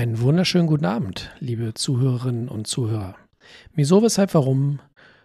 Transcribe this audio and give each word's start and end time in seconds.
Einen 0.00 0.22
wunderschönen 0.22 0.66
guten 0.66 0.86
Abend, 0.86 1.30
liebe 1.40 1.74
Zuhörerinnen 1.74 2.48
und 2.48 2.66
Zuhörer. 2.66 3.16
Wieso, 3.74 4.02
weshalb, 4.02 4.32
warum? 4.32 4.80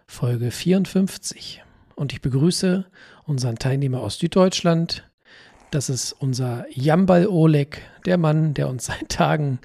Folge 0.06 0.50
54. 0.50 1.62
Und 1.94 2.12
ich 2.12 2.20
begrüße 2.20 2.84
unseren 3.24 3.56
Teilnehmer 3.56 4.00
aus 4.00 4.18
Süddeutschland. 4.18 5.10
Das 5.70 5.88
ist 5.88 6.12
unser 6.12 6.66
Jambal 6.68 7.26
Oleg, 7.26 7.80
der 8.04 8.18
Mann, 8.18 8.52
der 8.52 8.68
uns 8.68 8.84
seit 8.84 9.08
Tagen 9.08 9.60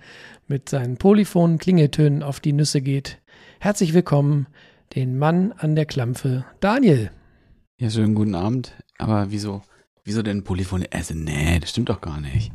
mit 0.47 0.69
seinen 0.69 0.95
polyphonen 0.95 1.57
Klingeltönen 1.57 2.23
auf 2.23 2.39
die 2.39 2.53
Nüsse 2.53 2.79
geht. 2.79 3.21
Herzlich 3.59 3.93
willkommen, 3.93 4.47
den 4.95 5.17
Mann 5.17 5.51
an 5.51 5.75
der 5.75 5.87
Klampfe, 5.87 6.45
Daniel. 6.61 7.11
Ja, 7.77 7.89
schönen 7.89 8.15
guten 8.15 8.33
Abend. 8.33 8.77
Aber 8.97 9.29
wieso, 9.29 9.61
wieso 10.05 10.21
denn 10.21 10.45
Polyphone? 10.45 10.85
Also, 10.89 11.15
nee, 11.15 11.59
das 11.59 11.71
stimmt 11.71 11.89
doch 11.89 11.99
gar 11.99 12.21
nicht. 12.21 12.53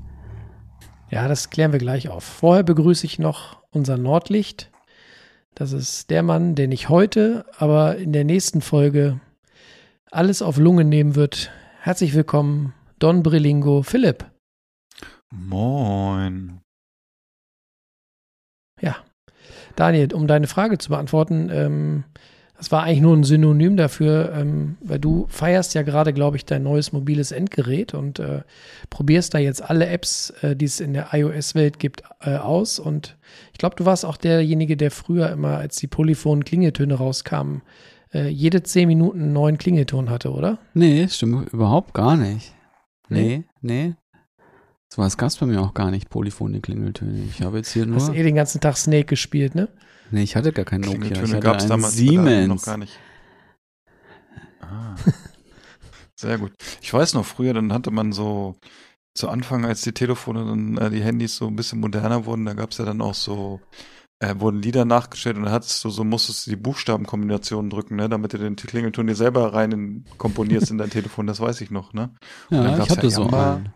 Ja, 1.17 1.29
das 1.29 1.49
klären 1.49 1.73
wir 1.73 1.79
gleich 1.79 2.11
auf. 2.11 2.25
Vorher 2.25 2.63
begrüße 2.63 3.07
ich 3.07 3.19
noch 3.19 3.63
unser 3.71 3.97
Nordlicht. 3.97 4.71
Das 5.55 5.73
ist 5.73 6.11
der 6.11 6.23
Mann, 6.23 6.55
den 6.55 6.71
ich 6.73 6.91
heute, 6.91 7.47
aber 7.57 7.97
in 7.97 8.13
der 8.13 8.25
nächsten 8.25 8.61
Folge 8.61 9.19
alles 10.11 10.43
auf 10.43 10.59
Lungen 10.59 10.91
nehmen 10.91 11.15
wird. 11.15 11.51
Herzlich 11.81 12.13
willkommen, 12.13 12.75
Don 12.99 13.23
Brillingo, 13.23 13.83
Philipp. 13.83 14.27
Moin. 15.33 16.61
Ja. 18.83 18.97
Daniel, 19.75 20.13
um 20.13 20.27
deine 20.27 20.49
Frage 20.49 20.77
zu 20.77 20.91
beantworten, 20.91 21.49
ähm, 21.51 22.05
das 22.59 22.73
war 22.73 22.85
eigentlich 22.85 23.01
nur 23.01 23.17
ein 23.17 23.25
Synonym 23.25 23.77
dafür, 23.77 24.33
ähm, 24.35 24.77
weil 24.81 24.99
du 24.99 25.27
feierst 25.29 25.75
ja 25.75 25.83
gerade, 25.83 26.13
glaube 26.13 26.37
ich, 26.37 26.45
dein 26.45 26.63
neues 26.63 26.93
mobiles 26.93 27.33
Endgerät 27.33 27.93
und 27.93 28.19
äh, 28.19 28.43
probierst 28.89 29.35
da 29.35 29.39
jetzt 29.39 29.63
alle 29.63 29.87
Apps, 29.87 30.31
äh, 30.43 30.57
die 30.57 30.65
es 30.65 30.81
in 30.81 30.95
der 30.95 31.09
iOS-Welt 31.13 31.79
gibt, 31.79 32.03
äh, 32.21 32.37
aus. 32.37 32.79
Und 32.79 33.17
ich 33.53 33.59
glaube, 33.59 33.77
du 33.77 33.85
warst 33.85 34.05
auch 34.05 34.17
derjenige, 34.17 34.77
der 34.77 34.91
früher 34.91 35.31
immer, 35.31 35.59
als 35.59 35.77
die 35.77 35.87
polyphonen 35.87 36.45
Klingeltöne 36.45 36.95
rauskamen, 36.95 37.63
äh, 38.15 38.29
jede 38.29 38.63
zehn 38.63 38.89
Minuten 38.89 39.23
einen 39.23 39.33
neuen 39.33 39.59
Klingelton 39.59 40.09
hatte, 40.09 40.33
oder? 40.33 40.59
Nee, 40.73 41.09
stimmt 41.09 41.53
überhaupt 41.53 41.93
gar 41.93 42.17
nicht. 42.17 42.55
Nee, 43.09 43.45
nee. 43.61 43.95
So 44.89 45.03
was 45.03 45.19
gab 45.19 45.29
es 45.29 45.37
bei 45.37 45.47
mir 45.47 45.61
auch 45.61 45.75
gar 45.75 45.91
nicht, 45.91 46.09
polyphone 46.09 46.63
Klingeltöne. 46.63 47.25
Ich 47.29 47.43
habe 47.43 47.59
jetzt 47.59 47.73
hier 47.73 47.87
nur. 47.87 47.99
Du 47.99 48.03
hast 48.03 48.15
eh 48.15 48.23
den 48.23 48.35
ganzen 48.35 48.61
Tag 48.61 48.77
Snake 48.77 49.05
gespielt, 49.05 49.55
ne? 49.55 49.69
Nee, 50.11 50.23
ich 50.23 50.37
hatte 50.37 50.53
gar 50.53 50.65
keinen 50.65 50.83
Nokia. 50.83 50.95
Ich 50.95 51.01
Klingeltöne 51.09 51.37
hatte 51.37 51.45
gab 51.45 51.57
es 51.57 51.63
einen 51.65 51.71
damals 51.71 51.95
Siemens. 51.95 52.49
noch 52.49 52.63
gar 52.63 52.79
nicht. 52.79 52.99
Ah. 54.61 54.95
Sehr 56.17 56.39
gut. 56.39 56.53
Ich 56.81 56.93
weiß 56.93 57.15
noch, 57.15 57.27
früher, 57.27 57.53
dann 57.55 57.73
hatte 57.73 57.91
man 57.91 58.13
so, 58.13 58.57
zu 59.15 59.29
Anfang, 59.29 59.65
als 59.65 59.83
die 59.83 59.93
Telefone 59.93 60.45
dann, 60.45 60.77
äh, 60.79 60.91
die 60.91 61.03
Handys 61.03 61.37
so 61.37 61.47
ein 61.47 61.57
bisschen 61.57 61.81
moderner 61.81 62.25
wurden, 62.27 62.45
da 62.47 62.55
gab 62.55 62.71
es 62.71 62.79
ja 62.79 62.85
dann 62.85 63.01
auch 63.01 63.15
so, 63.15 63.61
äh, 64.21 64.35
wurden 64.39 64.63
Lieder 64.63 64.85
nachgestellt 64.85 65.37
und 65.37 65.45
dann 65.45 65.53
hattest 65.53 65.85
du 65.85 65.91
so, 65.91 66.05
musstest 66.05 66.47
du 66.47 66.51
die 66.51 66.57
Buchstabenkombinationen 66.57 67.71
drücken, 67.71 67.97
ne, 67.97 68.09
damit 68.09 68.33
du 68.33 68.39
den 68.39 68.57
Klingelton 68.57 69.07
dir 69.07 69.15
selber 69.15 69.53
rein 69.53 69.73
in, 69.73 70.05
komponierst 70.17 70.71
in 70.71 70.79
dein 70.79 70.91
Telefon, 70.91 71.27
das 71.27 71.41
weiß 71.41 71.61
ich 71.61 71.71
noch, 71.71 71.93
ne? 71.93 72.15
Und 72.51 72.57
Ja, 72.57 72.71
ich 72.71 72.77
gab's 72.79 72.91
hatte 72.91 73.11
so 73.11 73.23
Yamba, 73.23 73.55
einen. 73.57 73.69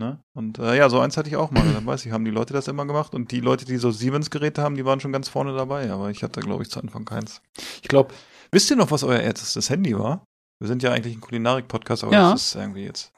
Ne? 0.00 0.18
Und 0.32 0.58
äh, 0.58 0.76
ja, 0.78 0.88
so 0.88 0.98
eins 0.98 1.18
hatte 1.18 1.28
ich 1.28 1.36
auch 1.36 1.50
mal. 1.50 1.62
Dann 1.74 1.84
weiß 1.84 2.06
ich, 2.06 2.12
haben 2.12 2.24
die 2.24 2.30
Leute 2.30 2.54
das 2.54 2.68
immer 2.68 2.86
gemacht 2.86 3.12
und 3.14 3.30
die 3.32 3.40
Leute, 3.40 3.66
die 3.66 3.76
so 3.76 3.90
Siemens-Geräte 3.90 4.62
haben, 4.62 4.74
die 4.74 4.86
waren 4.86 4.98
schon 4.98 5.12
ganz 5.12 5.28
vorne 5.28 5.54
dabei. 5.54 5.90
Aber 5.92 6.08
ich 6.10 6.22
hatte, 6.22 6.40
glaube 6.40 6.62
ich, 6.62 6.70
zu 6.70 6.80
Anfang 6.80 7.04
keins. 7.04 7.42
Ich 7.82 7.88
glaube, 7.88 8.14
wisst 8.50 8.70
ihr 8.70 8.76
noch, 8.76 8.90
was 8.90 9.04
euer 9.04 9.20
erstes 9.20 9.68
Handy 9.68 9.96
war? 9.98 10.24
Wir 10.58 10.68
sind 10.68 10.82
ja 10.82 10.90
eigentlich 10.90 11.14
ein 11.14 11.20
Kulinarik-Podcast, 11.20 12.04
aber 12.04 12.12
Ja. 12.14 12.32
das 12.32 12.46
ist 12.46 12.54
irgendwie 12.54 12.84
jetzt. 12.84 13.12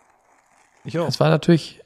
Ich 0.85 0.99
auch. 0.99 1.07
Es 1.07 1.21
war 1.21 1.29
natürlich. 1.31 1.81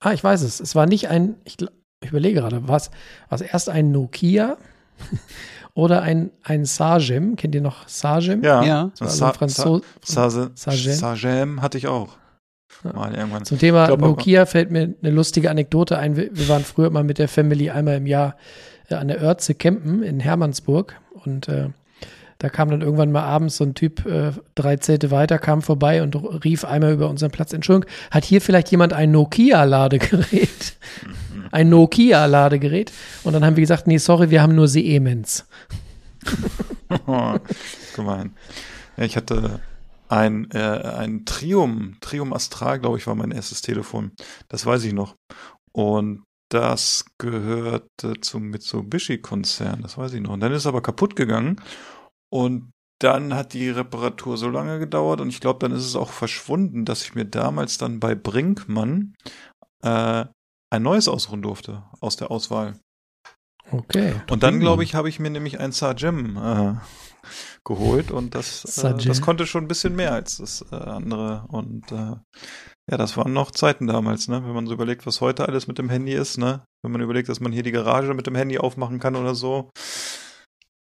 Ah, 0.00 0.12
ich 0.12 0.24
weiß 0.24 0.42
es. 0.42 0.58
Es 0.58 0.74
war 0.74 0.86
nicht 0.86 1.08
ein. 1.08 1.36
Ich, 1.44 1.56
ich 2.02 2.10
überlege 2.10 2.40
gerade, 2.40 2.66
was 2.66 2.90
was 3.28 3.40
erst 3.42 3.68
ein 3.68 3.92
Nokia 3.92 4.56
oder 5.74 6.02
ein, 6.02 6.32
ein 6.42 6.64
Sagem. 6.64 7.36
Kennt 7.36 7.54
ihr 7.54 7.60
noch 7.60 7.86
Sagem? 7.88 8.42
ja. 8.42 8.64
Ja. 8.64 8.90
Also 8.98 9.06
Sa 9.16 9.32
Franzo 9.32 9.82
Sa 10.02 10.28
Sa 10.30 10.50
Sagem. 10.56 10.92
Sagem 10.94 11.62
hatte 11.62 11.78
ich 11.78 11.86
auch. 11.86 12.16
Ja. 12.84 12.92
Mal 12.92 13.14
irgendwann. 13.14 13.44
Zum 13.44 13.58
Thema 13.58 13.86
glaub 13.86 14.00
Nokia 14.00 14.46
fällt 14.46 14.70
mir 14.70 14.94
eine 15.00 15.10
lustige 15.10 15.50
Anekdote 15.50 15.98
ein. 15.98 16.16
Wir, 16.16 16.28
wir 16.32 16.48
waren 16.48 16.64
früher 16.64 16.90
mal 16.90 17.04
mit 17.04 17.18
der 17.18 17.28
Family 17.28 17.70
einmal 17.70 17.96
im 17.96 18.06
Jahr 18.06 18.36
äh, 18.90 18.94
an 18.94 19.08
der 19.08 19.22
Örze 19.22 19.54
campen 19.54 20.02
in 20.02 20.20
Hermannsburg 20.20 20.94
und 21.24 21.48
äh, 21.48 21.70
da 22.38 22.48
kam 22.50 22.68
dann 22.70 22.82
irgendwann 22.82 23.10
mal 23.10 23.22
abends 23.22 23.56
so 23.56 23.64
ein 23.64 23.74
Typ, 23.74 24.04
äh, 24.04 24.32
drei 24.54 24.76
Zelte 24.76 25.10
weiter, 25.10 25.38
kam 25.38 25.62
vorbei 25.62 26.02
und 26.02 26.14
rief 26.44 26.64
einmal 26.64 26.92
über 26.92 27.08
unseren 27.08 27.30
Platz, 27.30 27.52
Entschuldigung, 27.52 27.90
hat 28.10 28.24
hier 28.24 28.42
vielleicht 28.42 28.70
jemand 28.70 28.92
ein 28.92 29.12
Nokia-Ladegerät? 29.12 30.76
ein 31.52 31.70
Nokia-Ladegerät? 31.70 32.92
Und 33.22 33.32
dann 33.32 33.44
haben 33.46 33.56
wir 33.56 33.62
gesagt, 33.62 33.86
nee, 33.86 33.98
sorry, 33.98 34.30
wir 34.30 34.42
haben 34.42 34.54
nur 34.54 34.68
Siemens. 34.68 35.46
Gemein. 37.96 38.32
Ja, 38.96 39.04
ich 39.04 39.16
hatte 39.16 39.60
ein, 40.08 40.50
äh, 40.50 40.58
ein 40.58 41.24
Trium, 41.24 41.96
Trium 42.00 42.32
Astral, 42.32 42.78
glaube 42.80 42.98
ich, 42.98 43.06
war 43.06 43.14
mein 43.14 43.30
erstes 43.30 43.62
Telefon. 43.62 44.12
Das 44.48 44.66
weiß 44.66 44.84
ich 44.84 44.92
noch. 44.92 45.16
Und 45.72 46.24
das 46.50 47.04
gehörte 47.18 48.20
zum 48.20 48.44
Mitsubishi-Konzern, 48.50 49.82
das 49.82 49.98
weiß 49.98 50.12
ich 50.12 50.20
noch. 50.20 50.30
Und 50.32 50.40
dann 50.40 50.52
ist 50.52 50.58
es 50.58 50.66
aber 50.66 50.82
kaputt 50.82 51.16
gegangen. 51.16 51.60
Und 52.32 52.70
dann 53.00 53.34
hat 53.34 53.52
die 53.54 53.70
Reparatur 53.70 54.36
so 54.36 54.48
lange 54.48 54.78
gedauert 54.78 55.20
und 55.20 55.28
ich 55.28 55.40
glaube, 55.40 55.58
dann 55.58 55.72
ist 55.76 55.84
es 55.84 55.96
auch 55.96 56.10
verschwunden, 56.10 56.84
dass 56.84 57.02
ich 57.02 57.14
mir 57.14 57.24
damals 57.24 57.76
dann 57.76 57.98
bei 57.98 58.14
Brinkmann 58.14 59.14
äh, 59.82 60.24
ein 60.70 60.82
neues 60.82 61.08
ausruhen 61.08 61.42
durfte 61.42 61.82
aus 62.00 62.16
der 62.16 62.30
Auswahl. 62.30 62.78
Okay. 63.70 64.14
Und 64.30 64.42
dann, 64.42 64.54
Hm. 64.54 64.60
glaube 64.60 64.84
ich, 64.84 64.94
habe 64.94 65.08
ich 65.08 65.18
mir 65.18 65.30
nämlich 65.30 65.58
ein 65.58 65.72
Sargem 65.72 66.36
äh, 66.36 66.74
geholt 67.64 68.10
und 68.10 68.34
das, 68.34 68.78
äh, 68.84 68.94
das 68.94 69.20
konnte 69.22 69.46
schon 69.46 69.64
ein 69.64 69.68
bisschen 69.68 69.96
mehr 69.96 70.12
als 70.12 70.36
das 70.38 70.64
äh, 70.70 70.74
andere. 70.76 71.44
Und 71.48 71.90
äh, 71.92 72.16
ja, 72.90 72.96
das 72.98 73.16
waren 73.16 73.32
noch 73.32 73.50
Zeiten 73.50 73.86
damals, 73.86 74.28
ne? 74.28 74.44
Wenn 74.44 74.52
man 74.52 74.66
so 74.66 74.74
überlegt, 74.74 75.06
was 75.06 75.20
heute 75.20 75.46
alles 75.48 75.66
mit 75.66 75.78
dem 75.78 75.88
Handy 75.88 76.12
ist, 76.12 76.36
ne? 76.38 76.64
Wenn 76.82 76.92
man 76.92 77.00
überlegt, 77.00 77.28
dass 77.28 77.40
man 77.40 77.52
hier 77.52 77.62
die 77.62 77.72
Garage 77.72 78.12
mit 78.14 78.26
dem 78.26 78.34
Handy 78.34 78.58
aufmachen 78.58 78.98
kann 79.00 79.16
oder 79.16 79.34
so. 79.34 79.70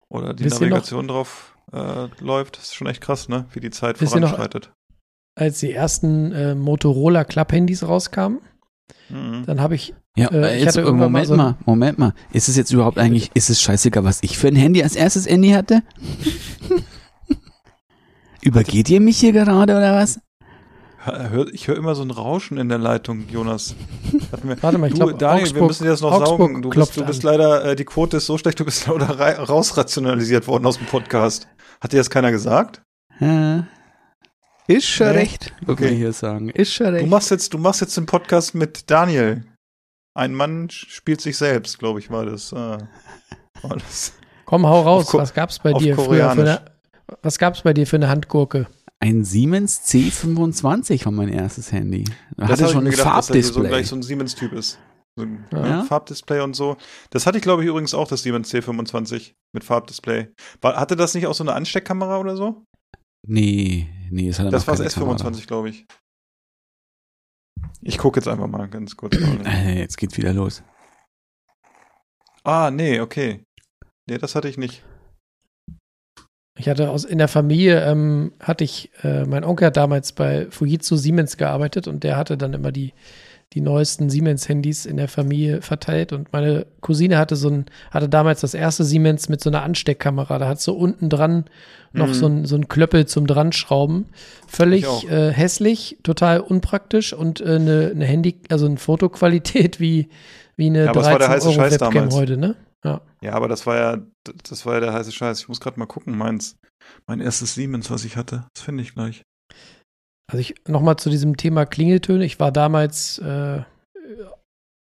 Oder 0.08 0.34
die 0.34 0.44
Wisst 0.44 0.60
Navigation 0.60 1.08
drauf 1.08 1.56
äh, 1.72 2.06
läuft, 2.20 2.56
das 2.56 2.64
ist 2.64 2.74
schon 2.74 2.86
echt 2.86 3.00
krass, 3.02 3.28
ne? 3.28 3.46
Wie 3.52 3.60
die 3.60 3.70
Zeit 3.70 4.00
Wisst 4.00 4.14
ihr 4.14 4.20
noch- 4.20 4.30
voranschreitet. 4.30 4.72
Als 5.38 5.60
die 5.60 5.72
ersten 5.72 6.32
äh, 6.32 6.54
Motorola 6.54 7.24
Club-Handys 7.24 7.86
rauskamen, 7.86 8.40
Mhm. 9.10 9.44
dann 9.46 9.60
habe 9.60 9.74
ich 9.74 9.94
Ja, 10.18 10.28
Äh, 10.30 10.56
ich 10.56 10.64
jetzt, 10.64 10.68
hatte 10.76 10.80
äh, 10.80 10.84
irgendwann 10.84 11.12
mal 11.12 11.20
Moment 11.22 11.26
so 11.28 11.36
mal, 11.36 11.56
Moment 11.66 11.98
mal. 11.98 12.14
Ist 12.32 12.48
es 12.48 12.56
jetzt 12.56 12.72
überhaupt 12.72 12.98
eigentlich, 12.98 13.30
ist 13.34 13.50
es 13.50 13.60
scheißegal, 13.62 14.04
was 14.04 14.18
ich 14.22 14.36
für 14.38 14.48
ein 14.48 14.56
Handy 14.56 14.82
als 14.82 14.96
erstes 14.96 15.26
Handy 15.26 15.50
hatte? 15.50 15.82
Übergeht 18.42 18.88
ihr 18.90 19.00
mich 19.00 19.18
hier 19.18 19.32
gerade 19.32 19.72
oder 19.76 19.94
was? 19.96 20.20
Ich 21.52 21.68
höre 21.68 21.76
immer 21.76 21.94
so 21.94 22.02
ein 22.02 22.10
Rauschen 22.10 22.58
in 22.58 22.68
der 22.68 22.78
Leitung, 22.78 23.24
Jonas. 23.30 23.74
Wir- 24.42 24.62
Warte 24.62 24.78
mal, 24.78 24.88
ich 24.88 24.92
du, 24.92 24.98
glaube, 24.98 25.14
Daniel, 25.14 25.44
wir 25.46 25.50
Augsburg- 25.52 25.68
müssen 25.68 25.84
dir 25.84 25.90
das 25.90 26.00
noch 26.02 26.12
Augsburg 26.12 26.38
saugen. 26.38 26.62
Du 26.62 26.70
bist, 26.70 26.96
du 26.96 27.04
bist 27.04 27.22
leider, 27.22 27.64
äh, 27.64 27.76
die 27.76 27.84
Quote 27.84 28.18
ist 28.18 28.26
so 28.26 28.36
schlecht, 28.36 28.60
du 28.60 28.64
bist 28.64 28.86
leider 28.86 29.38
rausrationalisiert 29.38 30.46
worden 30.46 30.66
aus 30.66 30.76
dem 30.78 30.86
Podcast. 30.86 31.48
Hat 31.80 31.92
dir 31.92 31.98
das 31.98 32.10
keiner 32.10 32.30
gesagt? 32.30 32.82
Ja. 33.20 33.66
Ist 34.66 34.86
schon 34.86 35.08
Nee? 35.12 35.18
recht, 35.18 35.52
würde 35.60 35.72
Okay. 35.72 35.84
man 35.86 35.94
hier 35.96 36.12
sagen. 36.12 36.48
Ist 36.50 36.74
schon 36.74 36.86
Du 36.88 36.92
recht. 36.92 37.08
machst 37.08 37.30
jetzt, 37.30 37.54
du 37.54 37.58
machst 37.58 37.80
jetzt 37.80 37.96
den 37.96 38.06
Podcast 38.06 38.54
mit 38.54 38.90
Daniel. 38.90 39.44
Ein 40.14 40.34
Mann 40.34 40.68
spielt 40.70 41.20
sich 41.20 41.36
selbst, 41.36 41.78
glaube 41.78 42.00
ich, 42.00 42.10
war 42.10 42.26
das. 42.26 42.52
Äh, 42.52 42.56
war 43.62 43.76
das. 43.76 44.12
Komm, 44.44 44.66
hau 44.66 44.80
raus. 44.82 45.12
Was 45.14 45.34
gab's 45.34 45.58
bei 45.58 45.72
dir 45.74 45.94
früher 45.94 46.30
für 46.30 46.40
eine, 46.40 46.60
Was 47.22 47.38
gab's 47.38 47.62
bei 47.62 47.72
dir 47.74 47.86
für 47.86 47.96
eine 47.96 48.08
Handgurke? 48.08 48.66
Ein 49.00 49.24
Siemens 49.24 49.82
C25 49.86 51.04
war 51.04 51.12
mein 51.12 51.28
erstes 51.28 51.70
Handy. 51.70 52.04
Da 52.36 52.46
Das 52.48 52.60
hatte 52.62 52.72
schon 52.72 52.84
ein 52.86 52.90
gedacht, 52.90 53.06
dass 53.06 53.30
er 53.30 53.42
so 53.42 53.52
Farbdisplay. 53.52 53.68
gleich 53.68 53.86
so 53.88 53.96
ein 53.96 54.02
Siemens-Typ 54.02 54.52
ist. 54.54 54.78
So 55.16 55.24
ein 55.24 55.44
Ja. 55.52 55.82
Farbdisplay 55.84 56.40
und 56.40 56.56
so. 56.56 56.76
Das 57.10 57.26
hatte 57.26 57.38
ich, 57.38 57.42
glaube 57.42 57.62
ich, 57.62 57.68
übrigens 57.68 57.94
auch, 57.94 58.08
das 58.08 58.22
Siemens 58.22 58.52
C25 58.52 59.34
mit 59.52 59.62
Farbdisplay. 59.64 60.28
War, 60.62 60.76
hatte 60.76 60.96
das 60.96 61.14
nicht 61.14 61.26
auch 61.28 61.34
so 61.34 61.44
eine 61.44 61.52
Ansteckkamera 61.52 62.18
oder 62.18 62.36
so? 62.36 62.64
nee, 63.26 63.88
nee, 64.10 64.28
es 64.28 64.38
hat 64.38 64.52
Das 64.52 64.66
war 64.66 64.76
das 64.76 64.94
keine 64.94 65.12
S25, 65.12 65.46
glaube 65.46 65.68
ich. 65.70 65.86
Ich 67.88 67.96
gucke 67.96 68.20
jetzt 68.20 68.28
einfach 68.28 68.48
mal 68.48 68.68
ganz 68.68 68.98
kurz. 68.98 69.16
Äh, 69.46 69.78
Jetzt 69.78 69.96
geht's 69.96 70.18
wieder 70.18 70.34
los. 70.34 70.62
Ah, 72.44 72.70
nee, 72.70 73.00
okay. 73.00 73.42
Nee, 74.06 74.18
das 74.18 74.34
hatte 74.34 74.48
ich 74.48 74.58
nicht. 74.58 74.84
Ich 76.58 76.68
hatte 76.68 76.90
aus 76.90 77.04
in 77.04 77.16
der 77.16 77.28
Familie 77.28 77.82
ähm, 77.86 78.32
hatte 78.40 78.64
ich 78.64 78.90
äh, 79.02 79.24
mein 79.24 79.42
Onkel 79.42 79.68
hat 79.68 79.78
damals 79.78 80.12
bei 80.12 80.50
Fujitsu 80.50 80.96
Siemens 80.96 81.38
gearbeitet 81.38 81.88
und 81.88 82.04
der 82.04 82.18
hatte 82.18 82.36
dann 82.36 82.52
immer 82.52 82.72
die 82.72 82.92
die 83.54 83.60
neuesten 83.62 84.10
Siemens-Handys 84.10 84.84
in 84.84 84.98
der 84.98 85.08
Familie 85.08 85.62
verteilt 85.62 86.12
und 86.12 86.32
meine 86.32 86.66
Cousine 86.82 87.16
hatte 87.16 87.34
so 87.34 87.48
ein, 87.48 87.66
hatte 87.90 88.08
damals 88.08 88.42
das 88.42 88.52
erste 88.54 88.84
Siemens 88.84 89.28
mit 89.30 89.40
so 89.42 89.48
einer 89.48 89.62
Ansteckkamera. 89.62 90.38
Da 90.38 90.48
hat 90.48 90.60
so 90.60 90.74
unten 90.76 91.08
dran 91.08 91.46
noch 91.92 92.08
Mhm. 92.08 92.14
so 92.14 92.26
ein, 92.26 92.44
so 92.44 92.56
ein 92.56 92.68
Klöppel 92.68 93.06
zum 93.06 93.26
Dranschrauben. 93.26 94.06
Völlig 94.46 94.84
äh, 95.10 95.32
hässlich, 95.32 95.96
total 96.02 96.40
unpraktisch 96.40 97.14
und 97.14 97.40
äh, 97.40 97.56
eine, 97.56 97.90
eine 97.94 98.04
Handy, 98.04 98.42
also 98.50 98.66
eine 98.66 98.76
Fotoqualität 98.76 99.80
wie, 99.80 100.08
wie 100.56 100.66
eine 100.66 100.84
Ja, 100.84 100.90
aber 100.90 101.00
es 101.00 101.06
war 101.06 101.18
der 101.18 101.28
13 101.28 101.34
heiße 101.36 101.48
Euro 101.48 101.56
Scheiß 101.56 101.72
Webcam 101.72 101.94
damals. 101.94 102.14
heute, 102.16 102.36
ne? 102.36 102.56
Ja. 102.84 103.00
Ja, 103.22 103.32
aber 103.32 103.48
das 103.48 103.66
war 103.66 103.76
ja, 103.76 103.98
das 104.48 104.66
war 104.66 104.74
ja 104.74 104.80
der 104.80 104.92
heiße 104.92 105.10
Scheiß. 105.10 105.40
Ich 105.40 105.48
muss 105.48 105.60
gerade 105.60 105.78
mal 105.80 105.86
gucken, 105.86 106.16
meins, 106.16 106.56
mein 107.06 107.20
erstes 107.20 107.54
Siemens, 107.54 107.90
was 107.90 108.04
ich 108.04 108.16
hatte. 108.16 108.46
Das 108.54 108.62
finde 108.62 108.82
ich 108.82 108.94
gleich. 108.94 109.22
Also 110.28 110.40
ich 110.40 110.54
nochmal 110.66 110.96
zu 110.96 111.10
diesem 111.10 111.36
Thema 111.36 111.64
Klingeltöne. 111.64 112.24
Ich 112.24 112.38
war 112.38 112.52
damals 112.52 113.18
äh, 113.18 113.62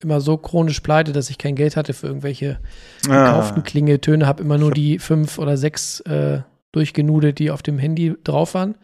immer 0.00 0.20
so 0.20 0.37
chronisch 0.37 0.81
pleite, 0.81 1.12
dass 1.12 1.31
ich 1.31 1.38
kein 1.38 1.55
Geld 1.55 1.76
hatte 1.76 1.93
für 1.93 2.06
irgendwelche 2.06 2.58
gekauften 3.02 3.62
Klingeltöne, 3.62 4.26
habe 4.26 4.43
immer 4.43 4.58
nur 4.58 4.70
Ah. 4.70 4.75
Die 4.75 4.99
fünf 4.99 5.38
oder 5.38 5.56
sechs 5.56 6.00
äh, 6.00 6.41
durchgenudelt, 6.73 7.38
die 7.38 7.50
auf 7.50 7.62
dem 7.62 7.79
Handy 7.79 8.14
drauf 8.25 8.55
waren. 8.55 8.75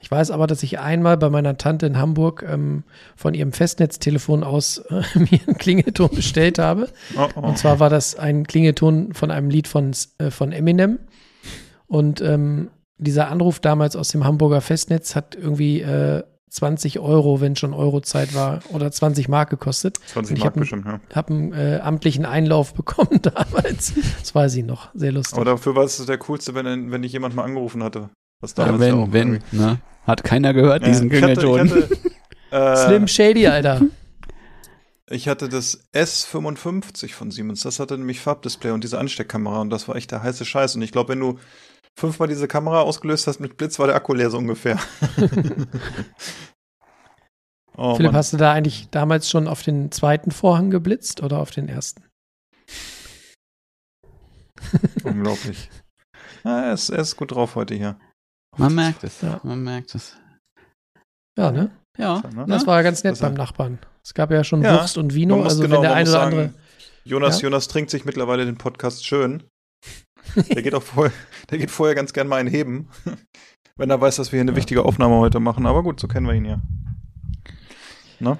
Ich 0.00 0.10
weiß 0.10 0.30
aber, 0.30 0.46
dass 0.46 0.62
ich 0.62 0.80
einmal 0.80 1.16
bei 1.16 1.30
meiner 1.30 1.56
Tante 1.58 1.86
in 1.86 1.98
Hamburg 1.98 2.44
ähm, 2.48 2.84
von 3.14 3.34
ihrem 3.34 3.52
Festnetztelefon 3.52 4.42
aus 4.42 4.78
äh, 4.78 5.02
mir 5.18 5.40
einen 5.46 5.58
Klingelton 5.58 6.10
bestellt 6.14 6.58
habe. 6.58 6.88
Oh, 7.16 7.28
oh. 7.36 7.40
Und 7.40 7.58
zwar 7.58 7.78
war 7.78 7.90
das 7.90 8.16
ein 8.16 8.46
Klingelton 8.46 9.12
von 9.12 9.30
einem 9.30 9.50
Lied 9.50 9.68
von, 9.68 9.92
äh, 10.18 10.30
von 10.30 10.52
Eminem. 10.52 10.98
Und 11.86 12.20
ähm, 12.20 12.70
dieser 12.98 13.28
Anruf 13.28 13.60
damals 13.60 13.96
aus 13.96 14.08
dem 14.08 14.24
Hamburger 14.24 14.60
Festnetz 14.60 15.14
hat 15.14 15.34
irgendwie 15.34 15.80
äh, 15.80 16.22
20 16.50 17.00
Euro, 17.00 17.40
wenn 17.40 17.56
schon 17.56 17.74
Eurozeit 17.74 18.34
war, 18.34 18.60
oder 18.70 18.90
20 18.90 19.28
Mark 19.28 19.50
gekostet. 19.50 19.98
20 20.06 20.38
ich 20.38 20.44
Mark 20.44 20.54
bestimmt, 20.54 20.86
ja. 20.86 21.00
Hab 21.14 21.30
einen 21.30 21.52
äh, 21.52 21.80
amtlichen 21.82 22.24
Einlauf 22.24 22.72
bekommen 22.74 23.20
damals. 23.20 23.92
Das 24.20 24.34
weiß 24.34 24.54
ich 24.56 24.64
noch. 24.64 24.90
Sehr 24.94 25.12
lustig. 25.12 25.36
Aber 25.36 25.44
dafür 25.44 25.74
war 25.74 25.84
es 25.84 26.04
der 26.04 26.18
coolste, 26.18 26.54
wenn, 26.54 26.90
wenn 26.90 27.02
dich 27.02 27.12
jemand 27.12 27.34
mal 27.34 27.44
angerufen 27.44 27.82
hatte. 27.82 28.10
Was 28.40 28.54
Ja, 28.56 28.66
damals 28.66 28.80
wenn, 28.80 28.96
ja 28.96 29.02
auch 29.02 29.12
wenn, 29.12 29.42
ne? 29.52 29.80
Hat 30.06 30.22
keiner 30.24 30.54
gehört, 30.54 30.82
Ja, 30.82 30.88
diesen 30.88 31.08
ich 31.08 31.14
ich 31.14 31.18
Klingelton. 31.18 31.72
äh, 32.50 32.76
Slim 32.76 33.08
Shady, 33.08 33.46
Alter. 33.46 33.82
Ich 35.08 35.28
hatte 35.28 35.48
das 35.48 35.88
S55 35.94 37.12
von 37.12 37.30
Siemens. 37.30 37.62
Das 37.62 37.78
hatte 37.78 37.96
nämlich 37.96 38.18
Farbdisplay 38.18 38.72
und 38.72 38.82
diese 38.82 38.98
Ansteckkamera 38.98 39.60
und 39.60 39.70
das 39.70 39.86
war 39.86 39.94
echt 39.94 40.10
der 40.10 40.24
heiße 40.24 40.44
Scheiß. 40.44 40.74
Und 40.74 40.82
ich 40.82 40.90
glaube, 40.90 41.10
wenn 41.10 41.20
du 41.20 41.38
fünfmal 41.98 42.28
diese 42.28 42.46
Kamera 42.48 42.82
ausgelöst 42.82 43.26
hast 43.26 43.40
mit 43.40 43.56
Blitz, 43.56 43.78
war 43.78 43.86
der 43.86 43.96
Akku 43.96 44.12
leer 44.14 44.30
so 44.30 44.38
ungefähr. 44.38 44.78
oh, 47.76 47.94
Philipp, 47.96 48.12
Mann. 48.12 48.16
hast 48.18 48.32
du 48.32 48.36
da 48.36 48.52
eigentlich 48.52 48.88
damals 48.90 49.30
schon 49.30 49.48
auf 49.48 49.62
den 49.62 49.90
zweiten 49.90 50.30
Vorhang 50.30 50.70
geblitzt 50.70 51.22
oder 51.22 51.38
auf 51.38 51.50
den 51.50 51.68
ersten? 51.68 52.04
Unglaublich. 55.04 55.70
Ja, 56.44 56.66
er, 56.66 56.72
ist, 56.74 56.90
er 56.90 56.98
ist 57.00 57.16
gut 57.16 57.32
drauf 57.32 57.54
heute 57.54 57.74
hier. 57.74 57.98
Man 58.56 58.74
merkt 58.74 59.04
es, 59.04 59.20
Ja. 59.20 59.40
man 59.42 59.62
merkt 59.62 59.94
es. 59.94 60.16
Ja, 61.38 61.50
ne? 61.50 61.70
Ja, 61.98 62.22
Ne? 62.34 62.46
Das 62.48 62.66
war 62.66 62.82
ganz 62.82 63.04
nett 63.04 63.12
Das- 63.12 63.20
beim 63.20 63.34
Nachbarn. 63.34 63.78
Es 64.02 64.14
gab 64.14 64.30
ja 64.30 64.44
schon 64.44 64.62
Ja, 64.62 64.74
Wurst 64.80 64.98
und 64.98 65.14
Vino, 65.14 65.42
also 65.42 65.62
genau, 65.62 65.76
wenn 65.76 65.82
der 65.82 65.94
eine 65.94 66.02
oder 66.08 66.18
sagen, 66.18 66.38
andere. 66.38 66.54
Jonas, 67.04 67.40
Ja? 67.40 67.48
Jonas 67.48 67.66
trinkt 67.68 67.90
sich 67.90 68.04
mittlerweile 68.04 68.44
den 68.46 68.56
Podcast 68.56 69.04
schön. 69.04 69.42
Der 70.34 70.62
geht 70.62 70.74
auch 70.74 70.82
vorher, 70.82 71.12
der 71.50 71.58
geht 71.58 71.70
vorher 71.70 71.94
ganz 71.94 72.12
gern 72.12 72.28
mal 72.28 72.36
ein 72.40 72.46
Heben. 72.46 72.88
Wenn 73.76 73.90
er 73.90 74.00
weiß, 74.00 74.16
dass 74.16 74.32
wir 74.32 74.38
hier 74.38 74.42
eine 74.48 74.56
wichtige 74.56 74.84
Aufnahme 74.84 75.16
heute 75.16 75.38
machen. 75.40 75.66
Aber 75.66 75.82
gut, 75.82 76.00
so 76.00 76.08
kennen 76.08 76.26
wir 76.26 76.34
ihn 76.34 76.44
ja. 76.46 76.62
Ne? 78.20 78.38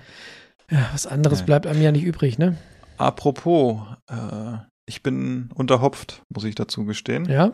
Ja, 0.70 0.88
was 0.92 1.06
anderes 1.06 1.40
Ja. 1.40 1.44
bleibt 1.46 1.66
einem 1.66 1.82
ja 1.82 1.92
nicht 1.92 2.04
übrig, 2.04 2.38
ne? 2.38 2.56
Apropos, 2.96 3.80
äh, 4.10 4.56
ich 4.86 5.02
bin 5.02 5.50
unterhopft, 5.54 6.22
muss 6.34 6.44
ich 6.44 6.54
dazu 6.54 6.84
gestehen. 6.86 7.26
Ja? 7.26 7.52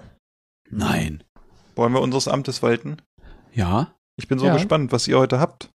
Nein. 0.71 1.25
Wollen 1.75 1.93
wir 1.93 2.01
unseres 2.01 2.29
Amtes 2.29 2.63
walten? 2.63 2.99
Ja? 3.53 3.95
Ich 4.17 4.29
bin 4.29 4.39
so 4.39 4.47
Ja. 4.47 4.55
gespannt, 4.55 4.93
was 4.93 5.09
ihr 5.09 5.19
heute 5.19 5.41
habt. 5.41 5.71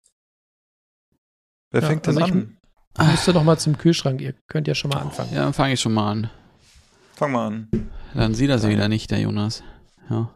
Wer 1.71 1.83
Ja, 1.83 1.89
fängt 1.89 2.07
denn 2.07 2.17
also 2.19 2.27
ich- 2.27 2.33
an? 2.33 2.59
Ich 3.01 3.07
müsste 3.07 3.33
noch 3.33 3.45
mal 3.45 3.59
zum 3.59 3.79
Kühlschrank. 3.79 4.21
Ihr 4.21 4.35
könnt 4.49 4.69
ja 4.69 4.75
schon 4.75 4.91
mal 4.91 4.99
anfangen. 5.01 5.33
Ja, 5.33 5.45
dann 5.45 5.55
fange 5.55 5.73
ich 5.75 5.81
schon 5.81 5.95
mal 5.95 6.11
an. 6.11 6.31
Fang 7.23 7.31
mal 7.31 7.47
an. 7.47 7.69
Dann 8.15 8.35
sieht 8.35 8.51
er 8.51 8.59
sie 8.59 8.69
wieder 8.69 8.89
nicht, 8.89 9.13
der 9.13 9.21
Jonas. 9.21 9.63
Ja. 10.11 10.31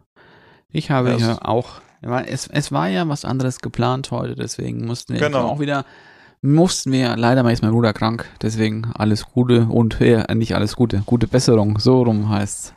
Ich 0.71 0.89
habe 0.89 1.09
Ja, 1.09 1.33
es 1.33 1.41
auch, 1.41 1.81
es, 2.27 2.47
es 2.47 2.71
war 2.71 2.87
ja 2.87 3.05
was 3.09 3.25
anderes 3.25 3.59
geplant 3.59 4.09
heute, 4.11 4.35
deswegen 4.35 4.85
mussten 4.85 5.11
wir 5.13 5.19
Genau. 5.19 5.49
auch 5.49 5.59
wieder, 5.59 5.83
mussten 6.41 6.93
wir, 6.93 7.17
leider 7.17 7.43
ist 7.51 7.61
mein 7.61 7.71
Bruder 7.73 7.91
krank, 7.91 8.23
deswegen 8.41 8.89
alles 8.95 9.25
Gute 9.25 9.65
und, 9.65 9.99
äh, 9.99 10.33
nicht 10.33 10.55
alles 10.55 10.77
Gute, 10.77 11.03
gute 11.05 11.27
Besserung, 11.27 11.77
so 11.77 12.03
rum 12.03 12.29
heißt's. 12.29 12.73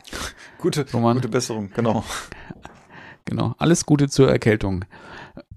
Gute, 0.59 0.85
Roman. 0.93 1.15
gute 1.15 1.29
Besserung, 1.29 1.71
genau. 1.73 2.03
Genau, 3.27 3.55
alles 3.59 3.87
Gute 3.87 4.09
zur 4.09 4.29
Erkältung. 4.29 4.87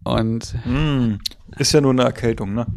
Und 0.03 0.53
Mm, 0.63 1.15
ist 1.57 1.71
ja 1.73 1.81
nur 1.81 1.89
eine 1.89 2.03
Erkältung, 2.03 2.53
ne? 2.53 2.67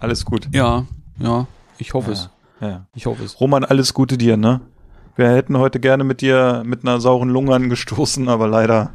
Alles 0.00 0.24
gut. 0.24 0.48
ja, 0.52 0.86
ja, 1.18 1.46
ich 1.76 1.92
hoffe 1.92 2.12
es, 2.12 2.30
Ja, 2.62 2.68
ja. 2.68 2.86
ich 2.94 3.04
hoffe 3.04 3.24
es. 3.24 3.38
Roman, 3.38 3.64
alles 3.66 3.92
Gute 3.92 4.16
dir, 4.16 4.38
ne? 4.38 4.62
Wir 5.18 5.30
hätten 5.30 5.58
heute 5.58 5.80
gerne 5.80 6.04
mit 6.04 6.20
dir 6.20 6.62
mit 6.64 6.84
einer 6.84 7.00
sauren 7.00 7.28
Lunge 7.28 7.52
angestoßen, 7.52 8.28
aber 8.28 8.46
leider, 8.46 8.92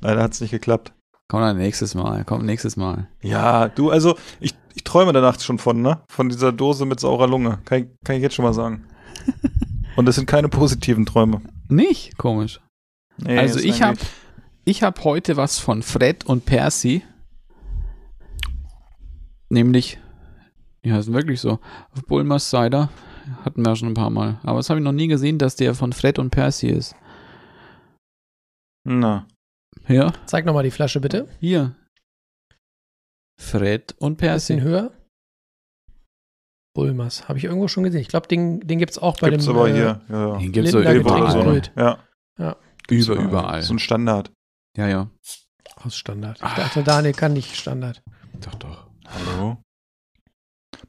leider 0.00 0.22
hat's 0.22 0.40
nicht 0.40 0.50
geklappt. 0.50 0.94
Komm 1.28 1.42
dann 1.42 1.58
nächstes 1.58 1.94
Mal, 1.94 2.24
komm 2.24 2.46
nächstes 2.46 2.78
Mal. 2.78 3.06
Ja, 3.20 3.68
du, 3.68 3.90
also, 3.90 4.16
ich, 4.40 4.54
ich 4.74 4.82
träume 4.82 5.12
da 5.12 5.20
nachts 5.20 5.44
schon 5.44 5.58
von, 5.58 5.82
ne? 5.82 6.00
Von 6.08 6.30
dieser 6.30 6.52
Dose 6.52 6.86
mit 6.86 7.00
saurer 7.00 7.28
Lunge. 7.28 7.58
Kann 7.66 7.82
ich, 7.82 7.88
kann 8.02 8.16
ich 8.16 8.22
jetzt 8.22 8.34
schon 8.34 8.46
mal 8.46 8.54
sagen. 8.54 8.86
Und 9.96 10.06
das 10.06 10.14
sind 10.14 10.24
keine 10.24 10.48
positiven 10.48 11.04
Träume. 11.04 11.42
Nicht? 11.68 12.16
Komisch. 12.16 12.58
Nee, 13.18 13.38
also 13.38 13.60
ich 13.60 13.82
habe 13.82 13.98
ich 14.64 14.82
hab 14.82 15.04
heute 15.04 15.36
was 15.36 15.58
von 15.58 15.82
Fred 15.82 16.24
und 16.24 16.46
Percy. 16.46 17.02
Nämlich, 19.50 19.98
die 20.82 20.94
heißen 20.94 21.12
wirklich 21.12 21.42
so, 21.42 21.58
Bulmers 22.06 22.48
Cider. 22.48 22.88
Hatten 23.44 23.62
wir 23.64 23.76
schon 23.76 23.88
ein 23.88 23.94
paar 23.94 24.10
Mal. 24.10 24.40
Aber 24.42 24.58
das 24.58 24.70
habe 24.70 24.80
ich 24.80 24.84
noch 24.84 24.92
nie 24.92 25.08
gesehen, 25.08 25.38
dass 25.38 25.56
der 25.56 25.74
von 25.74 25.92
Fred 25.92 26.18
und 26.18 26.30
Percy 26.30 26.68
ist. 26.68 26.94
Na, 28.84 29.26
Ja, 29.88 30.12
Zeig 30.26 30.44
noch 30.46 30.54
mal 30.54 30.62
die 30.62 30.70
Flasche 30.70 31.00
bitte. 31.00 31.28
hier. 31.40 31.74
Fred 33.40 33.94
und 33.98 34.16
Bisschen 34.18 34.58
Percy. 34.58 34.60
höher. 34.60 34.92
Bulmers. 36.74 37.28
Habe 37.28 37.38
ich 37.38 37.44
irgendwo 37.44 37.68
schon 37.68 37.84
gesehen. 37.84 38.00
Ich 38.00 38.08
glaube, 38.08 38.28
den, 38.28 38.60
den 38.60 38.78
gibt 38.78 38.92
es 38.92 38.98
auch 38.98 39.18
bei 39.18 39.30
gibt's 39.30 39.46
dem. 39.46 39.56
aber 39.56 39.68
äh, 39.68 39.72
hier. 39.74 40.00
Ja, 40.08 40.38
ja. 40.40 40.48
Den 40.48 40.66
so 40.66 40.78
Linda 40.78 40.94
überall. 40.94 41.30
So, 41.32 41.38
ne? 41.38 41.44
Kult. 41.44 41.72
Ja. 41.76 41.98
Über, 42.88 43.02
So, 43.02 43.14
überall. 43.14 43.62
So 43.62 43.74
ein 43.74 43.78
Standard. 43.78 44.30
Ja, 44.76 44.88
ja. 44.88 45.10
Aus 45.76 45.96
Standard. 45.96 46.36
Ich 46.36 46.54
dachte, 46.54 46.82
Daniel 46.84 47.12
kann 47.14 47.32
nicht 47.32 47.56
Standard. 47.56 48.02
Doch, 48.40 48.54
doch. 48.56 48.86
Hallo. 49.08 49.60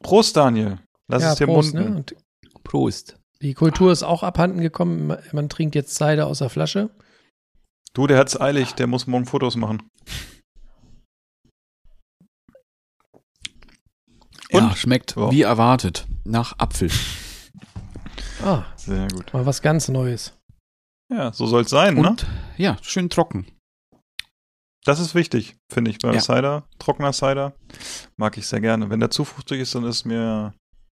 Prost, 0.03 0.35
Daniel. 0.37 0.79
Lass 1.07 1.23
es 1.23 1.35
dir 1.35 1.45
Prost, 1.47 1.73
munden. 1.73 1.89
ne? 1.91 1.95
Und 1.97 2.15
Prost. 2.63 3.17
die 3.41 3.53
Kultur 3.53 3.91
ist 3.91 4.03
auch 4.03 4.21
abhanden 4.23 4.59
gekommen. 4.61 5.15
Man- 5.31 5.49
trinkt 5.49 5.73
jetzt 5.75 5.95
Cider 5.95 6.27
aus 6.27 6.39
der 6.39 6.49
Flasche. 6.49 6.89
Du, 7.93 8.07
der 8.07 8.17
hat's 8.19 8.39
eilig, 8.39 8.73
der 8.73 8.87
muss 8.87 9.07
morgen 9.07 9.25
Fotos 9.25 9.55
machen. 9.57 9.81
Ja, 14.51 14.67
Und? 14.67 14.77
schmeckt 14.77 15.15
Ja. 15.15 15.31
wie 15.31 15.41
erwartet. 15.41 16.07
Nach 16.23 16.57
Apfel. 16.59 16.91
Ah, 18.43 18.63
Sehr 18.75 19.07
gut. 19.07 19.33
mal 19.33 19.45
was 19.45 19.61
ganz 19.61 19.87
Neues. 19.87 20.33
Ja, 21.11 21.31
so 21.33 21.45
soll's 21.45 21.69
sein, 21.69 21.95
ne? 21.95 22.09
Und 22.09 22.25
ja, 22.57 22.77
schön 22.81 23.09
trocken. 23.09 23.45
Das 24.83 24.99
ist 24.99 25.13
wichtig, 25.13 25.57
finde 25.71 25.91
ich, 25.91 25.99
beim 25.99 26.13
Ja. 26.15 26.19
Cider. 26.21 26.67
Trockener 26.79 27.13
Cider 27.13 27.53
mag 28.17 28.37
ich 28.37 28.47
sehr 28.47 28.61
gerne. 28.61 28.89
Wenn 28.89 28.99
der 28.99 29.11
zu 29.11 29.25
fruchtig 29.25 29.59
ist, 29.61 29.75
dann 29.75 29.83
ist 29.83 30.05
mir 30.05 30.53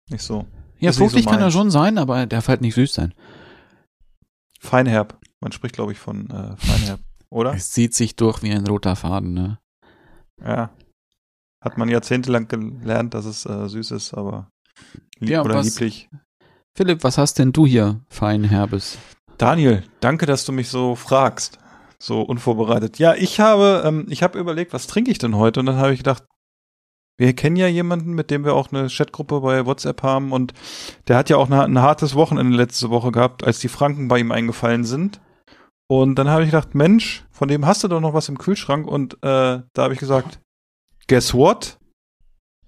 nicht 0.10 0.24
so. 0.24 0.48
Ja, 0.80 0.90
nicht 0.90 0.98
so 0.98 1.06
fruchtig 1.06 1.26
kann 1.26 1.40
er 1.42 1.52
schon 1.52 1.72
sein, 1.72 1.98
aber 1.98 2.18
er 2.20 2.28
darf 2.28 2.48
halt 2.48 2.62
nicht 2.62 2.76
süß 2.76 2.94
sein. 2.94 3.14
Feinherb. 4.60 5.20
Man 5.42 5.52
spricht, 5.52 5.76
glaube 5.76 5.92
ich, 5.92 6.00
von 6.00 6.30
äh, 6.30 6.56
Feinherb, 6.58 7.00
oder? 7.30 7.54
Es 7.54 7.72
zieht 7.72 7.94
sich 7.94 8.16
durch 8.16 8.42
wie 8.42 8.52
ein 8.52 8.66
roter 8.68 8.96
Faden, 8.96 9.34
ne? 9.34 9.60
Ja. 10.44 10.72
Hat 11.64 11.78
man 11.78 11.90
jahrzehntelang 11.90 12.48
gelernt, 12.48 13.14
dass 13.14 13.26
es 13.26 13.46
äh, 13.46 13.68
süß 13.68 13.92
ist, 13.92 14.14
aber 14.14 14.50
lieb 15.20 15.30
Ja, 15.30 15.44
oder 15.44 15.56
was- 15.56 15.66
lieblich. 15.66 16.10
Philipp, 16.78 17.04
was 17.04 17.18
hast 17.18 17.40
denn 17.40 17.54
du 17.54 17.66
hier, 17.66 18.02
Feinherbes? 18.10 18.98
Daniel, 19.38 19.84
danke, 20.02 20.26
dass 20.26 20.44
du 20.46 20.52
mich 20.52 20.68
so 20.70 20.96
fragst. 20.96 21.58
So 21.98 22.22
unvorbereitet. 22.22 23.00
Ja, 23.00 23.16
ich 23.16 23.40
habe, 23.40 23.84
ähm, 23.86 24.06
ich 24.10 24.22
habe 24.24 24.38
überlegt, 24.38 24.74
was 24.74 24.86
trinke 24.88 25.10
ich 25.12 25.18
denn 25.18 25.36
heute? 25.38 25.62
Und 25.62 25.68
dann 25.68 25.78
habe 25.78 25.94
ich 25.94 26.00
gedacht, 26.00 26.26
wir 27.18 27.34
kennen 27.34 27.56
ja 27.56 27.68
jemanden, 27.68 28.14
mit 28.14 28.30
dem 28.30 28.44
wir 28.44 28.54
auch 28.54 28.72
eine 28.72 28.88
Chatgruppe 28.88 29.40
bei 29.42 29.66
WhatsApp 29.66 30.04
haben 30.04 30.32
und 30.32 30.54
der 31.08 31.18
hat 31.18 31.30
ja 31.30 31.38
auch 31.38 31.50
eine, 31.50 31.64
ein 31.64 31.82
hartes 31.82 32.16
Wochenende 32.16 32.58
letzte 32.58 32.90
Woche 32.90 33.12
gehabt, 33.12 33.44
als 33.44 33.60
die 33.60 33.70
Franken 33.70 34.08
bei 34.08 34.20
ihm 34.20 34.32
eingefallen 34.32 34.84
sind. 34.84 35.22
Und 35.88 36.16
dann 36.16 36.30
habe 36.30 36.44
ich 36.44 36.50
gedacht, 36.50 36.74
Mensch, 36.76 37.26
von 37.32 37.48
dem 37.48 37.66
hast 37.66 37.84
du 37.84 37.88
doch 37.88 38.02
noch 38.02 38.14
was 38.14 38.28
im 38.28 38.38
Kühlschrank 38.38 38.88
und 38.88 39.16
äh, 39.16 39.18
da 39.22 39.66
habe 39.78 39.94
ich 39.94 40.00
gesagt, 40.00 40.40
guess 41.08 41.34
what? 41.34 41.78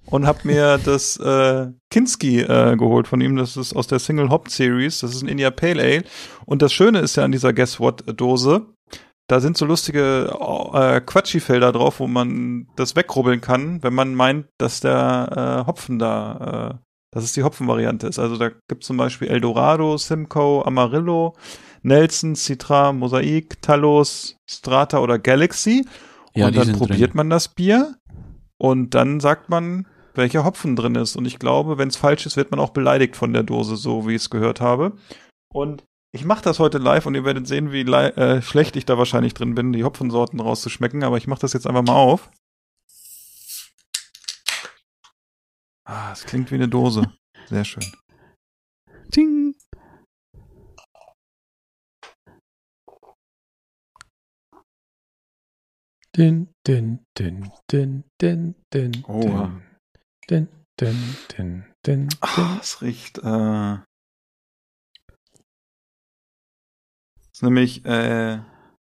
Und 0.05 0.25
habe 0.25 0.39
mir 0.43 0.77
das 0.85 1.17
äh, 1.17 1.67
Kinski 1.89 2.41
äh, 2.41 2.75
geholt 2.77 3.07
von 3.07 3.19
ihm. 3.19 3.35
Das 3.35 3.57
ist 3.57 3.75
aus 3.75 3.87
der 3.87 3.99
Single 3.99 4.29
Hop 4.29 4.49
Series. 4.49 4.99
Das 4.99 5.13
ist 5.13 5.23
ein 5.23 5.27
India 5.27 5.49
Pale 5.51 5.81
Ale. 5.81 6.03
Und 6.45 6.61
das 6.61 6.71
Schöne 6.71 6.99
ist 6.99 7.15
ja 7.17 7.25
an 7.25 7.31
dieser 7.31 7.53
Guess 7.53 7.79
What 7.79 8.03
Dose, 8.19 8.67
da 9.27 9.41
sind 9.41 9.57
so 9.57 9.65
lustige 9.65 10.31
äh, 10.73 11.01
Quatschi-Felder 11.01 11.73
drauf, 11.73 11.99
wo 11.99 12.07
man 12.07 12.67
das 12.75 12.95
wegrubbeln 12.95 13.41
kann, 13.41 13.83
wenn 13.83 13.93
man 13.93 14.15
meint, 14.15 14.47
dass 14.57 14.79
der 14.79 15.63
äh, 15.65 15.67
Hopfen 15.67 15.99
da, 15.99 16.79
äh, 16.79 16.87
dass 17.11 17.25
es 17.25 17.33
die 17.33 17.43
Hopfenvariante 17.43 18.07
ist. 18.07 18.19
Also 18.19 18.37
da 18.37 18.49
gibt 18.49 18.83
es 18.83 18.87
zum 18.87 18.97
Beispiel 18.97 19.27
Eldorado, 19.27 19.97
Simcoe, 19.97 20.65
Amarillo, 20.65 21.35
Nelson, 21.81 22.35
Citra, 22.35 22.93
Mosaik, 22.93 23.61
Talos, 23.61 24.37
Strata 24.49 24.99
oder 24.99 25.19
Galaxy. 25.19 25.85
Ja, 26.33 26.47
und 26.47 26.55
dann 26.55 26.73
probiert 26.73 27.11
drin. 27.11 27.17
man 27.17 27.29
das 27.29 27.49
Bier 27.49 27.95
und 28.57 28.93
dann 28.95 29.19
sagt 29.19 29.49
man, 29.49 29.87
welcher 30.15 30.45
Hopfen 30.45 30.75
drin 30.75 30.95
ist. 30.95 31.15
Und 31.15 31.25
ich 31.25 31.37
glaube, 31.37 31.77
wenn 31.77 31.89
es 31.89 31.97
falsch 31.97 32.25
ist, 32.25 32.37
wird 32.37 32.51
man 32.51 32.59
auch 32.59 32.69
beleidigt 32.71 33.15
von 33.15 33.33
der 33.33 33.43
Dose, 33.43 33.75
so 33.75 34.07
wie 34.07 34.15
ich 34.15 34.21
es 34.23 34.29
gehört 34.29 34.61
habe. 34.61 34.93
Und 35.53 35.83
ich 36.11 36.25
mache 36.25 36.43
das 36.43 36.59
heute 36.59 36.77
live 36.77 37.05
und 37.05 37.15
ihr 37.15 37.25
werdet 37.25 37.47
sehen, 37.47 37.71
wie 37.71 37.81
äh, 37.81 38.41
schlecht 38.41 38.75
ich 38.75 38.85
da 38.85 38.97
wahrscheinlich 38.97 39.33
drin 39.33 39.55
bin, 39.55 39.73
die 39.73 39.83
Hopfensorten 39.83 40.39
rauszuschmecken. 40.39 41.03
Aber 41.03 41.17
ich 41.17 41.27
mache 41.27 41.41
das 41.41 41.53
jetzt 41.53 41.67
einfach 41.67 41.83
mal 41.83 41.95
auf. 41.95 42.29
Ah, 45.85 46.11
es 46.11 46.25
klingt 46.25 46.51
wie 46.51 46.55
eine 46.55 46.67
Dose. 46.67 47.13
Sehr 47.47 47.63
schön. 47.63 47.85
Ting. 49.11 49.55
Din, 56.15 56.49
din, 56.65 57.05
din, 57.17 57.51
din, 57.71 58.03
din, 58.19 58.55
din, 58.73 59.03
Oha. 59.07 59.61
din, 60.27 60.47
din, 60.79 60.97
din, 61.29 61.63
din, 61.85 62.09
Ah, 62.21 62.35
din. 62.35 62.59
es 62.59 62.81
riecht. 62.81 63.19
Äh, 63.19 63.77
ist 67.37 67.43
nämlich, 67.43 67.85
äh, 67.85 68.39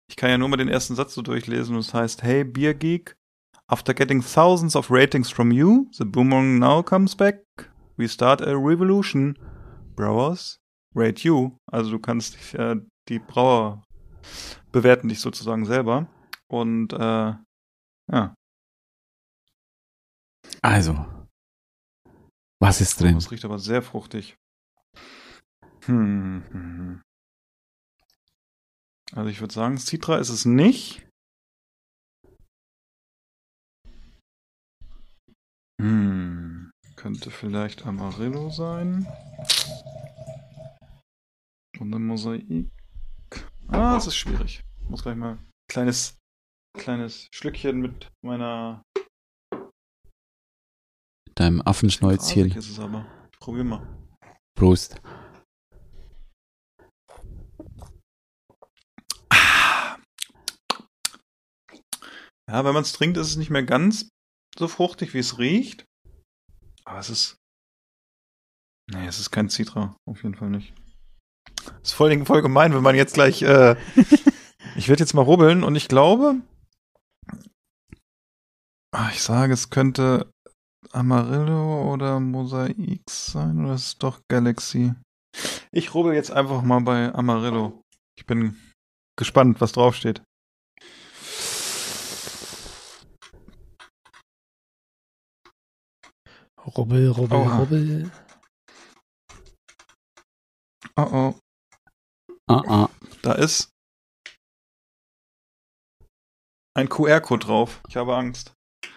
ich 0.09 0.15
kann 0.15 0.31
ja 0.31 0.37
nur 0.39 0.49
mal 0.49 0.57
den 0.57 0.67
ersten 0.67 0.95
Satz 0.95 1.13
so 1.13 1.21
durchlesen 1.21 1.75
und 1.75 1.81
es 1.81 1.93
heißt, 1.93 2.23
Hey 2.23 2.43
Beer 2.43 2.73
Geek, 2.73 3.15
after 3.67 3.93
getting 3.93 4.19
thousands 4.23 4.75
of 4.75 4.89
ratings 4.89 5.29
from 5.29 5.51
you, 5.51 5.87
the 5.91 6.05
boomerang 6.05 6.57
now 6.57 6.81
comes 6.81 7.15
back. 7.15 7.43
We 7.97 8.09
start 8.09 8.41
a 8.41 8.53
revolution. 8.53 9.37
Brewers, 9.95 10.59
rate 10.95 11.21
you. 11.23 11.51
Also 11.71 11.91
du 11.91 11.99
kannst 11.99 12.33
dich, 12.33 12.55
äh, 12.55 12.77
die 13.09 13.19
Brauer 13.19 13.83
bewerten 14.71 15.07
dich 15.07 15.19
sozusagen 15.19 15.65
selber. 15.65 16.07
Und 16.47 16.93
äh, 16.93 17.33
ja, 18.11 18.33
Also. 20.63 21.05
Was 22.59 22.81
ist 22.81 22.99
drin? 22.99 23.13
das 23.13 23.29
riecht 23.29 23.45
aber 23.45 23.59
sehr 23.59 23.83
fruchtig. 23.83 24.35
Hm. 25.85 27.03
Also 29.13 29.29
ich 29.29 29.39
würde 29.39 29.53
sagen, 29.53 29.77
Citra 29.77 30.17
ist 30.17 30.29
es 30.29 30.45
nicht. 30.45 31.07
Hm. 35.81 36.71
Könnte 36.95 37.31
vielleicht 37.31 37.85
Amarillo 37.85 38.49
sein. 38.49 39.07
Und 41.79 41.93
ein 41.93 42.05
Mosaik. 42.05 42.69
Ah, 43.67 43.93
das 43.93 44.07
ist 44.07 44.15
schwierig. 44.15 44.63
Ich 44.81 44.89
muss 44.89 45.03
gleich 45.03 45.15
mal 45.15 45.33
ein 45.33 45.51
kleines, 45.69 46.15
kleines 46.77 47.27
Schlückchen 47.31 47.79
mit 47.79 48.11
meiner 48.21 48.83
Deinem 51.37 51.61
Affenschnäuzchen. 51.61 52.51
Ist 52.51 52.71
es 52.71 52.79
aber. 52.79 53.05
Ich 53.31 53.39
probier 53.39 53.63
mal. 53.63 53.87
Prost. 54.55 54.99
Ja, 62.49 62.63
wenn 62.63 62.73
man 62.73 62.83
es 62.83 62.93
trinkt, 62.93 63.17
ist 63.17 63.27
es 63.27 63.35
nicht 63.35 63.49
mehr 63.49 63.63
ganz 63.63 64.09
so 64.57 64.67
fruchtig, 64.67 65.13
wie 65.13 65.19
es 65.19 65.37
riecht. 65.37 65.85
Aber 66.85 66.99
es 66.99 67.09
ist. 67.09 67.35
Nee, 68.89 69.05
es 69.05 69.19
ist 69.19 69.31
kein 69.31 69.49
Citra. 69.49 69.97
Auf 70.07 70.23
jeden 70.23 70.35
Fall 70.35 70.49
nicht. 70.49 70.73
Ist 71.83 71.93
voll, 71.93 72.25
voll 72.25 72.41
gemein, 72.41 72.73
wenn 72.73 72.83
man 72.83 72.95
jetzt 72.95 73.15
gleich. 73.15 73.41
Äh, 73.41 73.75
ich 74.75 74.87
werde 74.87 75.03
jetzt 75.03 75.13
mal 75.13 75.21
rubbeln 75.23 75.63
und 75.63 75.75
ich 75.75 75.87
glaube. 75.89 76.41
Ah, 78.95 79.09
Ich 79.11 79.21
sage, 79.21 79.53
es 79.53 79.69
könnte 79.69 80.31
Amarillo 80.91 81.91
oder 81.93 82.19
Mosaik 82.21 83.01
sein 83.09 83.63
oder 83.63 83.73
ist 83.75 83.85
es 83.85 83.97
doch 83.97 84.21
Galaxy? 84.29 84.93
Ich 85.71 85.93
rubbel 85.93 86.13
jetzt 86.13 86.31
einfach 86.31 86.61
mal 86.61 86.79
bei 86.79 87.13
Amarillo. 87.13 87.81
Ich 88.17 88.25
bin 88.25 88.57
gespannt, 89.17 89.59
was 89.59 89.73
draufsteht. 89.73 90.23
Rubbel, 96.75 97.09
rubbel, 97.09 97.37
Oha. 97.37 97.57
rubbel. 97.59 98.11
Oh 100.97 101.01
oh. 101.11 101.35
Ah, 102.47 102.63
ah. 102.67 102.89
Da 103.21 103.33
ist 103.33 103.69
ein 106.75 106.89
QR-Code 106.89 107.45
drauf. 107.45 107.81
Ich 107.87 107.97
habe 107.97 108.15
Angst. 108.15 108.53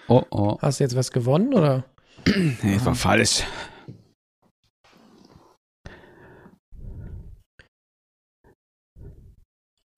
Oh, 0.08 0.24
oh. 0.30 0.58
Hast 0.60 0.80
du 0.80 0.84
jetzt 0.84 0.96
was 0.96 1.10
gewonnen 1.10 1.54
oder? 1.54 1.84
Nee, 2.26 2.74
das 2.74 2.84
war 2.84 2.94
falsch. 2.94 3.44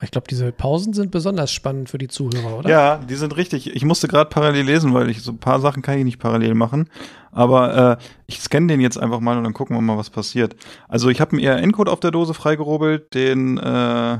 Ich 0.03 0.11
glaube, 0.11 0.27
diese 0.29 0.51
Pausen 0.51 0.93
sind 0.93 1.13
besonders 1.13 1.53
spannend 1.53 1.89
für 1.89 1.99
die 1.99 2.09
Zuhörer, 2.09 2.59
oder? 2.59 2.69
Ja, 2.69 2.97
die 2.97 3.15
sind 3.15 3.37
richtig. 3.37 3.75
Ich 3.75 3.85
musste 3.85 4.09
gerade 4.09 4.29
parallel 4.29 4.67
lesen, 4.67 4.95
weil 4.95 5.09
ich 5.09 5.23
so 5.23 5.31
ein 5.31 5.39
paar 5.39 5.61
Sachen 5.61 5.83
kann 5.83 5.97
ich 5.97 6.05
nicht 6.05 6.19
parallel 6.19 6.55
machen. 6.55 6.91
Aber 7.31 7.99
äh, 7.99 8.03
ich 8.27 8.41
scanne 8.41 8.67
den 8.67 8.81
jetzt 8.81 8.99
einfach 8.99 9.21
mal 9.21 9.39
und 9.39 9.45
dann 9.45 9.55
gucken 9.55 9.77
wir 9.77 9.81
mal, 9.81 9.97
was 9.97 10.11
passiert. 10.11 10.57
Also 10.89 11.09
ich 11.09 11.21
habe 11.21 11.33
einen 11.33 11.41
ERN-Code 11.41 11.91
auf 11.91 12.01
der 12.01 12.11
Dose 12.11 12.35
freigerubbelt. 12.35 13.15
Den 13.15 13.59
äh, 13.59 14.19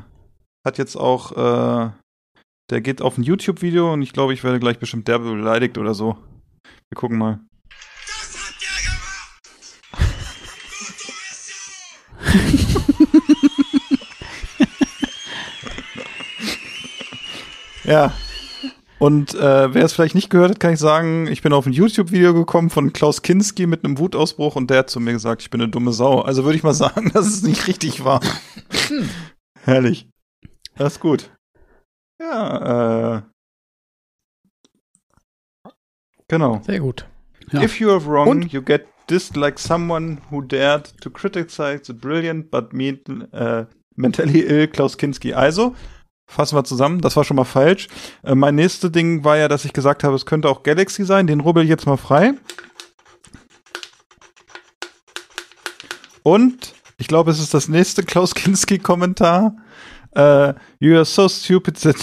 hat 0.65 0.79
jetzt 0.79 0.97
auch, 0.97 1.33
äh, 1.33 1.91
der 2.71 2.81
geht 2.81 3.03
auf 3.03 3.19
ein 3.19 3.25
YouTube-Video 3.25 3.93
und 3.93 4.03
ich 4.03 4.13
glaube, 4.13 4.33
ich 4.35 4.45
werde 4.45 4.61
gleich 4.61 4.79
bestimmt 4.79 5.09
derbe 5.09 5.33
beleidigt 5.33 5.79
oder 5.79 5.95
so. 5.95 6.17
Wir 6.91 6.97
gucken 6.97 7.19
mal. 7.19 7.41
Ja. 17.93 18.15
Und 18.99 19.35
äh, 19.35 19.75
wer 19.75 19.85
es 19.85 19.93
vielleicht 19.93 20.15
nicht 20.15 20.31
gehört 20.31 20.53
hat, 20.53 20.61
kann 20.61 20.73
ich 20.73 20.79
sagen, 20.79 21.27
ich 21.27 21.43
bin 21.43 21.53
auf 21.53 21.67
ein 21.67 21.75
YouTube-Video 21.75 22.33
gekommen 22.33 22.71
von 22.71 22.95
Klaus 22.95 23.21
Kinski 23.21 23.67
mit 23.67 23.85
einem 23.85 23.99
Wutausbruch 23.99 24.57
und 24.57 24.71
der 24.71 24.79
hat 24.79 24.91
zu 24.91 24.99
mir 24.99 25.13
gesagt, 25.13 25.43
ich 25.43 25.51
bin 25.51 25.61
eine 25.61 25.71
dumme 25.71 25.93
Sau. 25.93 26.21
Also 26.23 26.45
würde 26.45 26.57
ich 26.57 26.63
mal 26.63 26.73
sagen, 26.73 27.11
dass 27.13 27.27
es 27.27 27.43
nicht 27.43 27.67
richtig 27.67 28.03
war. 28.03 28.21
Herrlich. 29.65 30.09
Das 30.77 30.95
ist 30.95 31.01
gut. 31.01 31.31
Ja, 32.19 33.19
äh. 33.19 33.23
Genau. 36.29 36.63
Sehr 36.65 36.81
gut. 36.81 37.07
Ja. 37.51 37.63
If 37.63 37.79
you 37.79 37.91
are 37.91 38.03
wrong, 38.07 38.29
Und? 38.29 38.53
you 38.53 38.63
get 38.63 38.87
dissed 39.11 39.37
like 39.37 39.59
someone 39.59 40.19
who 40.31 40.41
dared 40.41 40.97
to 41.03 41.11
criticize 41.11 41.83
the 41.85 41.93
brilliant 41.93 42.51
but 42.51 42.73
mean, 42.73 43.31
äh, 43.33 43.67
mentally 43.97 44.41
ill 44.41 44.69
Klaus 44.69 44.97
Kinski. 44.97 45.35
Also, 45.35 45.75
fassen 46.27 46.57
wir 46.57 46.65
zusammen, 46.65 47.01
das 47.01 47.17
war 47.17 47.25
schon 47.25 47.37
mal 47.37 47.45
falsch. 47.45 47.89
Äh, 48.23 48.35
mein 48.35 48.55
nächstes 48.55 48.93
Ding 48.93 49.25
war 49.25 49.37
ja, 49.37 49.49
dass 49.49 49.65
ich 49.65 49.73
gesagt 49.73 50.05
habe, 50.05 50.17
es 50.17 50.27
könnte 50.27 50.49
auch 50.49 50.63
Galaxy 50.63 51.05
sein. 51.05 51.27
Den 51.27 51.41
rubbel 51.41 51.65
ich 51.65 51.69
jetzt 51.69 51.87
mal 51.87 51.97
frei. 51.97 52.35
Und 56.23 56.75
ich 56.99 57.09
glaube, 57.09 57.31
es 57.31 57.41
ist 57.41 57.55
das 57.55 57.69
nächste 57.69 58.03
Klaus 58.05 58.35
Kinski-Kommentar. 58.35 59.57
Äh, 60.15 60.55
you 60.79 60.95
are 60.95 61.05
so 61.05 61.29
stupid 61.29 61.81
that 61.81 61.97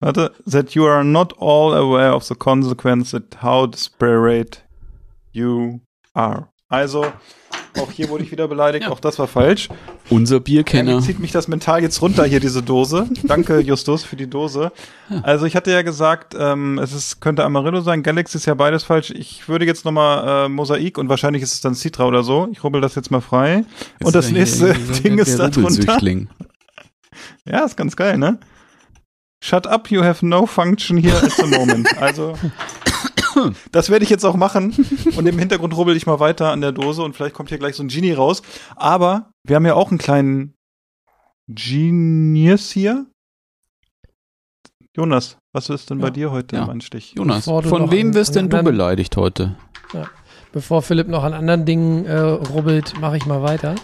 that 0.46 0.70
you 0.74 0.86
are 0.86 1.04
not 1.04 1.34
all 1.38 1.74
aware 1.74 2.14
of 2.14 2.24
the 2.24 2.34
consequence 2.34 3.10
that 3.10 3.42
how 3.42 3.66
desperate 3.66 4.62
you 5.32 5.80
are. 6.14 6.48
Also, 6.68 7.12
Auch 7.78 7.90
hier 7.90 8.08
wurde 8.08 8.24
ich 8.24 8.30
wieder 8.32 8.48
beleidigt. 8.48 8.88
Auch 8.88 9.00
das 9.00 9.18
war 9.18 9.26
falsch. 9.26 9.68
Unser 10.10 10.40
Bierkenner. 10.40 10.90
Irgendwie 10.92 11.06
zieht 11.06 11.18
mich 11.18 11.32
das 11.32 11.48
mental 11.48 11.82
jetzt 11.82 12.00
runter 12.02 12.24
hier, 12.24 12.40
diese 12.40 12.62
Dose. 12.62 13.08
Danke, 13.24 13.60
Justus, 13.60 14.04
für 14.04 14.16
die 14.16 14.28
Dose. 14.28 14.72
Also 15.22 15.46
ich 15.46 15.56
hatte 15.56 15.70
ja 15.70 15.82
gesagt, 15.82 16.34
ähm, 16.38 16.78
es 16.78 16.92
ist, 16.92 17.20
könnte 17.20 17.44
Amarillo 17.44 17.80
sein, 17.80 18.02
Galaxy 18.02 18.38
ist 18.38 18.46
ja 18.46 18.54
beides 18.54 18.84
falsch. 18.84 19.10
Ich 19.10 19.48
würde 19.48 19.64
jetzt 19.64 19.84
nochmal 19.84 20.46
äh, 20.46 20.48
Mosaik 20.48 20.98
und 20.98 21.08
wahrscheinlich 21.08 21.42
ist 21.42 21.52
es 21.52 21.60
dann 21.60 21.74
Citra 21.74 22.06
oder 22.06 22.22
so. 22.22 22.48
Ich 22.52 22.62
rubbel 22.64 22.80
das 22.80 22.94
jetzt 22.94 23.10
mal 23.10 23.20
frei. 23.20 23.64
Jetzt 23.98 24.06
und 24.06 24.14
das 24.14 24.30
ja 24.30 24.38
nächste 24.38 24.74
Ding 25.02 25.18
ist 25.18 25.38
da 25.38 25.48
drunter. 25.48 25.98
Ja, 27.44 27.64
ist 27.64 27.76
ganz 27.76 27.96
geil, 27.96 28.18
ne? 28.18 28.38
Shut 29.42 29.66
up, 29.66 29.90
you 29.90 30.02
have 30.02 30.24
no 30.26 30.46
function 30.46 30.96
here 30.96 31.16
at 31.16 31.32
the 31.32 31.46
moment. 31.46 31.96
Also, 31.98 32.34
das 33.72 33.90
werde 33.90 34.04
ich 34.04 34.10
jetzt 34.10 34.24
auch 34.24 34.36
machen. 34.36 34.74
Und 35.16 35.26
im 35.26 35.38
Hintergrund 35.38 35.76
rubbel 35.76 35.96
ich 35.96 36.06
mal 36.06 36.20
weiter 36.20 36.50
an 36.52 36.60
der 36.60 36.72
Dose 36.72 37.02
und 37.02 37.14
vielleicht 37.14 37.34
kommt 37.34 37.48
hier 37.50 37.58
gleich 37.58 37.76
so 37.76 37.82
ein 37.82 37.88
Genie 37.88 38.12
raus. 38.12 38.42
Aber 38.76 39.30
wir 39.44 39.56
haben 39.56 39.66
ja 39.66 39.74
auch 39.74 39.90
einen 39.90 39.98
kleinen 39.98 40.54
Genius 41.48 42.70
hier. 42.70 43.06
Jonas, 44.96 45.36
was 45.52 45.68
ist 45.68 45.90
denn 45.90 45.98
bei 45.98 46.06
Ja. 46.08 46.10
dir 46.12 46.30
heute 46.30 46.56
Ja. 46.56 46.64
im 46.64 46.70
Anstich? 46.70 47.12
Jonas, 47.16 47.44
von 47.44 47.90
wem 47.90 48.14
wirst 48.14 48.34
denn 48.34 48.48
du 48.48 48.62
beleidigt 48.62 49.16
heute? 49.16 49.56
Bevor 50.52 50.80
Philipp 50.80 51.08
noch 51.08 51.22
an 51.22 51.34
anderen 51.34 51.66
Dingen 51.66 52.06
äh, 52.06 52.18
rubbelt, 52.18 52.98
mache 52.98 53.16
ich 53.18 53.26
mal 53.26 53.42
weiter. 53.42 53.74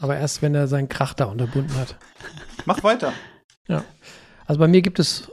Aber 0.00 0.16
erst, 0.16 0.42
wenn 0.42 0.54
er 0.54 0.66
seinen 0.66 0.88
Krach 0.88 1.14
da 1.14 1.26
unterbunden 1.26 1.74
hat. 1.76 1.96
Mach 2.64 2.82
weiter. 2.82 3.12
Also 4.46 4.58
bei 4.58 4.66
mir 4.66 4.82
gibt 4.82 4.98
es 4.98 5.30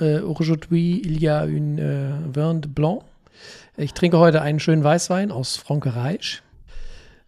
aujourd'hui 0.00 1.00
il 1.04 1.20
y 1.20 1.28
a 1.28 1.44
une 1.46 1.78
äh, 1.78 2.34
vin 2.34 2.54
de 2.54 2.68
blanc. 2.68 3.04
Ich 3.76 3.92
trinke 3.94 4.18
heute 4.18 4.42
einen 4.42 4.60
schönen 4.60 4.84
Weißwein 4.84 5.30
aus 5.30 5.56
Frankreich. 5.56 6.42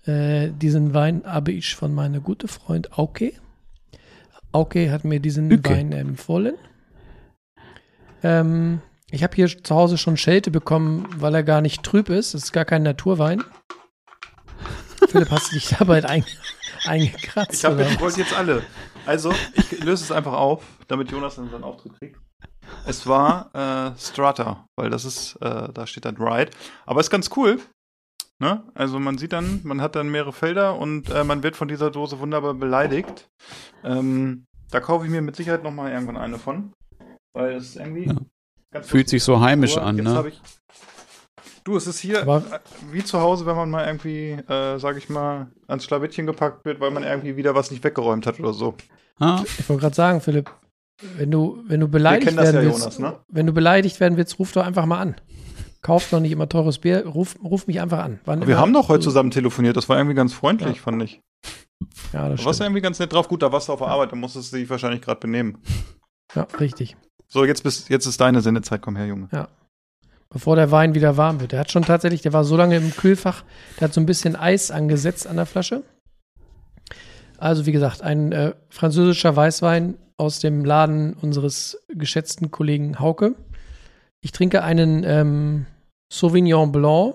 Äh, 0.05 0.51
diesen 0.51 0.95
Wein 0.95 1.23
habe 1.25 1.53
ich 1.53 1.77
von 1.77 1.95
meinem 1.95 2.23
guten 2.23 2.49
Freund 2.49 2.99
Auke. 2.99 3.33
Auke 4.53 4.91
hat 4.91 5.05
mir 5.05 5.21
diesen 5.21 5.53
Uke. 5.53 5.71
Wein 5.71 5.93
empfohlen. 5.93 6.57
Ähm, 8.23 8.81
ich 9.11 9.23
habe 9.23 9.35
hier 9.35 9.49
zu 9.49 9.75
Hause 9.75 9.97
schon 9.97 10.17
Schelte 10.17 10.51
bekommen, 10.51 11.07
weil 11.17 11.35
er 11.35 11.43
gar 11.43 11.61
nicht 11.61 11.83
trüb 11.83 12.11
ist. 12.11 12.35
Es 12.35 12.45
ist 12.45 12.53
gar 12.53 12.65
kein 12.65 12.83
Naturwein. 12.83 13.43
Philipp, 15.09 15.31
hast 15.31 15.51
du 15.51 15.55
dich 15.55 15.69
dabei 15.79 16.05
ein, 16.05 16.25
eingekratzt? 16.85 17.55
Ich, 17.55 17.65
hab, 17.65 17.79
ich 17.79 18.01
wollte 18.01 18.21
jetzt 18.21 18.37
alle. 18.37 18.63
Also, 19.07 19.33
ich 19.55 19.83
löse 19.83 20.05
es 20.05 20.13
einfach 20.13 20.35
auf, 20.35 20.65
damit 20.87 21.11
Jonas 21.11 21.37
dann 21.37 21.51
seinen 21.51 21.65
Auftritt 21.65 21.99
kriegt. 21.99 22.21
Es 22.87 23.07
war 23.07 23.51
äh, 23.55 23.99
Strata, 24.01 24.67
weil 24.77 24.91
das 24.91 25.05
ist, 25.05 25.37
äh, 25.41 25.69
da 25.73 25.87
steht 25.87 26.05
dann 26.05 26.17
Ride. 26.17 26.51
Aber 26.87 27.01
ist 27.01 27.11
ganz 27.11 27.31
cool. 27.37 27.59
Ne? 28.41 28.63
Also 28.75 28.99
man 29.01 29.19
sieht 29.19 29.33
dann, 29.33 29.61
man 29.65 29.81
hat 29.81 29.97
dann 29.97 30.09
mehrere 30.11 30.33
Felder 30.33 30.79
und 30.79 31.11
äh, 31.11 31.25
man 31.25 31.43
wird 31.43 31.57
von 31.57 31.69
dieser 31.69 31.91
Dose 31.91 32.21
wunderbar 32.21 32.55
beleidigt. 32.55 33.29
Ähm, 33.85 34.45
da 34.71 34.81
kaufe 34.81 35.05
ich 35.05 35.11
mir 35.11 35.23
mit 35.23 35.35
Sicherheit 35.37 35.63
nochmal 35.65 35.93
irgendwann 35.93 36.17
eine 36.17 36.39
von. 36.39 36.73
Weil 37.35 37.55
es 37.57 37.77
irgendwie 37.77 38.07
Ja. 38.07 38.15
ganz 38.73 38.87
Fühlt 38.89 39.07
lustig 39.07 39.11
sich 39.11 39.25
so 39.25 39.41
heimisch 39.41 39.77
aber 39.77 39.87
an, 39.87 39.97
jetzt 39.97 40.05
ne? 40.07 40.15
hab 40.15 40.27
Ich, 40.27 40.41
du, 41.65 41.77
es 41.77 41.87
ist 41.87 41.99
hier 41.99 42.23
Aber- 42.23 42.39
äh, 42.39 42.59
wie 42.93 43.03
zu 43.05 43.21
Hause, 43.21 43.45
wenn 43.47 43.57
man 43.57 43.71
mal 43.71 43.87
irgendwie, 43.87 44.31
äh, 44.33 44.79
sag 44.79 44.97
ich 44.97 45.09
mal, 45.09 45.49
ans 45.67 45.85
Schlawittchen 45.85 46.27
gepackt 46.27 46.65
wird, 46.65 46.81
weil 46.81 46.91
man 46.91 47.03
irgendwie 47.03 47.37
wieder 47.37 47.55
was 47.55 47.71
nicht 47.71 47.83
weggeräumt 47.85 48.27
hat 48.27 48.39
oder 48.41 48.53
so. 48.53 48.75
Ah, 49.19 49.43
Ich 49.59 49.69
wollte 49.69 49.81
gerade 49.83 49.95
sagen, 49.97 50.21
Philipp, 50.21 50.51
wenn 51.17 51.31
du, 51.31 51.62
wenn 51.67 51.81
du 51.81 51.88
beleidigt 51.88 52.37
das 52.37 52.45
werden 52.45 52.57
ja, 52.57 52.62
willst, 52.62 52.81
Jonas, 52.81 52.99
ne? 52.99 53.17
wenn 53.28 53.47
du 53.47 53.52
beleidigt 53.52 54.00
werden 54.00 54.17
willst, 54.17 54.38
ruf 54.38 54.52
doch 54.52 54.64
einfach 54.64 54.87
mal 54.87 54.99
an. 55.00 55.17
Kauf 55.81 56.11
doch 56.11 56.19
nicht 56.21 56.33
immer 56.33 56.49
teures 56.49 56.78
Bier, 56.78 57.07
ruf, 57.07 57.37
ruf 57.43 57.67
mich 57.69 57.81
einfach 57.81 58.00
an. 58.00 58.19
Wann 58.25 58.47
Wir 58.47 58.59
haben 58.59 58.73
doch 58.73 58.88
heute 58.88 59.05
zusammen 59.05 59.31
telefoniert, 59.31 59.76
das 59.76 59.88
war 59.88 59.97
irgendwie 59.97 60.17
ganz 60.17 60.33
freundlich, 60.33 60.76
Ja. 60.76 60.83
fand 60.83 61.02
ich. 61.02 61.21
Ja, 62.12 62.23
Da 62.25 62.28
das 62.31 62.45
warst 62.45 62.47
du 62.47 62.52
stimmt. 62.55 62.67
irgendwie 62.67 62.81
ganz 62.81 62.99
nett 62.99 63.12
drauf. 63.12 63.28
Gut, 63.28 63.43
da 63.43 63.52
warst 63.52 63.69
du 63.69 63.73
auf 63.73 63.78
der 63.78 63.88
Arbeit, 63.88 64.11
da 64.11 64.17
musstest 64.17 64.52
du 64.52 64.57
dich 64.57 64.69
wahrscheinlich 64.69 65.00
gerade 65.00 65.21
benehmen. 65.21 65.59
Ja, 66.35 66.49
richtig. 66.59 66.97
So, 67.28 67.45
jetzt, 67.45 67.62
bist, 67.62 67.88
jetzt 67.90 68.07
ist 68.07 68.21
deine 68.21 68.40
Sendezeit, 68.40 68.83
komm 68.83 68.97
her, 68.97 69.07
Junge. 69.07 69.28
Bevor 70.31 70.57
der 70.57 70.71
Wein 70.71 70.95
wieder 70.95 71.17
warm 71.17 71.40
wird. 71.40 71.52
Der 71.52 71.61
hat 71.61 71.71
schon 71.71 71.85
tatsächlich, 71.85 72.23
der 72.23 72.33
war 72.33 72.45
so 72.45 72.57
lange 72.57 72.76
im 72.76 72.90
Kühlfach, 72.90 73.45
der 73.78 73.88
hat 73.88 73.95
so 73.95 74.00
ein 74.00 74.07
bisschen 74.07 74.35
Eis 74.35 74.71
angesetzt 74.71 75.26
an 75.26 75.37
der 75.37 75.47
Flasche. 75.47 75.85
Also, 77.38 77.67
wie 77.67 77.73
gesagt, 77.73 78.02
ein 78.02 78.33
äh, 78.33 78.54
französischer 78.69 79.37
Weißwein 79.37 79.97
aus 80.19 80.41
dem 80.41 80.65
Laden 80.65 81.15
unseres 81.15 81.83
geschätzten 81.89 82.50
Kollegen 82.50 82.99
Hauke. 82.99 83.35
Ich 84.21 84.33
trinke 84.33 84.63
einen 84.63 85.04
ähm, 85.04 85.67
Sauvignon 86.13 86.73
Blanc 86.73 87.15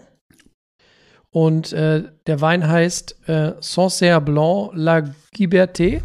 und 1.29 1.73
äh, 1.73 2.03
der 2.27 2.41
Wein 2.41 2.67
heißt 2.67 3.27
äh, 3.27 3.53
Sancerre 3.59 4.21
Blanc 4.21 4.71
La 4.73 5.03
Liberté. 5.35 6.01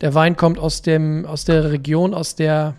Der 0.00 0.14
Wein 0.14 0.36
kommt 0.36 0.58
aus, 0.58 0.82
dem, 0.82 1.24
aus 1.24 1.44
der 1.44 1.70
Region, 1.70 2.14
aus 2.14 2.34
der 2.34 2.74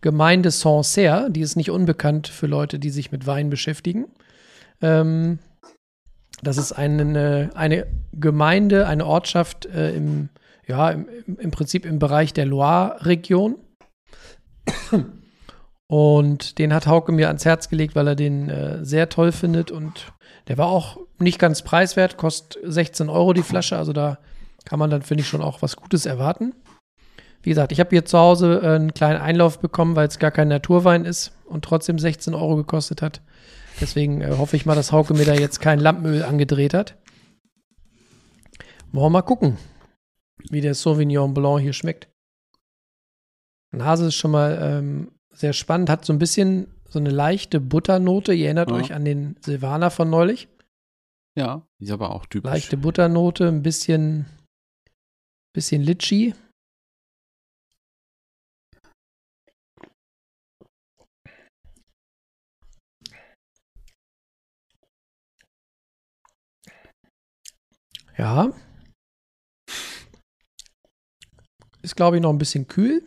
Gemeinde 0.00 0.50
Sancerre. 0.50 1.30
Die 1.30 1.40
ist 1.40 1.56
nicht 1.56 1.70
unbekannt 1.70 2.28
für 2.28 2.46
Leute, 2.46 2.78
die 2.78 2.90
sich 2.90 3.12
mit 3.12 3.26
Wein 3.26 3.50
beschäftigen. 3.50 4.06
Ähm, 4.80 5.38
das 6.42 6.56
ist 6.56 6.72
eine, 6.72 7.50
eine 7.54 7.86
Gemeinde, 8.12 8.86
eine 8.86 9.06
Ortschaft 9.06 9.66
äh, 9.66 9.94
im, 9.94 10.28
ja, 10.66 10.90
im, 10.90 11.06
im 11.26 11.50
Prinzip 11.50 11.84
im 11.84 11.98
Bereich 11.98 12.32
der 12.32 12.46
Loire-Region. 12.46 13.56
Und 15.88 16.58
den 16.58 16.72
hat 16.72 16.86
Hauke 16.86 17.12
mir 17.12 17.26
ans 17.26 17.44
Herz 17.44 17.68
gelegt, 17.68 17.94
weil 17.94 18.08
er 18.08 18.14
den 18.14 18.48
äh, 18.48 18.82
sehr 18.84 19.10
toll 19.10 19.30
findet. 19.30 19.70
Und 19.70 20.12
der 20.48 20.56
war 20.56 20.68
auch 20.68 20.98
nicht 21.18 21.38
ganz 21.38 21.62
preiswert, 21.62 22.16
kostet 22.16 22.58
16 22.64 23.10
Euro 23.10 23.34
die 23.34 23.42
Flasche. 23.42 23.76
Also 23.76 23.92
da 23.92 24.18
kann 24.64 24.78
man 24.78 24.88
dann, 24.88 25.02
finde 25.02 25.22
ich, 25.22 25.28
schon 25.28 25.42
auch 25.42 25.60
was 25.60 25.76
Gutes 25.76 26.06
erwarten. 26.06 26.54
Wie 27.42 27.50
gesagt, 27.50 27.72
ich 27.72 27.80
habe 27.80 27.90
hier 27.90 28.04
zu 28.04 28.18
Hause 28.18 28.60
äh, 28.62 28.76
einen 28.76 28.94
kleinen 28.94 29.20
Einlauf 29.20 29.58
bekommen, 29.58 29.96
weil 29.96 30.08
es 30.08 30.18
gar 30.18 30.30
kein 30.30 30.48
Naturwein 30.48 31.04
ist 31.04 31.32
und 31.44 31.64
trotzdem 31.64 31.98
16 31.98 32.34
Euro 32.34 32.56
gekostet 32.56 33.02
hat. 33.02 33.20
Deswegen 33.80 34.20
äh, 34.22 34.34
hoffe 34.38 34.56
ich 34.56 34.64
mal, 34.64 34.76
dass 34.76 34.92
Hauke 34.92 35.12
mir 35.12 35.26
da 35.26 35.34
jetzt 35.34 35.60
kein 35.60 35.80
Lampenöl 35.80 36.22
angedreht 36.22 36.72
hat. 36.72 36.96
Wollen 38.92 39.06
wir 39.06 39.10
mal 39.10 39.22
gucken, 39.22 39.58
wie 40.50 40.60
der 40.60 40.74
Sauvignon 40.74 41.34
Blanc 41.34 41.60
hier 41.60 41.72
schmeckt. 41.72 42.08
Nase 43.74 44.06
ist 44.08 44.16
schon 44.16 44.32
mal 44.32 44.58
ähm, 44.60 45.12
sehr 45.32 45.52
spannend, 45.52 45.88
hat 45.88 46.04
so 46.04 46.12
ein 46.12 46.18
bisschen 46.18 46.66
so 46.88 46.98
eine 46.98 47.10
leichte 47.10 47.58
Butternote. 47.60 48.34
Ihr 48.34 48.46
erinnert 48.46 48.70
Ja. 48.70 48.76
euch 48.76 48.92
an 48.92 49.04
den 49.04 49.36
Silvaner 49.40 49.90
von 49.90 50.10
neulich. 50.10 50.48
ja, 51.36 51.66
ist 51.78 51.90
aber 51.90 52.10
auch 52.10 52.26
typisch. 52.26 52.50
Leichte 52.50 52.76
Butternote, 52.76 53.48
ein 53.48 53.62
bisschen, 53.62 54.26
bisschen 55.54 55.82
Litschi. 55.82 56.34
Ja. 68.18 68.52
Ist, 71.82 71.96
glaube 71.96 72.16
ich, 72.16 72.22
noch 72.22 72.30
ein 72.30 72.38
bisschen 72.38 72.68
kühl. 72.68 73.02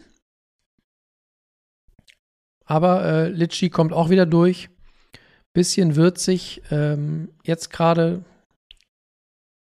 Aber 2.65 3.05
äh, 3.05 3.29
Litschi 3.29 3.69
kommt 3.69 3.93
auch 3.93 4.09
wieder 4.09 4.25
durch. 4.25 4.69
Bisschen 5.53 5.95
würzig. 5.95 6.61
Ähm, 6.71 7.29
jetzt 7.43 7.69
gerade 7.69 8.25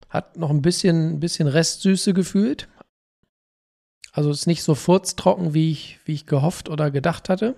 hat 0.09 0.37
noch 0.37 0.49
ein 0.49 0.61
bisschen, 0.61 1.19
bisschen 1.19 1.47
Restsüße 1.47 2.13
gefühlt. 2.13 2.67
Also 4.11 4.31
ist 4.31 4.47
nicht 4.47 4.63
so 4.63 4.75
furztrocken, 4.75 5.53
wie 5.53 5.71
ich, 5.71 5.99
wie 6.05 6.13
ich 6.13 6.25
gehofft 6.25 6.67
oder 6.67 6.91
gedacht 6.91 7.29
hatte. 7.29 7.55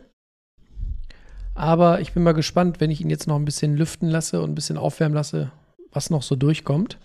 Aber 1.53 2.01
ich 2.01 2.13
bin 2.13 2.23
mal 2.23 2.33
gespannt, 2.33 2.79
wenn 2.79 2.91
ich 2.91 3.01
ihn 3.01 3.09
jetzt 3.09 3.27
noch 3.27 3.35
ein 3.35 3.45
bisschen 3.45 3.75
lüften 3.75 4.09
lasse 4.09 4.41
und 4.41 4.51
ein 4.51 4.55
bisschen 4.55 4.77
aufwärmen 4.77 5.15
lasse, 5.15 5.51
was 5.91 6.09
noch 6.09 6.23
so 6.23 6.35
durchkommt. 6.35 6.99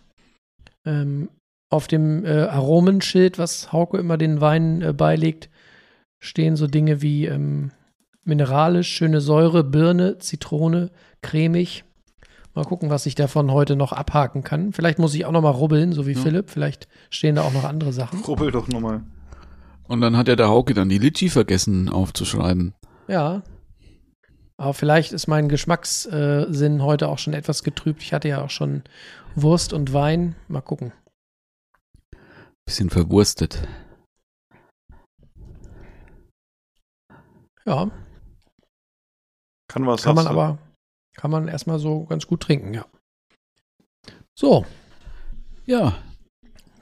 Ähm, 0.84 1.28
auf 1.68 1.88
dem 1.88 2.24
äh, 2.24 2.42
Aromenschild, 2.42 3.38
was 3.38 3.72
Hauke 3.72 3.98
immer 3.98 4.16
den 4.18 4.40
Weinen 4.40 4.82
äh, 4.82 4.92
beilegt, 4.92 5.50
stehen 6.18 6.56
so 6.56 6.66
Dinge 6.66 7.02
wie 7.02 7.26
ähm, 7.26 7.72
mineralisch, 8.24 8.88
schöne 8.88 9.20
Säure, 9.20 9.64
Birne, 9.64 10.18
Zitrone, 10.18 10.90
cremig. 11.22 11.84
Mal 12.54 12.64
gucken, 12.64 12.88
was 12.88 13.04
ich 13.06 13.14
davon 13.14 13.50
heute 13.50 13.76
noch 13.76 13.92
abhaken 13.92 14.42
kann. 14.42 14.72
Vielleicht 14.72 14.98
muss 14.98 15.14
ich 15.14 15.26
auch 15.26 15.32
noch 15.32 15.42
mal 15.42 15.50
rubbeln, 15.50 15.92
so 15.92 16.06
wie 16.06 16.12
Ja. 16.12 16.20
Philipp. 16.20 16.50
Vielleicht 16.50 16.88
stehen 17.10 17.34
da 17.34 17.42
auch 17.42 17.52
noch 17.52 17.64
andere 17.64 17.92
Sachen. 17.92 18.20
Rubbel 18.20 18.50
doch 18.50 18.68
nochmal. 18.68 19.02
Und 19.88 20.00
dann 20.00 20.16
hat 20.16 20.28
ja 20.28 20.36
der 20.36 20.48
Hauke 20.48 20.72
dann 20.72 20.88
die 20.88 20.98
Litschi 20.98 21.28
vergessen 21.28 21.88
aufzuschreiben. 21.88 22.74
Ja. 23.08 23.42
Aber 24.56 24.72
vielleicht 24.72 25.12
ist 25.12 25.26
mein 25.26 25.48
Geschmackssinn 25.48 26.82
heute 26.82 27.08
auch 27.08 27.18
schon 27.18 27.34
etwas 27.34 27.62
getrübt. 27.62 28.02
Ich 28.02 28.14
hatte 28.14 28.28
ja 28.28 28.42
auch 28.42 28.50
schon 28.50 28.82
Wurst 29.34 29.74
und 29.74 29.92
Wein. 29.92 30.34
Mal 30.48 30.62
gucken. 30.62 30.92
Bisschen 32.66 32.90
verwurstet. 32.90 33.66
Ja, 37.64 37.90
Kann 39.68 39.86
was 39.86 40.02
kann 40.02 40.14
man 40.14 40.24
du? 40.24 40.30
aber, 40.30 40.58
kann 41.16 41.30
man 41.30 41.48
erstmal 41.48 41.78
so 41.78 42.04
ganz 42.04 42.26
gut 42.26 42.40
trinken, 42.42 42.74
ja. 42.74 42.86
So, 44.38 44.66
Ja. 45.64 46.02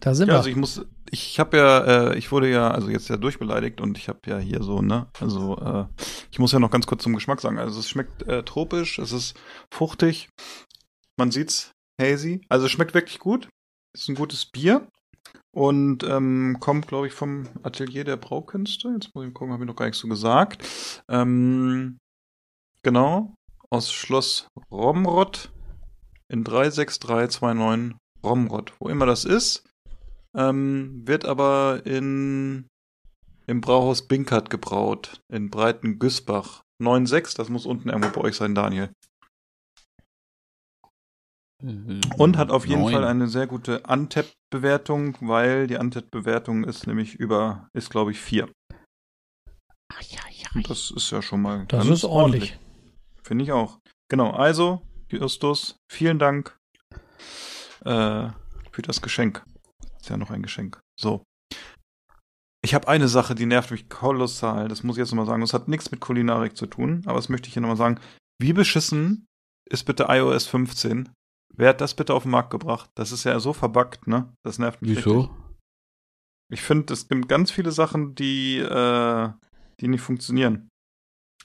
da 0.00 0.14
sind 0.14 0.28
Ja, 0.28 0.34
wir. 0.34 0.38
also 0.38 0.50
ich 0.50 0.56
muss, 0.56 0.84
ich 1.10 1.38
habe 1.38 1.56
ja, 1.56 2.10
äh, 2.12 2.18
ich 2.18 2.32
wurde 2.32 2.50
ja, 2.50 2.70
also 2.70 2.88
jetzt 2.90 3.08
ja 3.08 3.16
durchbeleidigt 3.16 3.80
und 3.80 3.96
ich 3.96 4.08
habe 4.08 4.20
ja 4.26 4.38
hier 4.38 4.62
so, 4.62 4.82
ne, 4.82 5.08
also 5.20 5.56
äh, 5.58 5.86
ich 6.30 6.38
muss 6.38 6.52
ja 6.52 6.58
noch 6.58 6.70
ganz 6.70 6.86
kurz 6.86 7.02
zum 7.02 7.14
Geschmack 7.14 7.40
sagen. 7.40 7.58
Also 7.58 7.80
es 7.80 7.88
schmeckt 7.88 8.22
äh, 8.22 8.42
tropisch, 8.42 8.98
es 8.98 9.12
ist 9.12 9.34
fruchtig, 9.72 10.28
man 11.18 11.30
sieht's 11.30 11.72
hazy, 12.00 12.40
also 12.48 12.66
es 12.66 12.72
schmeckt 12.72 12.94
wirklich 12.94 13.18
gut. 13.18 13.48
Ist 13.94 14.08
ein 14.08 14.16
gutes 14.16 14.44
Bier 14.46 14.88
und 15.54 16.02
ähm, 16.04 16.56
kommt, 16.60 16.88
glaube 16.88 17.06
ich, 17.06 17.12
vom 17.12 17.48
Atelier 17.62 18.04
der 18.04 18.16
Braukünste. 18.16 18.88
Jetzt 18.88 19.14
muss 19.14 19.26
ich 19.26 19.34
gucken, 19.34 19.52
habe 19.52 19.64
ich 19.64 19.68
noch 19.68 19.76
gar 19.76 19.86
nichts 19.86 20.00
so 20.00 20.08
gesagt. 20.08 20.66
Ähm, 21.08 21.98
genau, 22.82 23.34
aus 23.70 23.92
Schloss 23.92 24.48
Romrod 24.70 25.52
in 26.28 26.44
36329 26.44 27.96
Romrod, 28.24 28.72
wo 28.78 28.88
immer 28.88 29.06
das 29.06 29.24
ist. 29.24 29.64
Ähm, 30.36 31.06
wird 31.06 31.24
aber 31.24 31.82
in 31.84 32.66
im 33.46 33.60
Brauhaus 33.60 34.08
Binkert 34.08 34.50
gebraut, 34.50 35.20
in 35.28 35.50
Breiten 35.50 35.98
Güßbach. 35.98 36.62
9,6, 36.82 37.36
das 37.36 37.48
muss 37.48 37.66
unten 37.66 37.88
irgendwo 37.88 38.20
bei 38.20 38.26
euch 38.26 38.36
sein, 38.36 38.54
Daniel. 38.54 38.90
Und 42.18 42.36
hat 42.36 42.50
auf 42.50 42.66
jeden 42.66 42.82
Neun. 42.82 42.92
Fall 42.92 43.04
eine 43.04 43.28
sehr 43.28 43.46
gute 43.46 43.80
Untapped-Bewertung, 43.80 45.16
weil 45.20 45.66
die 45.66 45.76
Untapped-Bewertung 45.76 46.64
ist 46.64 46.86
nämlich 46.86 47.14
über, 47.14 47.68
ist 47.72 47.90
glaube 47.90 48.10
ich 48.10 48.20
4. 48.20 48.48
Und 50.54 50.70
das 50.70 50.90
ist 50.90 51.10
ja 51.10 51.22
schon 51.22 51.42
mal 51.42 51.64
das 51.66 51.86
ganz 51.86 51.98
ist 51.98 52.04
ordentlich. 52.04 52.58
Finde 53.22 53.44
ich 53.44 53.52
auch. 53.52 53.78
Genau, 54.10 54.30
also, 54.30 54.82
Justus, 55.10 55.76
vielen 55.90 56.18
Dank 56.18 56.56
äh, 57.84 58.28
für 58.70 58.82
das 58.82 59.00
Geschenk. 59.00 59.44
Ist 60.00 60.10
ja 60.10 60.16
noch 60.16 60.30
ein 60.30 60.42
Geschenk. 60.42 60.80
So. 61.00 61.22
Ich 62.62 62.74
habe 62.74 62.88
eine 62.88 63.08
Sache, 63.08 63.34
die 63.34 63.46
nervt 63.46 63.70
mich 63.70 63.88
kolossal. 63.88 64.68
Das 64.68 64.82
muss 64.82 64.96
ich 64.96 65.00
jetzt 65.00 65.10
nochmal 65.10 65.26
sagen. 65.26 65.40
Das 65.40 65.54
hat 65.54 65.68
nichts 65.68 65.90
mit 65.90 66.00
Kulinarik 66.00 66.56
zu 66.56 66.66
tun, 66.66 67.02
aber 67.06 67.16
das 67.16 67.28
möchte 67.28 67.48
ich 67.48 67.54
hier 67.54 67.62
nochmal 67.62 67.76
sagen. 67.76 68.00
Wie 68.40 68.52
beschissen 68.52 69.26
ist 69.70 69.84
bitte 69.84 70.06
iOS 70.08 70.46
15? 70.46 71.10
Wer 71.56 71.70
hat 71.70 71.80
das 71.80 71.94
bitte 71.94 72.14
auf 72.14 72.24
den 72.24 72.32
Markt 72.32 72.50
gebracht? 72.50 72.90
Das 72.94 73.12
ist 73.12 73.24
ja 73.24 73.38
so 73.40 73.52
verbuggt, 73.52 74.06
ne? 74.06 74.32
Das 74.42 74.58
nervt 74.58 74.82
mich 74.82 74.96
Wieso? 74.96 75.20
richtig. 75.20 75.36
Ich 76.52 76.62
finde, 76.62 76.92
es 76.92 77.08
gibt 77.08 77.28
ganz 77.28 77.50
viele 77.50 77.72
Sachen, 77.72 78.14
die, 78.14 78.58
äh, 78.58 79.28
die 79.80 79.88
nicht 79.88 80.02
funktionieren. 80.02 80.68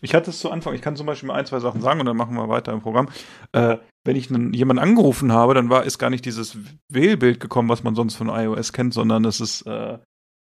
Ich 0.01 0.13
hatte 0.13 0.29
es 0.29 0.39
zu 0.39 0.49
Anfang, 0.49 0.73
ich 0.73 0.81
kann 0.81 0.95
zum 0.95 1.05
Beispiel 1.05 1.27
mal 1.27 1.35
ein, 1.35 1.45
zwei 1.45 1.59
Sachen 1.59 1.81
sagen 1.81 1.99
und 1.99 2.05
dann 2.05 2.17
machen 2.17 2.35
wir 2.35 2.47
weiter 2.47 2.71
im 2.71 2.81
Programm. 2.81 3.09
Äh, 3.51 3.77
wenn 4.05 4.15
ich 4.15 4.29
einen, 4.29 4.53
jemanden 4.53 4.81
angerufen 4.81 5.33
habe, 5.33 5.53
dann 5.53 5.69
war, 5.69 5.83
ist 5.83 5.99
gar 5.99 6.09
nicht 6.09 6.25
dieses 6.25 6.57
Wählbild 6.89 7.39
gekommen, 7.39 7.69
was 7.69 7.83
man 7.83 7.95
sonst 7.95 8.15
von 8.15 8.29
iOS 8.29 8.71
kennt, 8.71 8.93
sondern 8.93 9.25
es 9.25 9.41
ist, 9.41 9.63
äh, 9.63 9.99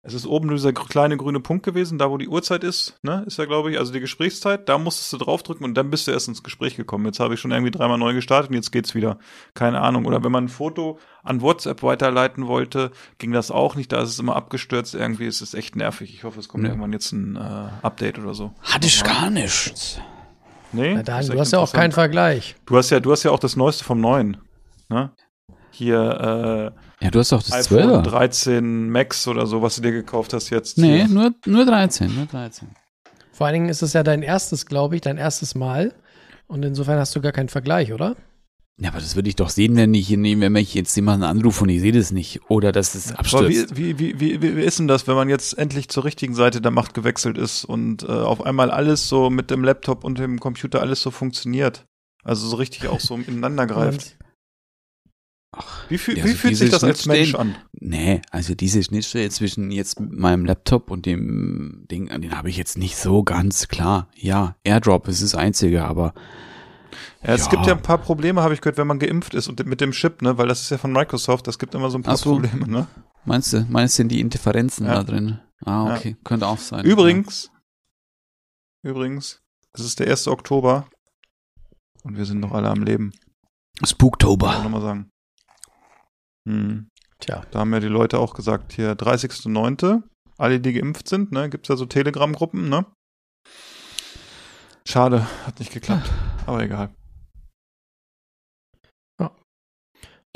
es 0.06 0.14
ist 0.14 0.26
oben 0.26 0.48
dieser 0.50 0.72
kleine 0.72 1.16
grüne 1.16 1.40
Punkt 1.40 1.64
gewesen, 1.64 1.98
da 1.98 2.10
wo 2.10 2.16
die 2.18 2.28
Uhrzeit 2.28 2.64
ist, 2.64 2.98
ne, 3.02 3.24
ist 3.26 3.38
ja, 3.38 3.44
glaube 3.44 3.70
ich, 3.70 3.78
also 3.78 3.92
die 3.92 4.00
Gesprächszeit, 4.00 4.68
da 4.68 4.78
musstest 4.78 5.12
du 5.12 5.18
draufdrücken 5.18 5.64
und 5.64 5.74
dann 5.74 5.90
bist 5.90 6.06
du 6.06 6.12
erst 6.12 6.28
ins 6.28 6.42
Gespräch 6.42 6.76
gekommen. 6.76 7.04
Jetzt 7.06 7.20
habe 7.20 7.34
ich 7.34 7.40
schon 7.40 7.50
irgendwie 7.50 7.70
dreimal 7.70 7.98
neu 7.98 8.14
gestartet 8.14 8.50
und 8.50 8.56
jetzt 8.56 8.72
geht's 8.72 8.94
wieder. 8.94 9.18
Keine 9.54 9.80
Ahnung. 9.80 10.06
Oder 10.06 10.22
wenn 10.24 10.32
man 10.32 10.44
ein 10.44 10.48
Foto 10.48 10.98
an 11.22 11.40
WhatsApp 11.42 11.82
weiterleiten 11.82 12.46
wollte, 12.46 12.92
ging 13.18 13.32
das 13.32 13.50
auch 13.50 13.74
nicht, 13.74 13.92
da 13.92 14.00
ist 14.02 14.10
es 14.10 14.18
immer 14.18 14.36
abgestürzt 14.36 14.94
irgendwie, 14.94 15.26
es 15.26 15.42
ist 15.42 15.54
echt 15.54 15.76
nervig. 15.76 16.14
Ich 16.14 16.24
hoffe, 16.24 16.40
es 16.40 16.48
kommt 16.48 16.64
Ja. 16.64 16.70
irgendwann 16.70 16.92
jetzt 16.92 17.12
ein 17.12 17.36
äh, 17.36 17.40
Update 17.82 18.18
oder 18.18 18.34
so. 18.34 18.52
Hatte 18.62 18.86
ich 18.86 19.02
gar 19.02 19.30
nichts. 19.30 20.00
Nee? 20.72 20.94
Na, 21.04 21.18
echt 21.20 21.32
du 21.32 21.38
hast 21.38 21.52
ja 21.52 21.58
auch 21.58 21.72
keinen. 21.72 21.92
Vergleich. 21.92 22.56
Du 22.66 22.76
hast 22.76 22.90
ja, 22.90 23.00
du 23.00 23.12
hast 23.12 23.22
ja 23.22 23.30
auch 23.30 23.38
das 23.38 23.56
Neueste 23.56 23.84
vom 23.84 24.00
Neuen. 24.00 24.36
Ne? 24.88 25.10
Hier 25.76 26.72
Ja, 27.00 27.10
du 27.10 27.18
hast 27.18 27.32
doch 27.32 27.42
äh, 27.42 27.50
das 27.50 27.70
iPhone 27.70 27.90
12er. 27.90 28.02
13 28.02 28.90
Max 28.90 29.28
oder 29.28 29.46
so, 29.46 29.62
was 29.62 29.76
du 29.76 29.82
dir 29.82 29.92
gekauft 29.92 30.32
hast 30.32 30.50
jetzt. 30.50 30.78
Nee, 30.78 31.04
Hier. 31.04 31.08
nur, 31.08 31.32
nur 31.44 31.66
13, 31.66 32.14
nur 32.14 32.26
13. 32.26 32.68
Vor 33.32 33.46
allen 33.46 33.54
Dingen 33.54 33.68
ist 33.68 33.82
es 33.82 33.92
ja 33.92 34.02
dein 34.02 34.22
erstes, 34.22 34.66
glaube 34.66 34.94
ich, 34.94 35.02
dein 35.02 35.18
erstes 35.18 35.54
Mal. 35.54 35.92
Und 36.46 36.64
insofern 36.64 36.98
hast 36.98 37.14
du 37.14 37.20
gar 37.20 37.32
keinen 37.32 37.48
Vergleich, 37.50 37.92
oder? 37.92 38.16
Ja, 38.78 38.90
aber 38.90 38.98
das 38.98 39.16
würde 39.16 39.28
ich 39.28 39.36
doch 39.36 39.48
sehen, 39.48 39.74
wenn 39.76 39.94
ich 39.94 40.06
hier 40.06 40.18
nehme, 40.18 40.42
wenn 40.42 40.56
ich 40.56 40.74
jetzt 40.74 40.94
jemanden 40.96 41.24
anrufe 41.24 41.64
und 41.64 41.70
ich 41.70 41.80
sehe 41.80 41.92
das 41.92 42.12
nicht. 42.12 42.40
Oder 42.50 42.72
dass 42.72 42.94
es 42.94 43.10
Aber 43.10 43.20
abstürzt. 43.20 43.76
wie, 43.76 43.98
wie, 43.98 44.20
wie, 44.20 44.42
wie, 44.42 44.56
wie 44.56 44.62
ist 44.62 44.78
denn 44.78 44.86
das, 44.88 45.06
wenn 45.06 45.14
man 45.14 45.30
jetzt 45.30 45.56
endlich 45.58 45.88
zur 45.88 46.04
richtigen 46.04 46.34
Seite 46.34 46.60
der 46.60 46.70
Macht 46.70 46.92
gewechselt 46.92 47.38
ist 47.38 47.64
und 47.64 48.02
äh, 48.02 48.06
auf 48.06 48.44
einmal 48.44 48.70
alles 48.70 49.08
so 49.08 49.30
mit 49.30 49.50
dem 49.50 49.64
Laptop 49.64 50.04
und 50.04 50.18
dem 50.18 50.40
Computer 50.40 50.80
alles 50.80 51.00
so 51.00 51.10
funktioniert? 51.10 51.86
Also 52.22 52.46
so 52.48 52.56
richtig 52.56 52.88
auch 52.88 53.00
so 53.00 53.16
ineinander 53.16 53.66
greift. 53.66 54.15
Wie, 55.88 55.98
fühl, 55.98 56.18
Ja, 56.18 56.24
wie 56.24 56.28
also 56.30 56.40
fühlt 56.40 56.56
sich 56.56 56.70
das 56.70 56.84
als 56.84 57.06
Mensch 57.06 57.34
an? 57.34 57.54
Nee, 57.72 58.20
also 58.30 58.54
diese 58.54 58.82
Schnittstelle 58.82 59.30
zwischen 59.30 59.70
jetzt 59.70 60.00
meinem 60.00 60.44
Laptop 60.44 60.90
und 60.90 61.06
dem 61.06 61.86
Ding, 61.90 62.08
den 62.08 62.36
habe 62.36 62.48
ich 62.50 62.56
jetzt 62.56 62.76
nicht 62.76 62.96
so 62.96 63.22
ganz 63.22 63.68
klar. 63.68 64.08
Ja, 64.14 64.56
AirDrop 64.64 65.08
ist 65.08 65.22
das 65.22 65.34
einzige, 65.34 65.84
aber 65.84 66.12
Ja, 67.22 67.34
es 67.34 67.44
Ja. 67.44 67.50
gibt 67.50 67.66
ja 67.66 67.72
ein 67.74 67.82
paar 67.82 67.98
Probleme, 67.98 68.42
habe 68.42 68.54
ich 68.54 68.60
gehört, 68.60 68.76
wenn 68.78 68.86
man 68.86 68.98
geimpft 68.98 69.34
ist 69.34 69.48
und 69.48 69.64
mit 69.66 69.80
dem 69.80 69.92
Chip, 69.92 70.22
ne, 70.22 70.36
weil 70.38 70.48
das 70.48 70.62
ist 70.62 70.70
ja 70.70 70.78
von 70.78 70.92
Microsoft, 70.92 71.46
das 71.46 71.58
gibt 71.58 71.74
immer 71.74 71.90
so 71.90 71.98
ein 71.98 72.02
paar 72.02 72.14
Ach 72.14 72.18
so. 72.18 72.32
Probleme, 72.34 72.66
ne? 72.68 72.86
meinst 73.24 73.52
du, 73.52 73.64
meinst 73.68 73.94
du 73.94 73.96
sind 73.98 74.08
die 74.10 74.20
Interferenzen 74.20 74.86
Ja. 74.86 74.94
da 74.96 75.02
drin? 75.04 75.40
Ah, 75.64 75.94
okay, 75.96 76.16
könnte 76.24 76.46
auch 76.46 76.58
sein. 76.58 76.84
Übrigens, 76.84 77.50
übrigens, 78.82 79.40
es 79.72 79.84
ist 79.84 79.98
der 80.00 80.08
1. 80.08 80.28
Oktober 80.28 80.86
und 82.02 82.16
wir 82.16 82.24
sind 82.24 82.40
noch 82.40 82.52
alle 82.52 82.68
am 82.68 82.82
Leben. 82.82 83.12
Ja. 83.14 83.20
Kann 83.20 83.84
ich 83.84 83.90
Spooktober. 83.90 84.62
nochmal 84.62 84.80
sagen. 84.80 85.10
Hm. 86.46 86.88
Tja, 87.18 87.42
Da 87.50 87.60
haben 87.60 87.72
ja 87.72 87.80
die 87.80 87.86
Leute 87.88 88.18
auch 88.18 88.34
gesagt, 88.34 88.72
hier 88.72 88.92
30.09., 88.94 90.02
alle, 90.38 90.60
die 90.60 90.72
geimpft 90.74 91.08
sind, 91.08 91.32
ne, 91.32 91.48
gibt's 91.48 91.68
ja 91.68 91.76
so 91.76 91.86
Telegram-Gruppen, 91.86 92.68
ne? 92.68 92.84
Schade, 94.86 95.26
hat 95.46 95.58
nicht 95.58 95.72
geklappt, 95.72 96.10
aber 96.46 96.62
egal. 96.62 96.90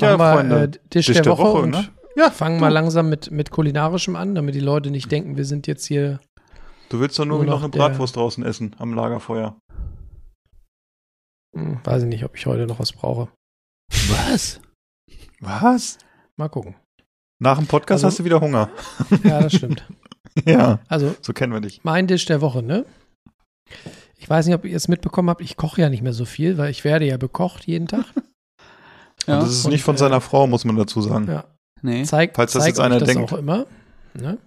Ja, 0.01 0.17
machen 0.17 0.49
wir, 0.49 0.57
Freunde, 0.57 0.63
äh, 0.79 0.89
Tisch, 0.89 1.05
der, 1.05 1.23
Woche, 1.27 1.59
und 1.61 1.69
ne? 1.69 1.87
Ja, 2.15 2.31
fangen 2.31 2.55
du. 2.55 2.61
mal 2.61 2.69
langsam 2.69 3.07
mit, 3.07 3.29
mit 3.29 3.51
kulinarischem 3.51 4.15
an, 4.15 4.33
damit 4.33 4.55
die 4.55 4.59
Leute 4.59 4.89
nicht 4.89 5.11
denken, 5.11 5.37
wir 5.37 5.45
sind 5.45 5.67
jetzt 5.67 5.85
hier. 5.85 6.19
Du 6.89 6.99
willst 6.99 7.19
doch 7.19 7.25
nur, 7.25 7.37
Nur 7.37 7.45
noch 7.45 7.51
noch 7.53 7.61
eine 7.65 7.69
der- 7.71 7.79
Bratwurst 7.79 8.15
draußen 8.15 8.43
essen 8.43 8.75
am 8.79 8.95
Lagerfeuer. 8.95 9.59
Hm, 11.55 11.79
weiß 11.83 12.01
ich 12.03 12.09
nicht, 12.09 12.23
ob 12.25 12.35
ich 12.35 12.47
heute 12.47 12.65
noch 12.65 12.79
was 12.79 12.91
brauche. 12.93 13.29
Was? 14.09 14.59
Was? 15.41 15.97
Mal 16.37 16.47
gucken. 16.49 16.75
Nach 17.39 17.57
dem 17.57 17.67
Podcast 17.67 18.03
Also- 18.03 18.07
hast 18.07 18.19
du 18.19 18.23
wieder 18.23 18.39
Hunger. 18.39 18.69
Ja, 19.23 19.41
das 19.41 19.53
stimmt. 19.53 19.83
ja, 20.45 20.79
Also, 20.87 21.15
so 21.21 21.33
kennen 21.33 21.51
wir 21.51 21.59
dich. 21.61 21.81
mein 21.83 22.07
Tisch 22.07 22.25
der 22.25 22.39
Woche, 22.41 22.63
ne? 22.63 22.85
Ich 24.17 24.29
weiß 24.29 24.45
nicht, 24.45 24.55
ob 24.55 24.65
ihr 24.65 24.75
es 24.77 24.87
mitbekommen 24.87 25.29
habt, 25.29 25.41
ich 25.41 25.57
koche 25.57 25.81
ja 25.81 25.89
nicht 25.89 26.03
mehr 26.03 26.13
so 26.13 26.25
viel, 26.25 26.57
weil 26.57 26.69
ich 26.69 26.83
werde 26.83 27.05
ja 27.05 27.17
bekocht 27.17 27.65
jeden 27.67 27.87
Tag. 27.87 28.05
Ja, 29.27 29.35
und 29.35 29.43
das 29.43 29.51
ist 29.51 29.65
und, 29.65 29.71
nicht 29.71 29.83
von 29.83 29.93
äh, 29.93 29.99
seiner 29.99 30.19
Frau, 30.19 30.47
muss 30.47 30.65
man 30.65 30.75
dazu 30.75 30.99
sagen. 30.99 31.27
Ja, 31.27 31.33
Ja, 31.33 31.43
nee. 31.83 32.01
zeig, 32.05 32.31
Falls 32.35 32.53
das 32.53 32.63
zeig 32.63 32.69
jetzt 32.69 32.79
einer 32.79 32.97
das 32.97 33.07
denkt. 33.07 33.31
auch 33.31 33.37
immer. 33.37 33.67
Ne? 34.15 34.39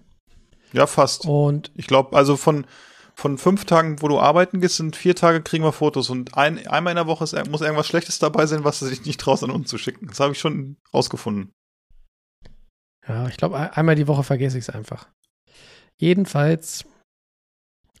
fast. 0.85 1.23
Und 1.25 1.71
Ich 1.75 1.87
glaube, 1.87 2.13
also 2.17 2.35
von, 2.35 2.65
von 3.17 3.37
fünf 3.37 3.65
Tagen, 3.65 4.01
wo 4.01 4.07
du 4.07 4.19
arbeiten 4.19 4.59
gehst, 4.59 4.77
sind 4.77 4.95
vier 4.95 5.15
Tage 5.15 5.41
kriegen 5.41 5.63
wir 5.63 5.71
Fotos. 5.71 6.09
Und 6.09 6.37
ein, 6.37 6.67
einmal 6.67 6.91
in 6.91 6.97
der 6.97 7.07
Woche 7.07 7.23
ist, 7.23 7.33
muss 7.49 7.61
irgendwas 7.61 7.87
Schlechtes 7.87 8.19
dabei 8.19 8.45
sein, 8.45 8.63
was 8.63 8.79
du 8.79 8.87
dich 8.87 9.05
nicht 9.05 9.19
traust, 9.19 9.43
an 9.43 9.51
uns 9.51 9.69
zu 9.69 9.77
schicken. 9.77 10.07
Das 10.07 10.19
habe 10.19 10.33
ich 10.33 10.39
schon 10.39 10.77
rausgefunden. 10.93 11.51
Ja, 13.07 13.27
ich 13.27 13.37
glaube, 13.37 13.75
einmal 13.75 13.95
die 13.95 14.07
Woche 14.07 14.23
vergesse 14.23 14.57
ich 14.57 14.67
es 14.67 14.69
einfach. 14.69 15.07
Jedenfalls 15.97 16.85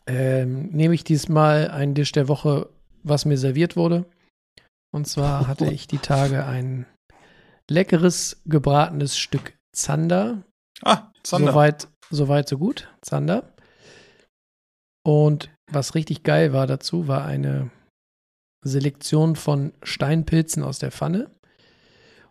ähm, 0.07 0.69
nehme 0.71 0.93
ich 0.93 1.03
diesmal 1.03 1.69
einen 1.69 1.95
Tisch 1.95 2.11
der 2.11 2.27
Woche, 2.27 2.69
was 3.03 3.25
mir 3.25 3.37
serviert 3.37 3.75
wurde. 3.75 4.05
Und 4.91 5.07
zwar 5.07 5.47
hatte 5.47 5.71
ich 5.71 5.87
die 5.87 5.99
Tage 5.99 6.45
ein 6.45 6.85
leckeres 7.69 8.41
gebratenes 8.45 9.17
Stück 9.17 9.57
Zander. 9.71 10.43
Ah, 10.81 11.11
Zander. 11.23 11.51
Soweit, 11.51 11.87
soweit, 12.09 12.49
so 12.49 12.57
gut. 12.57 12.89
Zander. 13.01 13.54
Und 15.05 15.49
was 15.71 15.93
richtig 15.95 16.23
geil 16.23 16.51
war 16.51 16.67
dazu, 16.67 17.07
war 17.07 17.25
eine 17.25 17.69
Selektion 18.63 19.35
von 19.35 19.73
Steinpilzen 19.83 20.63
aus 20.63 20.79
der 20.79 20.91
Pfanne. 20.91 21.29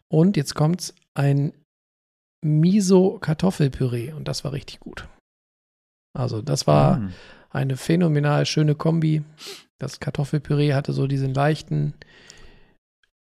Und 0.08 0.36
jetzt 0.36 0.54
kommt's, 0.54 0.94
ein 1.14 1.52
Miso-Kartoffelpüree. 2.44 4.12
Und 4.12 4.26
das 4.28 4.44
war 4.44 4.52
richtig 4.52 4.80
gut. 4.80 5.08
Also, 6.16 6.42
das 6.42 6.66
war 6.66 6.96
Hm. 6.96 7.12
eine 7.50 7.76
phänomenal 7.76 8.46
schöne 8.46 8.74
Kombi. 8.74 9.22
Das 9.80 10.00
Kartoffelpüree 10.00 10.74
hatte 10.74 10.92
so 10.92 11.06
diesen 11.06 11.32
leichten, 11.34 11.94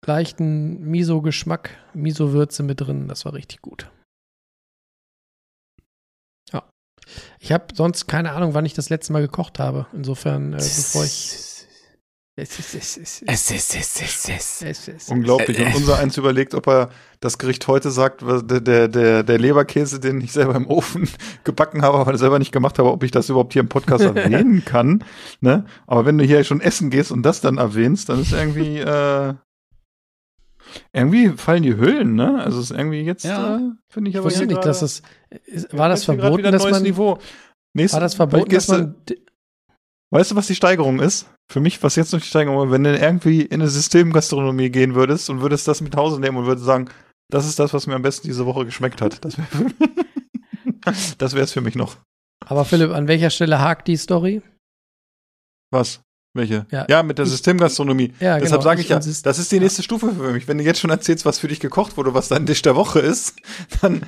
leichten 0.06 0.82
Miso-Geschmack, 0.90 1.70
Miso-Würze 1.94 2.64
mit 2.64 2.82
drin. 2.82 3.08
Das 3.08 3.26
war 3.26 3.34
richtig 3.34 3.62
gut. 3.62 3.92
Ich 7.40 7.52
habe 7.52 7.66
sonst 7.74 8.08
keine 8.08 8.32
Ahnung, 8.32 8.54
wann 8.54 8.66
ich 8.66 8.74
das 8.74 8.90
letzte 8.90 9.14
Mal 9.14 9.22
gekocht 9.22 9.60
habe. 9.60 9.88
Insofern, 9.94 10.54
äh, 10.54 10.58
bevor 10.58 11.04
ich 11.04 11.38
Es 12.38 12.60
ist, 12.60 12.76
es 12.76 12.98
ist, 12.98 13.24
Es 13.28 13.50
ist, 13.52 13.76
es 13.76 14.02
ist, 14.02 14.30
es. 14.30 14.62
es 14.62 14.88
ist, 14.90 15.10
Unglaublich. 15.10 15.58
Und 15.60 15.74
unser 15.76 16.00
eins 16.00 16.18
überlegt, 16.18 16.54
ob 16.54 16.68
er 16.68 16.90
das 17.22 17.38
Gericht 17.38 17.66
heute 17.68 17.92
sagt, 17.92 18.26
was- 18.26 18.46
der, 18.46 18.60
der, 18.60 18.88
der, 18.90 19.24
der 19.24 19.38
Leberkäse, 19.40 20.02
den 20.02 20.20
ich 20.20 20.34
selber 20.34 20.56
im 20.56 20.68
Ofen 20.68 21.08
gebacken 21.46 21.82
habe, 21.82 21.98
aber 21.98 22.18
selber 22.18 22.38
nicht 22.40 22.52
gemacht 22.52 22.78
habe, 22.78 22.92
ob 22.92 23.04
ich 23.04 23.12
das 23.12 23.30
überhaupt 23.30 23.54
hier 23.54 23.62
im 23.62 23.70
Podcast 23.70 24.04
erwähnen 24.16 24.66
kann. 24.66 25.04
Ne? 25.40 25.66
Aber 25.88 26.06
wenn 26.06 26.18
du 26.18 26.26
hier 26.26 26.44
schon 26.44 26.60
essen 26.60 26.90
gehst 26.90 27.12
und 27.12 27.24
das 27.24 27.40
dann 27.40 27.58
erwähnst, 27.58 28.10
dann 28.10 28.22
ist 28.22 28.34
irgendwie, 28.34 28.80
äh, 28.80 29.34
irgendwie 30.94 31.30
fallen 31.30 31.64
die 31.64 31.76
Hüllen, 31.76 32.16
ne? 32.16 32.42
Also 32.44 32.60
es 32.60 32.72
ist 32.72 32.78
irgendwie 32.78 33.02
jetzt, 33.02 33.24
Ja. 33.26 33.58
äh, 33.58 33.60
finde 33.90 34.10
ich 34.10 34.16
Ich 34.16 34.18
aber 34.18 34.26
wusste 34.26 34.40
hier 34.40 34.48
nicht, 34.48 34.56
gerade- 34.56 34.68
dass 34.68 34.82
es. 34.82 35.02
Ist, 35.46 35.76
war 35.78 35.90
das 35.90 36.04
verboten, 36.06 36.44
dass 36.52 36.64
man. 36.70 36.84
Niveau. 36.84 37.20
Nächste, 37.74 37.96
War 37.96 38.02
das 38.02 38.16
verboten, 38.16 38.44
dass 38.46 38.68
gehst 38.68 38.70
du- 38.70 38.74
man. 38.74 38.96
Weißt 40.12 40.32
du, 40.32 40.36
was 40.36 40.48
die 40.48 40.56
Steigerung 40.56 41.00
ist? 41.00 41.28
Für 41.52 41.60
mich, 41.60 41.82
was 41.84 41.96
jetzt 41.96 42.14
noch 42.14 42.22
die 42.22 42.28
Steigerung 42.28 42.66
ist, 42.68 42.72
wenn 42.72 42.84
du 42.84 42.98
irgendwie 42.98 43.42
in 43.42 43.62
eine 43.62 43.70
Systemgastronomie 43.70 44.70
gehen 44.70 44.96
würdest 44.96 45.30
und 45.30 45.42
würdest 45.42 45.68
das 45.68 45.82
mit 45.82 45.94
nach 45.94 46.00
Hause 46.02 46.20
nehmen 46.22 46.38
und 46.38 46.46
würdest 46.46 46.66
sagen, 46.66 46.90
das 47.30 47.46
ist 47.48 47.60
das, 47.60 47.74
was 47.74 47.86
mir 47.88 47.96
am 47.96 48.02
besten 48.02 48.28
diese 48.28 48.46
Woche 48.46 48.66
geschmeckt 48.66 49.02
hat. 49.02 49.24
Das 49.26 49.38
wäre 49.38 49.48
das 51.18 51.34
wär's 51.36 51.52
für 51.52 51.62
mich 51.62 51.76
noch. 51.76 51.98
Aber 52.46 52.66
Philipp, 52.66 52.92
an 52.92 53.08
welcher 53.08 53.30
Stelle 53.30 53.60
hakt 53.60 53.88
die 53.88 53.98
Story? 53.98 54.42
Was? 55.72 56.02
Welche? 56.36 56.66
Ja. 56.70 57.02
mit 57.02 57.18
der 57.18 57.26
Systemgastronomie. 57.26 58.14
Ja, 58.20 58.38
Deshalb 58.38 58.62
genau. 58.62 58.62
sage 58.62 58.82
ich 58.82 58.90
ja, 58.90 58.98
und 58.98 59.02
Syst- 59.04 59.24
das 59.24 59.40
ist 59.40 59.52
die 59.52 59.60
nächste 59.60 59.82
Stufe 59.84 60.12
für 60.14 60.32
mich. 60.34 60.48
Wenn 60.48 60.58
du 60.58 60.64
jetzt 60.66 60.80
schon 60.82 60.90
erzählst, 60.90 61.26
was 61.26 61.40
für 61.40 61.48
dich 61.48 61.60
gekocht 61.62 61.96
wurde, 61.98 62.14
was 62.14 62.28
dein 62.28 62.46
Tisch 62.46 62.62
der 62.62 62.76
Woche 62.76 63.00
ist, 63.00 63.36
dann 63.82 64.02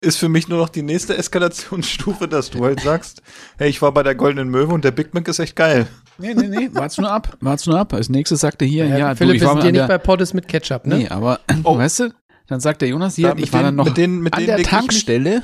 ist 0.00 0.16
für 0.18 0.28
mich 0.28 0.48
nur 0.48 0.58
noch 0.58 0.68
die 0.68 0.82
nächste 0.82 1.16
Eskalationsstufe, 1.18 2.28
dass 2.28 2.50
du 2.50 2.64
halt 2.64 2.80
sagst, 2.80 3.20
hey, 3.58 3.68
ich 3.68 3.82
war 3.82 3.92
bei 3.92 4.02
der 4.04 4.14
Goldenen 4.14 4.48
Möwe 4.48 4.72
und 4.72 4.84
der 4.84 4.92
Big 4.92 5.12
Mac 5.12 5.26
ist 5.28 5.38
echt 5.40 5.56
geil. 5.56 5.86
Nee, 6.18 6.34
nee, 6.34 6.46
nee, 6.48 6.70
wart's 6.72 6.98
nur 6.98 7.10
ab. 7.10 7.36
Wart's 7.40 7.66
nur 7.66 7.78
ab. 7.78 7.92
Als 7.94 8.08
nächstes 8.08 8.40
sagte 8.40 8.64
hier, 8.64 8.86
Ja, 8.86 8.96
ja, 8.98 9.14
Philipp, 9.16 9.32
du, 9.32 9.36
ich 9.36 9.40
wir 9.42 9.48
war 9.48 9.54
sind 9.54 9.62
hier 9.62 9.72
nicht 9.72 9.88
bei 9.88 9.98
Poddes 9.98 10.34
mit 10.34 10.46
Ketchup, 10.46 10.86
ne? 10.86 10.98
Nee, 10.98 11.08
aber, 11.08 11.40
Oh. 11.64 11.76
weißt 11.78 12.00
du, 12.00 12.14
dann 12.46 12.60
sagt 12.60 12.80
der 12.82 12.88
Jonas 12.90 13.16
hier, 13.16 13.28
Ja, 13.30 13.34
ich 13.36 13.52
war 13.52 13.62
dann 13.64 13.74
noch 13.74 13.86
mit 13.86 13.96
denen- 13.96 14.20
mit 14.20 14.34
an 14.34 14.46
der 14.46 14.58
ich 14.60 14.66
Tankstelle 14.68 15.42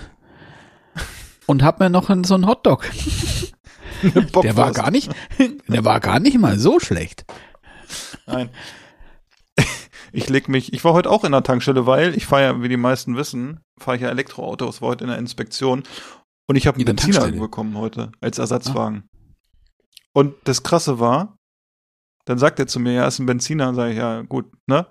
und 1.46 1.62
hab 1.64 1.80
mir 1.80 1.90
noch 1.90 2.10
einen- 2.10 2.24
so 2.24 2.34
einen 2.34 2.46
Hotdog. 2.46 2.84
Der 4.42 4.56
war 4.56 4.72
gar 4.72 4.90
nicht, 4.90 5.10
der 5.68 5.84
war 5.84 6.00
gar 6.00 6.20
nicht 6.20 6.38
mal 6.38 6.58
so 6.58 6.78
schlecht. 6.80 7.24
Nein. 8.26 8.50
Ich 10.12 10.28
leg 10.28 10.48
mich, 10.48 10.72
ich 10.72 10.84
war 10.84 10.94
heute 10.94 11.10
auch 11.10 11.24
in 11.24 11.32
der 11.32 11.42
Tankstelle, 11.42 11.86
weil 11.86 12.16
ich 12.16 12.26
fahre 12.26 12.42
ja, 12.42 12.62
wie 12.62 12.68
die 12.68 12.76
meisten 12.76 13.16
wissen, 13.16 13.60
fahre 13.78 13.96
ich 13.96 14.02
ja 14.02 14.08
Elektroautos, 14.08 14.80
war 14.80 14.90
heute 14.90 15.04
in 15.04 15.10
der 15.10 15.18
Inspektion 15.18 15.82
und 16.48 16.56
ich 16.56 16.66
habe 16.66 16.76
einen 16.76 16.86
Benziner 16.86 17.20
Tankstelle? 17.20 17.40
bekommen 17.40 17.76
heute 17.76 18.12
als 18.20 18.38
Ersatzwagen. 18.38 19.06
Und 20.14 20.34
das 20.44 20.62
Krasse 20.62 20.98
war, 20.98 21.36
dann 22.24 22.38
sagt 22.38 22.58
er 22.58 22.66
zu 22.66 22.80
mir, 22.80 22.92
ja, 22.92 23.06
ist 23.06 23.18
ein 23.18 23.26
Benziner, 23.26 23.74
sage 23.74 23.92
ich, 23.92 23.98
ja, 23.98 24.22
gut, 24.22 24.46
ne? 24.66 24.86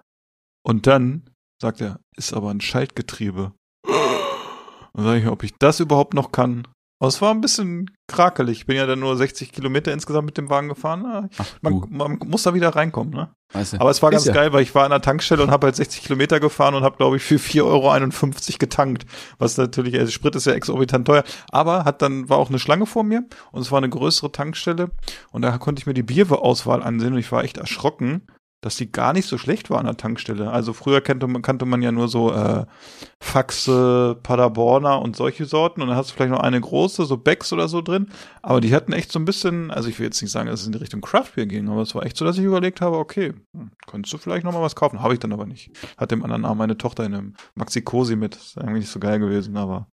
Und 0.63 0.85
dann 0.87 1.29
sagt 1.61 1.81
er, 1.81 1.99
ist 2.15 2.33
aber 2.33 2.51
ein 2.51 2.61
Schaltgetriebe. 2.61 3.53
Dann 3.85 5.03
sage 5.03 5.19
ich, 5.19 5.27
ob 5.27 5.43
ich 5.43 5.53
das 5.57 5.79
überhaupt 5.79 6.13
noch 6.13 6.31
kann. 6.31 6.67
Aber 6.99 7.09
es 7.09 7.21
war 7.21 7.31
ein 7.31 7.41
bisschen 7.41 7.91
krakelig. 8.07 8.59
Ich 8.59 8.65
bin 8.65 8.75
ja 8.75 8.87
dann 8.87 8.99
nur 8.99 9.15
60 9.15 9.51
Kilometer 9.51 9.93
insgesamt 9.93 10.25
mit 10.25 10.37
dem 10.37 10.49
Wagen 10.49 10.67
gefahren. 10.67 11.05
Ah, 11.05 11.29
Ach, 11.37 11.45
Man, 11.61 11.83
man 11.89 12.19
muss 12.25 12.43
da 12.43 12.55
wieder 12.55 12.69
reinkommen, 12.69 13.13
ne? 13.13 13.29
weißt 13.53 13.73
du. 13.73 13.79
Aber 13.79 13.91
es 13.91 14.01
war 14.01 14.09
ganz 14.09 14.25
ja. 14.25 14.33
geil, 14.33 14.51
weil 14.51 14.63
ich 14.63 14.73
war 14.73 14.85
an 14.85 14.89
der 14.89 15.01
Tankstelle 15.01 15.43
und 15.43 15.51
habe 15.51 15.67
halt 15.67 15.75
60 15.75 16.01
Kilometer 16.01 16.39
gefahren 16.39 16.73
und 16.73 16.83
habe, 16.83 16.97
glaube 16.97 17.17
ich, 17.17 17.23
für 17.23 17.35
4,51 17.35 17.63
Euro 17.63 18.57
getankt. 18.57 19.05
Was 19.37 19.57
natürlich, 19.57 19.97
also 19.99 20.11
Sprit 20.11 20.35
ist 20.35 20.45
ja 20.45 20.53
exorbitant 20.53 21.05
teuer. 21.05 21.23
Aber 21.51 21.85
hat 21.85 22.01
dann, 22.01 22.29
war 22.29 22.37
auch 22.37 22.49
eine 22.49 22.59
Schlange 22.59 22.87
vor 22.87 23.03
mir 23.03 23.25
und 23.51 23.61
es 23.61 23.71
war 23.71 23.77
eine 23.77 23.89
größere 23.89 24.31
Tankstelle 24.31 24.89
und 25.31 25.43
da 25.43 25.57
konnte 25.59 25.79
ich 25.79 25.85
mir 25.85 25.93
die 25.93 26.03
Bierauswahl 26.03 26.81
ansehen 26.81 27.13
und 27.13 27.19
ich 27.19 27.31
war 27.31 27.43
echt 27.43 27.57
erschrocken, 27.57 28.23
dass 28.61 28.75
die 28.75 28.91
gar 28.91 29.13
nicht 29.13 29.27
so 29.27 29.37
schlecht 29.37 29.69
war 29.69 29.79
an 29.79 29.85
der 29.85 29.97
Tankstelle. 29.97 30.49
Also 30.49 30.73
früher 30.73 31.01
kannte 31.01 31.27
man, 31.27 31.41
kannte 31.41 31.65
man 31.65 31.81
ja 31.81 31.91
nur 31.91 32.07
so 32.07 32.33
äh, 32.33 32.65
Faxe, 33.21 34.17
Paderborner 34.23 35.01
und 35.01 35.15
solche 35.15 35.45
Sorten 35.45 35.81
und 35.81 35.89
dann 35.89 35.97
hast 35.97 36.09
du 36.09 36.15
vielleicht 36.15 36.31
noch 36.31 36.39
eine 36.39 36.59
große, 36.59 37.05
so 37.05 37.17
Becks 37.17 37.53
oder 37.53 37.67
so 37.67 37.81
drin. 37.81 38.09
Aber 38.41 38.59
die 38.59 38.73
hatten 38.73 38.93
echt 38.93 39.11
so 39.11 39.19
ein 39.19 39.25
bisschen, 39.25 39.69
also 39.69 39.89
ich 39.89 39.99
will 39.99 40.05
jetzt 40.05 40.21
nicht 40.21 40.31
sagen, 40.31 40.47
dass 40.49 40.61
es 40.61 40.65
in 40.65 40.71
die 40.71 40.79
Richtung 40.79 41.01
Craft 41.01 41.33
Beer 41.35 41.45
ging, 41.45 41.69
aber 41.69 41.81
es 41.81 41.93
war 41.93 42.05
echt 42.05 42.17
so, 42.17 42.25
dass 42.25 42.37
ich 42.37 42.43
überlegt 42.43 42.81
habe, 42.81 42.97
okay, 42.97 43.33
hm, 43.55 43.71
könntest 43.85 44.13
du 44.13 44.17
vielleicht 44.17 44.43
noch 44.43 44.53
mal 44.53 44.61
was 44.61 44.75
kaufen? 44.75 45.01
Habe 45.01 45.13
ich 45.13 45.19
dann 45.19 45.33
aber 45.33 45.45
nicht. 45.45 45.71
Hat 45.97 46.11
dem 46.11 46.23
anderen 46.23 46.45
Abend 46.45 46.57
meine 46.59 46.77
Tochter 46.77 47.05
in 47.05 47.13
einem 47.13 47.35
Maxi 47.55 47.81
Cosi 47.81 48.15
mit. 48.15 48.35
Ist 48.35 48.57
eigentlich 48.57 48.81
nicht 48.81 48.91
so 48.91 48.99
geil 48.99 49.19
gewesen, 49.19 49.55
aber. 49.57 49.87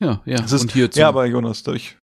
Ja, 0.00 0.20
ja. 0.26 0.40
Es 0.44 0.52
ist- 0.52 0.62
und 0.62 0.72
hier 0.72 0.90
ja, 0.94 1.08
aber 1.08 1.24
Jonas, 1.26 1.62
durch. 1.62 1.98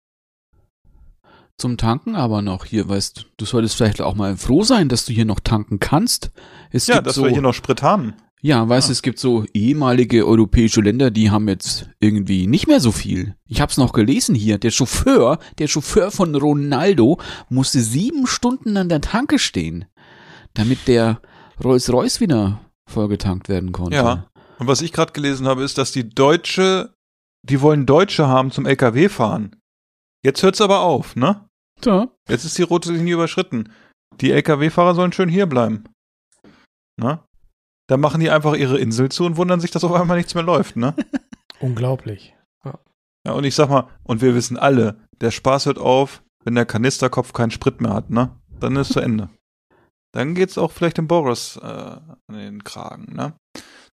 Zum 1.58 1.76
Tanken 1.76 2.14
aber 2.14 2.40
noch 2.42 2.64
hier, 2.64 2.88
weißt 2.88 3.18
du, 3.18 3.22
du 3.36 3.44
solltest 3.44 3.76
vielleicht 3.76 4.00
auch 4.00 4.14
mal 4.14 4.36
froh 4.36 4.62
sein, 4.62 4.88
dass 4.88 5.04
du 5.04 5.12
hier 5.12 5.24
noch 5.24 5.40
tanken 5.40 5.80
kannst. 5.80 6.30
Es 6.70 6.86
Ja, 6.86 6.96
gibt 6.96 7.08
dass 7.08 7.16
so, 7.16 7.24
wir 7.24 7.30
hier 7.30 7.42
noch 7.42 7.54
Sprit 7.54 7.82
haben. 7.82 8.14
Ja, 8.40 8.68
weißt 8.68 8.86
du, 8.88 8.90
Ah. 8.90 8.92
es 8.92 9.02
gibt 9.02 9.18
so 9.18 9.44
ehemalige 9.52 10.24
europäische 10.24 10.80
Länder, 10.80 11.10
die 11.10 11.32
haben 11.32 11.48
jetzt 11.48 11.90
irgendwie 11.98 12.46
nicht 12.46 12.68
mehr 12.68 12.78
so 12.80 12.92
viel. 12.92 13.34
Ich 13.48 13.60
hab's 13.60 13.76
noch 13.76 13.92
gelesen 13.92 14.36
hier. 14.36 14.58
Der 14.58 14.70
Chauffeur, 14.70 15.40
der 15.58 15.66
Chauffeur 15.66 16.12
von 16.12 16.32
Ronaldo 16.36 17.18
musste 17.48 17.80
sieben 17.80 18.28
Stunden 18.28 18.76
an 18.76 18.88
der 18.88 19.00
Tanke 19.00 19.40
stehen, 19.40 19.86
damit 20.54 20.86
der 20.86 21.20
Rolls-Royce 21.64 22.20
wieder 22.20 22.60
vollgetankt 22.88 23.48
werden 23.48 23.72
konnte. 23.72 23.96
Ja. 23.96 24.28
Und 24.60 24.68
was 24.68 24.82
ich 24.82 24.92
gerade 24.92 25.12
gelesen 25.12 25.48
habe, 25.48 25.64
ist, 25.64 25.76
dass 25.76 25.90
die 25.90 26.08
Deutsche, 26.08 26.94
die 27.42 27.60
wollen 27.60 27.86
Deutsche 27.86 28.28
haben 28.28 28.52
zum 28.52 28.66
LKW 28.66 29.08
fahren. 29.08 29.56
Jetzt 30.24 30.44
hört's 30.44 30.60
aber 30.60 30.80
auf, 30.80 31.16
ne? 31.16 31.47
Ja. 31.84 32.08
Jetzt 32.28 32.44
ist 32.44 32.58
die 32.58 32.62
rote 32.62 32.92
Linie 32.92 33.14
überschritten. 33.14 33.72
Die 34.20 34.32
LKW-Fahrer 34.32 34.94
sollen 34.94 35.12
schön 35.12 35.28
hier 35.28 35.46
bleiben. 35.46 35.84
Ne? 37.00 37.20
Dann 37.88 38.00
machen 38.00 38.20
die 38.20 38.30
einfach 38.30 38.54
ihre 38.54 38.78
Insel 38.78 39.08
zu 39.10 39.24
und 39.24 39.36
wundern 39.36 39.60
sich, 39.60 39.70
dass 39.70 39.84
auf 39.84 39.92
einmal 39.92 40.16
nichts 40.16 40.34
mehr 40.34 40.44
läuft, 40.44 40.76
ne? 40.76 40.94
Unglaublich. 41.60 42.34
Ja, 43.26 43.34
und 43.34 43.44
ich 43.44 43.54
sag 43.54 43.68
mal, 43.68 43.88
und 44.04 44.22
wir 44.22 44.34
wissen 44.34 44.56
alle, 44.56 44.96
der 45.20 45.30
Spaß 45.30 45.66
hört 45.66 45.78
auf, 45.78 46.22
wenn 46.44 46.54
der 46.54 46.66
Kanisterkopf 46.66 47.32
keinen 47.32 47.50
Sprit 47.50 47.80
mehr 47.80 47.92
hat, 47.92 48.10
ne? 48.10 48.30
Dann 48.60 48.76
ist 48.76 48.92
zu 48.92 49.00
Ende. 49.00 49.28
Dann 50.14 50.34
geht's 50.34 50.58
auch 50.58 50.72
vielleicht 50.72 50.98
dem 50.98 51.08
Boris 51.08 51.58
äh, 51.62 51.66
an 51.66 52.12
den 52.32 52.64
Kragen, 52.64 53.14
ne? 53.14 53.34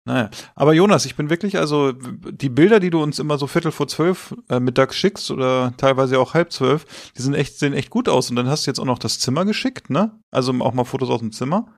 Naja, 0.07 0.29
aber 0.55 0.75
Jonas, 0.75 1.07
ich 1.07 1.17
bin 1.17 1.31
wirklich, 1.31 1.57
also 1.57 1.93
die 1.93 2.51
Bilder, 2.51 2.79
die 2.79 2.90
du 2.90 3.03
uns 3.03 3.19
immer 3.19 3.38
so 3.38 3.47
Viertel 3.47 3.73
vor 3.73 3.88
zwölf 3.88 4.35
äh, 4.51 4.61
mittags 4.61 4.97
schickst 4.97 5.31
oder 5.31 5.73
teilweise 5.79 6.19
auch 6.19 6.35
halb 6.35 6.53
zwölf, 6.53 6.85
die 7.17 7.23
sind 7.23 7.33
echt, 7.35 7.59
sehen 7.59 7.73
echt 7.73 7.88
gut 7.88 8.09
aus. 8.11 8.29
Und 8.29 8.37
dann 8.37 8.47
hast 8.49 8.67
du 8.67 8.71
jetzt 8.71 8.79
auch 8.81 8.85
noch 8.85 8.99
das 8.99 9.19
Zimmer 9.19 9.47
geschickt, 9.47 9.88
ne? 9.88 10.19
Also 10.31 10.53
auch 10.61 10.75
mal 10.75 10.85
Fotos 10.85 11.09
aus 11.09 11.21
dem 11.21 11.33
Zimmer. 11.33 11.75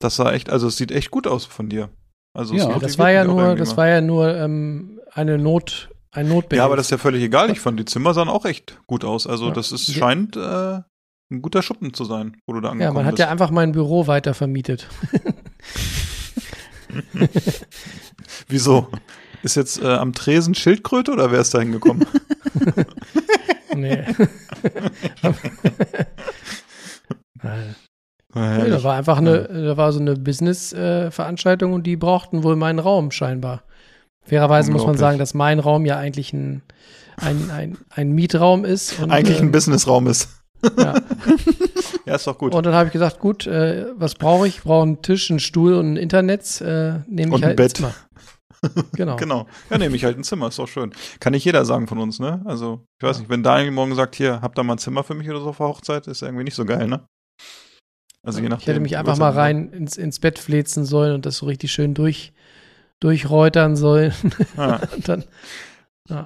Das 0.00 0.16
sah 0.16 0.32
echt, 0.32 0.50
also 0.50 0.66
es 0.66 0.76
sieht 0.76 0.90
echt 0.90 1.12
gut 1.12 1.28
aus 1.28 1.44
von 1.44 1.68
dir. 1.68 1.90
Also 2.36 2.54
es 2.56 2.62
Ja, 2.62 2.70
Ja, 2.70 2.78
das 2.80 2.98
war 2.98 3.10
ja 3.12 3.24
nur, 3.24 3.54
das 3.54 3.76
war 3.76 3.86
ja 3.88 4.00
nur 4.00 4.34
ähm, 4.34 5.00
eine 5.12 5.38
Not, 5.38 5.88
ein 6.10 6.28
Notbehelf. 6.28 6.58
Ja, 6.58 6.64
aber 6.64 6.74
das 6.76 6.86
ist 6.86 6.90
ja 6.90 6.98
völlig 6.98 7.22
egal. 7.22 7.48
Ich 7.50 7.60
fand 7.60 7.78
die 7.78 7.84
Zimmer 7.84 8.12
sahen 8.12 8.28
auch 8.28 8.44
echt 8.44 8.80
gut 8.88 9.04
aus. 9.04 9.26
Also 9.28 9.46
Ja. 9.48 9.52
das 9.52 9.70
ist, 9.70 9.86
Ja. 9.88 9.94
scheint 9.94 10.36
äh, 10.36 10.80
ein 11.30 11.42
guter 11.42 11.62
Schuppen 11.62 11.94
zu 11.94 12.04
sein, 12.04 12.36
wo 12.46 12.54
du 12.54 12.60
da 12.60 12.68
ja, 12.68 12.72
angekommen 12.72 12.94
man 12.96 13.04
hat 13.04 13.12
bist. 13.12 13.20
ja 13.20 13.28
einfach 13.28 13.50
mein 13.50 13.70
Büro 13.72 14.06
weiter 14.08 14.34
vermietet. 14.34 14.88
Wieso? 18.48 18.88
Ist 19.42 19.56
jetzt 19.56 19.80
äh, 19.80 19.86
am 19.86 20.12
Tresen 20.12 20.54
Schildkröte 20.54 21.12
oder 21.12 21.30
wer 21.30 21.40
ist 21.40 21.54
da 21.54 21.60
hingekommen? 21.60 22.06
nee. 23.74 24.04
Nee, 28.34 28.68
da 28.68 28.84
war 28.84 28.94
einfach 28.94 29.18
eine, 29.18 29.44
da 29.44 29.76
war 29.76 29.90
so 29.90 30.00
eine 30.00 30.14
Business-Veranstaltung 30.14 31.72
und 31.72 31.84
die 31.84 31.96
brauchten 31.96 32.42
wohl 32.42 32.56
meinen 32.56 32.78
Raum 32.78 33.10
scheinbar. 33.10 33.62
Fairerweise 34.22 34.70
muss 34.70 34.84
man 34.84 34.98
sagen, 34.98 35.18
dass 35.18 35.32
mein 35.32 35.58
Raum 35.58 35.86
ja 35.86 35.96
eigentlich 35.96 36.34
ein, 36.34 36.62
ein, 37.16 37.50
ein, 37.50 37.78
ein 37.90 38.12
Mietraum 38.12 38.66
ist. 38.66 39.00
Und, 39.00 39.10
Eigentlich 39.10 39.38
ein 39.38 39.46
ähm, 39.46 39.52
Businessraum 39.52 40.06
ist. 40.06 40.37
Ja. 40.76 40.94
Ja, 42.04 42.14
ist 42.14 42.26
doch 42.26 42.38
gut. 42.38 42.54
Und 42.54 42.64
dann 42.64 42.74
habe 42.74 42.86
ich 42.86 42.92
gesagt, 42.92 43.18
gut, 43.18 43.46
äh, 43.46 43.86
was 43.94 44.14
brauche 44.14 44.48
ich? 44.48 44.56
Ich 44.56 44.62
brauche 44.62 44.82
einen 44.84 45.02
Tisch, 45.02 45.30
einen 45.30 45.40
Stuhl 45.40 45.74
und 45.74 45.92
ein 45.92 45.96
Internet. 45.98 46.60
Äh, 46.62 47.00
nehme 47.06 47.36
ich 47.36 47.42
ein 47.42 47.48
halt 47.48 47.56
Bett. 47.56 47.66
ins 47.66 47.74
Zimmer. 47.74 47.94
Genau. 48.96 49.16
Genau. 49.16 49.46
Ja, 49.70 49.78
nehme 49.78 49.94
ich 49.94 50.04
halt 50.04 50.18
ein 50.18 50.24
Zimmer, 50.24 50.48
ist 50.48 50.58
doch 50.58 50.66
schön. 50.66 50.92
Kann 51.20 51.32
nicht 51.32 51.44
jeder 51.44 51.64
sagen 51.64 51.86
von 51.86 51.98
uns, 51.98 52.18
ne? 52.18 52.42
Also, 52.44 52.84
ich 53.00 53.06
weiß 53.06 53.20
nicht, 53.20 53.28
wenn 53.28 53.44
Daniel 53.44 53.70
morgen 53.70 53.94
sagt, 53.94 54.16
hier, 54.16 54.40
habt 54.40 54.58
da 54.58 54.64
mal 54.64 54.74
ein 54.74 54.78
Zimmer 54.78 55.04
für 55.04 55.14
mich 55.14 55.30
oder 55.30 55.38
so 55.40 55.52
der 55.52 55.58
Hochzeit, 55.60 56.08
ist 56.08 56.22
irgendwie 56.22 56.42
nicht 56.42 56.56
so 56.56 56.64
geil, 56.64 56.88
ne? 56.88 57.06
Also 58.26 58.40
je 58.40 58.48
nachdem. 58.48 58.62
ich 58.62 58.66
hätte 58.66 58.80
mich 58.80 58.98
einfach 58.98 59.16
mal 59.16 59.30
rein 59.30 59.70
ins, 59.72 59.96
ins 59.96 60.18
Bett 60.18 60.38
flezen 60.38 60.84
sollen 60.84 61.14
und 61.14 61.24
das 61.24 61.36
so 61.36 61.46
richtig 61.46 61.70
schön 61.70 61.94
durch, 61.94 62.32
durchräutern 63.00 63.76
sollen. 63.76 64.12
Ja. 64.56 64.80
und 64.96 65.28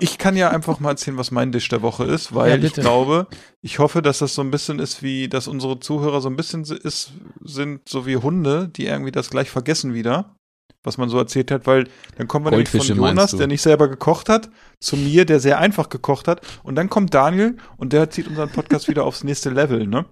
Ich 0.01 0.19
kann 0.19 0.37
ja 0.37 0.51
einfach 0.51 0.81
mal 0.81 0.91
erzählen, 0.91 1.17
was 1.17 1.31
mein 1.31 1.53
Dish 1.53 1.69
der 1.69 1.83
Woche 1.83 2.05
ist, 2.05 2.31
Ja, 2.31 2.37
weil 2.37 2.65
ich 2.65 2.71
bitte. 2.71 2.81
glaube, 2.83 3.27
ich 3.61 3.79
hoffe, 3.79 4.03
dass 4.03 4.19
das 4.19 4.35
so 4.35 4.43
ein 4.43 4.51
bisschen 4.51 4.79
ist 4.79 5.03
wie, 5.03 5.29
dass 5.29 5.49
unsere 5.49 5.81
Zuhörer 5.81 6.21
so 6.21 6.29
ein 6.29 6.37
bisschen 6.37 6.63
ist, 6.63 7.13
sind 7.43 7.89
so 7.89 8.07
wie 8.07 8.17
Hunde, 8.17 8.69
die 8.69 8.87
irgendwie 8.87 9.13
das 9.13 9.31
gleich 9.31 9.51
vergessen 9.51 9.93
wieder, 9.95 10.37
was 10.85 10.99
man 10.99 11.09
so 11.09 11.19
erzählt 11.19 11.51
hat, 11.51 11.67
weil 11.67 11.89
dann 12.17 12.29
kommen 12.29 12.45
wir 12.47 12.51
nämlich 12.51 12.69
von 12.69 12.81
Jonas, 12.81 13.33
der 13.33 13.47
nicht 13.47 13.63
selber 13.63 13.89
gekocht 13.89 14.29
hat, 14.29 14.51
zu 14.81 14.97
mir, 14.97 15.25
der 15.25 15.41
sehr 15.41 15.59
einfach 15.59 15.89
gekocht 15.89 16.29
hat, 16.29 16.41
und 16.63 16.75
dann 16.77 16.89
kommt 16.89 17.15
Daniel 17.15 17.57
und 17.77 17.93
der 17.93 18.11
zieht 18.11 18.29
unseren 18.29 18.51
Podcast 18.51 18.89
wieder 18.89 19.05
aufs 19.05 19.25
nächste 19.25 19.51
Level, 19.51 19.87
ne? 19.87 20.07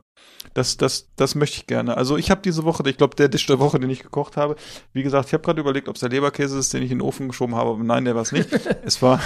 Das, 0.55 0.77
das, 0.77 1.09
das 1.17 1.35
möchte 1.37 1.59
ich 1.59 1.67
gerne. 1.67 1.97
Also 1.97 2.17
ich 2.17 2.31
habe 2.31 2.41
diese 2.43 2.65
Woche, 2.65 2.83
ich 2.89 2.97
glaube, 2.97 3.15
der 3.15 3.31
Tisch 3.31 3.47
der 3.47 3.61
Woche, 3.61 3.79
den 3.79 3.91
ich 3.91 4.03
gekocht 4.03 4.37
habe, 4.37 4.57
wie 4.93 5.03
gesagt, 5.05 5.29
ich 5.29 5.33
habe 5.33 5.45
gerade 5.45 5.61
überlegt, 5.61 5.89
ob 5.89 5.95
es 5.95 6.01
der 6.01 6.09
Leberkäse 6.09 6.59
ist, 6.59 6.73
den 6.75 6.83
ich 6.83 6.91
in 6.91 6.99
den 6.99 7.07
Ofen 7.07 7.29
geschoben 7.29 7.55
habe, 7.55 7.71
aber 7.71 7.85
nein, 7.85 8.05
der 8.05 8.15
war 8.17 8.23
es 8.23 8.33
nicht. 8.33 8.49
es 8.85 9.01
war, 9.01 9.21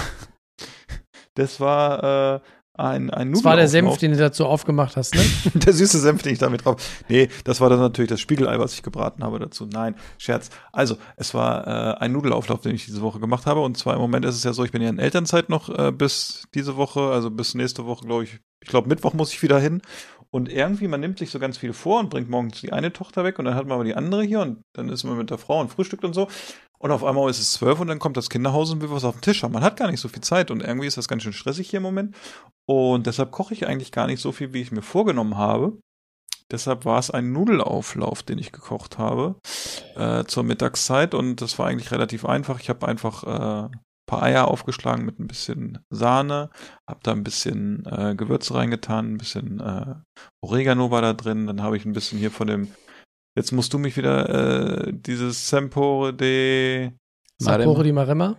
das 1.35 1.59
war 1.59 2.35
äh, 2.35 2.39
ein, 2.77 3.09
ein 3.09 3.31
Das 3.31 3.43
war 3.45 3.55
der. 3.55 3.69
Senf, 3.69 3.97
den 3.99 4.11
du 4.11 4.17
dazu 4.17 4.45
aufgemacht 4.45 4.97
hast, 4.97 5.15
ne? 5.15 5.21
Der 5.53 5.71
süße 5.71 5.97
Senf, 5.99 6.23
den 6.23 6.33
ich 6.33 6.39
damit 6.39 6.65
drauf. 6.65 7.03
Nee, 7.07 7.29
das 7.45 7.61
war 7.61 7.69
dann 7.69 7.79
natürlich 7.79 8.09
das 8.09 8.19
Spiegelei, 8.19 8.59
was 8.59 8.73
ich 8.73 8.83
gebraten 8.83 9.23
habe 9.23 9.39
dazu. 9.39 9.65
Nein, 9.65 9.95
Scherz. 10.17 10.49
Also, 10.73 10.97
es 11.15 11.33
war 11.33 11.65
äh, 11.67 11.99
ein 11.99 12.11
Nudelauflauf, 12.11 12.61
den 12.61 12.75
ich 12.75 12.85
diese 12.85 13.01
Woche 13.01 13.19
gemacht 13.19 13.45
habe. 13.45 13.61
Und 13.61 13.77
zwar 13.77 13.93
im 13.93 14.01
Moment 14.01 14.25
ist 14.25 14.35
es 14.35 14.43
ja 14.43 14.51
so, 14.51 14.65
ich 14.65 14.71
bin 14.71 14.81
ja 14.81 14.89
in 14.89 14.99
Elternzeit 14.99 15.47
noch 15.49 15.69
äh, 15.69 15.91
bis 15.91 16.43
diese 16.53 16.75
Woche, 16.75 16.99
also 16.99 17.31
bis 17.31 17.55
nächste 17.55 17.85
Woche, 17.85 18.05
glaube 18.05 18.25
ich. 18.25 18.39
Ich 18.61 18.69
glaube, 18.69 18.89
Mittwoch 18.89 19.13
muss 19.13 19.31
ich 19.31 19.41
wieder 19.41 19.59
hin. 19.59 19.81
Und 20.31 20.49
irgendwie, 20.49 20.89
man 20.89 20.99
nimmt 20.99 21.17
sich 21.17 21.29
so 21.29 21.39
ganz 21.39 21.57
viel 21.57 21.71
vor 21.71 22.01
und 22.01 22.09
bringt 22.09 22.29
morgens 22.29 22.59
die 22.59 22.73
eine 22.73 22.91
Tochter 22.91 23.23
weg 23.23 23.39
und 23.39 23.45
dann 23.45 23.55
hat 23.55 23.67
man 23.67 23.75
aber 23.75 23.85
die 23.85 23.95
andere 23.95 24.21
hier 24.21 24.41
und 24.41 24.63
dann 24.73 24.89
ist 24.89 25.05
man 25.05 25.17
mit 25.17 25.29
der 25.29 25.37
Frau 25.37 25.61
und 25.61 25.69
frühstückt 25.69 26.03
und 26.03 26.13
so. 26.13 26.27
Und 26.77 26.91
auf 26.91 27.03
einmal 27.03 27.29
ist 27.29 27.39
es 27.39 27.53
zwölf 27.53 27.79
und 27.79 27.87
dann 27.87 27.99
kommt 27.99 28.17
das 28.17 28.29
Kind 28.29 28.43
nach 28.43 28.53
Hause 28.53 28.73
und 28.73 28.81
will 28.81 28.91
was 28.91 29.03
auf 29.03 29.15
den 29.15 29.21
Tisch 29.21 29.43
haben. 29.43 29.53
Man 29.53 29.63
hat 29.63 29.77
gar 29.77 29.89
nicht 29.89 29.99
so 29.99 30.07
viel 30.07 30.21
Zeit 30.21 30.51
und 30.51 30.61
irgendwie 30.61 30.87
ist 30.87 30.97
das 30.97 31.07
ganz 31.07 31.23
schön 31.23 31.33
stressig 31.33 31.69
hier 31.69 31.77
im 31.77 31.83
Moment. 31.83 32.15
Und 32.67 33.07
deshalb 33.07 33.31
koche 33.31 33.53
ich 33.53 33.67
eigentlich 33.67 33.91
gar 33.91 34.07
nicht 34.07 34.21
so 34.21 34.31
viel, 34.31 34.53
wie 34.53 34.61
ich 34.61 34.71
mir 34.71 34.81
vorgenommen 34.81 35.37
habe. 35.37 35.77
Deshalb 36.51 36.85
war 36.85 36.99
es 36.99 37.09
ein 37.09 37.31
Nudelauflauf, 37.31 38.21
den 38.21 38.37
ich 38.37 38.51
gekocht 38.51 38.99
habe 38.99 39.35
äh, 39.95 40.25
zur 40.25 40.43
Mittagszeit 40.43 41.15
und 41.15 41.41
das 41.41 41.57
war 41.57 41.67
eigentlich 41.67 41.91
relativ 41.91 42.23
einfach. 42.23 42.59
Ich 42.59 42.69
habe 42.69 42.87
einfach 42.87 43.23
äh, 43.23 43.65
ein 43.67 43.81
paar 44.05 44.21
Eier 44.21 44.47
aufgeschlagen 44.47 45.05
mit 45.05 45.19
ein 45.19 45.27
bisschen 45.27 45.79
Sahne, 45.89 46.51
habe 46.87 46.99
da 47.01 47.13
ein 47.13 47.23
bisschen 47.23 47.83
äh, 47.87 48.13
Gewürze 48.15 48.53
reingetan, 48.53 49.13
ein 49.13 49.17
bisschen 49.17 49.59
äh, 49.59 49.95
Oregano 50.41 50.91
war 50.91 51.01
da 51.01 51.13
drin, 51.13 51.47
dann 51.47 51.63
habe 51.63 51.77
ich 51.77 51.85
ein 51.85 51.93
bisschen 51.93 52.19
hier 52.19 52.29
von 52.29 52.45
dem 52.45 52.67
Jetzt 53.37 53.51
musst 53.51 53.73
du 53.73 53.77
mich 53.79 53.97
wieder 53.97 54.87
äh, 54.87 54.93
dieses 54.93 55.49
Sempore 55.49 56.13
de 56.13 56.91
Sapore 57.41 57.83
di 57.83 57.91
Maremma. 57.91 58.37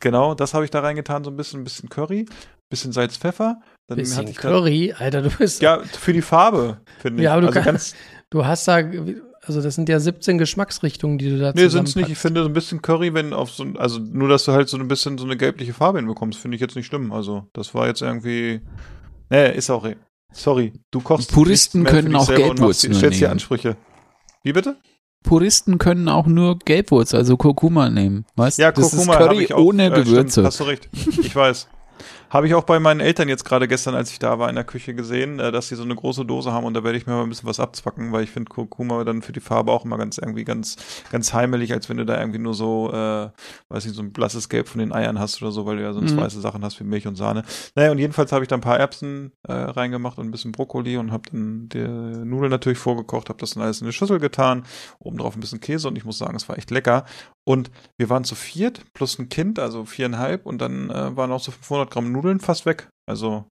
genau, 0.00 0.34
das 0.34 0.54
habe 0.54 0.64
ich 0.64 0.70
da 0.70 0.80
reingetan, 0.80 1.22
so 1.22 1.30
ein 1.30 1.36
bisschen, 1.36 1.60
ein 1.60 1.64
bisschen 1.64 1.88
Curry, 1.88 2.26
bisschen 2.68 2.90
Salz, 2.92 3.16
Pfeffer. 3.16 3.60
Dann 3.86 3.98
Bisschen 3.98 4.16
hatte 4.18 4.30
ich 4.30 4.36
da, 4.36 4.42
Curry, 4.42 4.92
Alter, 4.98 5.22
du 5.22 5.30
bist. 5.30 5.62
ja 5.62 5.80
für 5.84 6.12
die 6.12 6.20
Farbe 6.22 6.80
finde 6.98 7.22
ich. 7.22 7.24
Ja, 7.24 7.32
aber 7.32 7.42
du 7.42 7.46
also 7.48 7.60
kannst- 7.60 7.94
ganz 7.94 8.04
Du 8.30 8.44
hast 8.44 8.68
da, 8.68 8.82
also 9.42 9.62
das 9.62 9.74
sind 9.76 9.88
ja 9.88 9.98
17 9.98 10.36
Geschmacksrichtungen, 10.36 11.16
die 11.16 11.30
du 11.30 11.38
da 11.38 11.52
Nee, 11.54 11.68
sind's 11.68 11.96
nicht. 11.96 12.10
Ich 12.10 12.18
finde 12.18 12.42
so 12.42 12.46
ein 12.48 12.52
bisschen 12.52 12.82
Curry, 12.82 13.14
wenn 13.14 13.32
auf 13.32 13.50
so 13.50 13.62
ein, 13.62 13.78
also 13.78 13.98
nur, 14.00 14.28
dass 14.28 14.44
du 14.44 14.52
halt 14.52 14.68
so 14.68 14.76
ein 14.76 14.86
bisschen 14.86 15.16
so 15.16 15.24
eine 15.24 15.36
gelbliche 15.38 15.72
Farbe 15.72 15.98
hinbekommst, 15.98 16.38
finde 16.38 16.56
ich 16.56 16.60
jetzt 16.60 16.76
nicht 16.76 16.84
schlimm. 16.84 17.10
Also, 17.10 17.46
das 17.54 17.74
war 17.74 17.86
jetzt 17.86 18.02
irgendwie, 18.02 18.60
nee, 19.30 19.50
ist 19.56 19.70
auch, 19.70 19.88
sorry, 20.30 20.74
du 20.90 21.00
kochst. 21.00 21.32
Puristen 21.32 21.84
können 21.84 22.08
dich 22.08 22.16
auch 22.16 22.28
machst- 22.28 22.36
Gelbwurzen 22.36 22.92
Stellst 22.94 23.16
hier 23.18 23.28
nehmen. 23.28 23.32
Ansprüche. 23.36 23.76
Wie 24.48 24.54
bitte? 24.54 24.78
Puristen 25.24 25.76
können 25.76 26.08
auch 26.08 26.26
nur 26.26 26.58
Gelbwurz, 26.60 27.12
also 27.12 27.36
Kurkuma 27.36 27.90
nehmen. 27.90 28.24
Weißt 28.34 28.56
Ja, 28.56 28.72
das 28.72 28.92
Kurkuma 28.92 29.12
ist 29.12 29.18
Curry 29.18 29.44
ich 29.44 29.52
auch. 29.52 29.62
ohne 29.62 29.88
äh, 29.88 29.90
Gewürze. 29.90 30.30
Stimmt, 30.30 30.46
hast 30.46 30.60
du 30.60 30.64
recht. 30.64 30.88
Ich 31.20 31.36
weiß. 31.36 31.68
Habe 32.30 32.46
ich 32.46 32.54
auch 32.54 32.64
bei 32.64 32.78
meinen 32.78 33.00
Eltern 33.00 33.28
jetzt 33.28 33.44
gerade 33.44 33.66
gestern, 33.68 33.94
als 33.94 34.10
ich 34.10 34.18
da 34.18 34.38
war 34.38 34.50
in 34.50 34.54
der 34.54 34.64
Küche 34.64 34.94
gesehen, 34.94 35.40
äh, 35.40 35.50
dass 35.50 35.68
sie 35.68 35.76
so 35.76 35.82
eine 35.82 35.94
große 35.94 36.26
Dose 36.26 36.52
haben 36.52 36.66
und 36.66 36.74
da 36.74 36.84
werde 36.84 36.98
ich 36.98 37.06
mir 37.06 37.14
mal 37.14 37.22
ein 37.22 37.28
bisschen 37.30 37.48
was 37.48 37.58
abzwacken, 37.58 38.12
weil 38.12 38.22
ich 38.24 38.30
finde 38.30 38.50
Kurkuma 38.50 39.02
dann 39.04 39.22
für 39.22 39.32
die 39.32 39.40
Farbe 39.40 39.72
auch 39.72 39.84
immer 39.86 39.96
ganz 39.96 40.18
irgendwie 40.18 40.44
ganz 40.44 40.76
ganz 41.10 41.32
heimelig, 41.32 41.72
als 41.72 41.88
wenn 41.88 41.96
du 41.96 42.04
da 42.04 42.18
irgendwie 42.20 42.38
nur 42.38 42.52
so, 42.52 42.90
äh, 42.92 43.30
weiß 43.70 43.86
nicht, 43.86 43.94
so 43.96 44.02
ein 44.02 44.12
blasses 44.12 44.48
Gelb 44.50 44.68
von 44.68 44.78
den 44.78 44.92
Eiern 44.92 45.18
hast 45.18 45.40
oder 45.40 45.52
so, 45.52 45.64
weil 45.64 45.76
du 45.76 45.82
ja 45.82 45.92
sonst 45.94 46.12
Mhm. 46.12 46.18
weiße 46.18 46.40
Sachen 46.40 46.62
hast 46.64 46.78
wie 46.80 46.84
Milch 46.84 47.06
und 47.06 47.16
Sahne. 47.16 47.44
Naja, 47.74 47.90
und 47.92 47.98
jedenfalls 47.98 48.30
habe 48.32 48.44
ich 48.44 48.48
da 48.48 48.56
ein 48.56 48.60
paar 48.60 48.78
Erbsen 48.78 49.32
äh, 49.48 49.52
reingemacht 49.52 50.18
und 50.18 50.26
ein 50.26 50.30
bisschen 50.30 50.52
Brokkoli 50.52 50.98
und 50.98 51.12
habe 51.12 51.30
dann 51.30 51.68
die 51.70 51.78
Nudeln 51.78 52.50
natürlich 52.50 52.78
vorgekocht, 52.78 53.30
habe 53.30 53.38
das 53.40 53.50
dann 53.52 53.62
alles 53.62 53.80
in 53.80 53.86
eine 53.86 53.92
Schüssel 53.92 54.18
getan, 54.18 54.64
oben 54.98 55.16
drauf 55.16 55.34
ein 55.34 55.40
bisschen 55.40 55.60
Käse 55.60 55.88
und 55.88 55.96
ich 55.96 56.04
muss 56.04 56.18
sagen, 56.18 56.36
es 56.36 56.48
war 56.48 56.58
echt 56.58 56.70
lecker. 56.70 57.04
Und 57.48 57.70
wir 57.96 58.10
waren 58.10 58.24
zu 58.24 58.34
viert 58.34 58.92
plus 58.92 59.18
ein 59.18 59.30
Kind, 59.30 59.58
also 59.58 59.86
viereinhalb 59.86 60.44
und 60.44 60.58
dann 60.58 60.90
äh, 60.90 61.16
waren 61.16 61.32
auch 61.32 61.40
so 61.40 61.50
500 61.50 61.90
Gramm 61.90 62.12
Nudeln 62.12 62.40
fast 62.40 62.66
weg. 62.66 62.90
Also 63.08 63.46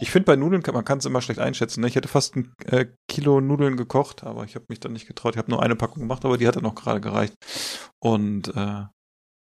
ich 0.00 0.12
finde 0.12 0.26
bei 0.26 0.36
Nudeln, 0.36 0.62
kann, 0.62 0.74
man 0.74 0.84
kann 0.84 0.98
es 0.98 1.04
immer 1.04 1.20
schlecht 1.20 1.40
einschätzen. 1.40 1.80
Ne? 1.80 1.88
Ich 1.88 1.96
hätte 1.96 2.06
fast 2.06 2.36
ein 2.36 2.52
äh, 2.66 2.86
Kilo 3.08 3.40
Nudeln 3.40 3.76
gekocht, 3.76 4.22
aber 4.22 4.44
ich 4.44 4.54
habe 4.54 4.66
mich 4.68 4.78
dann 4.78 4.92
nicht 4.92 5.08
getraut. 5.08 5.34
Ich 5.34 5.38
habe 5.38 5.50
nur 5.50 5.60
eine 5.60 5.74
Packung 5.74 6.02
gemacht, 6.02 6.24
aber 6.24 6.38
die 6.38 6.46
hat 6.46 6.54
dann 6.54 6.66
auch 6.66 6.76
gerade 6.76 7.00
gereicht. 7.00 7.34
Und 8.00 8.54
äh, 8.54 8.84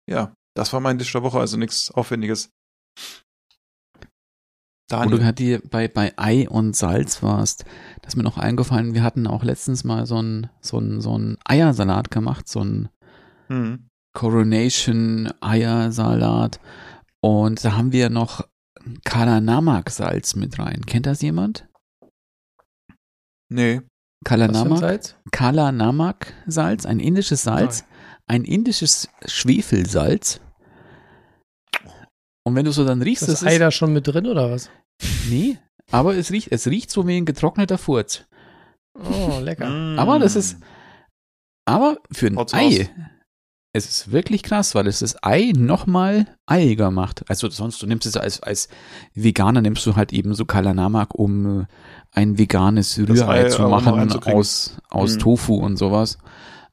ja, 0.09 0.33
das 0.55 0.73
war 0.73 0.79
mein 0.79 0.97
Tisch 0.97 1.11
der 1.11 1.21
Woche, 1.21 1.39
also 1.39 1.55
nichts 1.55 1.91
Aufwendiges. 1.91 2.49
Wo 3.99 4.07
Daniel. 4.89 5.19
du 5.19 5.25
halt 5.25 5.37
die 5.37 5.59
bei, 5.59 5.87
bei 5.87 6.13
Ei 6.17 6.49
und 6.49 6.75
Salz 6.75 7.21
warst, 7.21 7.65
da 8.01 8.07
ist 8.07 8.15
mir 8.15 8.23
noch 8.23 8.39
eingefallen, 8.39 8.95
wir 8.95 9.03
hatten 9.03 9.27
auch 9.27 9.43
letztens 9.43 9.83
mal 9.83 10.07
so 10.07 10.19
ein 10.19 10.49
so 10.59 10.99
so 10.99 11.17
ein 11.17 11.37
Eiersalat 11.45 12.09
gemacht, 12.09 12.47
so 12.47 12.63
ein 12.63 12.89
Hm. 13.47 13.89
Coronation 14.13 15.31
Eiersalat 15.41 16.59
und 17.21 17.63
da 17.65 17.75
haben 17.75 17.91
wir 17.91 18.09
noch 18.09 18.47
Kalanamak 19.05 19.89
Salz 19.89 20.35
mit 20.35 20.59
rein. 20.59 20.85
Kennt 20.85 21.05
das 21.05 21.21
jemand? 21.21 21.67
Nee. 23.49 23.81
Kalanamak? 24.25 24.79
Salz? 24.79 25.15
Kalanamak 25.31 26.33
Salz, 26.47 26.85
ein 26.85 26.99
indisches 26.99 27.43
Salz, 27.43 27.85
ein 28.27 28.43
indisches 28.45 29.09
Schwefelsalz. 29.25 30.39
Und 32.45 32.55
wenn 32.55 32.65
du 32.65 32.71
so 32.71 32.85
dann 32.85 33.01
riechst, 33.01 33.23
Ist 33.23 33.29
das 33.29 33.39
das 33.41 33.49
Ei 33.49 33.53
ist, 33.53 33.59
da 33.61 33.71
schon 33.71 33.93
mit 33.93 34.07
drin 34.07 34.27
oder 34.27 34.51
was? 34.51 34.69
nee, 35.29 35.57
aber 35.91 36.15
es 36.15 36.31
riecht, 36.31 36.51
es 36.51 36.67
riecht 36.67 36.91
so 36.91 37.07
wie 37.07 37.17
ein 37.17 37.25
getrockneter 37.25 37.77
Furz. 37.77 38.25
Oh, 38.95 39.39
lecker. 39.41 39.69
Mm. 39.69 39.97
Aber 39.99 40.19
das 40.19 40.35
ist- 40.35 40.57
Aber 41.65 41.97
für 42.11 42.27
ein 42.27 42.35
Haut's 42.37 42.53
Ei, 42.53 42.65
raus. 42.65 42.89
Es 43.75 43.89
ist 43.89 44.11
wirklich 44.11 44.43
krass, 44.43 44.75
weil 44.75 44.85
es 44.85 44.99
das 44.99 45.15
Ei 45.23 45.51
nochmal 45.55 46.27
eiiger 46.45 46.91
macht. 46.91 47.27
Also 47.27 47.49
sonst, 47.49 47.81
du 47.81 47.87
nimmst 47.87 48.05
es 48.05 48.15
als, 48.15 48.41
als 48.41 48.69
Veganer, 49.15 49.61
nimmst 49.61 49.85
du 49.87 49.95
halt 49.95 50.13
eben 50.13 50.35
so 50.35 50.45
Kalanamak, 50.45 51.15
um 51.15 51.61
äh, 51.61 51.65
ein 52.11 52.37
veganes 52.37 52.99
Rührei 52.99 53.45
Ei 53.45 53.49
zu 53.49 53.63
machen 53.63 54.11
aus, 54.25 54.77
aus 54.89 55.15
Mhm. 55.15 55.19
Tofu 55.19 55.55
und 55.55 55.77
sowas. 55.77 56.19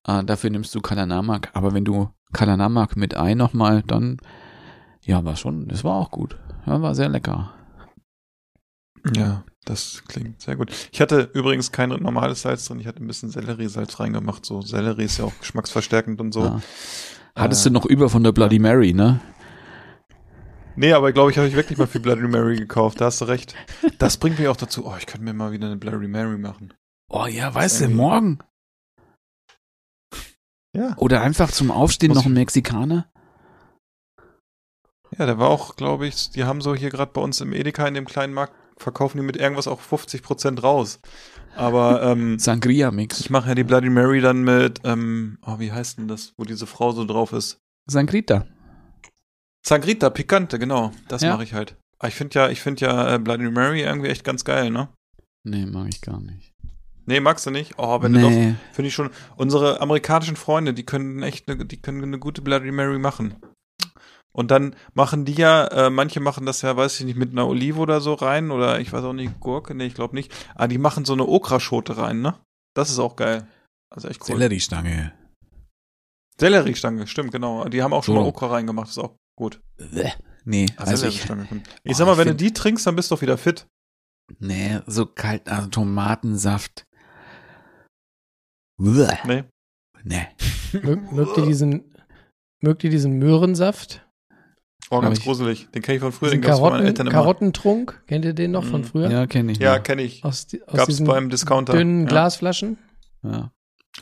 Äh, 0.07 0.23
dafür 0.25 0.51
nimmst 0.51 0.75
du 0.75 0.81
Kalanamak. 0.81 1.51
Aber 1.55 1.73
wenn 1.73 1.87
du 1.87 2.11
Kalanamak 2.35 2.97
mit 2.97 3.17
Ei 3.17 3.35
nochmal, 3.35 3.83
dann, 3.83 4.19
ja, 5.03 5.25
war 5.25 5.37
schon, 5.37 5.69
das 5.69 5.83
war 5.85 5.95
auch 5.97 6.11
gut. 6.11 6.37
Ja, 6.67 6.83
war 6.83 6.95
sehr 6.95 7.09
lecker. 7.09 7.55
Ja, 9.17 9.45
das 9.65 10.03
klingt 10.09 10.41
sehr 10.41 10.57
gut. 10.57 10.73
Ich 10.93 11.01
hatte 11.01 11.31
übrigens 11.35 11.71
kein 11.73 11.91
normales 11.91 12.43
Salz 12.43 12.65
drin, 12.67 12.81
ich 12.81 12.87
hatte 12.87 13.03
ein 13.03 13.07
bisschen 13.07 13.31
Selleriesalz 13.31 14.01
reingemacht. 14.01 14.45
So, 14.47 14.63
Sellerie 14.63 15.05
ist 15.05 15.19
ja 15.19 15.25
auch 15.27 15.39
geschmacksverstärkend 15.39 16.21
und 16.21 16.33
so. 16.33 16.45
Ja. 16.45 16.61
Hattest 17.37 17.67
Äh, 17.67 17.71
du 17.71 17.75
noch 17.75 17.87
über 17.87 18.09
von 18.09 18.25
der 18.25 18.33
Bloody 18.33 18.59
Mary, 18.59 18.93
ne? 18.93 19.21
Nee, 20.77 20.93
aber 20.93 21.13
glaube 21.13 21.31
ich, 21.31 21.37
habe 21.37 21.47
ich 21.49 21.55
wirklich 21.55 21.79
mal 21.79 21.87
viel 21.87 22.01
Bloody 22.01 22.23
Mary 22.27 22.57
gekauft, 22.57 23.01
da 23.01 23.07
hast 23.07 23.21
du 23.21 23.27
recht. 23.27 23.55
Das 23.99 24.17
bringt 24.17 24.39
mich 24.39 24.49
auch 24.49 24.57
dazu, 24.57 24.87
oh, 24.87 24.95
ich 24.99 25.07
könnte 25.07 25.25
mir 25.25 25.35
mal 25.35 25.53
wieder 25.53 25.67
eine 25.67 25.77
Bloody 25.77 26.09
Mary 26.09 26.39
machen. 26.39 26.73
Oh 27.11 27.27
ja, 27.27 27.53
weißt 27.55 27.83
du, 27.83 27.89
morgen. 27.89 28.39
Ja. 30.75 30.95
Oder 30.97 31.23
einfach 31.23 31.51
zum 31.51 31.71
Aufstehen 31.71 32.11
Muss 32.11 32.19
noch 32.19 32.27
ein 32.27 32.33
ich- 32.33 32.39
Mexikaner. 32.39 33.11
Ja, 35.19 35.27
der 35.27 35.39
war 35.39 35.49
auch, 35.49 35.75
glaube 35.75 36.07
ich, 36.07 36.31
die 36.31 36.45
haben 36.45 36.61
so 36.61 36.75
hier 36.75 36.91
gerade 36.91 37.11
bei 37.13 37.21
uns 37.21 37.41
im 37.41 37.53
Edeka 37.53 37.87
in 37.89 37.95
dem 37.95 38.05
kleinen 38.07 38.33
Markt, 38.33 38.55
verkaufen 38.83 39.19
die 39.19 39.25
mit 39.25 39.37
irgendwas 39.37 39.69
auch 39.69 39.81
50% 39.81 40.61
raus. 40.61 41.01
Aber 41.57 42.03
ähm, 42.05 42.39
Sangria-Mix. 42.39 43.21
ich 43.21 43.31
mache 43.31 43.49
ja 43.51 43.55
die 43.55 43.65
Bloody 43.65 43.91
Mary 43.91 44.21
dann 44.21 44.43
mit, 44.43 44.81
ähm, 44.85 45.39
oh, 45.47 45.59
wie 45.59 45.73
heißt 45.73 45.99
denn 45.99 46.09
das, 46.09 46.33
wo 46.37 46.45
diese 46.45 46.67
Frau 46.67 46.93
so 46.93 47.05
drauf 47.05 47.33
ist? 47.33 47.59
Sangrita. 47.87 48.47
Sangrita, 49.65 50.11
Picante, 50.11 50.59
genau. 50.59 50.93
Das 51.09 51.23
Ja. 51.23 51.33
mache 51.33 51.45
ich 51.45 51.53
halt. 51.55 51.77
Aber 51.99 52.09
ich 52.09 52.15
finde 52.15 52.39
ja, 52.39 52.49
ich 52.49 52.61
finde 52.61 52.87
ja 52.87 53.15
äh, 53.15 53.19
Bloody 53.19 53.51
Mary 53.51 53.83
irgendwie 53.83 54.09
echt 54.09 54.25
ganz 54.25 54.45
geil, 54.45 54.71
ne? 54.71 54.89
Nee, 55.45 55.67
mag 55.67 55.89
ich 55.89 56.01
gar 56.01 56.21
nicht. 56.21 56.55
Nee, 57.07 57.21
magst 57.21 57.45
du 57.47 57.51
nicht? 57.51 57.75
Oh, 57.77 58.01
wenn 58.03 58.13
du 58.13 58.21
doch, 58.21 58.31
nee. 58.31 58.55
finde 58.73 58.89
ich 58.89 58.95
schon. 58.95 59.11
Unsere 59.37 59.81
amerikanischen 59.81 60.37
Freunde, 60.37 60.73
die 60.73 60.85
können 60.85 61.23
echt, 61.23 61.49
ne, 61.49 61.57
die 61.65 61.81
können 61.81 62.03
eine 62.03 62.19
gute 62.19 62.41
Bloody 62.41 62.71
Mary 62.71 62.99
machen. 62.99 63.35
Und 64.33 64.51
dann 64.53 64.77
machen 64.95 65.25
die 65.25 65.35
ja, 65.35 65.67
äh, 65.67 65.91
manche 65.91 66.21
machen 66.21 66.47
das 66.47 66.63
ja, 66.63 66.77
weiß 66.77 67.01
ich 67.01 67.07
nicht, 67.07 67.17
mit 67.17 67.33
einer 67.33 67.49
Olive 67.49 67.81
oder 67.81 68.01
so 68.01 68.15
rein 68.15 68.51
oder 68.53 68.79
ich 68.81 68.93
weiß 68.93 69.03
auch 69.05 69.13
nicht, 69.13 69.41
Gurke, 69.41 69.75
nee, 69.75 69.87
ich 69.87 69.95
glaube 69.95 70.15
nicht. 70.15 70.33
Aber 70.55 70.69
die 70.69 70.79
machen 70.79 71.05
so 71.05 71.13
eine 71.15 71.27
Okraschote 71.27 71.97
rein, 71.97 72.21
ne? 72.23 72.39
Das 72.75 72.91
ist 72.91 72.99
auch 73.01 73.17
geil. 73.17 73.49
Also 73.93 74.07
echt 74.09 74.21
cool. 74.23 74.27
Selleriestange. 74.37 75.13
Selleriestange, 76.39 77.07
stimmt, 77.07 77.33
genau. 77.33 77.65
Die 77.69 77.83
haben 77.83 77.93
auch 77.93 78.05
schon 78.05 78.15
So. 78.15 78.21
mal 78.21 78.27
Okra 78.29 78.47
reingemacht, 78.47 78.89
ist 78.89 78.99
auch 78.99 79.17
gut. 79.37 79.61
Bäh. 79.77 80.11
Nee, 80.45 80.67
Ah, 80.77 80.85
also 80.85 81.07
ich, 81.09 81.21
Selleriestange. 81.23 81.63
Ich 81.83 81.93
Oh, 81.93 81.95
sag 81.95 82.07
mal, 82.07 82.13
ich 82.13 82.19
wenn 82.19 82.29
du 82.29 82.35
die 82.37 82.53
trinkst, 82.53 82.87
dann 82.87 82.97
bist 82.97 83.11
du 83.11 83.17
doch 83.17 83.23
wieder 83.23 83.37
fit. 83.37 83.67
nee, 84.39 84.79
so 84.87 85.07
kalt, 85.07 85.49
also 85.49 85.69
Tomatensaft. 85.69 86.85
Bäh. 88.79 89.17
Nee. 89.27 89.45
Nee. 90.05 90.27
Mögt, 90.83 91.13
mögt 91.13 91.37
ihr 91.37 91.45
diesen, 91.45 91.95
mögt 92.63 92.85
ihr 92.85 92.91
diesen 92.91 93.19
Möhrensaft? 93.19 94.07
Oh, 94.91 95.01
ganz 95.01 95.19
ich- 95.19 95.25
gruselig. 95.25 95.69
Den 95.75 95.83
kenne 95.83 95.97
ich 95.97 96.03
von 96.03 96.13
früher, 96.13 96.31
den 96.31 96.41
gab's 96.41 96.61
bei 96.61 96.71
meinen 96.71 96.87
Eltern 96.87 97.07
immer. 97.07 97.15
Karottentrunk, 97.15 98.03
kennt 98.09 98.25
ihr 98.25 98.33
den 98.35 98.51
noch 98.51 98.65
von 98.65 98.81
Mhm. 98.81 98.85
früher? 98.85 99.11
Ja, 99.11 99.27
kenne 99.27 99.53
ich. 99.53 99.59
Ja, 99.59 99.79
kenne 99.79 100.03
ich. 100.03 100.25
Aus, 100.25 100.47
di- 100.49 100.63
aus 100.65 100.75
Gab's 100.75 100.87
diesen 100.89 101.07
beim 101.07 101.31
Discounter. 101.31 101.73
dünnen 101.75 102.03
Ja. 102.03 102.09
Glasflaschen? 102.09 102.79
ja. 103.23 103.51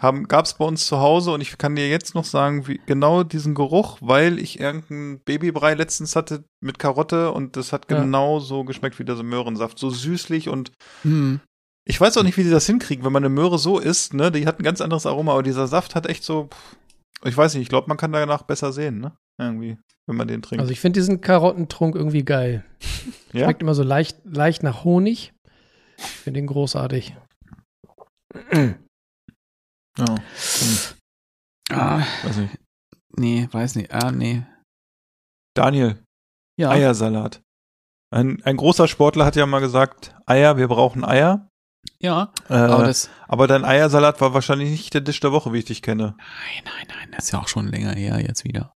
Haben, 0.01 0.28
gab's 0.28 0.55
bei 0.55 0.64
uns 0.66 0.86
zu 0.86 0.99
Hause 1.01 1.32
und 1.32 1.41
ich 1.41 1.57
kann 1.59 1.74
dir 1.74 1.89
jetzt 1.89 2.14
noch 2.14 2.24
sagen, 2.24 2.68
wie, 2.68 2.78
genau 2.86 3.24
diesen 3.24 3.55
Geruch, 3.55 3.97
weil 4.03 4.39
ich 4.39 4.61
irgendeinen 4.61 5.20
Babybrei 5.24 5.74
letztens 5.74 6.14
hatte 6.14 6.45
mit 6.61 6.78
Karotte 6.78 7.32
und 7.32 7.57
das 7.57 7.72
hat 7.72 7.91
Ja. 7.91 8.01
genau 8.03 8.39
so 8.39 8.64
geschmeckt 8.64 8.99
wie 8.99 9.05
dieser 9.05 9.22
Möhrensaft. 9.22 9.78
So 9.78 9.89
süßlich 9.91 10.51
und 10.51 10.72
Hm. 11.03 11.41
ich 11.84 11.99
weiß 12.01 12.16
auch 12.18 12.22
nicht, 12.22 12.36
wie 12.36 12.45
die 12.45 12.51
das 12.51 12.66
hinkriegen, 12.66 13.03
wenn 13.05 13.12
man 13.12 13.24
eine 13.24 13.30
Möhre 13.34 13.59
so 13.59 13.78
isst, 13.78 14.12
ne? 14.14 14.30
Die 14.30 14.47
hat 14.47 14.61
ein 14.61 14.62
ganz 14.62 14.80
anderes 14.82 15.07
Aroma, 15.07 15.32
aber 15.32 15.43
dieser 15.43 15.66
Saft 15.66 15.95
hat 15.95 16.07
echt 16.07 16.22
so, 16.22 16.45
pff, 16.45 16.76
ich 17.25 17.37
weiß 17.37 17.55
nicht, 17.55 17.62
ich 17.62 17.69
glaube, 17.69 17.89
man 17.89 17.97
kann 17.97 18.12
danach 18.12 18.43
besser 18.43 18.73
sehen, 18.73 18.99
ne? 19.01 19.16
Irgendwie, 19.41 19.79
wenn 20.07 20.16
man 20.16 20.29
den 20.29 20.43
trinkt. 20.43 20.61
Also 20.61 20.73
ich 20.73 20.81
finde 20.81 20.99
diesen 21.01 21.21
Karottentrunk 21.21 21.95
irgendwie 21.95 22.25
geil. 22.25 22.64
ja? 23.33 23.45
Schmeckt 23.45 23.62
immer 23.62 23.75
so 23.75 23.83
leicht, 23.83 24.19
leicht 24.25 24.62
nach 24.62 24.85
Honig. 24.85 25.33
Ich 25.97 26.05
finde 26.05 26.41
den 26.41 26.47
großartig. 26.47 27.16
ja. 28.53 28.75
Ah, 31.71 32.03
Weiß 32.25 32.37
nicht. 32.37 32.57
nee, 33.16 33.49
weiß 33.51 33.75
nicht. 33.75 33.93
Ah, 33.93 34.11
nee. 34.12 34.43
Daniel, 35.55 36.03
Ja. 36.59 36.71
Eiersalat. 36.71 37.43
Ein, 38.11 38.43
ein 38.45 38.57
großer 38.57 38.89
Sportler 38.89 39.27
hat 39.27 39.37
ja 39.37 39.45
mal 39.45 39.61
gesagt, 39.61 40.14
Eier, 40.25 40.57
wir 40.57 40.69
brauchen 40.69 41.05
Eier. 41.05 41.47
Ja, 42.01 42.32
Äh, 42.49 42.55
aber 42.55 42.74
aber, 42.74 42.84
das. 42.86 43.11
dein 43.49 43.64
Eiersalat 43.64 44.20
war 44.20 44.34
wahrscheinlich 44.34 44.70
nicht 44.70 44.95
der 44.95 45.01
Dish 45.01 45.20
der 45.20 45.32
Woche, 45.32 45.53
wie 45.53 45.59
ich 45.59 45.64
dich 45.64 45.82
kenne. 45.82 46.14
Nein, 46.16 46.64
nein, 46.64 46.86
nein, 46.89 47.09
das 47.12 47.26
ist 47.26 47.30
ja 47.32 47.41
auch 47.41 47.49
schon 47.49 47.68
länger 47.68 47.93
her 47.95 48.20
jetzt 48.20 48.45
wieder. 48.45 48.74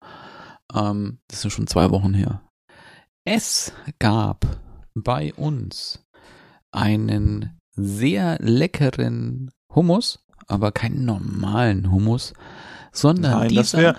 Ähm, 0.74 1.20
das 1.28 1.44
ist 1.44 1.52
schon 1.52 1.66
zwei 1.66 1.90
Wochen 1.90 2.14
her. 2.14 2.42
Es 3.24 3.72
gab 3.98 4.44
bei 4.94 5.32
uns 5.34 6.04
einen 6.72 7.58
sehr 7.74 8.38
leckeren 8.40 9.50
Hummus, 9.74 10.26
aber 10.48 10.72
keinen 10.72 11.04
normalen 11.04 11.90
Hummus, 11.90 12.34
sondern 12.92 13.32
Nein, 13.38 13.54
das 13.54 13.70
dieser, 13.70 13.78
wäre 13.78 13.96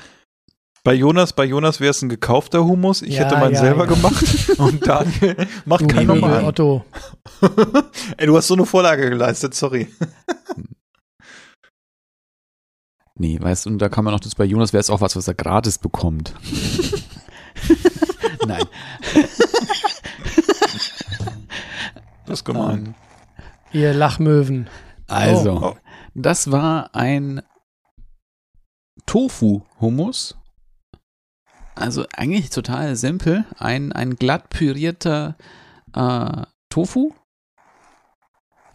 bei 0.84 0.93
Jonas, 0.93 1.34
bei 1.34 1.45
Jonas 1.45 1.79
wäre 1.79 1.91
es 1.91 2.01
ein 2.01 2.09
gekaufter 2.09 2.65
Hummus. 2.65 3.01
Ich 3.01 3.15
Ja, 3.15 3.23
hätte 3.25 3.38
meinen 3.38 3.53
ja, 3.53 3.59
selber 3.61 3.86
ja. 3.86 3.93
gemacht 3.93 4.49
und 4.57 4.86
Daniel 4.86 5.47
macht 5.65 5.88
keinen 5.88 6.07
normalen. 6.07 6.45
Otto. 6.45 6.84
Ey, 8.17 8.27
du 8.27 8.36
hast 8.36 8.47
so 8.47 8.53
eine 8.55 8.65
Vorlage 8.65 9.09
geleistet, 9.09 9.53
sorry. 9.53 9.88
Nee, 13.15 13.39
weißt 13.39 13.67
du, 13.67 13.69
und 13.69 13.77
da 13.77 13.89
kann 13.89 14.03
man 14.03 14.11
noch 14.11 14.19
das 14.19 14.34
bei 14.34 14.43
Jonas 14.43 14.73
wäre 14.73 14.81
es 14.81 14.89
auch 14.89 14.99
was, 14.99 15.15
was 15.15 15.27
er 15.27 15.36
gratis 15.36 15.77
bekommt. 15.77 16.34
Nein. 18.47 18.63
Das 22.25 22.39
ist 22.39 22.43
gemein. 22.43 22.86
Ähm, 22.88 22.95
Ihr 23.71 23.93
Lachmöwen. 23.93 24.67
Also, 25.07 25.51
Oh. 25.61 25.77
das 26.15 26.51
war 26.51 26.95
ein 26.95 27.43
Tofu-Hummus. 29.05 30.36
Also 31.76 32.05
eigentlich 32.15 32.49
total 32.49 32.95
simpel. 32.95 33.45
Ein, 33.57 33.91
ein 33.91 34.15
glatt 34.15 34.49
pürierter 34.49 35.36
äh, 35.93 36.43
Tofu. 36.69 37.11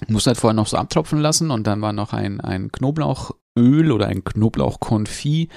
Muss 0.07 0.27
halt 0.27 0.39
vorher 0.39 0.55
noch 0.55 0.67
so 0.67 0.77
abtropfen 0.77 1.19
lassen 1.19 1.51
und 1.51 1.67
dann 1.67 1.83
war 1.83 1.93
noch 1.93 2.13
ein, 2.13 2.41
ein 2.41 2.71
Knoblauchöl 2.71 3.91
oder 3.91 4.07
ein 4.07 4.23
Knoblauchkonfit 4.23 5.51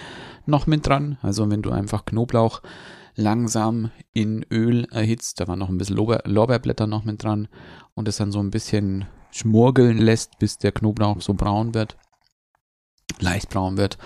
noch 0.46 0.66
mit 0.68 0.88
dran. 0.88 1.18
Also 1.22 1.50
wenn 1.50 1.62
du 1.62 1.72
einfach 1.72 2.06
Knoblauch 2.06 2.62
langsam 3.16 3.92
in 4.14 4.44
Öl 4.52 4.86
erhitzt, 4.92 5.40
da 5.40 5.48
war 5.48 5.56
noch 5.56 5.70
ein 5.70 5.78
bisschen 5.78 5.98
Lorbeer, 5.98 6.24
Lorbeerblätter 6.26 6.88
noch 6.88 7.04
mit 7.04 7.24
dran 7.24 7.48
und 7.94 8.08
es 8.08 8.18
dann 8.18 8.32
so 8.32 8.40
ein 8.40 8.52
bisschen 8.52 9.06
schmurgeln 9.32 9.98
lässt, 9.98 10.40
bis 10.40 10.58
der 10.58 10.72
Knoblauch 10.72 11.22
so 11.22 11.34
braun 11.34 11.74
wird, 11.74 11.98
leicht 13.20 13.50
braun 13.50 13.78
wird. 13.78 13.98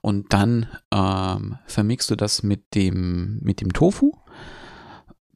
Und 0.00 0.32
dann 0.32 0.68
ähm, 0.92 1.58
vermixst 1.66 2.10
du 2.10 2.16
das 2.16 2.42
mit 2.42 2.74
dem, 2.74 3.38
mit 3.42 3.60
dem 3.60 3.72
Tofu. 3.72 4.12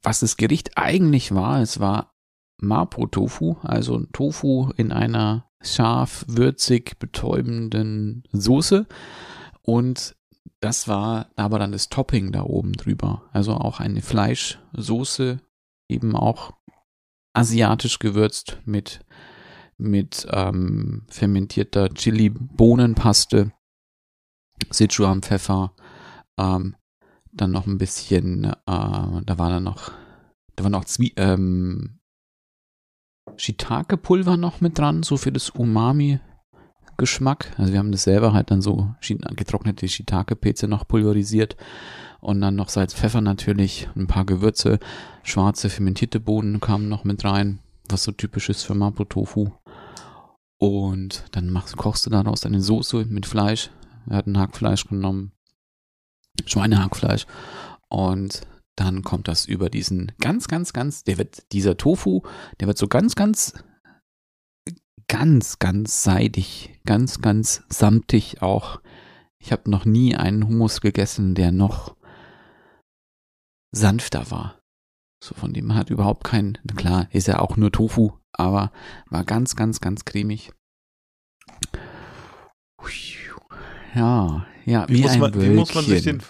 Was 0.03 0.21
das 0.21 0.37
Gericht 0.37 0.77
eigentlich 0.77 1.35
war, 1.35 1.61
es 1.61 1.81
war 1.81 2.15
Mapo-Tofu, 2.59 3.57
also 3.63 4.05
Tofu 4.13 4.71
in 4.77 4.93
einer 4.93 5.51
scharf, 5.61 6.25
würzig, 6.29 6.99
betäubenden 6.99 8.23
Soße. 8.33 8.87
Und 9.63 10.17
das 10.61 10.89
war 10.89 11.31
aber 11.37 11.59
dann 11.59 11.73
das 11.73 11.89
Topping 11.89 12.33
da 12.33 12.43
oben 12.43 12.73
drüber. 12.73 13.23
Also 13.33 13.55
auch 13.55 13.81
eine 13.81 14.03
Fleischsoße, 14.03 15.41
eben 15.89 16.15
auch 16.17 16.53
asiatisch 17.33 17.99
gewürzt 17.99 18.59
mit, 18.65 19.01
mit 19.81 20.27
ähm, 20.31 21.03
fermentierter 21.09 21.89
Chili-Bohnenpaste, 21.91 23.53
Sichuan-Pfeffer, 24.71 25.75
ähm, 26.39 26.77
dann 27.33 27.51
noch 27.51 27.67
ein 27.67 27.79
bisschen, 27.79 28.45
äh, 28.45 28.55
da 28.67 29.39
war 29.39 29.51
dann 29.51 29.65
noch, 29.65 29.93
da 30.57 30.65
war 30.65 30.71
noch 30.71 30.85
Zwie 30.85 31.13
ähm, 31.17 32.01
Shiitake-Pulver 33.37 34.37
noch 34.37 34.61
mit 34.61 34.79
dran, 34.79 35.03
so 35.03 35.17
für 35.17 35.33
das 35.33 35.51
Umami-Geschmack. 35.51 37.55
Also 37.57 37.73
wir 37.73 37.79
haben 37.79 37.93
das 37.93 38.03
selber 38.03 38.33
halt 38.33 38.51
dann 38.51 38.61
so 38.61 38.95
getrocknete 39.01 39.89
Shiitake-Pilze 39.89 40.69
noch 40.69 40.87
pulverisiert 40.87 41.57
und 42.21 42.41
dann 42.41 42.57
noch 42.57 42.69
Salz, 42.69 42.95
Pfeffer 42.95 43.21
natürlich, 43.21 43.89
ein 43.97 44.07
paar 44.07 44.25
Gewürze, 44.25 44.79
schwarze 45.23 45.71
fermentierte 45.71 46.21
Bohnen 46.21 46.61
kamen 46.61 46.89
noch 46.89 47.05
mit 47.05 47.25
rein, 47.25 47.61
was 47.89 48.05
so 48.05 48.13
typisch 48.13 48.51
ist 48.51 48.65
für 48.65 48.75
Mapo 48.75 49.05
Tofu. 49.05 49.51
Und 50.61 51.25
dann 51.33 51.49
machst, 51.49 51.79
kochst 51.79 52.05
du 52.05 52.11
daraus 52.11 52.45
eine 52.45 52.61
Soße 52.61 53.07
mit 53.07 53.25
Fleisch. 53.25 53.71
Wir 54.05 54.17
hatten 54.17 54.39
Hackfleisch 54.39 54.87
genommen, 54.87 55.33
Schweinehackfleisch. 56.45 57.27
Und 57.89 58.43
dann 58.77 59.03
kommt 59.03 59.27
das 59.27 59.47
über 59.47 59.71
diesen 59.71 60.13
ganz, 60.21 60.49
ganz, 60.49 60.75
ganz, 60.75 61.03
der 61.03 61.17
wird, 61.17 61.51
dieser 61.53 61.79
Tofu, 61.79 62.23
der 62.61 62.69
wird 62.69 62.77
so 62.77 62.89
ganz, 62.89 63.15
ganz, 63.15 63.55
ganz, 65.09 65.59
ganz 65.59 66.03
seidig, 66.03 66.79
ganz, 66.85 67.23
ganz 67.23 67.63
samtig 67.71 68.43
auch. 68.43 68.83
Ich 69.39 69.53
habe 69.53 69.71
noch 69.71 69.87
nie 69.87 70.15
einen 70.15 70.47
Hummus 70.47 70.83
gegessen, 70.83 71.35
der 71.35 71.53
noch 71.53 71.97
sanfter 73.73 74.31
war. 74.31 74.60
So 75.23 75.35
von 75.35 75.53
dem 75.53 75.75
hat 75.75 75.91
überhaupt 75.91 76.25
kein, 76.25 76.59
klar, 76.77 77.07
ist 77.11 77.29
ja 77.29 77.41
auch 77.41 77.57
nur 77.57 77.71
Tofu, 77.71 78.13
aber 78.33 78.73
war 79.11 79.25
ganz, 79.25 79.55
ganz, 79.55 79.81
ganz 79.81 80.05
cremig. 80.05 80.53
Ja, 83.95 84.47
ja, 84.65 84.89
wie, 84.89 84.99
Wie, 84.99 85.03
muss 85.03 85.11
ein 85.13 85.21
man, 85.21 85.35
wie 85.35 85.49
muss 85.51 85.75
man 85.75 85.85
sich 85.85 85.95
Wölkchen. 85.95 86.19
den. 86.19 86.27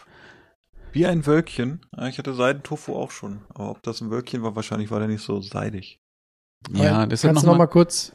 Wie 0.92 1.06
ein 1.06 1.26
Wölkchen. 1.26 1.86
Ich 2.08 2.18
hatte 2.18 2.34
Seidentofu 2.34 2.96
auch 2.96 3.10
schon. 3.10 3.42
Aber 3.50 3.70
ob 3.70 3.82
das 3.82 4.00
ein 4.00 4.10
Wölkchen 4.10 4.42
war, 4.42 4.56
wahrscheinlich 4.56 4.90
war 4.90 4.98
der 4.98 5.08
nicht 5.08 5.22
so 5.22 5.40
seidig. 5.40 6.00
Ja, 6.72 7.06
das 7.06 7.22
kannst 7.22 7.36
noch 7.36 7.42
du 7.42 7.46
noch 7.46 7.52
mal, 7.52 7.64
mal 7.64 7.70
kurz, 7.70 8.12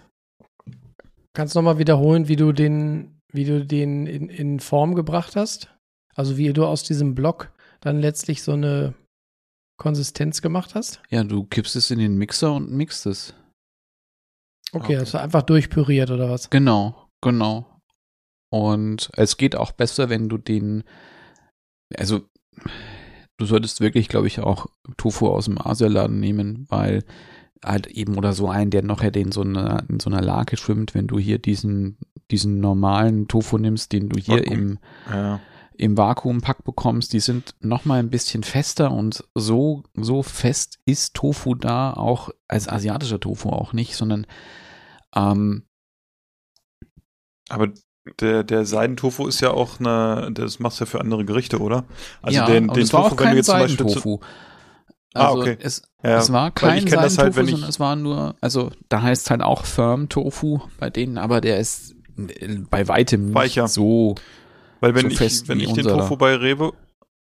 kannst 1.33 1.55
noch 1.55 1.61
mal 1.61 1.77
wiederholen, 1.77 2.27
wie 2.27 2.35
du 2.35 2.51
den, 2.51 3.21
wie 3.31 3.45
du 3.45 3.65
den 3.65 4.07
in, 4.07 4.29
in 4.29 4.59
Form 4.59 4.95
gebracht 4.95 5.35
hast? 5.35 5.73
Also 6.15 6.37
wie 6.37 6.51
du 6.51 6.65
aus 6.65 6.83
diesem 6.83 7.15
Block 7.15 7.51
dann 7.81 7.99
letztlich 7.99 8.41
so 8.41 8.53
eine 8.53 8.93
Konsistenz 9.77 10.41
gemacht 10.41 10.75
hast? 10.75 11.01
ja, 11.09 11.23
du 11.23 11.43
kippst 11.43 11.75
es 11.75 11.91
in 11.91 11.99
den 11.99 12.17
Mixer 12.17 12.53
und 12.53 12.71
mixt 12.71 13.05
es. 13.05 13.33
Okay, 14.71 14.85
Okay. 14.85 14.95
das 14.97 15.13
war 15.13 15.21
einfach 15.21 15.43
durchpüriert 15.43 16.11
oder 16.11 16.29
was? 16.29 16.49
Genau, 16.49 17.07
genau. 17.21 17.65
Und 18.51 19.09
es 19.13 19.37
geht 19.37 19.55
auch 19.55 19.71
besser, 19.71 20.09
wenn 20.09 20.29
du 20.29 20.37
den, 20.37 20.83
also 21.97 22.21
du 23.37 23.45
solltest 23.45 23.81
wirklich, 23.81 24.07
glaube 24.07 24.27
ich, 24.27 24.39
auch 24.39 24.67
Tofu 24.97 25.27
aus 25.27 25.45
dem 25.45 25.57
Asialaden 25.59 26.19
nehmen, 26.19 26.65
weil 26.69 27.03
halt 27.63 27.87
eben 27.87 28.17
oder 28.17 28.33
so 28.33 28.47
einen, 28.49 28.71
der 28.71 28.83
noch 28.83 29.01
hätte 29.01 29.19
in 29.19 29.31
so 29.31 29.41
einer, 29.41 29.83
in 29.89 29.99
so 29.99 30.09
einer 30.09 30.21
Lake 30.21 30.55
schwimmt, 30.57 30.93
wenn 30.93 31.07
du 31.07 31.17
hier 31.19 31.39
diesen, 31.39 31.97
diesen 32.31 32.59
normalen 32.59 33.27
Tofu 33.27 33.57
nimmst, 33.57 33.91
den 33.91 34.09
du 34.09 34.19
hier 34.19 34.37
Vakuum. 34.39 34.53
im, 34.59 34.79
Ja. 35.09 35.39
Im 35.77 35.97
Vakuumpack 35.97 36.63
bekommst, 36.63 37.13
die 37.13 37.19
sind 37.19 37.55
noch 37.59 37.85
mal 37.85 37.99
ein 37.99 38.09
bisschen 38.09 38.43
fester 38.43 38.91
und 38.91 39.23
so, 39.35 39.83
so 39.95 40.23
fest 40.23 40.79
ist 40.85 41.13
Tofu 41.15 41.55
da 41.55 41.93
auch, 41.93 42.29
als 42.47 42.67
asiatischer 42.67 43.19
Tofu 43.19 43.49
auch 43.49 43.73
nicht, 43.73 43.95
sondern 43.95 44.25
ähm, 45.15 45.65
Aber 47.49 47.69
der, 48.19 48.43
der 48.43 48.65
Seidentofu 48.65 49.27
ist 49.27 49.41
ja 49.41 49.51
auch 49.51 49.79
eine, 49.79 50.29
das 50.31 50.59
machst 50.59 50.79
du 50.79 50.83
ja 50.85 50.89
für 50.89 50.99
andere 51.01 51.25
Gerichte, 51.25 51.59
oder? 51.59 51.85
Also 52.21 52.39
ja, 52.39 52.45
den, 52.45 52.67
den 52.73 52.83
es 52.83 52.93
war 52.93 53.03
Tofu, 53.03 53.15
auch 53.15 53.19
wenn 53.19 53.29
du 53.29 53.29
kein 53.29 53.37
jetzt 53.37 53.45
zum 53.49 53.59
Beispiel 53.59 53.87
zu, 53.87 53.99
Seidentofu. 53.99 54.19
Ah, 55.13 55.29
Also 55.29 55.39
okay. 55.41 55.57
es, 55.61 55.81
ja, 56.03 56.17
es 56.17 56.31
war 56.31 56.51
kein 56.51 56.71
halt, 56.95 57.11
Seidentofu, 57.11 57.39
ich- 57.41 57.49
sondern 57.51 57.69
es 57.69 57.79
war 57.79 57.95
nur, 57.95 58.35
also 58.41 58.71
da 58.89 59.01
heißt 59.01 59.29
halt 59.31 59.41
auch 59.41 59.65
Firm 59.65 60.09
Tofu 60.09 60.59
bei 60.79 60.89
denen, 60.89 61.17
aber 61.17 61.41
der 61.41 61.59
ist 61.59 61.95
äh, 62.17 62.57
bei 62.69 62.87
weitem 62.87 63.33
nicht 63.33 63.35
Weicher. 63.35 63.67
so 63.67 64.15
weil 64.81 64.95
wenn 64.95 65.09
so 65.09 65.23
ich, 65.23 65.47
wenn 65.49 65.59
ich 65.59 65.73
den. 65.73 65.85
Tofu 65.87 66.17
bei 66.17 66.35
Rewe, 66.35 66.73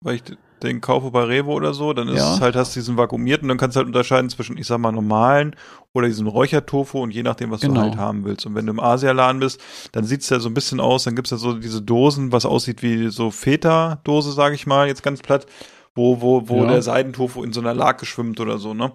weil 0.01 0.15
ich, 0.15 0.23
den 0.63 0.81
kaufe 0.81 1.11
bei 1.11 1.23
Revo 1.23 1.53
oder 1.53 1.73
so, 1.73 1.93
dann 1.93 2.07
ist 2.07 2.17
Ja. 2.17 2.33
es 2.33 2.41
halt, 2.41 2.55
hast 2.55 2.75
du 2.75 2.79
diesen 2.79 2.97
vakuumierten 2.97 3.45
und 3.45 3.49
dann 3.49 3.57
kannst 3.59 3.75
du 3.75 3.79
halt 3.79 3.87
unterscheiden 3.87 4.29
zwischen, 4.29 4.57
ich 4.57 4.65
sag 4.65 4.79
mal, 4.79 4.91
normalen 4.91 5.55
oder 5.93 6.07
diesem 6.07 6.25
Räuchertofu 6.27 6.99
und 6.99 7.11
je 7.11 7.21
nachdem, 7.21 7.51
was 7.51 7.61
Genau. 7.61 7.75
du 7.75 7.81
halt 7.81 7.97
haben 7.97 8.25
willst. 8.25 8.45
Und 8.47 8.55
wenn 8.55 8.65
du 8.65 8.71
im 8.73 8.79
Asialaden 8.79 9.39
bist, 9.39 9.61
dann 9.91 10.03
sieht's 10.03 10.29
ja 10.29 10.39
so 10.39 10.49
ein 10.49 10.55
bisschen 10.55 10.79
aus, 10.79 11.03
dann 11.03 11.15
gibt's 11.15 11.29
ja 11.29 11.37
so 11.37 11.53
diese 11.53 11.81
Dosen, 11.83 12.31
was 12.31 12.45
aussieht 12.45 12.81
wie 12.81 13.09
so 13.09 13.29
Feta-Dose, 13.29 14.31
sage 14.31 14.55
ich 14.55 14.65
mal, 14.65 14.87
jetzt 14.87 15.03
ganz 15.03 15.21
platt, 15.21 15.45
wo, 15.93 16.21
wo, 16.21 16.49
wo 16.49 16.63
Ja. 16.63 16.69
der 16.71 16.81
Seidentofu 16.81 17.43
in 17.43 17.53
so 17.53 17.59
einer 17.59 17.75
Lake 17.75 18.05
schwimmt 18.07 18.39
oder 18.39 18.57
so, 18.57 18.73
ne? 18.73 18.91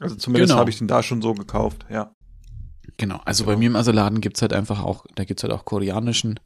Also 0.00 0.14
zumindest 0.16 0.50
Genau. 0.50 0.60
habe 0.60 0.68
ich 0.70 0.76
den 0.78 0.88
da 0.88 1.02
schon 1.02 1.22
so 1.22 1.32
gekauft, 1.32 1.86
ja. 1.90 2.12
Genau, 2.98 3.20
also 3.24 3.44
bei 3.44 3.56
mir 3.56 3.66
im 3.68 3.76
Asialaden 3.76 4.20
gibt's 4.20 4.42
halt 4.42 4.52
einfach 4.52 4.82
auch, 4.82 5.06
da 5.14 5.24
gibt's 5.24 5.42
halt 5.42 5.52
auch 5.52 5.64
koreanischen 5.64 6.40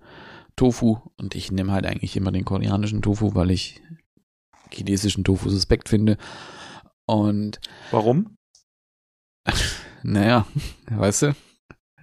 Tofu 0.56 0.98
und 1.16 1.34
ich 1.34 1.50
nehme 1.52 1.72
halt 1.72 1.86
eigentlich 1.86 2.16
immer 2.16 2.32
den 2.32 2.44
koreanischen 2.44 3.02
Tofu, 3.02 3.34
weil 3.34 3.50
ich 3.50 3.80
chinesischen 4.70 5.24
Tofu 5.24 5.50
suspekt 5.50 5.88
finde. 5.88 6.16
Und 7.06 7.60
Warum? 7.90 8.36
naja, 10.02 10.46
weißt 10.90 11.22
du, 11.22 11.36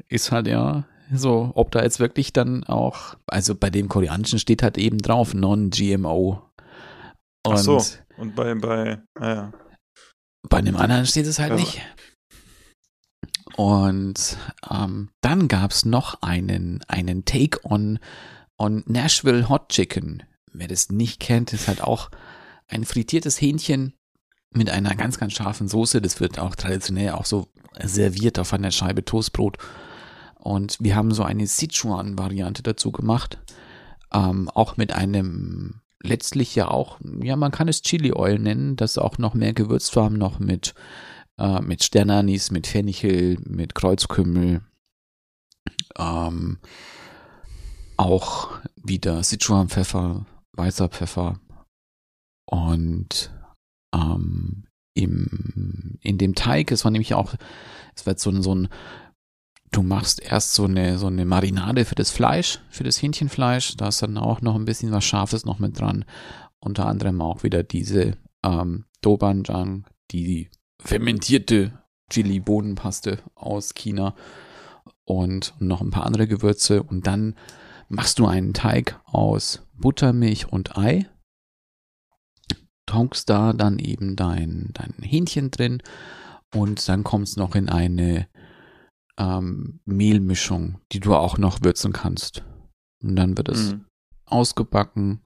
ist 0.08 0.32
halt 0.32 0.48
ja 0.48 0.86
so, 1.12 1.52
ob 1.56 1.72
da 1.72 1.82
jetzt 1.82 2.00
wirklich 2.00 2.34
dann 2.34 2.64
auch, 2.66 3.16
also 3.26 3.56
bei 3.56 3.70
dem 3.70 3.90
koreanischen 3.90 4.40
steht 4.40 4.62
halt 4.62 4.78
eben 4.78 5.00
drauf, 5.00 5.34
non-GMO. 5.34 6.44
Ach 7.48 7.58
so. 7.58 7.84
Und 8.18 8.36
bei, 8.36 8.54
bei, 8.56 9.02
naja. 9.20 9.52
bei 10.50 10.62
dem 10.62 10.76
anderen 10.76 11.06
steht 11.06 11.26
es 11.26 11.40
halt 11.40 11.52
Ja. 11.52 11.56
nicht. 11.56 11.82
Und 13.56 14.38
ähm, 14.70 15.10
dann 15.22 15.48
gab's 15.48 15.84
noch 15.84 16.22
einen, 16.22 16.84
einen 16.88 17.26
Take 17.26 17.60
on 18.60 18.84
Nashville 18.86 19.50
Hot 19.50 19.70
Chicken. 19.70 20.24
Wer 20.54 20.68
das 20.68 20.90
nicht 20.90 21.20
kennt, 21.20 21.54
ist 21.54 21.68
halt 21.68 21.82
auch 21.82 22.12
ein 22.68 22.86
frittiertes 22.86 23.42
Hähnchen 23.42 23.94
mit 24.52 24.70
einer 24.70 24.96
ganz, 24.96 25.18
ganz 25.18 25.34
scharfen 25.34 25.68
Soße. 25.68 26.02
Das 26.02 26.20
wird 26.20 26.38
auch 26.38 26.56
traditionell 26.56 27.12
auch 27.12 27.26
so 27.26 27.48
serviert 27.82 28.38
auf 28.38 28.54
einer 28.54 28.72
Scheibe 28.72 29.06
Toastbrot. 29.06 29.58
Und 30.36 30.78
wir 30.80 30.96
haben 30.96 31.12
so 31.12 31.24
eine 31.24 31.48
Sichuan-Variante 31.48 32.64
dazu 32.64 32.92
gemacht. 32.92 33.40
Ähm, 34.14 34.50
auch 34.50 34.78
mit 34.78 34.92
einem 34.94 35.82
letztlich 36.02 36.56
ja 36.56 36.70
auch, 36.70 37.00
ja, 37.22 37.36
man 37.36 37.52
kann 37.52 37.68
es 37.68 37.82
Chili 37.82 38.14
Oil 38.14 38.40
nennen, 38.40 38.76
das 38.76 38.98
auch 38.98 39.18
noch 39.18 39.34
mehr 39.34 39.54
gewürzt 39.54 39.96
war, 39.96 40.10
noch 40.10 40.40
mit, 40.40 40.74
äh, 41.38 41.62
mit 41.62 41.84
Sternanis, 41.84 42.52
mit 42.52 42.68
Fenchel, 42.68 43.38
mit 43.46 43.76
Kreuzkümmel, 43.76 44.62
ähm, 45.98 46.60
auch 48.00 48.52
wieder 48.76 49.22
Sichuan-Pfeffer, 49.24 50.26
weißer 50.54 50.88
Pfeffer 50.88 51.40
und 52.46 53.32
ähm, 53.94 54.66
im, 54.94 55.98
in 56.02 56.18
dem 56.18 56.34
Teig, 56.34 56.72
es 56.72 56.84
war 56.84 56.92
nämlich 56.92 57.14
auch, 57.14 57.36
es 57.96 58.06
wird 58.06 58.20
so 58.20 58.30
ein, 58.30 58.42
so 58.42 58.56
ein 58.56 58.70
Du 59.72 59.84
machst 59.84 60.20
erst 60.20 60.56
so 60.56 60.66
eine, 60.66 60.98
so 60.98 61.06
eine 61.06 61.26
Marinade 61.26 61.86
für 61.86 61.94
das 61.94 62.10
Fleisch, 62.10 62.60
für 62.72 62.84
das 62.84 63.00
Hähnchenfleisch. 63.00 63.78
Da 63.78 63.90
ist 63.90 64.02
dann 64.02 64.18
auch 64.18 64.42
noch 64.42 64.56
ein 64.56 64.66
bisschen 64.66 64.92
was 64.92 65.06
Scharfes 65.06 65.46
noch 65.46 65.60
mit 65.60 65.80
dran. 65.80 66.06
Unter 66.60 66.88
anderem 66.88 67.22
auch 67.22 67.44
wieder 67.44 67.62
diese 67.62 68.18
ähm, 68.44 68.86
Dobanjang, 69.02 69.86
die 70.10 70.50
fermentierte 70.82 71.84
Chili-Bohnenpaste 72.10 73.20
aus 73.36 73.76
China 73.76 74.16
und 75.06 75.54
noch 75.60 75.82
ein 75.82 75.92
paar 75.92 76.08
andere 76.08 76.28
Gewürze. 76.28 76.82
Und 76.82 77.06
dann 77.06 77.36
machst 77.90 78.20
du 78.20 78.28
einen 78.28 78.54
Teig 78.54 79.00
aus 79.06 79.64
Buttermilch 79.74 80.52
und 80.52 80.78
Ei. 80.78 81.10
Tankst 82.86 83.30
da 83.30 83.54
dann 83.54 83.78
eben 83.80 84.16
dein, 84.16 84.70
dein 84.74 84.94
Hähnchen 85.02 85.52
drin 85.52 85.84
und 86.56 86.88
dann 86.90 87.04
kommst 87.04 87.38
noch 87.38 87.54
in 87.56 87.70
eine 87.70 88.28
ähm, 89.18 89.80
Mehlmischung, 89.86 90.80
die 90.92 91.00
du 91.00 91.14
auch 91.14 91.38
noch 91.38 91.62
würzen 91.62 91.94
kannst. 91.94 92.44
Und 93.04 93.16
dann 93.16 93.38
wird 93.38 93.50
es 93.50 93.74
Mhm. 93.74 93.86
ausgebacken 94.26 95.22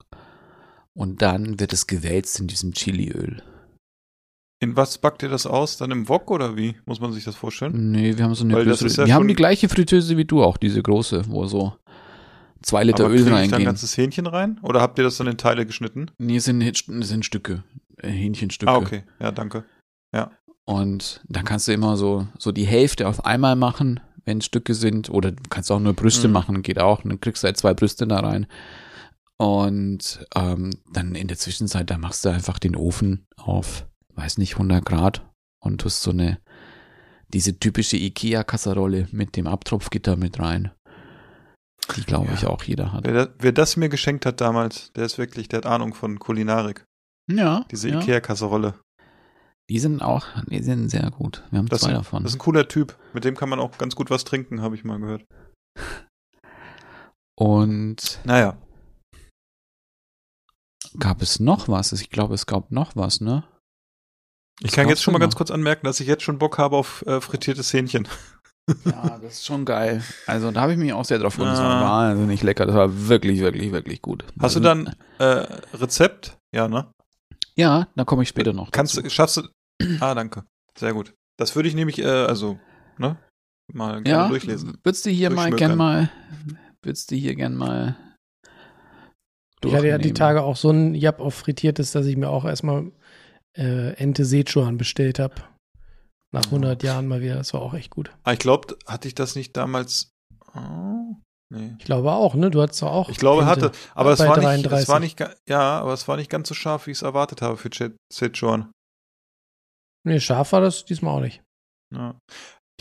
und 0.94 1.22
dann 1.22 1.60
wird 1.60 1.72
es 1.74 1.88
gewälzt 1.88 2.40
in 2.40 2.48
diesem 2.48 2.74
Chiliöl. 2.74 3.42
In 4.62 4.76
was 4.76 4.98
backt 4.98 5.24
ihr 5.24 5.30
das 5.30 5.46
aus? 5.46 5.78
Dann 5.78 5.92
im 5.92 6.08
Wok 6.08 6.32
oder 6.32 6.56
wie? 6.56 6.76
Muss 6.86 7.00
man 7.02 7.12
sich 7.12 7.24
das 7.24 7.36
vorstellen? 7.36 7.92
Nee, 7.92 8.18
wir 8.18 8.26
haben 8.26 8.36
so 8.36 8.44
eine 8.46 8.56
Weil 8.56 8.68
ist 8.68 8.98
ja 8.98 9.06
wir 9.06 9.14
haben 9.14 9.28
die 9.28 9.36
gleiche 9.36 9.68
Fritteuse 9.68 10.18
wie 10.18 10.26
du 10.26 10.44
auch, 10.44 10.58
diese 10.58 10.82
große, 10.82 11.24
wo 11.28 11.46
so 11.46 11.74
zwei 12.64 12.84
Liter 12.84 13.06
Aber 13.06 13.14
Öl 13.14 13.20
ich 13.20 13.26
da 13.26 13.32
ein 13.36 13.36
reingehen. 13.42 13.66
ganzes 13.66 13.96
Hähnchen 13.98 14.26
rein? 14.28 14.60
Oder 14.64 14.82
habt 14.82 14.98
ihr 14.98 15.04
das 15.04 15.18
dann 15.18 15.28
in 15.28 15.38
Teile 15.38 15.66
geschnitten? 15.66 16.10
Nee, 16.18 16.40
sind, 16.40 16.62
sind 17.04 17.26
Stücke, 17.26 17.64
äh, 17.98 18.10
Hähnchenstücke. 18.10 18.72
Ah, 18.72 18.78
okay. 18.78 19.04
Ja, 19.20 19.32
danke. 19.32 19.64
Und 20.66 21.20
dann 21.28 21.44
kannst 21.44 21.68
du 21.68 21.74
immer 21.74 21.98
so, 21.98 22.26
so 22.40 22.54
die 22.54 22.64
Hälfte 22.66 23.10
auf 23.10 23.26
einmal 23.26 23.58
machen, 23.58 24.00
wenn 24.24 24.38
es 24.38 24.46
Stücke 24.46 24.74
sind. 24.76 25.10
Oder 25.10 25.34
du 25.34 25.44
kannst 25.50 25.70
auch 25.74 25.80
nur 25.82 25.92
Brüste 25.94 26.28
Mhm. 26.30 26.34
machen, 26.34 26.62
geht 26.62 26.80
auch. 26.80 27.02
Dann 27.02 27.20
kriegst 27.20 27.44
du 27.44 27.48
halt 27.48 27.58
zwei 27.58 27.74
Brüste 27.74 28.08
da 28.08 28.22
rein. 28.22 28.48
Und 29.38 30.26
ähm, 30.36 30.70
dann 30.94 31.16
in 31.16 31.28
der 31.28 31.38
Zwischenzeit, 31.38 31.90
da 31.90 31.98
machst 31.98 32.24
du 32.24 32.30
einfach 32.30 32.60
den 32.60 32.78
Ofen 32.78 33.28
auf, 33.36 33.86
weiß 34.16 34.38
nicht, 34.38 34.54
100 34.54 34.86
Grad 34.86 35.28
und 35.60 35.82
tust 35.82 36.02
so 36.02 36.12
eine, 36.12 36.40
diese 37.28 37.60
typische 37.60 37.98
Ikea-Kasserolle 37.98 39.08
mit 39.12 39.36
dem 39.36 39.48
Abtropfgitter 39.48 40.16
mit 40.16 40.40
rein. 40.40 40.72
Die, 41.96 42.04
glaube 42.04 42.28
Ja. 42.28 42.34
ich, 42.34 42.46
auch 42.48 42.64
jeder 42.64 42.92
hat. 42.94 43.06
Wer, 43.06 43.34
wer 43.40 43.52
das 43.52 43.76
mir 43.78 43.90
geschenkt 43.90 44.26
hat 44.26 44.42
damals, 44.42 44.92
der 44.94 45.06
ist 45.06 45.18
wirklich, 45.18 45.48
der 45.50 45.58
hat 45.58 45.66
Ahnung 45.66 45.94
von 45.94 46.18
Kulinarik. 46.20 46.86
Ja, 47.30 47.66
Diese 47.72 47.90
ja. 47.90 48.00
Ikea-Kasserolle. 48.00 48.74
Die 49.70 49.80
sind 49.80 50.02
auch, 50.02 50.26
die 50.48 50.62
sind 50.62 50.90
sehr 50.90 51.10
gut. 51.12 51.44
Wir 51.52 51.60
haben 51.60 51.68
Das, 51.68 51.82
zwei 51.82 51.92
ist- 51.92 51.98
davon. 51.98 52.24
das 52.24 52.32
ist 52.34 52.36
ein 52.38 52.40
cooler 52.40 52.68
Typ. 52.68 52.98
Mit 53.14 53.24
dem 53.24 53.36
kann 53.36 53.50
man 53.50 53.60
auch 53.60 53.78
ganz 53.78 53.96
gut 53.96 54.10
was 54.10 54.24
trinken, 54.24 54.62
habe 54.62 54.76
ich 54.76 54.84
mal 54.84 55.00
gehört. 55.00 55.26
Und 57.36 58.20
Naja. 58.26 58.58
gab 61.00 61.22
es 61.22 61.40
noch 61.40 61.68
was? 61.68 61.92
Ich 61.94 62.10
glaube, 62.10 62.34
es 62.36 62.46
gab 62.46 62.72
noch 62.72 62.96
was, 62.96 63.22
ne? 63.22 63.44
Ich 64.60 64.68
Was 64.68 64.74
kann 64.76 64.90
jetzt 64.90 65.02
schon 65.02 65.14
mal 65.14 65.20
ganz 65.20 65.36
kurz 65.36 65.50
anmerken, 65.50 65.86
dass 65.86 66.00
ich 66.00 66.08
jetzt 66.08 66.24
schon 66.24 66.38
Bock 66.38 66.58
habe 66.58 66.78
auf 66.78 67.04
äh, 67.08 67.20
frittiertes 67.22 67.74
Hähnchen. 67.74 68.08
Ja, 68.86 69.20
das 69.22 69.34
ist 69.34 69.46
schon 69.46 69.66
geil. 69.66 70.02
Also 70.26 70.52
da 70.52 70.62
habe 70.62 70.72
ich 70.72 70.78
mich 70.78 70.94
auch 70.94 71.04
sehr 71.04 71.20
drauf 71.20 71.36
gefreut. 71.36 71.52
Das 71.52 71.60
Ah. 71.60 71.82
war 71.82 72.10
wahnsinnig 72.10 72.42
lecker. 72.44 72.66
Das 72.66 72.76
war 72.76 73.08
wirklich, 73.10 73.42
wirklich, 73.42 73.72
wirklich 73.72 74.02
gut. 74.02 74.24
Hast 74.40 74.56
du 74.56 74.60
Also, 74.60 74.60
dann 74.62 74.96
äh, 75.20 75.46
Rezept? 75.76 76.38
Ja, 76.56 76.68
ne? 76.68 76.88
Ja, 77.56 77.88
da 77.96 78.06
komme 78.06 78.24
ich 78.24 78.30
später 78.30 78.54
noch. 78.54 78.72
Kannst 78.72 78.94
dazu. 78.98 79.04
du, 79.04 79.10
schaffst 79.10 79.38
du. 79.38 79.42
Ah, 80.00 80.16
danke. 80.16 80.44
Sehr 80.78 80.94
gut. 80.94 81.14
Das 81.38 81.56
würde 81.56 81.68
ich 81.68 81.76
nämlich, 81.76 82.00
äh, 82.00 82.06
also, 82.08 82.58
ne? 82.98 83.18
Mal 83.74 84.02
gerne 84.04 84.10
ja, 84.10 84.28
durchlesen. 84.30 84.78
würdest 84.84 85.06
du 85.06 85.10
hier 85.10 85.30
mal 85.30 85.50
gern 85.52 85.76
mal, 85.78 86.10
würdest 86.82 87.12
du 87.12 87.16
hier 87.16 87.36
gern 87.36 87.56
mal 87.56 87.96
Ich 89.64 89.74
hatte 89.74 89.88
ja 89.88 89.98
die? 89.98 90.14
Tage 90.14 90.42
auch 90.44 90.58
so 90.58 90.70
ein 90.70 90.96
Jap 90.96 91.20
auf 91.20 91.34
Frittiertes, 91.36 91.92
dass 91.92 92.06
ich 92.06 92.18
mir 92.18 92.30
auch 92.30 92.44
erstmal 92.46 92.92
äh, 93.58 93.94
Ente 93.96 94.26
Sichuan 94.26 94.78
bestellt 94.78 95.20
habe. 95.20 95.36
Nach 96.34 96.44
100 96.46 96.82
Jahren 96.84 97.08
mal 97.08 97.22
wieder. 97.22 97.36
Das 97.36 97.54
war 97.54 97.62
auch 97.62 97.74
echt 97.74 97.92
gut. 97.92 98.12
Ah, 98.24 98.34
ich 98.34 98.40
glaube, 98.40 98.76
hatte 98.88 99.08
ich 99.08 99.16
das 99.16 99.36
nicht 99.36 99.56
damals. 99.56 100.10
Oh, 100.56 101.16
nee. 101.54 101.76
Ich 101.80 101.86
glaube 101.86 102.12
auch, 102.12 102.34
ne? 102.36 102.50
Du 102.52 102.62
hattest 102.62 102.82
doch 102.82 102.92
auch. 102.92 103.10
Ich 103.10 103.18
glaube, 103.18 103.44
Ente. 103.44 103.52
hatte, 103.52 103.72
aber 103.94 104.12
es 104.12 104.20
bei 104.20 104.28
war, 104.28 104.38
nicht, 104.38 104.46
es 104.48 104.62
33. 104.64 104.88
war 104.90 105.00
nicht, 105.00 105.20
ja, 105.48 105.80
aber 105.80 105.94
es 105.94 106.08
war 106.08 106.18
nicht 106.18 106.30
ganz 106.32 106.48
so 106.50 106.56
scharf, 106.56 106.88
wie 106.88 106.92
ich 106.92 106.98
es 106.98 107.02
erwartet 107.04 107.42
habe 107.42 107.56
für 107.58 107.70
Ch- 107.70 107.94
Sichuan. 108.12 108.72
Nee, 110.06 110.20
scharf 110.20 110.52
war 110.52 110.62
das 110.62 110.86
diesmal 110.86 111.16
auch 111.16 111.22
nicht. 111.22 111.42
Ja. 111.96 112.16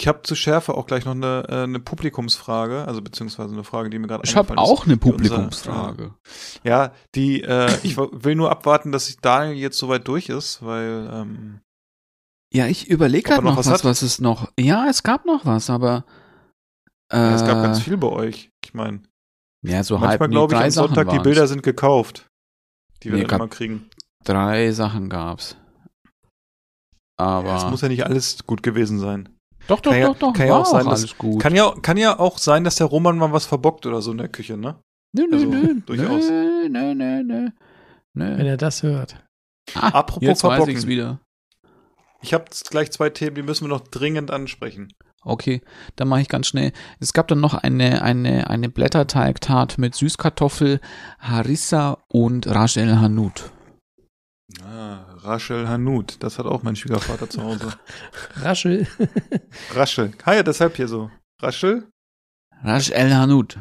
Ich 0.01 0.09
habe 0.09 0.23
zu 0.23 0.35
Schärfe 0.35 0.75
auch 0.75 0.87
gleich 0.87 1.05
noch 1.05 1.13
eine, 1.13 1.45
äh, 1.49 1.63
eine 1.65 1.79
Publikumsfrage, 1.79 2.87
also 2.89 3.03
beziehungsweise 3.03 3.53
eine 3.53 3.63
Frage, 3.63 3.91
die 3.91 3.99
mir 3.99 4.07
gerade 4.09 4.25
Ich 4.25 4.35
habe 4.35 4.49
eingefallen 4.51 4.73
ist. 4.75 4.81
auch 4.81 4.87
eine 4.87 4.97
die 4.97 5.11
unser- 5.11 5.13
Publikumsfrage. 5.37 6.15
Ja, 6.65 6.93
die, 7.15 7.43
äh, 7.43 7.71
ich 7.83 7.99
will 7.99 8.35
nur 8.35 8.51
abwarten, 8.51 8.91
dass 8.91 9.07
sich 9.07 9.19
Daniel 9.19 9.57
jetzt 9.59 9.77
soweit 9.79 10.09
durch 10.09 10.31
ist, 10.31 10.65
weil, 10.65 11.09
ähm, 11.13 11.61
Ja, 12.53 12.67
ich 12.67 12.89
überlege 12.89 13.29
er 13.31 13.35
gerade 13.37 13.45
noch 13.47 13.53
noch 13.53 13.59
was 13.59 13.67
was, 13.67 13.75
hat? 13.81 13.85
was 13.85 14.03
es 14.03 14.21
noch. 14.21 14.51
Ja, 14.59 14.87
es 14.89 15.03
gab 15.03 15.25
noch 15.25 15.45
was, 15.47 15.71
aber. 15.71 16.05
Äh, 17.13 17.17
ja, 17.17 17.35
es 17.35 17.45
gab 17.45 17.63
ganz 17.63 17.81
viel 17.81 17.97
bei 17.97 18.09
euch. 18.09 18.51
Ich 18.65 18.75
meine, 18.75 19.01
Ja, 19.65 19.83
so 19.85 20.01
halb 20.01 20.21
manchmal 20.21 20.29
nee, 20.29 20.35
glaube 20.35 20.55
ich 20.55 20.61
am 20.61 20.71
Sonntag, 20.71 20.95
Sachen 20.97 21.05
die 21.07 21.11
waren's. 21.13 21.23
Bilder 21.25 21.47
sind 21.47 21.63
gekauft, 21.63 22.27
die 23.03 23.11
wir 23.11 23.19
Nee, 23.19 23.25
dann 23.25 23.41
immer 23.41 23.49
kriegen. 23.49 23.89
Drei 24.25 24.71
Sachen 24.73 25.09
gab's. 25.09 25.57
Aber. 27.19 27.49
Ja, 27.49 27.57
es 27.59 27.71
muss 27.71 27.81
ja 27.83 27.89
nicht 27.89 28.05
alles 28.05 28.45
gut 28.47 28.63
gewesen 28.63 28.99
sein. 28.99 29.29
doch, 29.69 29.81
doch, 29.81 29.91
kann 29.93 30.01
ja- 30.01 30.07
doch, 30.09 30.19
doch. 30.19 30.33
kann 30.35 30.47
ja 30.47 30.53
war 30.55 30.61
auch 30.61 30.67
sein, 30.67 30.85
dass- 30.87 31.01
alles 31.01 31.19
gut. 31.19 31.41
Kann 31.41 31.55
ja, 31.55 31.73
kann 31.83 31.97
ja 31.97 32.19
auch 32.19 32.39
sein, 32.39 32.65
dass 32.65 32.77
der 32.77 32.87
Roman 32.87 33.17
mal 33.19 33.33
was 33.33 33.47
verbockt 33.47 33.87
oder 33.87 34.03
so 34.03 34.13
in 34.13 34.19
der 34.19 34.29
Küche, 34.29 34.57
ne? 34.57 34.77
nö, 35.15 35.27
nö, 35.29 35.37
also, 35.37 35.47
nö. 35.49 35.81
durchaus. 35.87 36.29
Nö, 36.29 36.69
nö, 36.69 36.95
nö, 36.95 37.23
nö. 37.23 37.49
Wenn 38.15 38.37
nö. 38.39 38.47
er 38.47 38.57
das 38.57 38.83
hört. 38.83 39.17
Ah, 39.75 39.89
Apropos 39.91 40.43
jetzt 40.43 40.69
ich's 40.69 40.87
wieder. 40.87 41.21
Ich 42.23 42.35
habe 42.35 42.45
gleich 42.71 42.91
zwei 42.93 43.11
Themen, 43.11 43.35
die 43.35 43.43
müssen 43.43 43.65
wir 43.65 43.69
noch 43.69 43.87
dringend 43.89 44.31
ansprechen. 44.31 44.93
Okay, 45.25 45.61
dann 45.97 46.09
mache 46.09 46.23
ich 46.23 46.29
ganz 46.29 46.49
schnell. 46.49 46.73
Es 46.99 47.13
gab 47.13 47.29
dann 47.29 47.41
noch 47.41 47.55
eine, 47.55 48.03
eine, 48.03 48.51
eine 48.51 48.69
Blätterteigtat 48.69 49.79
mit 49.79 49.95
Süßkartoffel, 49.95 50.81
Harissa 51.21 51.99
und 52.09 52.47
Raj 52.49 52.77
El 52.77 52.99
Hanout. 52.99 53.53
Rachel 55.25 55.69
Hanut, 55.69 56.17
das 56.21 56.39
hat 56.39 56.47
auch 56.47 56.63
mein 56.63 56.77
Schwiegervater 56.77 57.31
zu 57.31 57.43
Hause. 57.43 57.73
Raschel. 58.37 58.87
Raschel. 59.75 60.13
Ah 60.25 60.35
ja, 60.35 60.43
deshalb 60.43 60.77
hier 60.77 60.89
so. 60.89 61.11
Raschel? 61.41 61.89
Rasch 62.63 62.91
El 62.91 63.15
Hanout. 63.15 63.59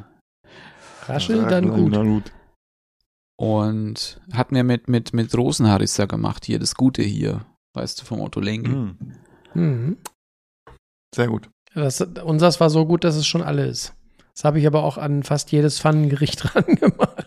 Raschel, 1.07 1.45
dann 1.45 1.69
Rachel 1.69 1.83
gut. 1.83 1.95
Hanut. 1.95 2.31
Und 3.37 4.21
hat 4.33 4.51
mir 4.51 4.63
mit, 4.63 4.87
mit, 4.87 5.13
mit 5.13 5.35
Rosenharissa 5.35 6.05
gemacht, 6.05 6.45
hier, 6.45 6.59
das 6.59 6.75
Gute 6.75 7.01
hier. 7.01 7.45
Weißt 7.73 8.01
du, 8.01 8.05
vom 8.05 8.21
Otto 8.21 8.39
Lengi. 8.39 8.69
Mhm. 8.69 8.97
Mhm. 9.53 9.97
Sehr 11.13 11.27
gut. 11.27 11.49
Das, 11.73 12.01
unseres 12.01 12.59
war 12.59 12.69
so 12.69 12.85
gut, 12.85 13.03
dass 13.03 13.15
es 13.15 13.25
schon 13.25 13.41
alle 13.41 13.65
ist. 13.65 13.93
Das 14.35 14.43
habe 14.43 14.59
ich 14.59 14.67
aber 14.67 14.83
auch 14.83 14.97
an 14.97 15.23
fast 15.23 15.51
jedes 15.51 15.79
Pfannengericht 15.79 16.43
dran 16.53 16.65
gemacht. 16.65 17.25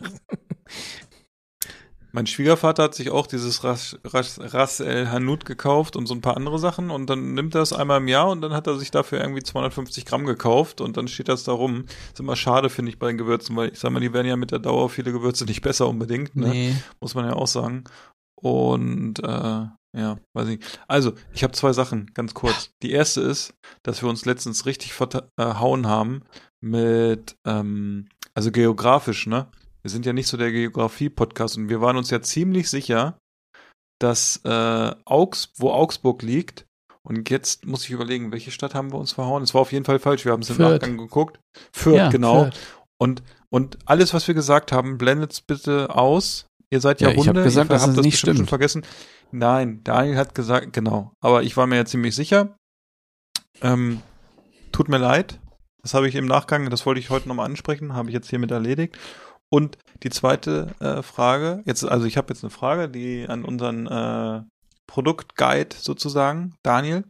Mein 2.12 2.28
Schwiegervater 2.28 2.84
hat 2.84 2.94
sich 2.94 3.10
auch 3.10 3.26
dieses 3.26 3.64
Ras, 3.64 3.98
Ras, 4.04 4.38
Ras 4.40 4.78
El 4.78 5.10
Hanut 5.10 5.44
gekauft 5.44 5.96
und 5.96 6.06
so 6.06 6.14
ein 6.14 6.20
paar 6.20 6.36
andere 6.36 6.60
Sachen 6.60 6.90
und 6.90 7.10
dann 7.10 7.34
nimmt 7.34 7.56
er 7.56 7.62
es 7.62 7.72
einmal 7.72 7.98
im 7.98 8.06
Jahr 8.06 8.30
und 8.30 8.40
dann 8.40 8.52
hat 8.52 8.68
er 8.68 8.76
sich 8.76 8.92
dafür 8.92 9.20
irgendwie 9.20 9.42
250 9.42 10.04
Gramm 10.06 10.24
gekauft 10.24 10.80
und 10.80 10.96
dann 10.96 11.08
steht 11.08 11.28
das 11.28 11.42
da 11.42 11.50
rum. 11.50 11.86
Ist 12.12 12.20
immer 12.20 12.36
schade, 12.36 12.70
finde 12.70 12.92
ich, 12.92 13.00
bei 13.00 13.08
den 13.08 13.18
Gewürzen, 13.18 13.56
weil 13.56 13.72
ich 13.72 13.80
sag 13.80 13.90
mal, 13.90 13.98
die 13.98 14.12
werden 14.12 14.28
ja 14.28 14.36
mit 14.36 14.52
der 14.52 14.60
Dauer 14.60 14.90
viele 14.90 15.10
Gewürze 15.10 15.44
nicht 15.44 15.60
besser 15.60 15.88
unbedingt, 15.88 16.36
ne? 16.36 16.50
Nee. 16.50 16.76
Muss 17.00 17.16
man 17.16 17.24
ja 17.24 17.32
auch 17.32 17.48
sagen. 17.48 17.82
Und 18.36 19.18
äh, 19.18 19.66
ja, 19.94 20.18
weiß 20.34 20.48
ich. 20.48 20.60
Also, 20.88 21.14
ich 21.32 21.42
habe 21.42 21.52
zwei 21.52 21.72
Sachen, 21.72 22.12
ganz 22.14 22.34
kurz. 22.34 22.70
Die 22.82 22.92
erste 22.92 23.20
ist, 23.20 23.54
dass 23.82 24.02
wir 24.02 24.08
uns 24.08 24.24
letztens 24.24 24.66
richtig 24.66 24.92
verhauen 24.92 25.86
haben 25.86 26.22
mit, 26.60 27.36
ähm, 27.46 28.08
also 28.34 28.50
geografisch, 28.50 29.26
ne? 29.26 29.48
Wir 29.82 29.90
sind 29.90 30.06
ja 30.06 30.12
nicht 30.12 30.28
so 30.28 30.36
der 30.36 30.50
Geografie-Podcast 30.50 31.58
und 31.58 31.68
wir 31.68 31.80
waren 31.80 31.96
uns 31.96 32.10
ja 32.10 32.22
ziemlich 32.22 32.70
sicher, 32.70 33.18
dass 34.00 34.40
äh, 34.44 34.94
Augs, 35.04 35.52
wo 35.58 35.70
Augsburg 35.70 36.22
liegt, 36.22 36.66
und 37.06 37.28
jetzt 37.28 37.66
muss 37.66 37.84
ich 37.84 37.90
überlegen, 37.90 38.32
welche 38.32 38.50
Stadt 38.50 38.74
haben 38.74 38.90
wir 38.90 38.98
uns 38.98 39.12
verhauen? 39.12 39.42
Es 39.42 39.52
war 39.52 39.60
auf 39.60 39.72
jeden 39.72 39.84
Fall 39.84 39.98
falsch, 39.98 40.24
wir 40.24 40.32
haben 40.32 40.40
es 40.40 40.50
im. 40.50 40.56
Nachgang 40.56 40.96
geguckt. 40.96 41.38
Fürth, 41.72 41.96
Ja, 41.96 42.08
genau. 42.08 42.44
Fürth. 42.44 42.58
Und, 42.98 43.22
und 43.50 43.78
alles, 43.84 44.14
was 44.14 44.26
wir 44.26 44.34
gesagt 44.34 44.72
haben, 44.72 44.96
blendet's 44.96 45.42
bitte 45.42 45.94
aus. 45.94 46.46
Ihr 46.74 46.80
seid 46.80 47.00
ja, 47.00 47.10
Ja, 47.10 47.14
ich 47.14 47.20
hab 47.20 47.36
Hunde, 47.36 47.44
gesagt, 47.44 47.70
ihr 47.70 47.78
habt 47.78 47.88
es 47.88 47.94
das 47.94 48.04
nicht 48.04 48.14
bestimmt 48.14 48.26
schon 48.30 48.34
stimmt. 48.34 48.48
vergessen. 48.48 48.86
Nein, 49.30 49.84
Daniel 49.84 50.16
hat 50.16 50.34
gesagt, 50.34 50.72
genau. 50.72 51.12
Aber 51.20 51.44
ich 51.44 51.56
war 51.56 51.68
mir 51.68 51.76
ja 51.76 51.84
ziemlich 51.84 52.16
sicher. 52.16 52.56
Ähm, 53.62 54.02
tut 54.72 54.88
mir 54.88 54.98
leid. 54.98 55.38
Das 55.82 55.94
habe 55.94 56.08
ich 56.08 56.16
im 56.16 56.26
Nachgang, 56.26 56.68
das 56.70 56.84
wollte 56.84 56.98
ich 56.98 57.10
heute 57.10 57.28
nochmal 57.28 57.46
ansprechen, 57.46 57.94
habe 57.94 58.08
ich 58.08 58.14
jetzt 58.14 58.28
hiermit 58.28 58.50
erledigt. 58.50 58.98
Und 59.52 59.78
die 60.02 60.10
zweite 60.10 60.74
äh, 60.80 61.02
Frage, 61.04 61.62
jetzt, 61.64 61.84
also 61.84 62.06
ich 62.06 62.16
habe 62.16 62.34
jetzt 62.34 62.42
eine 62.42 62.50
Frage, 62.50 62.88
die 62.88 63.28
an 63.28 63.44
unseren 63.44 63.86
äh, 63.86 64.42
Produktguide 64.88 65.76
sozusagen, 65.78 66.56
Daniel. 66.64 67.04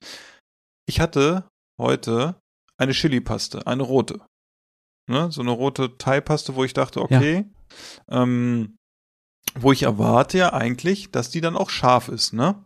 Ich 0.87 1.01
hatte 1.01 1.49
heute 1.81 2.37
eine 2.77 2.93
Chili-Paste, 2.93 3.67
eine 3.67 3.83
rote. 3.83 4.21
Ne? 5.09 5.33
So 5.33 5.41
eine 5.41 5.53
rote 5.53 5.97
Thai-Paste, 5.97 6.55
wo 6.55 6.65
ich 6.65 6.75
dachte, 6.75 7.01
okay, 7.01 7.47
ähm, 8.11 8.77
wo 9.55 9.73
ich 9.73 9.83
erwarte 9.85 10.39
ja 10.39 10.53
eigentlich, 10.53 11.11
dass 11.11 11.31
die 11.31 11.41
dann 11.41 11.57
auch 11.57 11.71
scharf 11.71 12.09
ist, 12.09 12.33
ne? 12.33 12.65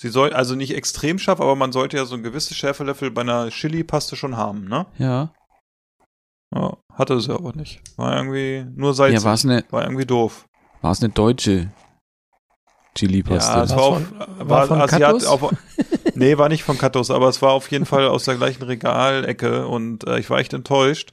Sie 0.00 0.08
soll, 0.08 0.32
also 0.32 0.54
nicht 0.54 0.74
extrem 0.74 1.18
scharf, 1.18 1.40
aber 1.40 1.56
man 1.56 1.72
sollte 1.72 1.96
ja 1.98 2.06
so 2.06 2.14
ein 2.14 2.22
gewisses 2.22 2.56
Schärfelevel 2.56 3.10
bei 3.10 3.20
einer 3.20 3.50
Chili-Paste 3.50 4.16
schon 4.16 4.36
haben, 4.36 4.64
ne? 4.66 4.86
Ja. 4.96 5.32
Ja, 6.54 6.78
hatte 6.94 7.20
sie 7.20 7.32
aber 7.34 7.52
nicht. 7.54 7.80
War 7.96 8.16
irgendwie 8.16 8.64
nur 8.74 8.94
salzig. 8.94 9.18
Ja, 9.20 9.24
war 9.24 9.34
es 9.34 9.44
eine, 9.44 9.64
war 9.70 9.82
irgendwie 9.84 10.06
doof. 10.06 10.46
war's 10.80 11.02
eine 11.02 11.12
deutsche 11.12 11.70
Chili-Paste? 12.94 13.52
Ja, 13.58 13.64
es 13.64 13.70
War's 13.70 13.76
war, 13.78 13.82
auf, 13.84 14.02
von- 14.06 14.18
war, 14.18 14.48
war 14.48 14.66
von 14.66 14.80
Asiat, 14.80 15.26
auf, 15.26 15.54
nee, 16.14 16.38
war 16.38 16.48
nicht 16.48 16.64
von 16.64 16.78
Katos, 16.78 17.10
aber 17.10 17.28
es 17.28 17.40
war 17.42 17.52
auf 17.52 17.70
jeden 17.70 17.86
Fall 17.86 18.08
aus 18.08 18.24
der 18.24 18.36
gleichen 18.36 18.62
Regalecke 18.64 19.66
und 19.68 20.06
äh, 20.08 20.18
ich 20.18 20.28
war 20.30 20.38
echt 20.38 20.52
enttäuscht. 20.54 21.12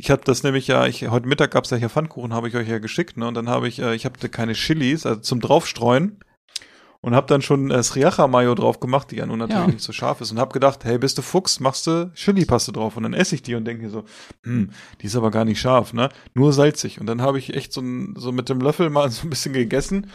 Ich 0.00 0.10
habe 0.10 0.22
das 0.24 0.42
nämlich 0.42 0.66
ja, 0.66 0.86
ich, 0.86 1.08
heute 1.08 1.28
Mittag 1.28 1.50
gab's 1.50 1.68
ja 1.68 1.76
hier 1.76 1.90
Pfannkuchen, 1.90 2.32
habe 2.32 2.48
ich 2.48 2.56
euch 2.56 2.66
ja 2.68 2.78
geschickt, 2.78 3.18
ne? 3.18 3.28
Und 3.28 3.34
dann 3.34 3.50
habe 3.50 3.68
ich, 3.68 3.80
äh, 3.80 3.94
ich 3.94 4.06
hatte 4.06 4.30
keine 4.30 4.54
Chilis, 4.54 5.04
also 5.04 5.20
zum 5.20 5.40
draufstreuen 5.40 6.18
und 7.02 7.14
habe 7.14 7.26
dann 7.26 7.42
schon 7.42 7.70
äh, 7.70 7.82
Sriracha 7.82 8.26
Mayo 8.26 8.54
drauf 8.54 8.80
gemacht, 8.80 9.10
die 9.10 9.16
ja 9.16 9.26
nun 9.26 9.40
natürlich 9.40 9.66
Ja. 9.66 9.72
nicht 9.72 9.82
so 9.84 9.92
scharf 9.92 10.22
ist 10.22 10.32
und 10.32 10.38
habe 10.38 10.54
gedacht, 10.54 10.84
hey, 10.84 10.96
bist 10.96 11.18
du 11.18 11.22
Fuchs, 11.22 11.60
machst 11.60 11.86
du 11.86 12.10
Chili-Paste 12.14 12.72
drauf 12.72 12.96
und 12.96 13.02
dann 13.02 13.12
esse 13.12 13.34
ich 13.34 13.42
die 13.42 13.54
und 13.54 13.66
denke 13.66 13.82
mir 13.82 13.90
so, 13.90 14.04
hm, 14.44 14.70
die 15.02 15.06
ist 15.06 15.16
aber 15.16 15.30
gar 15.30 15.44
nicht 15.44 15.60
scharf, 15.60 15.92
ne? 15.92 16.08
Nur 16.32 16.54
salzig 16.54 16.98
und 16.98 17.04
dann 17.06 17.20
habe 17.20 17.38
ich 17.38 17.52
echt 17.54 17.74
so, 17.74 17.82
ein, 17.82 18.14
so 18.16 18.32
mit 18.32 18.48
dem 18.48 18.60
Löffel 18.62 18.88
mal 18.88 19.10
so 19.10 19.26
ein 19.26 19.30
bisschen 19.30 19.52
gegessen 19.52 20.10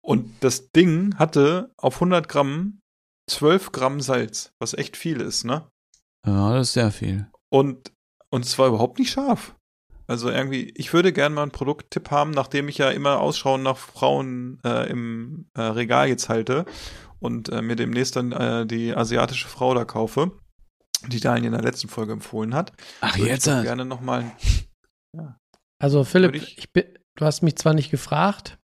und 0.00 0.30
das 0.40 0.70
Ding 0.72 1.14
hatte 1.18 1.74
auf 1.76 1.96
100 1.96 2.26
Gramm 2.26 2.80
12 3.28 3.72
Gramm 3.72 4.00
Salz, 4.00 4.52
was 4.60 4.72
echt 4.72 4.96
viel 4.96 5.20
ist, 5.20 5.44
ne? 5.44 5.68
Ja, 6.26 6.54
das 6.54 6.68
ist 6.68 6.72
sehr 6.72 6.90
viel. 6.90 7.26
Und, 7.50 7.92
und 8.30 8.44
es 8.44 8.58
war 8.58 8.68
überhaupt 8.68 8.98
nicht 8.98 9.10
scharf. 9.10 9.54
Also 10.08 10.30
irgendwie, 10.30 10.72
ich 10.76 10.92
würde 10.92 11.12
gerne 11.12 11.34
mal 11.34 11.42
einen 11.42 11.50
Produkttipp 11.50 12.10
haben, 12.12 12.30
nachdem 12.30 12.68
ich 12.68 12.78
ja 12.78 12.90
immer 12.90 13.20
Ausschau 13.20 13.58
nach 13.58 13.76
Frauen 13.76 14.60
äh, 14.64 14.88
im 14.88 15.50
äh, 15.54 15.62
Regal 15.62 16.08
jetzt 16.08 16.28
halte 16.28 16.64
und 17.18 17.48
äh, 17.48 17.60
mir 17.60 17.74
demnächst 17.74 18.14
dann 18.14 18.30
äh, 18.32 18.66
die 18.66 18.94
asiatische 18.94 19.48
Frau 19.48 19.74
da 19.74 19.84
kaufe, 19.84 20.30
die 21.08 21.18
Daniel 21.18 21.46
in 21.46 21.52
der 21.52 21.62
letzten 21.62 21.88
Folge 21.88 22.12
empfohlen 22.12 22.54
hat. 22.54 22.72
Ach, 23.00 23.14
Würde 23.16 23.24
ich 23.26 23.32
jetzt. 23.32 23.46
doch 23.48 23.62
gerne 23.62 23.84
nochmal. 23.84 24.30
Also 25.78 26.04
Philipp, 26.04 26.34
ich- 26.34 26.58
ich 26.58 26.72
bin, 26.72 26.84
du 27.16 27.24
hast 27.24 27.42
mich 27.42 27.56
zwar 27.56 27.74
nicht 27.74 27.90
gefragt, 27.90 28.58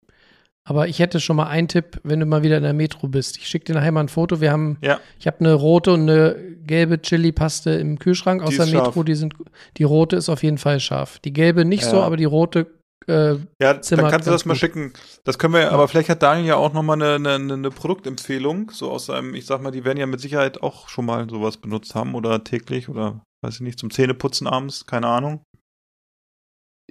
aber 0.63 0.87
ich 0.87 0.99
hätte 0.99 1.19
schon 1.19 1.35
mal 1.35 1.47
einen 1.47 1.67
Tipp, 1.67 1.99
wenn 2.03 2.19
du 2.19 2.25
mal 2.25 2.43
wieder 2.43 2.57
in 2.57 2.63
der 2.63 2.73
Metro 2.73 3.07
bist. 3.07 3.37
Ich 3.37 3.47
schicke 3.47 3.65
dir 3.65 3.73
nachher 3.73 3.91
mal 3.91 4.01
ein 4.01 4.09
Foto. 4.09 4.41
Wir 4.41 4.51
haben, 4.51 4.77
Ja. 4.81 4.99
ich 5.19 5.27
habe 5.27 5.39
eine 5.39 5.53
rote 5.53 5.91
und 5.93 6.01
eine 6.09 6.35
gelbe 6.65 7.01
Chili-Paste 7.01 7.71
im 7.71 7.97
Kühlschrank 7.99 8.43
aus 8.43 8.55
der 8.55 8.67
Metro. 8.67 8.91
scharf. 8.93 9.05
Die 9.05 9.15
sind, 9.15 9.33
die 9.77 9.83
rote 9.83 10.15
ist 10.15 10.29
auf 10.29 10.43
jeden 10.43 10.57
Fall 10.59 10.79
scharf. 10.79 11.19
Die 11.19 11.33
gelbe 11.33 11.65
nicht 11.65 11.83
so, 11.85 11.97
Ja. 11.97 12.03
aber 12.03 12.15
die 12.17 12.25
rote, 12.25 12.67
äh, 13.07 13.35
Ja, 13.59 13.81
Zimmer 13.81 14.03
dann 14.03 14.11
kannst 14.11 14.27
du 14.27 14.31
das 14.31 14.45
mal 14.45 14.53
gut. 14.53 14.59
schicken. 14.59 14.93
Das 15.23 15.39
können 15.39 15.55
wir, 15.55 15.71
aber 15.71 15.87
vielleicht 15.87 16.09
hat 16.09 16.21
Daniel 16.21 16.45
ja 16.47 16.55
auch 16.57 16.73
nochmal 16.73 17.01
eine, 17.01 17.15
eine, 17.33 17.53
eine 17.53 17.69
Produktempfehlung, 17.71 18.69
so 18.71 18.91
aus 18.91 19.07
seinem, 19.07 19.33
ich 19.33 19.45
sag 19.47 19.61
mal, 19.63 19.71
die 19.71 19.83
werden 19.83 19.97
ja 19.97 20.05
mit 20.05 20.19
Sicherheit 20.21 20.61
auch 20.61 20.87
schon 20.89 21.05
mal 21.05 21.27
sowas 21.29 21.57
benutzt 21.57 21.95
haben 21.95 22.13
oder 22.13 22.43
täglich 22.43 22.89
oder 22.89 23.21
weiß 23.43 23.55
ich 23.55 23.61
nicht, 23.61 23.79
zum 23.79 23.89
Zähneputzen 23.89 24.45
abends, 24.45 24.85
keine 24.85 25.07
Ahnung. 25.07 25.41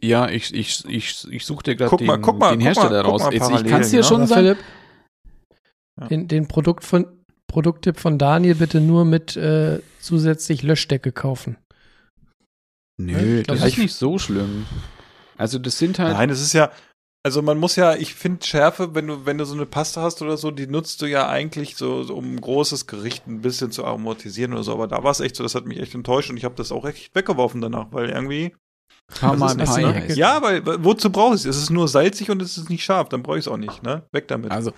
Ja, 0.03 0.29
ich, 0.31 0.55
ich, 0.55 0.85
ich, 0.87 1.27
ich 1.31 1.45
suche 1.45 1.63
dir 1.63 1.77
gerade 1.77 1.91
Guck 1.91 1.99
den, 1.99 2.07
mal, 2.07 2.19
guck 2.21 2.39
mal, 2.39 2.51
den 2.51 2.59
guck 2.61 2.67
Hersteller 2.67 3.03
mal, 3.03 3.03
guck 3.03 3.13
raus. 3.13 3.23
mal 3.25 3.33
Jetzt, 3.35 3.51
ich 3.51 3.67
kann 3.71 3.81
es 3.83 3.91
dir 3.91 3.97
ja. 3.99 4.03
schon 4.03 4.27
sagen. 4.27 4.41
Philipp, 4.43 4.59
Ja. 6.01 6.07
den, 6.09 6.29
den 6.29 6.49
Produkt 6.49 6.85
von, 6.85 7.07
Produkttipp 7.49 7.99
von 7.99 8.17
Daniel 8.19 8.55
bitte 8.55 8.81
nur 8.81 9.05
mit 9.05 9.37
äh, 9.37 9.81
zusätzlich 10.01 10.63
Löschdecke 10.63 11.13
kaufen. 11.13 11.57
Nö, 12.99 13.41
Ich 13.41 13.45
glaub, 13.47 13.57
das 13.59 13.67
ist 13.67 13.73
ich- 13.75 13.79
nicht 13.79 13.95
so 13.95 14.19
schlimm. 14.19 14.67
Also 15.37 15.59
das 15.59 15.79
sind 15.79 15.99
halt. 15.99 16.13
Nein, 16.15 16.29
es 16.31 16.41
ist 16.43 16.53
ja, 16.53 16.71
also 17.23 17.41
man 17.43 17.59
muss 17.59 17.77
ja, 17.77 17.95
ich 17.97 18.15
finde 18.15 18.45
Schärfe, 18.47 18.95
wenn 18.95 19.07
du, 19.07 19.25
wenn 19.27 19.39
du 19.39 19.45
so 19.45 19.55
eine 19.55 19.65
Paste 19.67 20.01
hast 20.01 20.21
oder 20.23 20.37
so, 20.37 20.51
die 20.51 20.67
nutzt 20.67 21.01
du 21.03 21.07
ja 21.07 21.29
eigentlich 21.29 21.77
so, 21.77 22.03
so 22.03 22.15
um 22.15 22.35
ein 22.35 22.41
großes 22.41 22.87
Gericht 22.87 23.27
ein 23.27 23.41
bisschen 23.41 23.71
zu 23.73 23.85
aromatisieren 23.85 24.53
oder 24.53 24.63
so, 24.63 24.73
aber 24.73 24.87
da 24.87 25.03
war 25.03 25.11
es 25.11 25.21
echt 25.21 25.37
so, 25.37 25.43
das 25.43 25.55
hat 25.55 25.65
mich 25.67 25.79
echt 25.81 25.95
enttäuscht 25.95 26.31
und 26.31 26.37
ich 26.37 26.45
habe 26.45 26.55
das 26.57 26.73
auch 26.73 26.85
echt 26.85 27.15
weggeworfen 27.15 27.61
danach, 27.63 27.87
weil 27.91 28.11
irgendwie, 28.11 28.55
Ist 29.13 29.57
Pie 29.77 29.85
heißt. 29.85 30.17
Ja, 30.17 30.41
weil, 30.43 30.63
wozu 30.85 31.11
brauche 31.11 31.35
ich 31.35 31.41
es? 31.41 31.47
Es 31.47 31.57
ist 31.59 31.71
nur 31.71 31.89
salzig 31.89 32.31
und 32.31 32.41
es 32.43 32.57
ist 32.57 32.71
nicht 32.71 32.85
scharf, 32.85 33.09
dann 33.09 33.23
brauche 33.23 33.39
ich 33.39 33.47
es 33.47 33.49
auch 33.49 33.57
nicht, 33.57 33.83
ne? 33.83 34.03
Weg 34.13 34.29
damit. 34.29 34.51
Also 34.51 34.73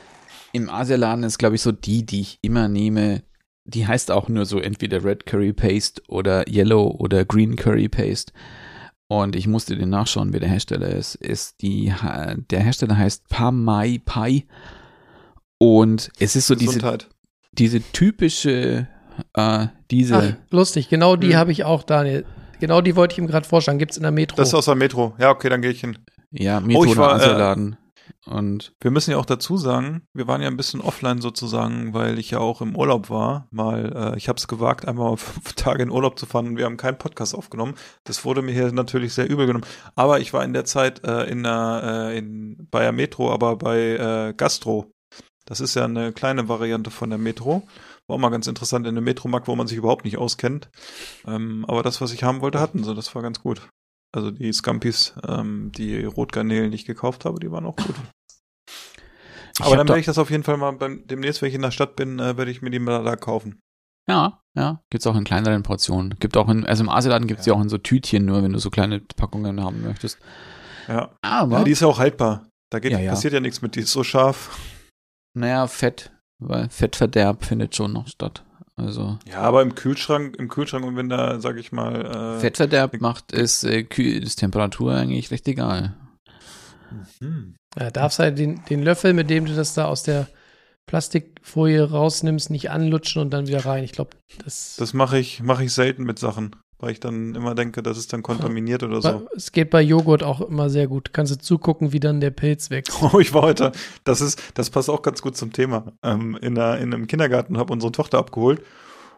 im 0.52 0.68
Asialaden 0.68 1.24
ist, 1.24 1.38
glaube 1.38 1.54
ich, 1.54 1.62
so 1.62 1.72
die, 1.72 2.04
die 2.04 2.20
ich 2.20 2.38
immer 2.42 2.68
nehme. 2.68 3.22
Die 3.64 3.86
heißt 3.86 4.10
auch 4.10 4.28
nur 4.28 4.44
so 4.44 4.58
entweder 4.58 5.04
Red 5.04 5.24
Curry 5.24 5.52
Paste 5.52 6.02
oder 6.08 6.48
Yellow 6.48 6.96
oder 6.98 7.24
Green 7.24 7.54
Curry 7.56 7.88
Paste. 7.88 8.32
Und 9.06 9.36
ich 9.36 9.46
musste 9.46 9.76
den 9.76 9.90
nachschauen, 9.90 10.32
wer 10.32 10.40
der 10.40 10.48
Hersteller 10.48 10.88
ist. 10.88 11.14
Ist 11.14 11.60
die, 11.62 11.92
der 12.50 12.60
Hersteller 12.60 12.96
heißt 12.96 13.28
Pamai 13.28 14.00
Pai. 14.04 14.46
Und 15.58 16.10
es 16.18 16.34
ist 16.34 16.48
so 16.48 16.54
diese, 16.54 16.98
diese 17.52 17.80
typische, 17.92 18.88
äh, 19.34 19.66
diese, 19.90 20.16
Ach, 20.16 20.50
lustig, 20.50 20.88
genau 20.88 21.16
die 21.16 21.28
Hm. 21.28 21.36
habe 21.36 21.52
ich 21.52 21.64
auch, 21.64 21.84
Daniel. 21.84 22.24
Genau 22.62 22.80
die 22.80 22.94
wollte 22.94 23.14
ich 23.14 23.18
ihm 23.18 23.26
gerade 23.26 23.44
vorschlagen. 23.44 23.80
Gibt 23.80 23.90
es 23.90 23.96
in 23.96 24.04
der 24.04 24.12
Metro. 24.12 24.36
Das 24.36 24.46
ist 24.50 24.54
aus 24.54 24.66
der 24.66 24.76
Metro. 24.76 25.16
Ja, 25.18 25.30
okay, 25.30 25.48
dann 25.48 25.62
gehe 25.62 25.72
ich 25.72 25.80
hin. 25.80 25.98
ja, 26.30 26.58
Oh, 26.58 26.60
Metro 26.60 26.84
ich 26.84 26.96
war, 26.96 27.10
äh, 27.10 27.14
Asialaden. 27.14 27.76
Und 28.24 28.72
Wir 28.80 28.92
müssen 28.92 29.10
ja 29.10 29.16
auch 29.16 29.26
dazu 29.26 29.56
sagen, 29.56 30.02
wir 30.14 30.28
waren 30.28 30.40
ja 30.40 30.46
ein 30.46 30.56
bisschen 30.56 30.80
offline 30.80 31.20
sozusagen, 31.20 31.92
weil 31.92 32.20
ich 32.20 32.30
ja 32.30 32.38
auch 32.38 32.60
im 32.60 32.76
Urlaub 32.76 33.10
war. 33.10 33.48
Mal, 33.50 34.12
äh, 34.14 34.16
ich 34.16 34.28
habe 34.28 34.36
es 34.36 34.46
gewagt, 34.46 34.86
einmal 34.86 35.16
fünf 35.16 35.54
Tage 35.54 35.82
in 35.82 35.90
Urlaub 35.90 36.20
zu 36.20 36.26
fahren 36.26 36.46
und 36.46 36.56
wir 36.56 36.64
haben 36.66 36.76
keinen 36.76 36.98
Podcast 36.98 37.34
aufgenommen. 37.34 37.74
Das 38.04 38.24
wurde 38.24 38.42
mir 38.42 38.52
hier 38.52 38.70
natürlich 38.70 39.12
sehr 39.12 39.28
übel 39.28 39.48
genommen. 39.48 39.66
Aber 39.96 40.20
ich 40.20 40.32
war 40.32 40.44
in 40.44 40.52
der 40.52 40.64
Zeit 40.64 41.04
äh, 41.04 41.24
in 41.24 41.42
der, 41.42 42.10
äh, 42.12 42.18
in, 42.18 42.68
bei 42.70 42.82
der 42.82 42.92
Metro, 42.92 43.32
aber 43.32 43.56
bei 43.56 43.78
äh, 43.80 44.34
Gastro. 44.36 44.86
Das 45.46 45.60
ist 45.60 45.74
ja 45.74 45.84
eine 45.84 46.12
kleine 46.12 46.48
Variante 46.48 46.92
von 46.92 47.10
der 47.10 47.18
Metro. 47.18 47.64
War 48.12 48.16
auch 48.16 48.20
mal 48.20 48.28
ganz 48.28 48.46
interessant 48.46 48.86
in 48.86 48.94
einem 48.94 49.04
Metromarkt, 49.04 49.48
wo 49.48 49.56
man 49.56 49.66
sich 49.66 49.78
überhaupt 49.78 50.04
nicht 50.04 50.18
auskennt. 50.18 50.68
Ähm, 51.26 51.64
aber 51.66 51.82
das, 51.82 52.02
was 52.02 52.12
ich 52.12 52.22
haben 52.24 52.42
wollte, 52.42 52.60
hatten 52.60 52.84
sie. 52.84 52.94
Das 52.94 53.14
war 53.14 53.22
ganz 53.22 53.40
gut. 53.40 53.66
Also 54.14 54.30
die 54.30 54.52
Scampis, 54.52 55.14
ähm, 55.26 55.72
die 55.74 56.04
Rotgarnelen, 56.04 56.70
die 56.70 56.74
ich 56.74 56.84
gekauft 56.84 57.24
habe, 57.24 57.40
die 57.40 57.50
waren 57.50 57.64
auch 57.64 57.74
gut. 57.76 57.94
Ich 59.58 59.64
Aber 59.64 59.76
dann 59.78 59.86
da- 59.86 59.92
werde 59.92 60.00
ich 60.00 60.06
das 60.06 60.18
auf 60.18 60.30
jeden 60.30 60.42
Fall 60.42 60.58
mal 60.58 60.72
beim 60.72 61.06
demnächst, 61.06 61.40
wenn 61.40 61.48
ich 61.48 61.54
in 61.54 61.62
der 61.62 61.70
Stadt 61.70 61.96
bin, 61.96 62.18
äh, 62.18 62.36
werde 62.36 62.50
ich 62.50 62.60
mir 62.60 62.68
die 62.70 62.78
mal 62.78 63.02
da 63.02 63.16
kaufen. 63.16 63.60
Ja, 64.06 64.40
ja, 64.54 64.82
gibt's 64.90 65.06
auch 65.06 65.16
in 65.16 65.24
kleineren 65.24 65.62
Portionen. 65.62 66.16
Gibt 66.18 66.36
auch 66.36 66.50
in, 66.50 66.66
also 66.66 66.82
im 66.82 66.90
Asialaden 66.90 67.26
gibt's 67.28 67.44
die 67.44 67.50
auch 67.52 67.60
in 67.62 67.70
so 67.70 67.78
Tütchen, 67.78 68.26
nur 68.26 68.42
wenn 68.42 68.52
du 68.52 68.58
so 68.58 68.68
kleine 68.68 69.00
Packungen 69.00 69.62
haben 69.64 69.82
möchtest. 69.84 70.18
Ja. 70.86 71.16
Aber, 71.22 71.58
ja, 71.60 71.64
die 71.64 71.70
ist 71.70 71.80
ja 71.80 71.86
auch 71.86 71.98
haltbar. 71.98 72.46
Da 72.70 72.78
geht, 72.78 72.92
Ja, 72.92 72.98
ja. 72.98 73.12
passiert 73.12 73.32
ja 73.32 73.40
nichts 73.40 73.62
mit, 73.62 73.74
die 73.76 73.80
ist 73.80 73.92
so 73.92 74.04
scharf. 74.04 74.58
naja, 75.34 75.66
Fett, 75.66 76.12
weil 76.48 76.68
Fettverderb 76.70 77.44
findet 77.44 77.74
schon 77.76 77.92
noch 77.92 78.08
statt. 78.08 78.42
Also, 78.76 79.18
Ja, 79.30 79.40
aber 79.42 79.62
im 79.62 79.74
Kühlschrank, 79.74 80.36
im 80.36 80.48
Kühlschrank 80.48 80.84
und 80.84 80.96
wenn 80.96 81.08
da, 81.08 81.40
sag 81.40 81.58
ich 81.58 81.72
mal, 81.72 82.36
äh, 82.36 82.40
Fettverderb 82.40 83.00
macht 83.00 83.32
es, 83.32 83.64
äh, 83.64 83.82
kühl, 83.84 84.22
ist 84.22 84.36
Temperatur 84.36 84.94
eigentlich 84.94 85.30
recht 85.30 85.46
egal. 85.46 85.94
hm. 87.20 87.54
Ja, 87.78 87.90
darfst 87.90 88.18
halt 88.18 88.38
den, 88.38 88.62
den 88.68 88.82
Löffel, 88.82 89.12
mit 89.12 89.30
dem 89.30 89.46
du 89.46 89.54
das 89.54 89.74
da 89.74 89.86
aus 89.86 90.02
der 90.02 90.28
Plastikfolie 90.86 91.90
rausnimmst, 91.90 92.50
nicht 92.50 92.70
anlutschen 92.70 93.22
und 93.22 93.30
dann 93.30 93.46
wieder 93.46 93.64
rein. 93.64 93.84
Ich 93.84 93.92
glaube, 93.92 94.10
das, 94.44 94.76
Das 94.78 94.92
mache 94.94 95.18
ich, 95.18 95.40
mache 95.42 95.64
ich 95.64 95.72
selten 95.72 96.04
mit 96.04 96.18
Sachen, 96.18 96.56
weil 96.82 96.90
ich 96.90 97.00
dann 97.00 97.34
immer 97.36 97.54
denke, 97.54 97.82
das 97.82 97.96
ist 97.96 98.12
dann 98.12 98.22
kontaminiert 98.22 98.82
oder 98.82 99.00
so. 99.00 99.26
es 99.36 99.52
geht 99.52 99.70
bei 99.70 99.80
Joghurt 99.80 100.24
auch 100.24 100.40
immer 100.40 100.68
sehr 100.68 100.88
gut. 100.88 101.12
Kannst 101.12 101.32
du 101.32 101.38
zugucken, 101.38 101.92
wie 101.92 102.00
dann 102.00 102.20
der 102.20 102.30
Pilz 102.30 102.70
wächst. 102.70 102.92
Oh, 103.02 103.20
ich 103.20 103.32
war 103.32 103.42
heute, 103.42 103.72
das 104.04 104.20
ist, 104.20 104.40
das 104.54 104.70
passt 104.70 104.90
auch 104.90 105.02
ganz 105.02 105.22
gut 105.22 105.36
zum 105.36 105.52
Thema. 105.52 105.92
Ähm, 106.02 106.36
in, 106.42 106.58
einer, 106.58 106.78
in 106.78 106.92
einem 106.92 107.06
Kindergarten 107.06 107.56
habe 107.56 107.72
unsere 107.72 107.92
Tochter 107.92 108.18
abgeholt 108.18 108.62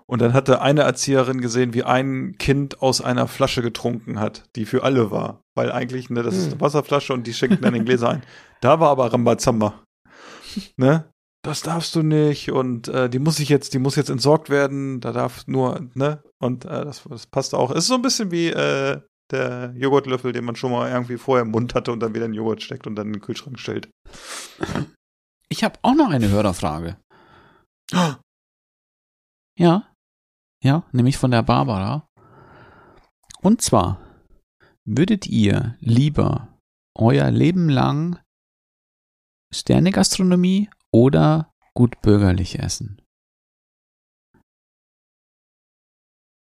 und 0.07 0.21
dann 0.21 0.35
hatte 0.35 0.61
eine 0.61 0.83
Erzieherin 0.83 1.41
gesehen, 1.41 1.73
wie 1.73 1.85
ein 1.85 2.37
Kind 2.39 2.83
aus 2.83 3.01
einer 3.01 3.29
Flasche 3.29 3.63
getrunken 3.63 4.21
hat, 4.21 4.45
die 4.57 4.67
für 4.67 4.83
alle 4.83 5.11
war. 5.11 5.41
Weil 5.55 5.73
eigentlich, 5.73 6.11
ne, 6.11 6.23
das 6.23 6.37
ist 6.37 6.53
eine 6.53 6.61
Wasserflasche 6.61 7.15
und 7.15 7.27
die 7.27 7.33
schenken 7.33 7.63
dann 7.63 7.75
in 7.75 7.87
Gläser 7.87 8.11
ein. 8.11 8.23
Da 8.61 8.79
war 8.81 8.91
aber 8.91 9.13
Rambazamba. 9.13 9.83
Ne? 10.77 11.05
Das 11.45 11.61
darfst 11.61 11.95
du 11.95 12.03
nicht 12.03 12.51
und 12.51 12.89
äh, 12.89 13.11
die 13.11 13.19
muss 13.19 13.39
ich 13.39 13.51
jetzt, 13.51 13.75
die 13.75 13.79
muss 13.79 13.97
jetzt 13.97 14.09
entsorgt 14.09 14.49
werden, 14.49 15.01
da 15.01 15.13
darf 15.13 15.47
nur, 15.47 15.91
ne? 15.93 16.23
Und 16.39 16.65
äh, 16.65 16.87
das, 16.87 17.03
das 17.05 17.27
passt 17.27 17.55
auch. 17.55 17.71
Es 17.71 17.81
ist 17.81 17.89
so 17.89 17.95
ein 17.95 18.03
bisschen 18.03 18.31
wie 18.31 18.49
äh, 18.49 19.03
der 19.31 19.75
Joghurtlöffel, 19.77 20.33
den 20.33 20.47
man 20.47 20.57
schon 20.57 20.73
mal 20.73 20.91
irgendwie 20.91 21.19
vorher 21.19 21.43
im 21.43 21.51
Mund 21.51 21.75
hatte 21.75 21.93
und 21.93 22.01
dann 22.01 22.15
wieder 22.15 22.25
in 22.25 22.33
den 22.33 22.39
Joghurt 22.39 22.63
steckt 22.63 22.87
und 22.87 22.97
dann 22.97 23.09
in 23.09 23.13
den 23.13 23.21
Kühlschrank 23.21 23.59
stellt. 23.59 23.91
Ich 25.51 25.63
habe 25.65 25.79
auch 25.83 25.95
noch 25.95 26.11
eine 26.11 26.29
Hörerfrage. 26.29 26.97
Ja. 29.57 29.89
Ja, 30.65 30.83
nämlich 30.91 31.17
von 31.17 31.31
der 31.31 31.45
Barbara. 31.45 32.09
Und 33.41 33.63
zwar, 33.63 34.01
würdet 34.85 35.29
ihr 35.29 35.77
lieber 35.79 36.49
euer 36.97 37.31
Leben 37.31 37.69
lang 37.69 38.19
Sternegastronomie 39.53 40.71
oder 40.95 41.53
gut 41.75 42.01
bürgerlich 42.03 42.61
essen? 42.61 43.03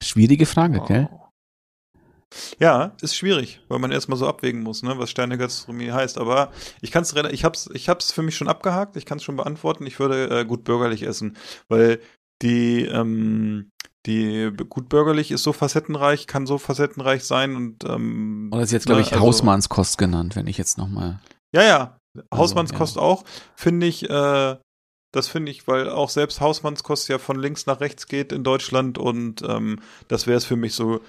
Schwierige 0.04 0.48
Frage, 0.48 0.82
gell? 0.88 1.10
Ja, 2.60 2.96
ist 3.02 3.16
schwierig, 3.16 3.62
weil 3.68 3.78
man 3.78 3.92
erstmal 3.92 4.18
so 4.18 4.28
abwägen 4.28 4.64
muss, 4.64 4.82
ne, 4.82 4.98
was 4.98 5.12
Sternegastronomie 5.12 5.92
heißt. 5.92 6.18
Aber 6.18 6.52
ich 6.82 6.90
kann 6.90 7.04
es, 7.04 7.14
ich 7.14 7.44
hab's, 7.44 7.70
ich 7.74 7.88
hab's 7.88 8.12
für 8.12 8.24
mich 8.24 8.36
schon 8.36 8.48
abgehakt. 8.48 8.96
Ich 8.96 9.06
kann 9.06 9.20
es 9.20 9.24
schon 9.24 9.36
beantworten. 9.36 9.86
Ich 9.86 10.00
würde 10.00 10.40
äh, 10.40 10.46
gut 10.46 10.64
bürgerlich 10.64 11.04
essen, 11.04 11.38
weil 11.68 12.02
die, 12.42 12.86
ähm, 12.86 13.70
die 14.08 14.50
gut 14.70 14.90
bürgerlich 14.90 15.30
ist 15.30 15.44
so 15.44 15.54
facettenreich, 15.54 16.26
kann 16.26 16.48
so 16.48 16.58
facettenreich 16.58 17.24
sein 17.26 17.56
und 17.56 17.84
ähm, 17.84 18.50
Oder 18.52 18.64
ist 18.64 18.72
jetzt, 18.72 18.88
glaube 18.88 19.02
ne, 19.02 19.08
ich, 19.08 19.14
also- 19.14 19.24
Hausmannskost 19.24 20.00
genannt, 20.00 20.36
wenn 20.36 20.48
ich 20.48 20.58
jetzt 20.58 20.80
nochmal. 20.80 21.20
Ja, 21.54 21.62
ja. 21.64 22.01
Also, 22.16 22.28
Hausmannskost 22.36 22.98
auch, 22.98 23.24
finde 23.56 23.88
ich, 23.88 24.10
äh, 24.10 24.58
das 25.12 25.28
finde 25.28 25.52
ich, 25.52 25.68
weil 25.68 25.90
auch 25.90 26.10
selbst 26.10 26.42
Hausmannskost 26.42 27.10
ja 27.10 27.18
von 27.18 27.40
links 27.40 27.66
nach 27.66 27.82
rechts 27.82 28.08
geht 28.08 28.32
in 28.32 28.44
Deutschland 28.44 28.98
und 28.98 29.42
ähm, 29.48 29.80
das 30.08 30.28
wäre 30.28 30.38
es 30.38 30.46
für 30.46 30.56
mich 30.56 30.74
so. 30.74 31.02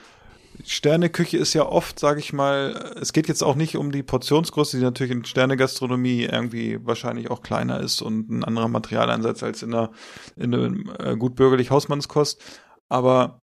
Sterneküche 0.67 1.39
ist 1.39 1.55
ja 1.55 1.65
oft, 1.65 1.99
sage 1.99 2.21
ich 2.21 2.33
mal, 2.33 2.95
es 3.01 3.15
geht 3.15 3.27
jetzt 3.27 3.43
auch 3.43 3.55
nicht 3.55 3.77
um 3.77 3.91
die 3.91 4.03
Portionsgröße, 4.03 4.77
die 4.77 4.83
natürlich 4.83 5.13
in 5.13 5.25
Sternegastronomie 5.25 6.25
irgendwie 6.25 6.79
wahrscheinlich 6.85 7.31
auch 7.31 7.43
kleiner 7.43 7.81
ist 7.81 8.03
und 8.03 8.29
ein 8.31 8.45
anderer 8.45 8.69
Materialeinsatz 8.69 9.43
als 9.43 9.63
in 9.63 9.71
der 9.71 9.91
in 10.37 10.55
einem 10.55 10.93
äh, 10.99 11.17
gut 11.17 11.37
bürgerlich 11.37 11.71
Hausmannskost. 11.71 12.43
Aber 12.91 13.41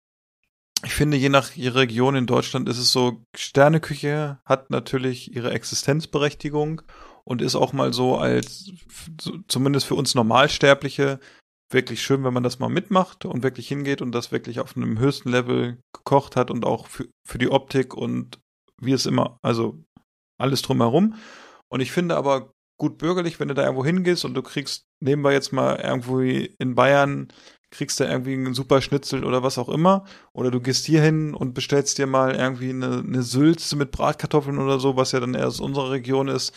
ich 0.84 0.94
finde, 0.94 1.16
je 1.16 1.28
nach 1.28 1.56
Region 1.56 2.16
in 2.16 2.26
Deutschland 2.26 2.68
ist 2.68 2.78
es 2.78 2.92
so, 2.92 3.22
Sterneküche 3.36 4.40
hat 4.44 4.70
natürlich 4.70 5.34
ihre 5.34 5.50
Existenzberechtigung 5.52 6.82
und 7.26 7.42
ist 7.42 7.56
auch 7.56 7.72
mal 7.72 7.92
so 7.92 8.16
als, 8.16 8.70
zumindest 9.48 9.86
für 9.86 9.96
uns 9.96 10.14
Normalsterbliche, 10.14 11.18
wirklich 11.70 12.02
schön, 12.02 12.22
wenn 12.22 12.32
man 12.32 12.44
das 12.44 12.60
mal 12.60 12.68
mitmacht 12.68 13.24
und 13.24 13.42
wirklich 13.42 13.66
hingeht 13.66 14.00
und 14.00 14.12
das 14.12 14.30
wirklich 14.30 14.60
auf 14.60 14.76
einem 14.76 15.00
höchsten 15.00 15.30
Level 15.30 15.78
gekocht 15.92 16.36
hat 16.36 16.50
und 16.52 16.64
auch 16.64 16.86
für, 16.86 17.08
für 17.26 17.38
die 17.38 17.50
Optik 17.50 17.94
und 17.94 18.38
wie 18.80 18.92
es 18.92 19.06
immer, 19.06 19.38
also 19.42 19.82
alles 20.38 20.62
drumherum. 20.62 21.14
Und 21.68 21.80
ich 21.80 21.90
finde 21.90 22.16
aber 22.16 22.52
gut 22.78 22.98
bürgerlich, 22.98 23.40
wenn 23.40 23.48
du 23.48 23.54
da 23.54 23.64
irgendwo 23.64 23.84
hingehst 23.84 24.24
und 24.24 24.34
du 24.34 24.42
kriegst, 24.42 24.86
nehmen 25.00 25.22
wir 25.22 25.32
jetzt 25.32 25.52
mal 25.52 25.76
irgendwo 25.76 26.20
in 26.20 26.74
Bayern, 26.76 27.28
kriegst 27.70 27.98
du 27.98 28.04
irgendwie 28.04 28.34
einen 28.34 28.54
super 28.54 28.80
Schnitzel 28.80 29.24
oder 29.24 29.42
was 29.42 29.58
auch 29.58 29.68
immer, 29.68 30.04
oder 30.32 30.50
du 30.50 30.60
gehst 30.60 30.86
hier 30.86 31.02
hin 31.02 31.34
und 31.34 31.54
bestellst 31.54 31.98
dir 31.98 32.06
mal 32.06 32.34
irgendwie 32.36 32.70
eine, 32.70 32.98
eine 32.98 33.22
Sülze 33.22 33.74
mit 33.74 33.90
Bratkartoffeln 33.90 34.58
oder 34.58 34.78
so, 34.78 34.96
was 34.96 35.12
ja 35.12 35.20
dann 35.20 35.34
eher 35.34 35.48
aus 35.48 35.60
unserer 35.60 35.90
Region 35.90 36.28
ist. 36.28 36.54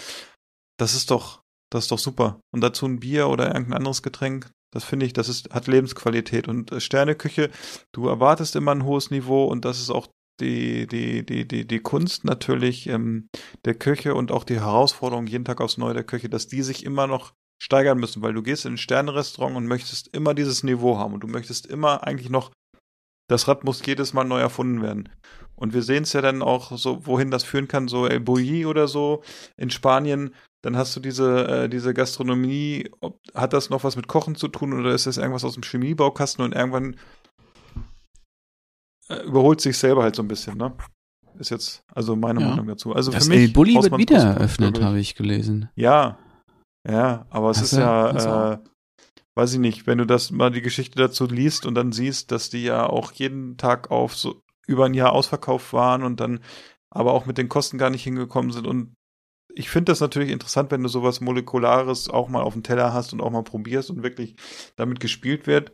Das 0.80 0.96
ist 0.96 1.12
doch, 1.12 1.42
das 1.70 1.86
ist 1.86 1.92
doch 1.92 2.00
super. 2.00 2.40
Und 2.52 2.62
dazu 2.62 2.86
ein 2.86 3.00
Bier 3.00 3.28
oder 3.28 3.48
irgendein 3.48 3.78
anderes 3.78 4.02
Getränk, 4.02 4.50
das 4.72 4.84
finde 4.84 5.06
ich, 5.06 5.14
das 5.14 5.30
ist, 5.30 5.50
hat 5.52 5.68
Lebensqualität. 5.68 6.48
Und 6.48 6.72
äh, 6.72 6.80
Sterneküche, 6.80 7.50
du 7.92 8.08
erwartest 8.08 8.56
immer 8.56 8.72
ein 8.72 8.86
hohes 8.86 9.12
Niveau 9.12 9.46
und 9.46 9.66
das 9.66 9.80
ist 9.80 9.90
auch 9.90 10.08
die, 10.40 10.88
die, 10.88 11.26
die, 11.26 11.46
die, 11.46 11.68
die 11.68 11.80
Kunst 11.80 12.24
natürlich 12.24 12.88
ähm, 12.88 13.28
der 13.66 13.76
Küche 13.76 14.16
und 14.16 14.32
auch 14.32 14.46
die 14.46 14.62
Herausforderung 14.62 15.28
jeden 15.28 15.44
Tag 15.44 15.60
aufs 15.60 15.78
Neue 15.78 15.94
der 15.94 16.06
Küche, 16.06 16.30
dass 16.30 16.48
die 16.48 16.62
sich 16.62 16.86
immer 16.86 17.08
noch 17.08 17.34
steigern 17.62 18.00
müssen, 18.00 18.22
weil 18.22 18.34
du 18.34 18.42
gehst 18.42 18.66
in 18.66 18.76
ein 18.76 18.78
Sternenrestaurant 18.78 19.58
und 19.58 19.68
möchtest 19.68 20.08
immer 20.16 20.34
dieses 20.34 20.64
Niveau 20.64 20.98
haben 20.98 21.14
und 21.14 21.20
du 21.22 21.28
möchtest 21.28 21.66
immer 21.66 22.08
eigentlich 22.08 22.30
noch, 22.30 22.52
das 23.28 23.50
Rad 23.50 23.66
muss 23.66 23.86
jedes 23.86 24.14
Mal 24.14 24.24
neu 24.24 24.40
erfunden 24.40 24.82
werden. 24.82 25.10
Und 25.60 25.74
wir 25.74 25.84
sehen 25.84 26.04
es 26.04 26.14
ja 26.14 26.22
dann 26.22 26.42
auch 26.42 26.78
so, 26.78 27.06
wohin 27.06 27.32
das 27.32 27.44
führen 27.44 27.68
kann, 27.68 27.90
so 27.90 28.08
El 28.08 28.22
Bulli 28.22 28.66
oder 28.66 28.88
so 28.88 29.22
in 29.58 29.70
Spanien, 29.70 30.34
dann 30.62 30.78
hast 30.78 30.96
du 30.96 31.02
diese, 31.02 31.48
äh, 31.48 31.70
diese 31.70 31.94
Gastronomie, 31.94 32.90
ob, 33.02 33.20
hat 33.36 33.52
das 33.54 33.70
noch 33.70 33.84
was 33.84 33.96
mit 33.98 34.08
Kochen 34.08 34.36
zu 34.36 34.48
tun 34.48 34.74
oder 34.74 34.94
ist 34.94 35.06
das 35.06 35.18
irgendwas 35.18 35.44
aus 35.44 35.56
dem 35.56 35.64
Chemiebaukasten 35.64 36.44
und 36.46 36.54
irgendwann 36.54 36.96
äh, 39.10 39.22
überholt 39.24 39.60
sich 39.62 39.78
selber 39.78 40.04
halt 40.04 40.16
so 40.16 40.22
ein 40.24 40.28
bisschen, 40.28 40.58
ne? 40.58 40.74
Ist 41.38 41.52
jetzt 41.52 41.84
also 41.94 42.16
meine 42.16 42.42
Ja. 42.42 42.50
Meinung 42.50 42.68
dazu. 42.68 42.94
Also 42.94 43.12
Das 43.12 43.26
für 43.26 43.30
mich 43.30 43.40
El 43.42 43.50
Bulli 43.50 43.76
wird 43.76 43.98
wieder 43.98 44.18
eröffnet, 44.18 44.82
habe 44.82 45.00
ich 45.00 45.16
gelesen. 45.16 45.70
Ja, 45.76 46.18
ja, 46.90 47.26
aber 47.30 47.52
es 47.52 47.58
Hast 47.58 47.74
ist 47.74 47.80
ja, 47.80 48.10
auch? 48.10 48.54
äh, 48.54 48.58
weiß 49.36 49.54
ich 49.54 49.60
nicht, 49.60 49.88
wenn 49.88 49.98
du 49.98 50.06
das 50.06 50.32
mal 50.32 50.52
die 50.52 50.62
Geschichte 50.62 50.98
dazu 50.98 51.26
liest 51.26 51.66
und 51.66 51.76
dann 51.76 51.92
siehst, 51.92 52.32
dass 52.32 52.50
die 52.50 52.64
ja 52.64 52.88
auch 52.88 53.12
jeden 53.14 53.58
Tag 53.58 53.92
auf 53.92 54.16
so 54.16 54.42
über 54.70 54.86
ein 54.86 54.94
Jahr 54.94 55.12
ausverkauft 55.12 55.74
waren 55.74 56.04
und 56.04 56.20
dann 56.20 56.40
aber 56.90 57.14
auch 57.14 57.26
mit 57.26 57.38
den 57.38 57.50
Kosten 57.50 57.78
gar 57.78 57.90
nicht 57.90 58.04
hingekommen 58.04 58.52
sind 58.52 58.68
und 58.68 58.96
ich 59.56 59.70
finde 59.70 59.92
das 59.92 60.00
natürlich 60.00 60.30
interessant, 60.30 60.72
wenn 60.72 60.84
du 60.84 60.90
sowas 60.90 61.22
Molekulares 61.22 62.10
auch 62.10 62.30
mal 62.30 62.44
auf 62.44 62.54
dem 62.54 62.64
Teller 62.64 62.94
hast 62.94 63.14
und 63.14 63.22
auch 63.22 63.32
mal 63.32 63.44
probierst 63.44 63.90
und 63.90 64.04
wirklich 64.04 64.36
damit 64.76 65.00
gespielt 65.00 65.48
wird. 65.48 65.74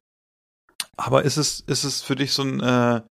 Aber 0.98 1.24
ist 1.24 1.38
es, 1.38 1.60
ist 1.60 1.84
es 1.84 2.02
für 2.02 2.16
dich 2.16 2.32
so 2.32 2.44
ein 2.44 2.62
äh, 2.62 3.02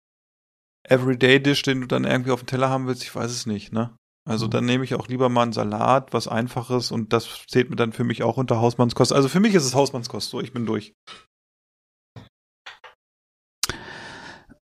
Everyday-Dish, 0.89 1.62
den 1.62 1.82
du 1.82 1.87
dann 1.87 2.05
irgendwie 2.05 2.30
auf 2.30 2.41
dem 2.41 2.47
Teller 2.47 2.70
haben 2.70 2.87
willst? 2.87 3.03
Ich 3.03 3.14
weiß 3.14 3.30
es 3.30 3.45
nicht, 3.47 3.72
ne? 3.72 3.95
Also 4.26 4.47
Mhm. 4.47 4.51
dann 4.51 4.64
nehme 4.64 4.85
ich 4.85 4.95
auch 4.95 5.07
lieber 5.09 5.28
mal 5.28 5.43
einen 5.43 5.53
Salat, 5.53 6.14
was 6.14 6.28
Einfaches 6.28 6.91
und 6.91 7.12
das 7.12 7.45
zählt 7.47 7.68
mir 7.68 7.76
dann 7.76 7.93
für 7.93 8.05
mich 8.05 8.22
auch 8.22 8.39
unter 8.39 8.61
Hausmannskost. 8.61 9.12
Also 9.12 9.28
für 9.28 9.41
mich 9.41 9.55
ist 9.55 9.66
es 9.66 9.74
Hausmannskost, 9.74 10.30
so 10.30 10.41
ich 10.41 10.53
bin 10.53 10.64
durch. 10.64 10.95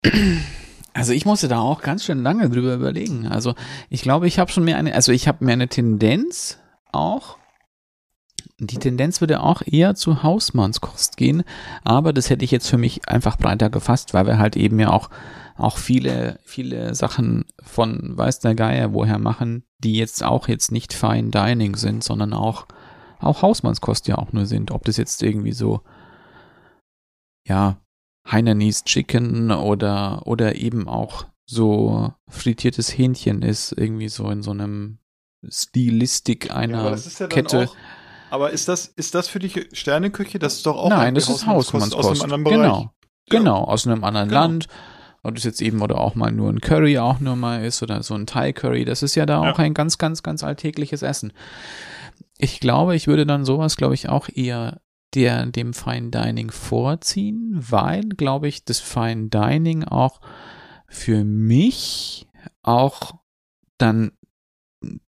Also 0.96 1.12
ich 1.12 1.26
musste 1.26 1.46
da 1.46 1.60
auch 1.60 1.82
ganz 1.82 2.04
schön 2.04 2.22
lange 2.22 2.48
drüber 2.48 2.74
überlegen. 2.74 3.26
Also 3.26 3.54
ich 3.90 4.00
glaube, 4.00 4.26
ich 4.26 4.38
habe 4.38 4.50
schon 4.50 4.64
mehr 4.64 4.78
eine, 4.78 4.94
also 4.94 5.12
ich 5.12 5.28
habe 5.28 5.44
mehr 5.44 5.52
eine 5.52 5.68
Tendenz 5.68 6.58
auch. 6.90 7.36
Die 8.58 8.78
Tendenz 8.78 9.20
würde 9.20 9.42
auch 9.42 9.60
eher 9.66 9.94
zu 9.94 10.22
Hausmannskost 10.22 11.18
gehen, 11.18 11.42
aber 11.84 12.14
das 12.14 12.30
hätte 12.30 12.46
ich 12.46 12.50
jetzt 12.50 12.70
für 12.70 12.78
mich 12.78 13.06
einfach 13.06 13.36
breiter 13.36 13.68
gefasst, 13.68 14.14
weil 14.14 14.26
wir 14.26 14.38
halt 14.38 14.56
eben 14.56 14.80
ja 14.80 14.90
auch 14.90 15.10
auch 15.58 15.76
viele 15.76 16.38
viele 16.44 16.94
Sachen 16.94 17.44
von 17.62 18.16
weiß 18.16 18.40
der 18.40 18.54
Geier 18.54 18.94
woher 18.94 19.18
machen, 19.18 19.64
die 19.78 19.96
jetzt 19.96 20.24
auch 20.24 20.48
jetzt 20.48 20.72
nicht 20.72 20.94
Fine 20.94 21.30
Dining 21.30 21.76
sind, 21.76 22.02
sondern 22.02 22.32
auch 22.32 22.66
auch 23.18 23.42
Hausmannskost 23.42 24.08
ja 24.08 24.16
auch 24.16 24.32
nur 24.32 24.46
sind. 24.46 24.70
Ob 24.70 24.84
das 24.84 24.96
jetzt 24.96 25.22
irgendwie 25.22 25.52
so 25.52 25.82
ja 27.46 27.76
Hainanese 28.30 28.84
Chicken 28.84 29.50
oder, 29.52 30.26
oder 30.26 30.56
eben 30.56 30.88
auch 30.88 31.26
so 31.46 32.12
frittiertes 32.28 32.96
Hähnchen 32.96 33.42
ist, 33.42 33.72
irgendwie 33.72 34.08
so 34.08 34.28
in 34.30 34.42
so 34.42 34.50
einem 34.50 34.98
Stilistik 35.48 36.50
einer 36.50 36.96
Kette. 37.28 37.68
Aber 38.30 38.50
ist 38.50 38.68
das, 38.68 38.86
ist 38.86 39.14
das 39.14 39.28
für 39.28 39.38
dich 39.38 39.68
Sterneküche? 39.72 40.38
Das 40.38 40.54
ist 40.54 40.66
doch 40.66 40.76
auch 40.76 40.88
Nein, 40.90 41.14
das 41.14 41.28
ist 41.28 41.46
Hausmannskost 41.46 41.94
aus 41.94 42.20
einem 42.20 42.32
anderen 42.32 42.44
Bereich. 42.44 42.56
Genau. 42.58 42.90
Genau, 43.28 43.64
aus 43.64 43.86
einem 43.86 44.02
anderen 44.04 44.28
Genau. 44.28 44.40
Land. 44.40 44.66
Und 45.22 45.36
das 45.36 45.44
jetzt 45.44 45.60
eben 45.60 45.82
oder 45.82 45.98
auch 46.00 46.14
mal 46.14 46.30
nur 46.30 46.50
ein 46.50 46.60
Curry 46.60 46.98
auch 46.98 47.18
nur 47.18 47.34
mal 47.34 47.64
ist 47.64 47.82
oder 47.82 48.02
so 48.04 48.14
ein 48.14 48.26
Thai 48.26 48.52
Curry. 48.52 48.84
Das 48.84 49.02
ist 49.02 49.14
ja 49.16 49.26
da 49.26 49.42
Ja. 49.44 49.52
auch 49.52 49.58
ein 49.58 49.74
ganz, 49.74 49.98
ganz, 49.98 50.22
ganz 50.22 50.44
alltägliches 50.44 51.02
Essen. 51.02 51.32
Ich 52.38 52.60
glaube, 52.60 52.94
ich 52.94 53.06
würde 53.08 53.26
dann 53.26 53.44
sowas, 53.44 53.76
glaube 53.76 53.94
ich, 53.94 54.08
auch 54.08 54.28
eher 54.32 54.80
der, 55.16 55.46
dem 55.46 55.72
Fine 55.74 56.10
Dining 56.10 56.50
vorziehen, 56.50 57.52
weil, 57.54 58.02
glaube 58.02 58.48
ich, 58.48 58.64
das 58.64 58.78
Fine 58.78 59.28
Dining 59.28 59.84
auch 59.84 60.20
für 60.88 61.24
mich 61.24 62.28
auch 62.62 63.14
dann 63.78 64.12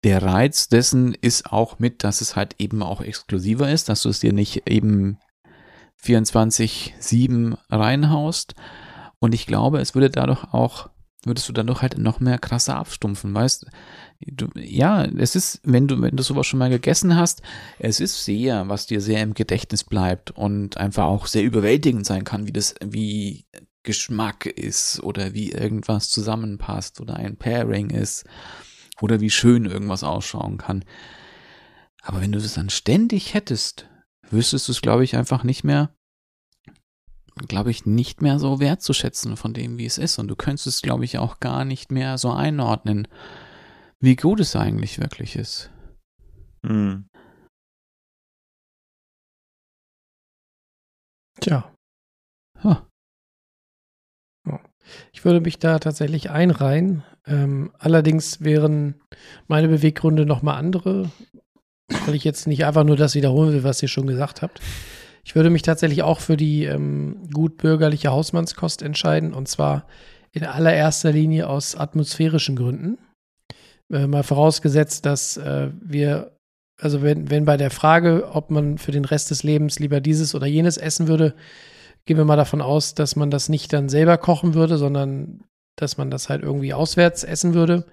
der 0.03 0.23
Reiz 0.23 0.69
dessen 0.69 1.15
ist 1.15 1.53
auch 1.53 1.79
mit, 1.79 2.03
dass 2.03 2.21
es 2.21 2.37
halt 2.37 2.57
eben 2.59 2.83
auch 2.83 3.01
exklusiver 3.01 3.71
ist, 3.71 3.89
dass 3.89 4.03
du 4.03 4.09
es 4.09 4.21
dir 4.21 4.33
nicht 4.33 4.69
eben 4.69 5.19
24-7 6.03 7.57
reinhaust. 7.71 8.55
Und 9.21 9.35
ich 9.35 9.47
glaube, 9.47 9.81
es 9.81 9.95
würde 9.95 10.11
dadurch 10.11 10.45
auch, 10.53 10.91
würdest 11.25 11.49
du 11.49 11.53
dadurch 11.53 11.83
halt 11.83 11.99
noch 11.99 12.21
mehr 12.21 12.39
krasser 12.39 12.77
abstumpfen, 12.77 13.35
weißt 13.35 13.67
du? 14.21 14.49
Ja, 14.57 15.05
es 15.05 15.37
ist, 15.37 15.61
wenn 15.65 15.87
du, 15.87 16.01
wenn 16.01 16.17
du 16.17 16.23
sowas 16.23 16.47
schon 16.47 16.59
mal 16.59 16.71
gegessen 16.71 17.17
hast, 17.17 17.43
es 17.79 18.01
ist 18.01 18.25
sehr, 18.25 18.69
was 18.69 18.87
dir 18.87 19.01
sehr 19.01 19.23
im 19.23 19.35
Gedächtnis 19.35 19.85
bleibt 19.85 20.31
und 20.33 20.77
einfach 20.77 21.05
auch 21.05 21.27
sehr 21.27 21.43
überwältigend 21.43 22.07
sein 22.07 22.25
kann, 22.25 22.47
wie 22.47 22.53
das, 22.53 22.75
wie 22.85 23.47
Geschmack 23.83 24.47
ist 24.47 25.03
oder 25.03 25.35
wie 25.35 25.53
irgendwas 25.53 26.11
zusammenpasst 26.11 27.01
oder 27.01 27.17
ein 27.17 27.37
Pairing 27.37 27.91
ist 27.91 28.25
oder 29.01 29.21
wie 29.21 29.31
schön 29.31 29.65
irgendwas 29.65 30.05
ausschauen 30.05 30.59
kann. 30.59 30.85
Aber 32.03 32.21
wenn 32.21 32.33
du 32.33 32.41
das 32.41 32.55
dann 32.55 32.71
ständig 32.71 33.35
hättest, 33.35 33.89
wüsstest 34.31 34.69
du 34.69 34.73
es, 34.73 34.81
glaube 34.81 35.05
ich, 35.05 35.17
einfach 35.17 35.45
nicht 35.45 35.65
mehr, 35.65 35.91
glaube 37.47 37.71
ich, 37.71 37.87
nicht 37.87 38.21
mehr 38.21 38.39
so 38.39 38.61
wertzuschätzen 38.61 39.37
von 39.37 39.55
dem, 39.55 39.79
wie 39.79 39.87
es 39.87 39.99
ist. 39.99 40.19
Und 40.19 40.29
du 40.29 40.37
könntest 40.37 40.67
es, 40.67 40.83
glaube 40.83 41.05
ich, 41.05 41.19
auch 41.19 41.41
gar 41.41 41.65
nicht 41.65 41.93
mehr 41.93 42.19
so 42.19 42.33
einordnen, 42.33 43.09
wie 44.01 44.17
gut 44.17 44.41
es 44.41 44.57
eigentlich 44.57 44.99
wirklich 45.01 45.37
ist. 45.37 45.71
Hm. 46.65 47.09
Tja. 51.41 51.73
Ha. 52.65 52.89
Ich 55.13 55.25
würde 55.25 55.41
mich 55.41 55.59
da 55.59 55.79
tatsächlich 55.79 56.31
einreihen. 56.31 57.03
Ähm, 57.27 57.73
allerdings 57.79 58.41
wären 58.43 58.95
meine 59.47 59.69
Beweggründe 59.69 60.27
nochmal 60.27 60.59
andere, 60.59 61.11
weil 62.07 62.15
ich 62.15 62.25
jetzt 62.25 62.47
nicht 62.47 62.65
einfach 62.65 62.85
nur 62.85 62.97
das 62.97 63.15
wiederholen 63.15 63.53
will, 63.53 63.65
was 63.65 63.83
ihr 63.83 63.89
schon 63.89 64.07
gesagt 64.07 64.43
habt. 64.43 64.61
Ich 65.25 65.35
würde 65.35 65.51
mich 65.51 65.63
tatsächlich 65.63 66.03
auch 66.03 66.21
für 66.21 66.37
die 66.37 66.65
ähm, 66.65 67.29
gut 67.33 67.59
bürgerliche 67.59 68.11
Hausmannskost 68.11 68.83
entscheiden 68.83 69.35
und 69.35 69.49
zwar 69.49 69.87
in 70.33 70.45
allererster 70.45 71.13
Linie 71.13 71.49
aus 71.49 71.77
atmosphärischen 71.77 72.57
Gründen. 72.57 72.99
Äh, 73.91 74.07
mal 74.07 74.23
vorausgesetzt, 74.23 75.07
dass 75.07 75.37
äh, 75.37 75.71
wir, 75.81 76.37
also 76.81 77.03
wenn, 77.03 77.31
wenn 77.31 77.45
bei 77.45 77.57
der 77.57 77.71
Frage, 77.71 78.29
ob 78.33 78.51
man 78.51 78.79
für 78.79 78.93
den 78.93 79.05
Rest 79.05 79.31
des 79.31 79.43
Lebens 79.43 79.79
lieber 79.79 80.01
dieses 80.01 80.35
oder 80.35 80.47
jenes 80.47 80.77
essen 80.77 81.09
würde, 81.09 81.35
gehen 82.05 82.17
wir 82.17 82.25
mal 82.25 82.37
davon 82.37 82.61
aus, 82.61 82.95
dass 82.95 83.17
man 83.17 83.31
das 83.31 83.49
nicht 83.49 83.73
dann 83.73 83.89
selber 83.89 84.19
kochen 84.19 84.55
würde, 84.55 84.79
sondern 84.79 85.45
dass 85.77 85.97
man 85.97 86.11
das 86.11 86.29
halt 86.29 86.43
irgendwie 86.43 86.75
auswärts 86.75 87.25
essen 87.25 87.55
würde. 87.55 87.87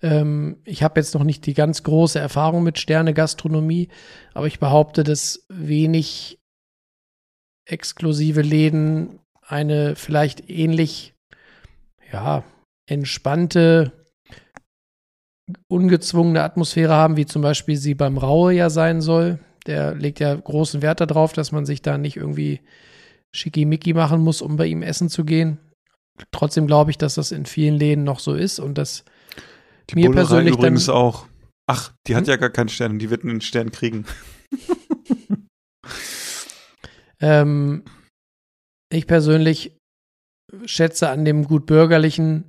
Ähm, 0.00 0.58
ich 0.64 0.82
habe 0.82 1.00
jetzt 1.00 1.14
noch 1.14 1.24
nicht 1.24 1.46
die 1.46 1.54
ganz 1.54 1.82
große 1.82 2.18
Erfahrung 2.18 2.62
mit 2.62 2.78
Sterne-Gastronomie, 2.78 3.88
aber 4.34 4.46
ich 4.46 4.60
behaupte, 4.60 5.04
dass 5.04 5.44
wenig 5.48 6.38
exklusive 7.64 8.42
Läden 8.42 9.20
eine 9.40 9.96
vielleicht 9.96 10.48
ähnlich, 10.50 11.14
ja, 12.12 12.44
entspannte, 12.86 14.01
ungezwungene 15.68 16.42
Atmosphäre 16.42 16.94
haben, 16.94 17.16
wie 17.16 17.26
zum 17.26 17.42
Beispiel 17.42 17.76
sie 17.76 17.94
beim 17.94 18.18
Raue 18.18 18.52
ja 18.52 18.70
sein 18.70 19.00
soll. 19.00 19.38
Der 19.66 19.94
legt 19.94 20.20
ja 20.20 20.34
großen 20.34 20.82
Wert 20.82 21.00
darauf, 21.00 21.32
dass 21.32 21.52
man 21.52 21.66
sich 21.66 21.82
da 21.82 21.98
nicht 21.98 22.16
irgendwie 22.16 22.60
schickimicki 23.34 23.94
machen 23.94 24.20
muss, 24.20 24.42
um 24.42 24.56
bei 24.56 24.66
ihm 24.66 24.82
essen 24.82 25.08
zu 25.08 25.24
gehen. 25.24 25.58
Trotzdem 26.30 26.66
glaube 26.66 26.90
ich, 26.90 26.98
dass 26.98 27.14
das 27.14 27.32
in 27.32 27.46
vielen 27.46 27.74
Läden 27.76 28.04
noch 28.04 28.18
so 28.18 28.34
ist 28.34 28.58
und 28.58 28.76
dass 28.76 29.04
Die 29.90 29.94
mir 29.94 30.06
Bullerei 30.06 30.26
persönlich 30.26 30.54
übrigens 30.54 30.86
dann, 30.86 30.96
auch. 30.96 31.26
Ach, 31.66 31.92
die 32.06 32.14
hat 32.14 32.24
Hm? 32.24 32.30
ja 32.30 32.36
gar 32.36 32.50
keinen 32.50 32.68
Stern, 32.68 32.98
die 32.98 33.10
wird 33.10 33.24
einen 33.24 33.40
Stern 33.40 33.70
kriegen. 33.70 34.04
ähm, 37.20 37.84
ich 38.90 39.06
persönlich 39.06 39.78
schätze 40.66 41.08
an 41.08 41.24
dem 41.24 41.44
gut 41.44 41.66
bürgerlichen, 41.66 42.44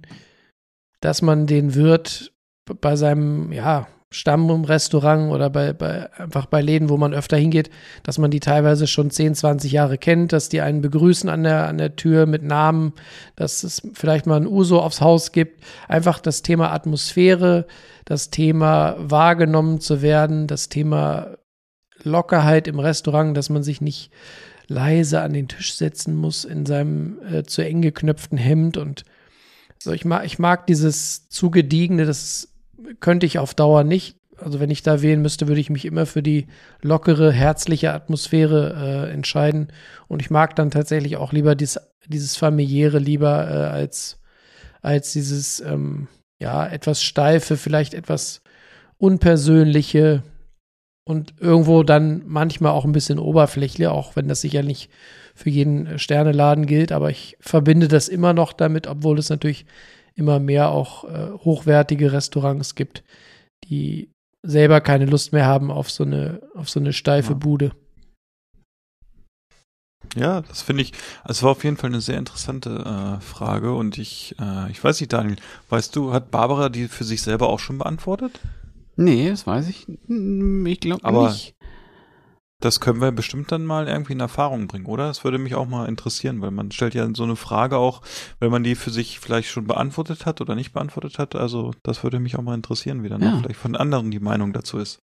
dass 1.00 1.22
man 1.22 1.48
den 1.48 1.76
Wirt 1.76 2.33
bei 2.66 2.96
seinem 2.96 3.52
ja, 3.52 3.88
Stammrestaurant 4.14 5.32
oder 5.32 5.50
bei, 5.50 5.74
bei 5.74 6.12
einfach 6.20 6.46
bei 6.46 6.62
Läden, 6.62 6.90
wo 6.90 6.98
man 6.98 7.14
öfter 7.14 7.36
hingeht, 7.36 7.72
dass 8.04 8.20
man 8.20 8.30
die 8.30 8.40
teilweise 8.40 8.86
schon 8.86 9.10
10, 9.10 9.36
20 9.36 9.72
Jahre 9.72 9.98
kennt, 9.98 10.32
dass 10.32 10.50
die 10.50 10.62
einen 10.62 10.82
begrüßen 10.82 11.30
an 11.30 11.44
der, 11.44 11.68
an 11.68 11.80
der 11.80 11.96
Tür 11.96 12.28
mit 12.28 12.44
Namen, 12.44 12.94
dass 13.36 13.64
es 13.64 13.82
vielleicht 13.94 14.28
mal 14.28 14.40
ein 14.40 14.48
Uso 14.48 14.80
aufs 14.80 15.02
Haus 15.02 15.32
gibt. 15.32 15.64
Einfach 15.88 16.20
das 16.20 16.44
Thema 16.44 16.72
Atmosphäre, 16.72 17.66
das 18.06 18.30
Thema 18.30 18.96
wahrgenommen 19.00 19.80
zu 19.80 20.02
werden, 20.02 20.46
das 20.46 20.70
Thema 20.70 21.38
Lockerheit 22.04 22.68
im 22.68 22.80
Restaurant, 22.80 23.36
dass 23.36 23.50
man 23.50 23.64
sich 23.64 23.82
nicht 23.82 24.12
leise 24.68 25.22
an 25.22 25.34
den 25.34 25.48
Tisch 25.48 25.74
setzen 25.74 26.16
muss 26.16 26.46
in 26.46 26.66
seinem 26.66 27.20
äh, 27.32 27.44
zu 27.44 27.64
eng 27.64 27.82
geknöpften 27.82 28.38
Hemd 28.38 28.78
und 28.78 29.04
so 29.78 29.92
ich 29.92 30.06
mag 30.06 30.26
ich 30.26 30.40
mag 30.40 30.66
dieses 30.68 31.28
zu 31.28 31.52
gediegene, 31.52 32.06
das 32.06 32.53
könnte 33.00 33.26
ich 33.26 33.40
auf 33.40 33.54
Dauer 33.54 33.84
nicht. 33.84 34.18
Also 34.38 34.60
wenn 34.60 34.72
ich 34.72 34.82
da 34.84 35.02
wählen 35.02 35.22
müsste, 35.22 35.48
würde 35.48 35.62
ich 35.62 35.70
mich 35.70 35.86
immer 35.86 36.06
für 36.06 36.24
die 36.24 36.48
lockere, 36.82 37.32
herzliche 37.32 37.94
Atmosphäre 37.94 39.08
äh, 39.08 39.14
entscheiden. 39.14 39.68
Und 40.08 40.22
ich 40.22 40.30
mag 40.30 40.56
dann 40.56 40.72
tatsächlich 40.72 41.18
auch 41.18 41.34
lieber 41.34 41.56
dies, 41.56 41.80
dieses 42.08 42.36
familiäre 42.36 43.00
lieber 43.00 43.48
äh, 43.50 43.70
als, 43.70 44.20
als 44.82 45.14
dieses 45.14 45.60
ähm, 45.62 46.08
ja 46.42 46.66
etwas 46.66 47.02
steife, 47.02 47.58
vielleicht 47.58 47.94
etwas 47.94 48.42
unpersönliche 48.98 50.24
und 51.06 51.36
irgendwo 51.40 51.84
dann 51.84 52.24
manchmal 52.26 52.72
auch 52.72 52.86
ein 52.86 52.92
bisschen 52.92 53.20
oberflächlich, 53.20 53.88
auch 53.88 54.16
wenn 54.16 54.28
das 54.28 54.42
sicher 54.42 54.64
nicht 54.64 54.90
für 55.36 55.50
jeden 55.50 56.00
Sterneladen 56.00 56.66
gilt, 56.66 56.92
aber 56.92 57.10
ich 57.10 57.38
verbinde 57.40 57.88
das 57.88 58.08
immer 58.08 58.34
noch 58.34 58.54
damit, 58.54 58.88
obwohl 58.88 59.20
es 59.20 59.30
natürlich 59.30 59.66
immer 60.16 60.40
mehr 60.40 60.70
auch 60.70 61.04
äh, 61.06 61.32
hochwertige 61.32 62.12
Restaurants 62.12 62.76
gibt, 62.76 63.04
die 63.70 64.10
selber 64.46 64.82
keine 64.82 65.06
Lust 65.06 65.34
mehr 65.34 65.46
haben 65.46 65.72
auf 65.72 65.90
so 65.90 66.04
eine, 66.04 66.42
auf 66.54 66.70
so 66.70 66.80
eine 66.80 66.94
steife 66.94 67.34
Ja. 67.34 67.38
Bude. 67.38 67.72
Ja, 70.16 70.42
das 70.42 70.62
finde 70.62 70.84
ich, 70.84 70.92
es 71.26 71.42
war 71.42 71.52
auf 71.52 71.64
jeden 71.64 71.78
Fall 71.78 71.90
eine 71.90 72.02
sehr 72.02 72.20
interessante 72.20 73.18
äh, 73.18 73.22
Frage 73.22 73.74
und 73.74 73.98
ich, 73.98 74.36
äh, 74.40 74.70
ich 74.70 74.84
weiß 74.84 75.00
nicht, 75.00 75.12
Daniel, 75.12 75.38
weißt 75.70 75.96
du, 75.96 76.14
hat 76.14 76.30
Barbara 76.30 76.70
die 76.70 76.88
für 76.88 77.04
sich 77.04 77.22
selber 77.24 77.50
auch 77.50 77.60
schon 77.60 77.80
beantwortet? 77.80 78.40
Nee, 78.96 79.30
das 79.30 79.48
weiß 79.48 79.70
ich. 79.70 79.88
Hm, 80.08 80.66
Ich 80.68 80.82
glaube 80.82 81.12
nicht. 81.24 81.56
Das 82.64 82.80
können 82.80 83.02
wir 83.02 83.12
bestimmt 83.12 83.52
dann 83.52 83.66
mal 83.66 83.90
irgendwie 83.90 84.14
in 84.14 84.22
Erfahrung 84.22 84.68
bringen, 84.68 84.86
oder? 84.86 85.08
Das 85.08 85.26
würde 85.26 85.38
mich 85.38 85.54
auch 85.54 85.68
mal 85.68 85.86
interessieren, 85.90 86.40
weil 86.42 86.52
man 86.52 86.72
stellt 86.72 86.94
ja 86.94 87.06
so 87.14 87.24
eine 87.24 87.36
Frage 87.36 87.76
auch, 87.78 88.02
wenn 88.40 88.52
man 88.52 88.64
die 88.64 88.76
für 88.76 88.90
sich 88.90 89.20
vielleicht 89.20 89.50
schon 89.50 89.68
beantwortet 89.68 90.26
hat 90.26 90.40
oder 90.40 90.56
nicht 90.56 90.72
beantwortet 90.72 91.20
hat. 91.20 91.36
Also 91.36 91.74
das 91.84 92.04
würde 92.04 92.20
mich 92.20 92.38
auch 92.38 92.42
mal 92.42 92.54
interessieren, 92.56 93.04
wie 93.04 93.10
dann 93.10 93.22
Ja. 93.22 93.34
auch 93.34 93.42
vielleicht 93.42 93.60
von 93.60 93.76
anderen 93.76 94.12
die 94.12 94.22
Meinung 94.22 94.54
dazu 94.54 94.78
ist. 94.78 95.00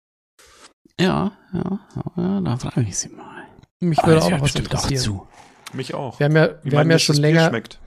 Ja, 0.98 1.30
ja, 1.52 1.78
ja, 2.16 2.40
da 2.40 2.56
frage 2.56 2.82
ich 2.82 2.98
sie 2.98 3.10
mal. 3.10 3.44
Mich 3.78 3.98
würde 4.02 4.16
das 4.16 4.24
auch 4.24 4.30
noch 4.30 4.40
was 4.40 4.52
bestimmt 4.52 4.74
auch 4.74 4.82
interessieren. 4.90 5.02
zu. 5.04 5.28
Mich 5.74 5.94
auch. 5.94 6.18
Wir 6.18 6.24
haben 6.24 6.36
ja, 6.36 6.48
wir 6.64 6.78
haben 6.80 6.90
ja 6.90 6.98
schon 6.98 7.16
länger, 7.16 7.48
schmeckt. 7.50 7.78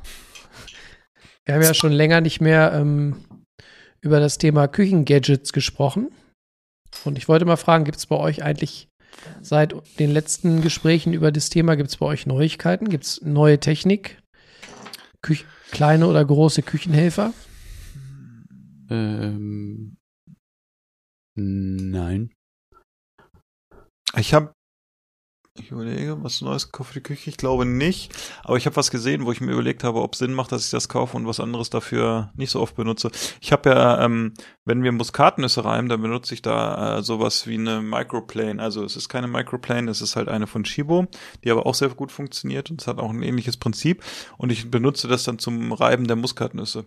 wir 1.45 1.55
haben 1.55 1.61
ja 1.61 1.73
schon 1.73 1.91
länger 1.91 2.21
nicht 2.21 2.39
mehr 2.39 2.71
ähm, 2.73 3.17
über 3.99 4.21
das 4.21 4.37
Thema 4.37 4.69
Küchengadgets 4.69 5.51
gesprochen. 5.51 6.07
Und 7.03 7.17
ich 7.17 7.27
wollte 7.27 7.43
mal 7.43 7.57
fragen, 7.57 7.83
gibt 7.83 7.97
es 7.97 8.05
bei 8.05 8.15
euch 8.15 8.43
eigentlich 8.43 8.86
seit 9.41 9.73
den 9.99 10.11
letzten 10.11 10.61
Gesprächen 10.61 11.13
über 11.13 11.31
das 11.31 11.49
Thema, 11.49 11.75
gibt 11.75 11.89
es 11.89 11.97
bei 11.97 12.05
euch 12.05 12.25
Neuigkeiten? 12.25 12.89
Gibt 12.89 13.03
es 13.05 13.21
neue 13.21 13.59
Technik? 13.59 14.21
Küch 15.21 15.45
kleine 15.71 16.07
oder 16.07 16.23
große 16.23 16.61
Küchenhelfer? 16.61 17.33
Ähm, 18.89 19.97
nein. 21.35 22.31
Ich 24.15 24.33
habe 24.33 24.53
Ich 25.59 25.71
überlege, 25.71 26.23
was 26.23 26.41
Neues 26.41 26.71
gekauft 26.71 26.89
für 26.93 26.99
die 26.99 27.03
Küche. 27.03 27.29
Ich 27.29 27.37
glaube 27.37 27.65
nicht. 27.65 28.13
Aber 28.43 28.57
ich 28.57 28.65
habe 28.65 28.75
was 28.75 28.91
gesehen, 28.91 29.25
wo 29.25 29.31
ich 29.31 29.41
mir 29.41 29.51
überlegt 29.51 29.83
habe, 29.83 30.01
ob 30.01 30.15
Sinn 30.15 30.33
macht, 30.33 30.51
dass 30.51 30.65
ich 30.65 30.71
das 30.71 30.87
kaufe 30.87 31.17
und 31.17 31.25
was 31.25 31.39
anderes 31.39 31.69
dafür 31.69 32.31
nicht 32.35 32.51
so 32.51 32.61
oft 32.61 32.75
benutze. 32.75 33.09
Ich 33.41 33.51
habe 33.51 33.69
ja, 33.69 34.03
ähm, 34.03 34.33
wenn 34.65 34.83
wir 34.83 34.91
Muskatnüsse 34.91 35.65
reiben, 35.65 35.89
dann 35.89 36.01
benutze 36.01 36.33
ich 36.33 36.41
da 36.41 36.97
äh, 36.97 37.03
sowas 37.03 37.47
wie 37.47 37.55
eine 37.55 37.81
Microplane. 37.81 38.61
Also 38.61 38.83
es 38.83 38.95
ist 38.95 39.09
keine 39.09 39.27
Microplane, 39.27 39.89
es 39.89 40.01
ist 40.01 40.15
halt 40.15 40.29
eine 40.29 40.47
von 40.47 40.63
Shibo, 40.63 41.07
die 41.43 41.51
aber 41.51 41.65
auch 41.65 41.75
sehr 41.75 41.89
gut 41.89 42.11
funktioniert 42.11 42.69
und 42.69 42.81
es 42.81 42.87
hat 42.87 42.99
auch 42.99 43.09
ein 43.09 43.23
ähnliches 43.23 43.57
Prinzip. 43.57 44.03
Und 44.37 44.51
ich 44.51 44.69
benutze 44.69 45.07
das 45.07 45.23
dann 45.23 45.39
zum 45.39 45.73
Reiben 45.73 46.07
der 46.07 46.15
Muskatnüsse. 46.15 46.85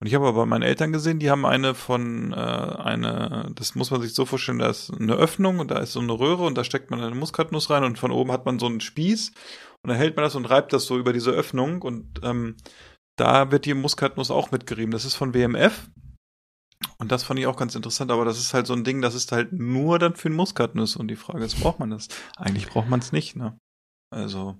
Und 0.00 0.06
ich 0.06 0.14
habe 0.14 0.26
aber 0.26 0.40
bei 0.40 0.46
meinen 0.46 0.62
Eltern 0.62 0.92
gesehen, 0.92 1.18
die 1.18 1.30
haben 1.30 1.44
eine 1.44 1.74
von, 1.74 2.32
äh, 2.32 2.36
eine, 2.36 3.52
das 3.54 3.74
muss 3.74 3.90
man 3.90 4.00
sich 4.00 4.14
so 4.14 4.24
vorstellen, 4.24 4.58
da 4.58 4.68
ist 4.68 4.92
eine 4.92 5.14
Öffnung 5.14 5.58
und 5.58 5.70
da 5.70 5.78
ist 5.78 5.92
so 5.92 6.00
eine 6.00 6.12
Röhre 6.12 6.44
und 6.44 6.56
da 6.56 6.64
steckt 6.64 6.90
man 6.90 7.00
eine 7.00 7.14
Muskatnuss 7.14 7.70
rein 7.70 7.84
und 7.84 7.98
von 7.98 8.10
oben 8.10 8.32
hat 8.32 8.46
man 8.46 8.58
so 8.58 8.66
einen 8.66 8.80
Spieß 8.80 9.32
und 9.82 9.88
dann 9.88 9.96
hält 9.96 10.16
man 10.16 10.24
das 10.24 10.34
und 10.34 10.46
reibt 10.46 10.72
das 10.72 10.86
so 10.86 10.98
über 10.98 11.12
diese 11.12 11.30
Öffnung 11.30 11.82
und 11.82 12.20
ähm, 12.22 12.56
da 13.16 13.50
wird 13.50 13.66
die 13.66 13.74
Muskatnuss 13.74 14.30
auch 14.30 14.50
mitgerieben. 14.50 14.92
Das 14.92 15.04
ist 15.04 15.14
von 15.14 15.34
WMF 15.34 15.90
und 16.98 17.12
das 17.12 17.22
fand 17.22 17.38
ich 17.38 17.46
auch 17.46 17.56
ganz 17.56 17.74
interessant, 17.74 18.10
aber 18.10 18.24
das 18.24 18.38
ist 18.38 18.54
halt 18.54 18.66
so 18.66 18.72
ein 18.72 18.84
Ding, 18.84 19.02
das 19.02 19.14
ist 19.14 19.32
halt 19.32 19.52
nur 19.52 19.98
dann 19.98 20.16
für 20.16 20.30
Muskatnuss 20.30 20.96
und 20.96 21.08
die 21.08 21.16
Frage 21.16 21.44
ist, 21.44 21.60
braucht 21.60 21.78
man 21.78 21.90
das? 21.90 22.08
Eigentlich 22.36 22.68
braucht 22.68 22.88
man 22.88 23.00
es 23.00 23.12
nicht, 23.12 23.36
ne? 23.36 23.58
Also, 24.10 24.58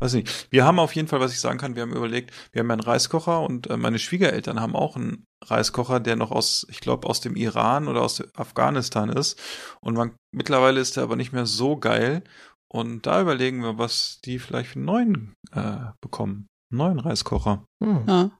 weiß 0.00 0.14
nicht. 0.14 0.48
Wir 0.50 0.64
haben 0.64 0.78
auf 0.78 0.94
jeden 0.94 1.08
Fall, 1.08 1.20
was 1.20 1.32
ich 1.32 1.40
sagen 1.40 1.58
kann, 1.58 1.76
wir 1.76 1.82
haben 1.82 1.94
überlegt, 1.94 2.32
wir 2.52 2.60
haben 2.60 2.68
ja 2.68 2.74
einen 2.74 2.82
Reiskocher 2.82 3.40
und 3.40 3.68
äh, 3.68 3.76
meine 3.76 3.98
Schwiegereltern 3.98 4.60
haben 4.60 4.76
auch 4.76 4.96
einen 4.96 5.24
Reiskocher, 5.44 6.00
der 6.00 6.16
noch 6.16 6.30
aus, 6.30 6.66
ich 6.70 6.80
glaube, 6.80 7.08
aus 7.08 7.20
dem 7.20 7.36
Iran 7.36 7.88
oder 7.88 8.02
aus 8.02 8.22
Afghanistan 8.34 9.08
ist. 9.08 9.40
Und 9.80 9.94
man, 9.94 10.16
mittlerweile 10.32 10.80
ist 10.80 10.96
der 10.96 11.04
aber 11.04 11.16
nicht 11.16 11.32
mehr 11.32 11.46
so 11.46 11.76
geil. 11.76 12.22
Und 12.68 13.06
da 13.06 13.20
überlegen 13.20 13.62
wir, 13.62 13.78
was 13.78 14.20
die 14.24 14.38
vielleicht 14.38 14.70
für 14.70 14.80
einen 14.80 14.86
neuen 14.86 15.34
äh, 15.52 15.92
bekommen. 16.00 16.48
Einen 16.70 16.78
neuen 16.78 16.98
Reiskocher. 16.98 17.64
Hm. 17.82 18.04
Ja. 18.08 18.30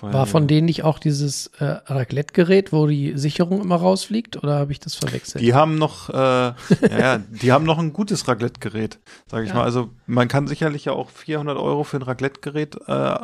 War 0.00 0.26
von 0.26 0.48
denen 0.48 0.66
nicht 0.66 0.82
auch 0.82 0.98
dieses 0.98 1.46
äh, 1.58 1.64
Raclette-Gerät, 1.64 2.72
wo 2.72 2.86
die 2.86 3.16
Sicherung 3.16 3.60
immer 3.60 3.76
rausfliegt? 3.76 4.36
Oder 4.42 4.58
habe 4.58 4.72
ich 4.72 4.80
das 4.80 4.94
verwechselt? 4.94 5.42
Die 5.44 5.54
haben 5.54 5.76
noch, 5.76 6.08
äh, 6.10 6.14
ja, 6.16 6.54
ja, 6.90 7.18
die 7.18 7.52
haben 7.52 7.64
noch 7.64 7.78
ein 7.78 7.92
gutes 7.92 8.26
Raclette-Gerät, 8.26 8.98
sage 9.26 9.44
ich 9.44 9.50
Ja. 9.50 9.56
mal. 9.56 9.64
Also 9.64 9.90
man 10.06 10.28
kann 10.28 10.46
sicherlich 10.48 10.86
ja 10.86 10.92
auch 10.92 11.10
400 11.10 11.56
Euro 11.56 11.84
für 11.84 11.98
ein 11.98 12.02
Raclette-Gerät 12.02 12.76
äh, 12.86 13.14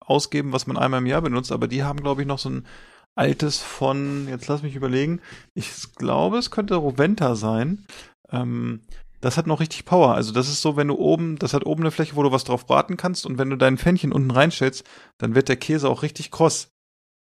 ausgeben, 0.00 0.52
was 0.52 0.66
man 0.66 0.76
einmal 0.78 1.00
im 1.00 1.06
Jahr 1.06 1.22
benutzt, 1.22 1.52
aber 1.52 1.68
die 1.68 1.84
haben, 1.84 2.00
glaube 2.00 2.22
ich, 2.22 2.26
noch 2.26 2.38
so 2.38 2.48
ein 2.50 2.66
altes 3.14 3.58
von, 3.58 4.26
jetzt 4.28 4.48
lass 4.48 4.62
mich 4.62 4.74
überlegen, 4.74 5.20
ich 5.54 5.70
glaube, 5.96 6.38
es 6.38 6.50
könnte 6.50 6.76
Roventa 6.76 7.34
sein. 7.34 7.84
Ähm, 8.30 8.80
das 9.22 9.38
hat 9.38 9.46
noch 9.46 9.60
richtig 9.60 9.86
Power. 9.86 10.14
Also 10.14 10.32
das 10.32 10.48
ist 10.48 10.60
so, 10.60 10.76
wenn 10.76 10.88
du 10.88 10.96
oben, 10.96 11.36
das 11.38 11.54
hat 11.54 11.64
oben 11.64 11.84
eine 11.84 11.90
Fläche, 11.90 12.16
wo 12.16 12.22
du 12.22 12.32
was 12.32 12.44
drauf 12.44 12.66
braten 12.66 12.98
kannst 12.98 13.24
und 13.24 13.38
wenn 13.38 13.48
du 13.48 13.56
dein 13.56 13.78
Pfännchen 13.78 14.12
unten 14.12 14.30
reinstellst, 14.30 14.84
dann 15.16 15.34
wird 15.34 15.48
der 15.48 15.56
Käse 15.56 15.88
auch 15.88 16.02
richtig 16.02 16.30
kross. 16.30 16.68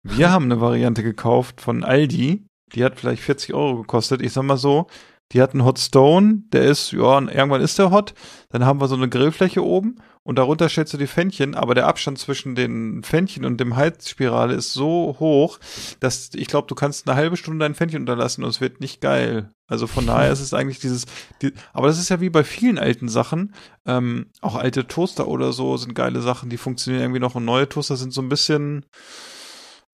Wir 0.03 0.31
haben 0.33 0.47
eine 0.47 0.61
Variante 0.61 1.03
gekauft 1.03 1.61
von 1.61 1.85
Aldi, 1.85 2.47
die 2.73 2.85
hat 2.85 2.99
vielleicht 2.99 3.23
40 3.23 3.53
Euro 3.53 3.79
gekostet. 3.79 4.23
Ich 4.23 4.33
sag 4.33 4.45
mal 4.45 4.57
so, 4.57 4.87
die 5.33 5.43
hat 5.43 5.53
einen 5.53 5.65
Hot 5.65 5.79
Stone, 5.79 6.45
der 6.53 6.65
ist, 6.65 6.93
ja, 6.93 7.21
irgendwann 7.21 7.61
ist 7.61 7.79
der 7.79 7.91
hot. 7.91 8.15
Dann 8.49 8.65
haben 8.65 8.81
wir 8.81 8.89
so 8.89 8.95
eine 8.95 9.09
Grillfläche 9.09 9.63
oben 9.65 9.97
und 10.29 10.37
darunter 10.37 10.69
stellst 10.69 10.93
du 10.93 10.99
die 10.99 11.07
Pfännchen, 11.07 11.55
aber 11.55 11.75
der 11.75 11.87
Abstand 11.87 12.19
zwischen 12.19 12.55
den 12.55 13.03
Pfännchen 13.03 13.47
und 13.47 13.59
dem 13.59 13.77
Heizspirale 13.77 14.53
ist 14.53 14.75
so 14.75 15.17
hoch, 15.19 15.59
dass 16.01 16.33
ich 16.35 16.49
glaube, 16.49 16.67
du 16.67 16.75
kannst 16.75 17.09
eine 17.09 17.17
halbe 17.17 17.39
Stunde 17.39 17.65
dein 17.65 17.75
Pfännchen 17.75 18.03
unterlassen 18.03 18.45
und 18.45 18.51
es 18.51 18.61
wird 18.61 18.79
nicht 18.79 19.01
geil. 19.01 19.51
Also 19.69 19.87
von 19.87 20.07
daher 20.07 20.31
ist 20.31 20.41
es 20.41 20.53
eigentlich 20.53 20.81
dieses, 20.81 21.07
die, 21.41 21.55
aber 21.73 21.87
das 21.87 21.99
ist 21.99 22.11
ja 22.11 22.21
wie 22.21 22.29
bei 22.29 22.45
vielen 22.45 22.79
alten 22.79 23.09
Sachen, 23.09 23.55
ähm, 23.87 24.27
auch 24.43 24.57
alte 24.57 24.87
Toaster 24.87 25.29
oder 25.29 25.55
so 25.55 25.79
sind 25.79 25.95
geile 25.95 26.21
Sachen, 26.21 26.51
die 26.51 26.59
funktionieren 26.59 27.05
irgendwie 27.05 27.21
noch 27.21 27.35
und 27.35 27.47
neue 27.47 27.67
Toaster 27.67 27.97
sind 27.97 28.13
so 28.13 28.21
ein 28.21 28.29
bisschen, 28.29 28.85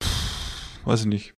pff, 0.03 0.85
weiß 0.85 1.03
ich 1.03 1.07
nicht. 1.07 1.35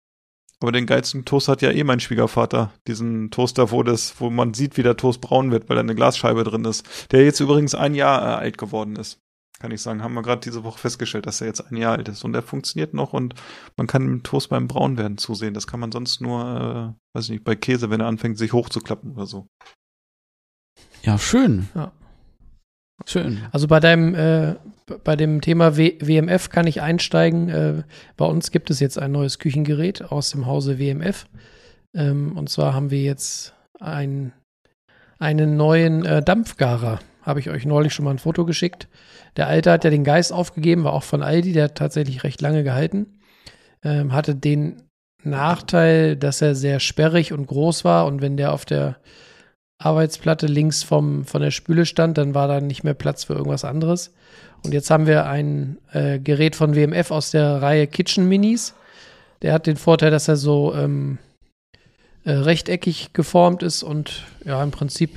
Aber 0.62 0.72
den 0.72 0.86
geilsten 0.86 1.26
Toast 1.26 1.48
hat 1.48 1.62
ja 1.62 1.72
eh 1.72 1.84
mein 1.84 2.00
Schwiegervater. 2.00 2.72
Diesen 2.88 3.30
Toaster, 3.30 3.72
wo 3.72 3.84
das, 3.84 4.20
wo 4.20 4.30
man 4.30 4.54
sieht, 4.54 4.78
wie 4.78 4.84
der 4.84 4.98
Toast 4.98 5.22
braun 5.22 5.52
wird, 5.52 5.70
weil 5.70 5.76
da 5.76 5.82
eine 5.82 5.96
Glasscheibe 5.96 6.44
drin 6.44 6.66
ist. 6.66 7.12
Der 7.12 7.24
jetzt 7.26 7.40
übrigens 7.40 7.76
ein 7.76 7.94
Jahr 7.94 8.22
äh, 8.22 8.36
alt 8.36 8.58
geworden 8.58 8.96
ist. 8.96 9.20
Kann 9.60 9.72
ich 9.72 9.82
sagen. 9.82 10.04
Haben 10.04 10.14
wir 10.14 10.22
gerade 10.22 10.42
diese 10.42 10.64
Woche 10.64 10.80
festgestellt, 10.80 11.26
dass 11.26 11.42
er 11.42 11.48
jetzt 11.48 11.62
ein 11.62 11.78
Jahr 11.78 11.98
alt 11.98 12.08
ist. 12.08 12.24
Und 12.24 12.34
der 12.34 12.42
funktioniert 12.42 12.94
noch 12.94 13.14
und 13.14 13.36
man 13.78 13.88
kann 13.88 14.04
dem 14.04 14.24
Toast 14.24 14.50
beim 14.50 14.68
Braunwerden 14.68 15.18
zusehen. 15.18 15.54
Das 15.54 15.68
kann 15.68 15.80
man 15.80 15.92
sonst 15.92 16.22
nur, 16.22 16.96
äh, 16.96 17.18
weiß 17.18 17.26
ich 17.26 17.32
nicht, 17.32 17.44
bei 17.44 17.56
Käse, 17.56 17.90
wenn 17.90 18.02
er 18.02 18.08
anfängt, 18.08 18.38
sich 18.38 18.54
hochzuklappen 18.54 19.14
oder 19.14 19.26
so. 19.26 19.48
Ja, 21.04 21.18
schön. 21.18 21.70
Ja. 21.76 21.92
Schön. 23.06 23.42
Also 23.52 23.68
bei 23.68 23.80
deinem, 23.80 24.16
äh, 24.16 24.56
bei 25.04 25.16
dem 25.16 25.42
Thema 25.42 25.78
w 25.78 25.98
WMF 26.00 26.50
kann 26.50 26.68
ich 26.68 26.82
einsteigen. 26.82 27.50
Äh, 27.50 27.84
bei 28.16 28.26
uns 28.26 28.52
gibt 28.52 28.70
es 28.70 28.80
jetzt 28.80 28.98
ein 28.98 29.12
neues 29.12 29.40
Küchengerät 29.40 30.02
aus 30.02 30.32
dem 30.32 30.46
Hause 30.46 30.80
WMF. 30.80 31.26
Ähm, 31.94 32.38
und 32.38 32.50
zwar 32.50 32.74
haben 32.74 32.92
wir 32.92 33.02
jetzt 33.02 33.54
ein, 33.80 34.32
einen 35.20 35.58
neuen 35.58 36.06
äh, 36.06 36.24
Dampfgarer. 36.24 37.00
Habe 37.22 37.40
ich 37.40 37.50
euch 37.50 37.66
neulich 37.66 37.94
schon 37.94 38.06
mal 38.06 38.12
ein 38.12 38.20
Foto 38.20 38.46
geschickt. 38.46 38.88
Der 39.36 39.48
alte 39.48 39.72
hat 39.72 39.84
ja 39.84 39.90
den 39.90 40.04
Geist 40.04 40.32
aufgegeben, 40.32 40.84
war 40.84 40.94
auch 40.94 41.04
von 41.04 41.24
Aldi, 41.24 41.54
der 41.54 41.66
hat 41.66 41.76
tatsächlich 41.76 42.24
recht 42.24 42.42
lange 42.42 42.64
gehalten. 42.64 43.20
Ähm, 43.84 44.14
hatte 44.14 44.36
den 44.36 44.84
Nachteil, 45.24 46.16
dass 46.16 46.42
er 46.42 46.56
sehr 46.56 46.80
sperrig 46.80 47.34
und 47.34 47.48
groß 47.48 47.84
war 47.84 48.06
und 48.06 48.22
wenn 48.22 48.38
der 48.38 48.54
auf 48.54 48.66
der 48.66 48.98
Arbeitsplatte 49.78 50.48
links 50.48 50.84
vom, 50.84 51.26
von 51.26 51.42
der 51.42 51.52
Spüle 51.52 51.86
stand, 51.86 52.18
dann 52.18 52.34
war 52.34 52.48
da 52.48 52.62
nicht 52.62 52.84
mehr 52.84 52.94
Platz 52.94 53.26
für 53.26 53.34
irgendwas 53.34 53.66
anderes. 53.66 54.14
Und 54.64 54.74
jetzt 54.74 54.90
haben 54.90 55.06
wir 55.06 55.28
ein 55.28 55.78
äh, 55.92 56.20
Gerät 56.20 56.56
von 56.56 56.76
WMF 56.76 57.12
aus 57.12 57.32
der 57.32 57.62
Reihe 57.62 57.88
Kitchen 57.88 58.28
Minis. 58.28 58.74
Der 59.42 59.54
hat 59.54 59.68
den 59.68 59.78
Vorteil, 59.78 60.12
dass 60.12 60.28
er 60.28 60.38
so 60.38 60.74
ähm, 60.74 61.18
äh, 62.24 62.32
rechteckig 62.32 63.14
geformt 63.14 63.64
ist 63.64 63.84
und 63.84 64.24
ja, 64.46 64.64
im 64.64 64.72
Prinzip 64.72 65.12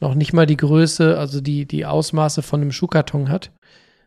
noch 0.00 0.14
nicht 0.14 0.32
mal 0.32 0.46
die 0.46 0.56
Größe, 0.56 1.18
also 1.18 1.40
die, 1.40 1.66
die 1.66 1.86
Ausmaße 1.86 2.42
von 2.42 2.60
einem 2.60 2.72
Schuhkarton 2.72 3.30
hat. 3.30 3.50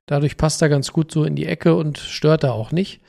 Dadurch 0.05 0.37
passt 0.37 0.61
er 0.61 0.69
ganz 0.69 0.93
gut 0.93 1.11
so 1.11 1.25
in 1.25 1.35
die 1.35 1.47
Ecke 1.47 1.75
und 1.75 1.97
stört 1.97 2.43
er 2.43 2.53
auch 2.53 2.71
nicht. 2.71 3.01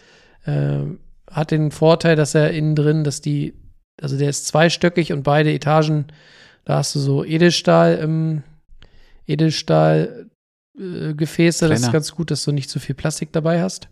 Ähm, 0.47 0.99
hat 1.31 1.51
den 1.51 1.71
Vorteil, 1.71 2.17
dass 2.17 2.35
er 2.35 2.51
innen 2.51 2.75
drin, 2.75 3.05
dass 3.05 3.21
die, 3.21 3.55
also 4.01 4.17
der 4.17 4.31
ist 4.31 4.47
zweistöckig 4.47 5.13
und 5.13 5.23
beide 5.23 5.53
Etagen 5.53 6.07
da 6.69 6.77
hast 6.77 6.95
du 6.95 6.99
so 6.99 7.25
Edelstahl, 7.25 7.99
ähm, 8.03 8.43
Edelstahl 9.27 10.27
äh, 10.79 11.15
Gefäße. 11.15 11.67
Das 11.67 11.81
ist 11.81 11.93
ganz 11.93 12.15
gut, 12.15 12.31
dass 12.31 12.45
du 12.45 12.53
nicht 12.53 12.69
zu 12.69 12.79
viel 12.79 12.95
Plastik 12.95 13.33
dabei 13.33 13.63
hast. 13.63 13.89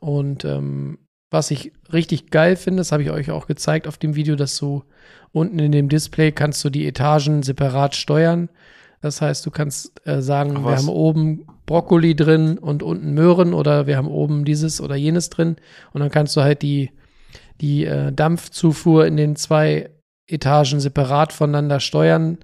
Und 0.00 0.44
ähm, 0.44 0.98
was 1.32 1.50
ich 1.50 1.72
richtig 1.92 2.30
geil 2.30 2.54
finde, 2.54 2.82
das 2.82 2.92
habe 2.92 3.02
ich 3.02 3.10
euch 3.10 3.32
auch 3.32 3.48
gezeigt 3.48 3.88
auf 3.88 3.98
dem 3.98 4.14
Video, 4.14 4.36
dass 4.36 4.56
du 4.56 4.84
unten 5.32 5.58
in 5.58 5.72
dem 5.72 5.88
Display 5.88 6.30
kannst 6.30 6.64
du 6.64 6.70
die 6.70 6.86
Etagen 6.86 7.42
separat 7.42 7.96
steuern. 7.96 8.48
Das 9.00 9.20
heißt, 9.20 9.44
du 9.44 9.50
kannst 9.50 10.00
äh, 10.06 10.22
sagen, 10.22 10.58
Ach, 10.58 10.64
wir 10.66 10.76
haben 10.76 10.88
oben 10.88 11.46
Brokkoli 11.66 12.14
drin 12.14 12.58
und 12.58 12.84
unten 12.84 13.12
Möhren 13.12 13.54
oder 13.54 13.88
wir 13.88 13.96
haben 13.96 14.06
oben 14.06 14.44
dieses 14.44 14.80
oder 14.80 14.94
jenes 14.94 15.30
drin. 15.30 15.56
Und 15.92 16.00
dann 16.00 16.12
kannst 16.12 16.36
du 16.36 16.42
halt 16.42 16.62
die, 16.62 16.92
die 17.60 17.86
äh, 17.86 18.12
Dampfzufuhr 18.12 19.04
in 19.04 19.16
den 19.16 19.34
zwei 19.34 19.90
Etagen 20.28 20.80
separat 20.80 21.32
voneinander 21.32 21.80
steuern. 21.80 22.38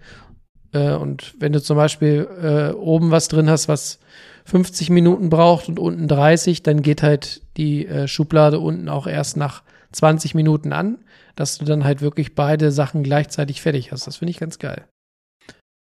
Äh, 0.73 0.95
und 0.95 1.35
wenn 1.39 1.53
du 1.53 1.63
zum 1.63 1.77
Beispiel 1.77 2.29
äh, 2.43 2.75
oben 2.75 3.11
was 3.11 3.29
drin 3.29 3.49
hast, 3.49 3.69
was 3.69 4.01
50 4.47 4.91
Minuten 4.91 5.31
braucht 5.31 5.69
und 5.69 5.79
unten 5.79 6.09
30, 6.09 6.63
dann 6.63 6.83
geht 6.83 7.03
halt 7.03 7.43
die 7.57 7.87
äh, 7.87 8.09
Schublade 8.09 8.59
unten 8.59 8.89
auch 8.89 9.07
erst 9.07 9.37
nach 9.37 9.63
20 9.93 10.35
Minuten 10.35 10.73
an, 10.73 10.99
dass 11.37 11.59
du 11.59 11.65
dann 11.65 11.85
halt 11.85 12.01
wirklich 12.01 12.35
beide 12.35 12.73
Sachen 12.73 13.03
gleichzeitig 13.03 13.63
fertig 13.63 13.93
hast. 13.93 14.07
Das 14.07 14.17
finde 14.17 14.31
ich 14.31 14.39
ganz 14.39 14.59
geil. 14.59 14.89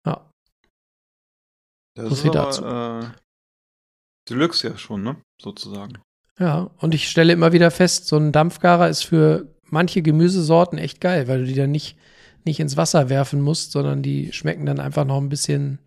Ja. 0.05 0.29
Das 1.95 2.09
So 2.09 2.15
viel 2.15 2.31
dazu. 2.31 2.63
Äh, 2.63 3.05
Deluxe 4.29 4.67
ja 4.67 4.77
schon, 4.77 5.03
ne? 5.03 5.17
Sozusagen. 5.41 5.99
Ja, 6.39 6.69
und 6.77 6.93
ich 6.93 7.09
stelle 7.09 7.33
immer 7.33 7.51
wieder 7.51 7.71
fest, 7.71 8.07
so 8.07 8.17
ein 8.17 8.31
Dampfgarer 8.31 8.89
ist 8.89 9.03
für 9.03 9.47
manche 9.69 10.01
Gemüsesorten 10.01 10.77
echt 10.77 11.01
geil, 11.01 11.27
weil 11.27 11.39
du 11.39 11.45
die 11.45 11.53
dann 11.55 11.71
nicht, 11.71 11.97
nicht 12.45 12.59
ins 12.59 12.77
Wasser 12.77 13.09
werfen 13.09 13.41
musst, 13.41 13.71
sondern 13.71 14.03
die 14.03 14.31
schmecken 14.33 14.65
dann 14.65 14.79
einfach 14.79 15.05
noch 15.05 15.17
ein 15.17 15.29
bisschen, 15.29 15.79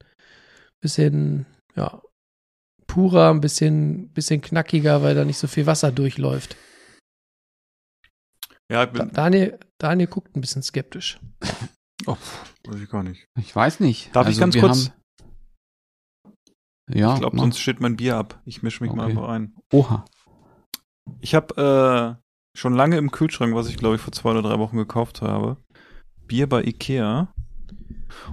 bisschen, 0.80 1.46
ja, 1.76 2.02
purer, 2.86 3.30
ein 3.30 3.40
bisschen, 3.40 4.08
bisschen 4.10 4.40
knackiger, 4.40 5.02
weil 5.02 5.14
da 5.14 5.24
nicht 5.24 5.38
so 5.38 5.46
viel 5.46 5.66
Wasser 5.66 5.92
durchläuft. 5.92 6.56
Ja, 8.70 8.84
ich 8.84 8.90
bin, 8.90 9.10
Daniel, 9.12 9.58
Daniel 9.78 10.06
guckt 10.08 10.36
ein 10.36 10.40
bisschen 10.40 10.62
skeptisch. 10.62 11.18
oh, 12.06 12.16
weiß 12.66 12.80
ich 12.80 12.88
gar 12.88 13.02
nicht. 13.02 13.26
Ich 13.38 13.54
weiß 13.54 13.80
nicht. 13.80 14.14
Darf 14.14 14.26
ich 14.28 14.34
Also 14.36 14.40
ganz 14.40 14.54
wir 14.54 14.60
kurz? 14.62 14.92
Ja, 16.92 17.14
Ich 17.14 17.20
glaube, 17.20 17.38
sonst 17.38 17.58
steht 17.58 17.80
mein 17.80 17.96
Bier 17.96 18.16
ab. 18.16 18.40
Ich 18.44 18.62
mische 18.62 18.82
mich 18.82 18.92
mal 18.92 19.04
Okay. 19.04 19.12
einfach 19.12 19.28
ein. 19.28 19.54
Oha. 19.72 20.04
Ich 21.20 21.34
habe 21.34 22.18
äh, 22.18 22.29
schon 22.56 22.74
lange 22.74 22.96
im 22.96 23.10
Kühlschrank, 23.10 23.54
was 23.54 23.68
ich 23.68 23.76
glaube 23.76 23.96
ich 23.96 24.00
vor 24.00 24.12
zwei 24.12 24.30
oder 24.30 24.42
drei 24.42 24.58
Wochen 24.58 24.76
gekauft 24.76 25.22
habe, 25.22 25.56
Bier 26.26 26.48
bei 26.48 26.62
Ikea. 26.62 27.32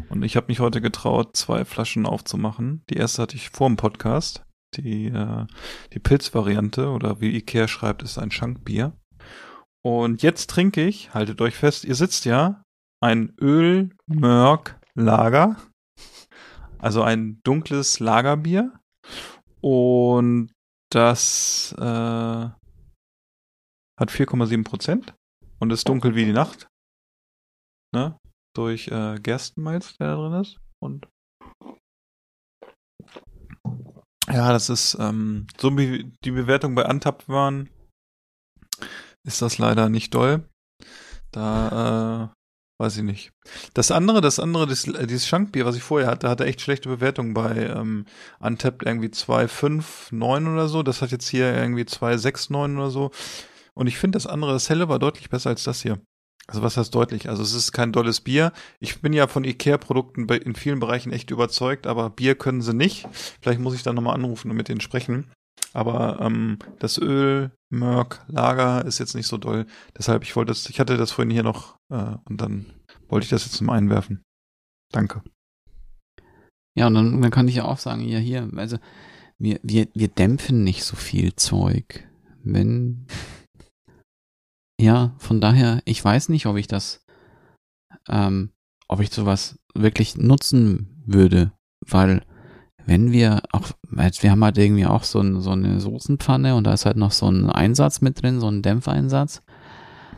Und 0.09 0.23
ich 0.23 0.35
habe 0.35 0.47
mich 0.47 0.59
heute 0.59 0.81
getraut, 0.81 1.35
zwei 1.35 1.65
Flaschen 1.65 2.05
aufzumachen. 2.05 2.83
Die 2.89 2.97
erste 2.97 3.21
hatte 3.21 3.35
ich 3.35 3.49
vor 3.49 3.69
dem 3.69 3.75
Podcast. 3.75 4.43
Die, 4.75 5.07
äh, 5.07 5.45
die 5.93 5.99
Pilzvariante 5.99 6.89
oder 6.89 7.21
wie 7.21 7.35
Ikea 7.35 7.67
schreibt, 7.67 8.03
ist 8.03 8.17
ein 8.17 8.31
Schankbier. 8.31 8.93
Und 9.83 10.23
jetzt 10.23 10.49
trinke 10.49 10.85
ich, 10.85 11.13
haltet 11.13 11.41
euch 11.41 11.55
fest, 11.55 11.85
ihr 11.85 11.95
sitzt 11.95 12.25
ja, 12.25 12.63
ein 13.01 13.33
Öl-Mörk-Lager. 13.39 15.55
Also 16.79 17.01
ein 17.01 17.39
dunkles 17.43 17.99
Lagerbier. 17.99 18.71
Und 19.61 20.51
das 20.89 21.73
äh, 21.79 22.49
hat 23.99 24.11
4,7 24.11 24.63
Prozent 24.63 25.15
und 25.59 25.71
ist 25.71 25.87
dunkel 25.87 26.15
wie 26.15 26.25
die 26.25 26.33
Nacht. 26.33 26.67
Ne? 27.93 28.17
Durch 28.55 28.87
äh, 28.89 29.19
Gerstenmalz, 29.21 29.97
der 29.97 30.07
da 30.07 30.15
drin 30.15 30.41
ist. 30.41 30.57
Und 30.79 31.07
ja, 34.29 34.51
das 34.51 34.69
ist 34.69 34.97
ähm, 34.99 35.47
so 35.57 35.75
wie 35.77 36.11
die 36.23 36.31
Bewertung 36.31 36.75
bei 36.75 36.85
Untapped 36.85 37.29
waren, 37.29 37.69
ist 39.25 39.41
das 39.41 39.57
leider 39.57 39.89
nicht 39.89 40.13
doll. 40.13 40.47
Da 41.31 42.31
äh, 42.33 42.37
weiß 42.83 42.97
ich 42.97 43.03
nicht. 43.03 43.31
Das 43.73 43.91
andere, 43.91 44.21
das 44.21 44.39
andere, 44.39 44.67
das, 44.67 44.83
dieses 44.83 45.27
Schankbier, 45.27 45.65
was 45.65 45.75
ich 45.75 45.83
vorher 45.83 46.09
hatte, 46.09 46.29
hatte 46.29 46.45
echt 46.45 46.61
schlechte 46.61 46.89
Bewertungen 46.89 47.33
bei 47.33 47.67
ähm, 47.67 48.05
Untapped 48.39 48.83
irgendwie 48.85 49.07
2,5,9 49.07 50.53
oder 50.53 50.67
so. 50.67 50.83
Das 50.83 51.01
hat 51.01 51.11
jetzt 51.11 51.27
hier 51.27 51.55
irgendwie 51.55 51.83
2,6,9 51.83 52.77
oder 52.77 52.89
so. 52.89 53.11
Und 53.77 53.85
ich 53.85 53.97
finde 53.97 54.15
das 54.15 54.25
andere, 54.25 54.53
das 54.53 54.69
helle 54.69 54.89
war 54.89 54.97
deutlich 54.97 55.29
besser 55.29 55.51
als 55.51 55.63
das 55.63 55.83
hier. 55.83 56.01
Also 56.47 56.63
was 56.63 56.77
heißt 56.77 56.95
deutlich? 56.95 57.29
Also 57.29 57.43
es 57.43 57.53
ist 57.53 57.73
kein 57.73 57.91
dolles 57.91 58.21
Bier. 58.21 58.53
Ich 58.79 59.01
bin 59.01 59.13
ja 59.13 59.27
von 59.27 59.43
Ikea-Produkten 59.43 60.27
in 60.29 60.55
vielen 60.55 60.79
Bereichen 60.79 61.11
echt 61.11 61.29
überzeugt, 61.29 61.85
aber 61.85 62.09
Bier 62.09 62.35
können 62.35 62.61
sie 62.61 62.73
nicht. 62.73 63.07
Vielleicht 63.39 63.59
muss 63.59 63.75
ich 63.75 63.83
da 63.83 63.93
nochmal 63.93 64.15
anrufen 64.15 64.49
und 64.49 64.57
mit 64.57 64.67
denen 64.67 64.81
sprechen. 64.81 65.29
Aber 65.73 66.19
ähm, 66.21 66.57
das 66.79 66.97
Öl, 66.97 67.51
Merck, 67.69 68.25
Lager 68.27 68.83
ist 68.85 68.97
jetzt 68.97 69.13
nicht 69.13 69.27
so 69.27 69.37
doll. 69.37 69.67
Deshalb, 69.95 70.23
ich 70.23 70.35
wollte 70.35 70.51
das, 70.51 70.67
ich 70.69 70.79
hatte 70.79 70.97
das 70.97 71.11
vorhin 71.11 71.29
hier 71.29 71.43
noch 71.43 71.77
äh, 71.91 72.15
und 72.25 72.41
dann 72.41 72.65
wollte 73.09 73.25
ich 73.25 73.29
das 73.29 73.45
jetzt 73.45 73.57
zum 73.57 73.69
Einwerfen. 73.69 74.23
Danke. 74.91 75.21
Ja, 76.75 76.87
und 76.87 76.95
dann, 76.95 77.21
dann 77.21 77.31
kann 77.31 77.47
ich 77.47 77.55
ja 77.55 77.65
auch 77.65 77.77
sagen, 77.77 78.01
ja 78.01 78.17
hier, 78.17 78.49
also 78.55 78.77
wir, 79.37 79.59
wir, 79.61 79.87
wir 79.93 80.07
dämpfen 80.07 80.63
nicht 80.63 80.83
so 80.83 80.95
viel 80.95 81.35
Zeug. 81.35 82.07
Wenn 82.43 83.05
ja, 84.79 85.15
von 85.17 85.41
daher, 85.41 85.81
ich 85.85 86.03
weiß 86.03 86.29
nicht, 86.29 86.45
ob 86.45 86.57
ich 86.57 86.67
das, 86.67 87.03
ähm, 88.07 88.51
ob 88.87 88.99
ich 88.99 89.09
sowas 89.09 89.59
wirklich 89.73 90.17
nutzen 90.17 91.03
würde, 91.05 91.51
weil 91.81 92.23
wenn 92.85 93.11
wir 93.11 93.41
auch, 93.51 93.71
wir 93.89 94.31
haben 94.31 94.43
halt 94.43 94.57
irgendwie 94.57 94.85
auch 94.85 95.03
so, 95.03 95.19
ein, 95.19 95.41
so 95.41 95.51
eine 95.51 95.79
Soßenpfanne 95.81 96.55
und 96.55 96.63
da 96.63 96.73
ist 96.73 96.85
halt 96.85 96.97
noch 96.97 97.11
so 97.11 97.29
ein 97.29 97.49
Einsatz 97.49 98.01
mit 98.01 98.21
drin, 98.21 98.39
so 98.39 98.47
ein 98.47 98.61
Dämpfeinsatz. 98.61 99.41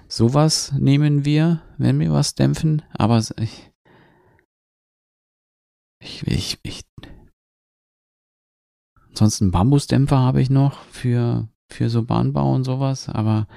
Sowas 0.08 0.74
nehmen 0.78 1.26
wir, 1.26 1.62
wenn 1.78 2.00
wir 2.00 2.12
was 2.12 2.36
dämpfen, 2.36 2.84
aber 2.94 3.24
ich, 3.38 3.72
ich, 6.00 6.28
ich, 6.28 6.60
ich 6.64 6.82
ansonsten 9.10 9.52
Bambusdämpfer 9.52 10.20
habe 10.20 10.42
ich 10.42 10.50
noch 10.50 10.80
für, 10.86 11.48
für 11.72 11.90
so 11.90 12.04
Bahnbau 12.04 12.54
und 12.54 12.64
sowas, 12.64 13.10
aber 13.10 13.48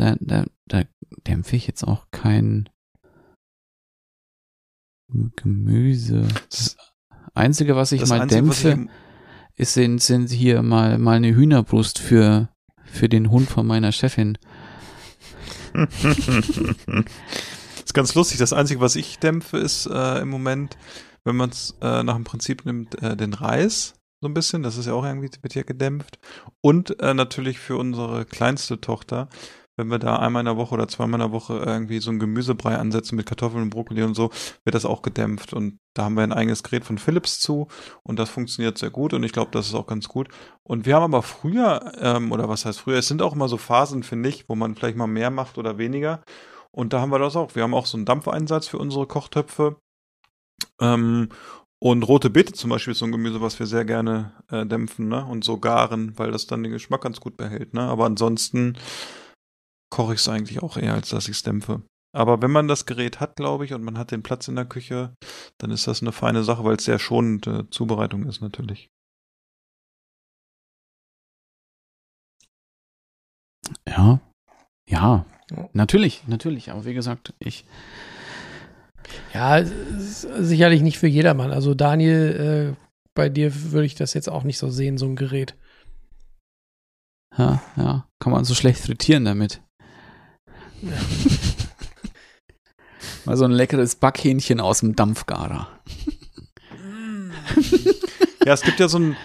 da, 0.00 0.16
da, 0.20 0.44
da 0.66 0.84
dämpfe 1.26 1.56
ich 1.56 1.66
jetzt 1.66 1.84
auch 1.84 2.06
kein 2.10 2.70
Gemüse. 5.36 6.26
Das 6.48 6.76
Einzige, 7.34 7.76
was 7.76 7.92
ich 7.92 8.00
das 8.00 8.08
mal 8.08 8.22
Einzige, 8.22 8.42
dämpfe, 8.42 8.88
ich 9.54 9.62
ist, 9.62 9.74
sind, 9.74 10.00
sind 10.00 10.30
hier 10.30 10.62
mal, 10.62 10.98
mal 10.98 11.16
eine 11.16 11.34
Hühnerbrust 11.34 11.98
für, 11.98 12.48
für 12.84 13.08
den 13.10 13.30
Hund 13.30 13.50
von 13.50 13.66
meiner 13.66 13.92
Chefin. 13.92 14.38
das 15.74 16.04
ist 17.84 17.94
ganz 17.94 18.14
lustig. 18.14 18.38
Das 18.38 18.54
Einzige, 18.54 18.80
was 18.80 18.96
ich 18.96 19.18
dämpfe, 19.18 19.58
ist 19.58 19.86
äh, 19.86 20.20
im 20.20 20.30
Moment, 20.30 20.78
wenn 21.24 21.36
man 21.36 21.50
es 21.50 21.76
äh, 21.82 22.02
nach 22.02 22.14
dem 22.14 22.24
Prinzip 22.24 22.64
nimmt, 22.64 23.02
äh, 23.02 23.16
den 23.16 23.34
Reis 23.34 23.94
so 24.22 24.28
ein 24.28 24.34
bisschen. 24.34 24.62
Das 24.62 24.76
ist 24.76 24.86
ja 24.86 24.94
auch 24.94 25.04
irgendwie 25.04 25.30
wird 25.42 25.52
hier 25.52 25.64
gedämpft. 25.64 26.18
Und 26.62 27.00
äh, 27.00 27.12
natürlich 27.12 27.58
für 27.58 27.76
unsere 27.76 28.24
kleinste 28.24 28.80
Tochter 28.80 29.28
wenn 29.80 29.90
wir 29.90 29.98
da 29.98 30.16
einmal 30.16 30.40
in 30.40 30.46
der 30.46 30.56
Woche 30.58 30.74
oder 30.74 30.86
zweimal 30.86 31.20
in 31.20 31.26
der 31.26 31.32
Woche 31.32 31.56
irgendwie 31.64 31.98
so 32.00 32.10
ein 32.10 32.18
Gemüsebrei 32.18 32.76
ansetzen 32.76 33.16
mit 33.16 33.26
Kartoffeln 33.26 33.62
und 33.62 33.70
Brokkoli 33.70 34.02
und 34.02 34.14
so, 34.14 34.30
wird 34.64 34.74
das 34.74 34.84
auch 34.84 35.00
gedämpft. 35.00 35.54
Und 35.54 35.78
da 35.94 36.04
haben 36.04 36.16
wir 36.16 36.22
ein 36.22 36.32
eigenes 36.32 36.62
Gerät 36.62 36.84
von 36.84 36.98
Philips 36.98 37.40
zu 37.40 37.68
und 38.02 38.18
das 38.18 38.28
funktioniert 38.28 38.76
sehr 38.76 38.90
gut 38.90 39.14
und 39.14 39.22
ich 39.24 39.32
glaube, 39.32 39.50
das 39.52 39.66
ist 39.66 39.74
auch 39.74 39.86
ganz 39.86 40.06
gut. 40.08 40.28
Und 40.62 40.84
wir 40.84 40.94
haben 40.94 41.04
aber 41.04 41.22
früher, 41.22 41.92
ähm, 41.98 42.30
oder 42.30 42.48
was 42.48 42.66
heißt 42.66 42.80
früher, 42.80 42.98
es 42.98 43.08
sind 43.08 43.22
auch 43.22 43.34
immer 43.34 43.48
so 43.48 43.56
Phasen, 43.56 44.02
finde 44.02 44.28
ich, 44.28 44.48
wo 44.48 44.54
man 44.54 44.76
vielleicht 44.76 44.96
mal 44.96 45.06
mehr 45.06 45.30
macht 45.30 45.56
oder 45.56 45.78
weniger. 45.78 46.22
Und 46.70 46.92
da 46.92 47.00
haben 47.00 47.10
wir 47.10 47.18
das 47.18 47.34
auch. 47.34 47.54
Wir 47.54 47.64
haben 47.64 47.74
auch 47.74 47.86
so 47.86 47.96
einen 47.96 48.04
Dampfeinsatz 48.04 48.68
für 48.68 48.78
unsere 48.78 49.06
Kochtöpfe. 49.06 49.76
Ähm, 50.80 51.30
und 51.82 52.02
rote 52.02 52.28
Beete 52.28 52.52
zum 52.52 52.68
Beispiel 52.68 52.92
ist 52.92 52.98
so 52.98 53.06
ein 53.06 53.12
Gemüse, 53.12 53.40
was 53.40 53.58
wir 53.58 53.66
sehr 53.66 53.86
gerne 53.86 54.32
äh, 54.50 54.66
dämpfen, 54.66 55.08
ne? 55.08 55.24
Und 55.24 55.44
so 55.44 55.56
garen, 55.56 56.18
weil 56.18 56.30
das 56.30 56.46
dann 56.46 56.62
den 56.62 56.72
Geschmack 56.72 57.00
ganz 57.00 57.20
gut 57.20 57.38
behält, 57.38 57.72
ne? 57.72 57.80
Aber 57.80 58.04
ansonsten 58.04 58.76
koche 59.90 60.14
ich 60.14 60.20
es 60.20 60.28
eigentlich 60.28 60.62
auch 60.62 60.76
eher, 60.76 60.94
als 60.94 61.10
dass 61.10 61.28
ich 61.28 61.36
es 61.36 61.42
dämpfe. 61.42 61.82
Aber 62.12 62.42
wenn 62.42 62.50
man 62.50 62.66
das 62.66 62.86
Gerät 62.86 63.20
hat, 63.20 63.36
glaube 63.36 63.64
ich, 63.64 63.72
und 63.72 63.84
man 63.84 63.96
hat 63.96 64.10
den 64.10 64.22
Platz 64.22 64.48
in 64.48 64.56
der 64.56 64.64
Küche, 64.64 65.14
dann 65.58 65.70
ist 65.70 65.86
das 65.86 66.02
eine 66.02 66.12
feine 66.12 66.42
Sache, 66.42 66.64
weil 66.64 66.76
es 66.76 66.84
sehr 66.84 66.98
schonende 66.98 67.68
Zubereitung 67.70 68.26
ist 68.26 68.40
natürlich. 68.40 68.88
Ja, 73.86 74.20
ja, 74.88 75.24
natürlich, 75.72 76.26
natürlich. 76.26 76.70
Aber 76.72 76.84
wie 76.84 76.94
gesagt, 76.94 77.34
ich. 77.38 77.64
Ja, 79.32 79.64
sicherlich 79.64 80.82
nicht 80.82 80.98
für 80.98 81.06
jedermann. 81.06 81.52
Also 81.52 81.74
Daniel, 81.74 82.76
äh, 82.76 82.86
bei 83.14 83.28
dir 83.28 83.52
würde 83.72 83.86
ich 83.86 83.94
das 83.94 84.14
jetzt 84.14 84.28
auch 84.28 84.44
nicht 84.44 84.58
so 84.58 84.70
sehen, 84.70 84.98
so 84.98 85.06
ein 85.06 85.16
Gerät. 85.16 85.56
Ja, 87.36 87.62
ja, 87.76 88.08
kann 88.18 88.32
man 88.32 88.44
so 88.44 88.54
schlecht 88.54 88.80
frittieren 88.80 89.24
damit. 89.24 89.62
Mal 93.24 93.36
so 93.36 93.44
ein 93.44 93.52
leckeres 93.52 93.96
Backhähnchen 93.96 94.60
aus 94.60 94.80
dem 94.80 94.96
Dampfgarer. 94.96 95.68
ja, 98.44 98.52
es 98.52 98.62
gibt 98.62 98.80
ja 98.80 98.88
so 98.88 98.98
ein, 98.98 99.16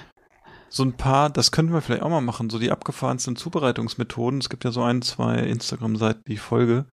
so 0.70 0.84
ein 0.84 0.94
paar, 0.94 1.30
das 1.30 1.52
könnten 1.52 1.74
wir 1.74 1.82
vielleicht 1.82 2.04
auch 2.04 2.10
mal 2.10 2.22
machen, 2.22 2.50
so 2.50 2.60
die 2.60 2.72
abgefahrensten 2.72 3.36
Zubereitungsmethoden. 3.36 4.40
Es 4.40 4.50
gibt 4.50 4.66
ja 4.66 4.72
so 4.72 4.84
ein, 4.84 5.02
zwei 5.02 5.40
Instagram-Seiten, 5.40 6.24
die 6.28 6.34
ich 6.34 6.42
folge. 6.42 6.86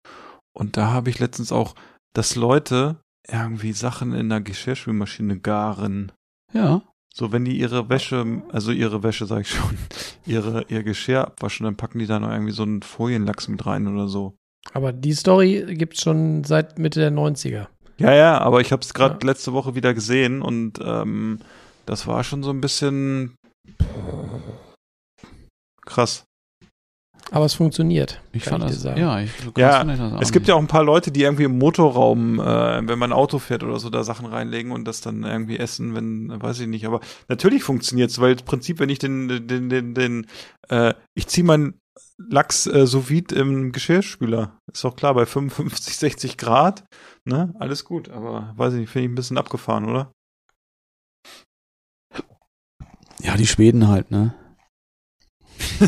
Und 0.52 0.76
da 0.76 0.92
habe 0.92 1.10
ich 1.10 1.18
letztens 1.18 1.50
auch, 1.50 1.74
dass 2.14 2.36
Leute 2.36 3.00
irgendwie 3.26 3.72
Sachen 3.72 4.12
in 4.12 4.28
der 4.28 4.40
Geschirrspülmaschine 4.40 5.40
garen. 5.40 6.12
Ja. 6.52 6.82
So, 7.14 7.32
wenn 7.32 7.44
die 7.44 7.58
ihre 7.58 7.88
Wäsche, 7.88 8.42
also 8.50 8.72
ihre 8.72 9.02
Wäsche, 9.02 9.26
sag 9.26 9.42
ich 9.42 9.50
schon, 9.50 9.78
ihre, 10.26 10.64
ihr 10.68 10.82
Geschirr 10.82 11.26
abwaschen, 11.26 11.64
dann 11.64 11.76
packen 11.76 11.98
die 11.98 12.06
da 12.06 12.18
noch 12.18 12.30
irgendwie 12.30 12.52
so 12.52 12.62
einen 12.62 12.82
Folienlachs 12.82 13.48
mit 13.48 13.64
rein 13.66 13.86
oder 13.86 14.08
so. 14.08 14.36
Aber 14.72 14.92
die 14.92 15.12
Story 15.12 15.74
gibt 15.76 15.94
es 15.94 16.02
schon 16.02 16.44
seit 16.44 16.78
Mitte 16.78 17.00
der 17.00 17.12
90er. 17.12 17.66
Ja, 17.98 18.12
ja, 18.14 18.38
aber 18.38 18.60
ich 18.60 18.72
habe 18.72 18.82
es 18.82 18.94
gerade 18.94 19.18
ja. 19.20 19.26
letzte 19.26 19.52
Woche 19.52 19.74
wieder 19.74 19.94
gesehen 19.94 20.42
und 20.42 20.78
ähm, 20.84 21.40
das 21.86 22.06
war 22.06 22.24
schon 22.24 22.42
so 22.42 22.50
ein 22.50 22.60
bisschen 22.60 23.36
krass. 25.84 26.24
Aber 27.30 27.46
es 27.46 27.54
funktioniert. 27.54 28.20
Ich 28.32 28.44
fand 28.44 28.64
ich 28.64 28.82
das, 28.82 28.98
ja, 28.98 29.20
ich, 29.20 29.30
ja 29.56 30.18
es 30.20 30.32
gibt 30.32 30.48
ja 30.48 30.54
auch 30.54 30.58
ein 30.58 30.66
paar 30.66 30.84
Leute, 30.84 31.10
die 31.10 31.22
irgendwie 31.22 31.44
im 31.44 31.58
Motorraum, 31.58 32.38
äh, 32.38 32.86
wenn 32.86 32.98
man 32.98 33.12
Auto 33.12 33.38
fährt 33.38 33.62
oder 33.62 33.78
so, 33.78 33.88
da 33.88 34.04
Sachen 34.04 34.26
reinlegen 34.26 34.70
und 34.70 34.84
das 34.84 35.00
dann 35.00 35.22
irgendwie 35.22 35.58
essen, 35.58 35.94
wenn, 35.94 36.42
weiß 36.42 36.60
ich 36.60 36.66
nicht. 36.66 36.86
Aber 36.86 37.00
natürlich 37.28 37.62
funktioniert 37.62 38.10
es, 38.10 38.20
weil 38.20 38.32
im 38.32 38.44
Prinzip, 38.44 38.80
wenn 38.80 38.90
ich 38.90 38.98
den, 38.98 39.28
den, 39.28 39.48
den, 39.48 39.68
den, 39.70 39.94
den 39.94 40.26
äh, 40.68 40.92
ich 41.14 41.26
ziehe 41.26 41.46
mein 41.46 41.74
Lachs 42.18 42.66
äh, 42.66 42.86
sous 42.86 43.08
vide 43.08 43.34
im 43.34 43.72
Geschirrspüler. 43.72 44.58
Ist 44.72 44.84
doch 44.84 44.96
klar, 44.96 45.14
bei 45.14 45.26
55, 45.26 45.96
60 45.96 46.38
Grad, 46.38 46.84
ne? 47.24 47.54
Alles 47.58 47.84
gut, 47.84 48.08
aber 48.08 48.52
weiß 48.56 48.74
ich 48.74 48.80
nicht, 48.80 48.90
finde 48.90 49.06
ich 49.06 49.12
ein 49.12 49.14
bisschen 49.14 49.38
abgefahren, 49.38 49.88
oder? 49.88 50.12
Ja, 53.20 53.36
die 53.36 53.46
Schweden 53.46 53.88
halt, 53.88 54.10
ne? 54.10 54.34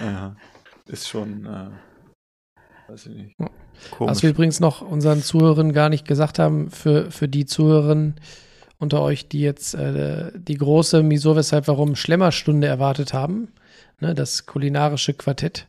ja, 0.00 0.34
ist 0.86 1.08
schon, 1.08 1.46
äh, 1.46 1.70
weiß 2.88 3.06
ich 3.06 3.14
nicht. 3.14 3.36
Komisch. 3.90 4.10
Was 4.10 4.22
wir 4.22 4.30
übrigens 4.30 4.60
noch 4.60 4.82
unseren 4.82 5.22
Zuhörern 5.22 5.72
gar 5.72 5.88
nicht 5.88 6.06
gesagt 6.06 6.38
haben, 6.38 6.70
für, 6.70 7.10
für 7.10 7.28
die 7.28 7.46
Zuhörerinnen 7.46 8.16
unter 8.78 9.02
euch, 9.02 9.28
die 9.28 9.40
jetzt 9.40 9.74
äh, 9.74 10.32
die 10.34 10.56
große 10.56 11.08
Wieso, 11.08 11.36
Weshalb, 11.36 11.68
Warum 11.68 11.96
Schlemmerstunde 11.96 12.66
erwartet 12.66 13.12
haben, 13.12 13.48
ne, 14.00 14.14
das 14.14 14.46
kulinarische 14.46 15.14
Quartett. 15.14 15.66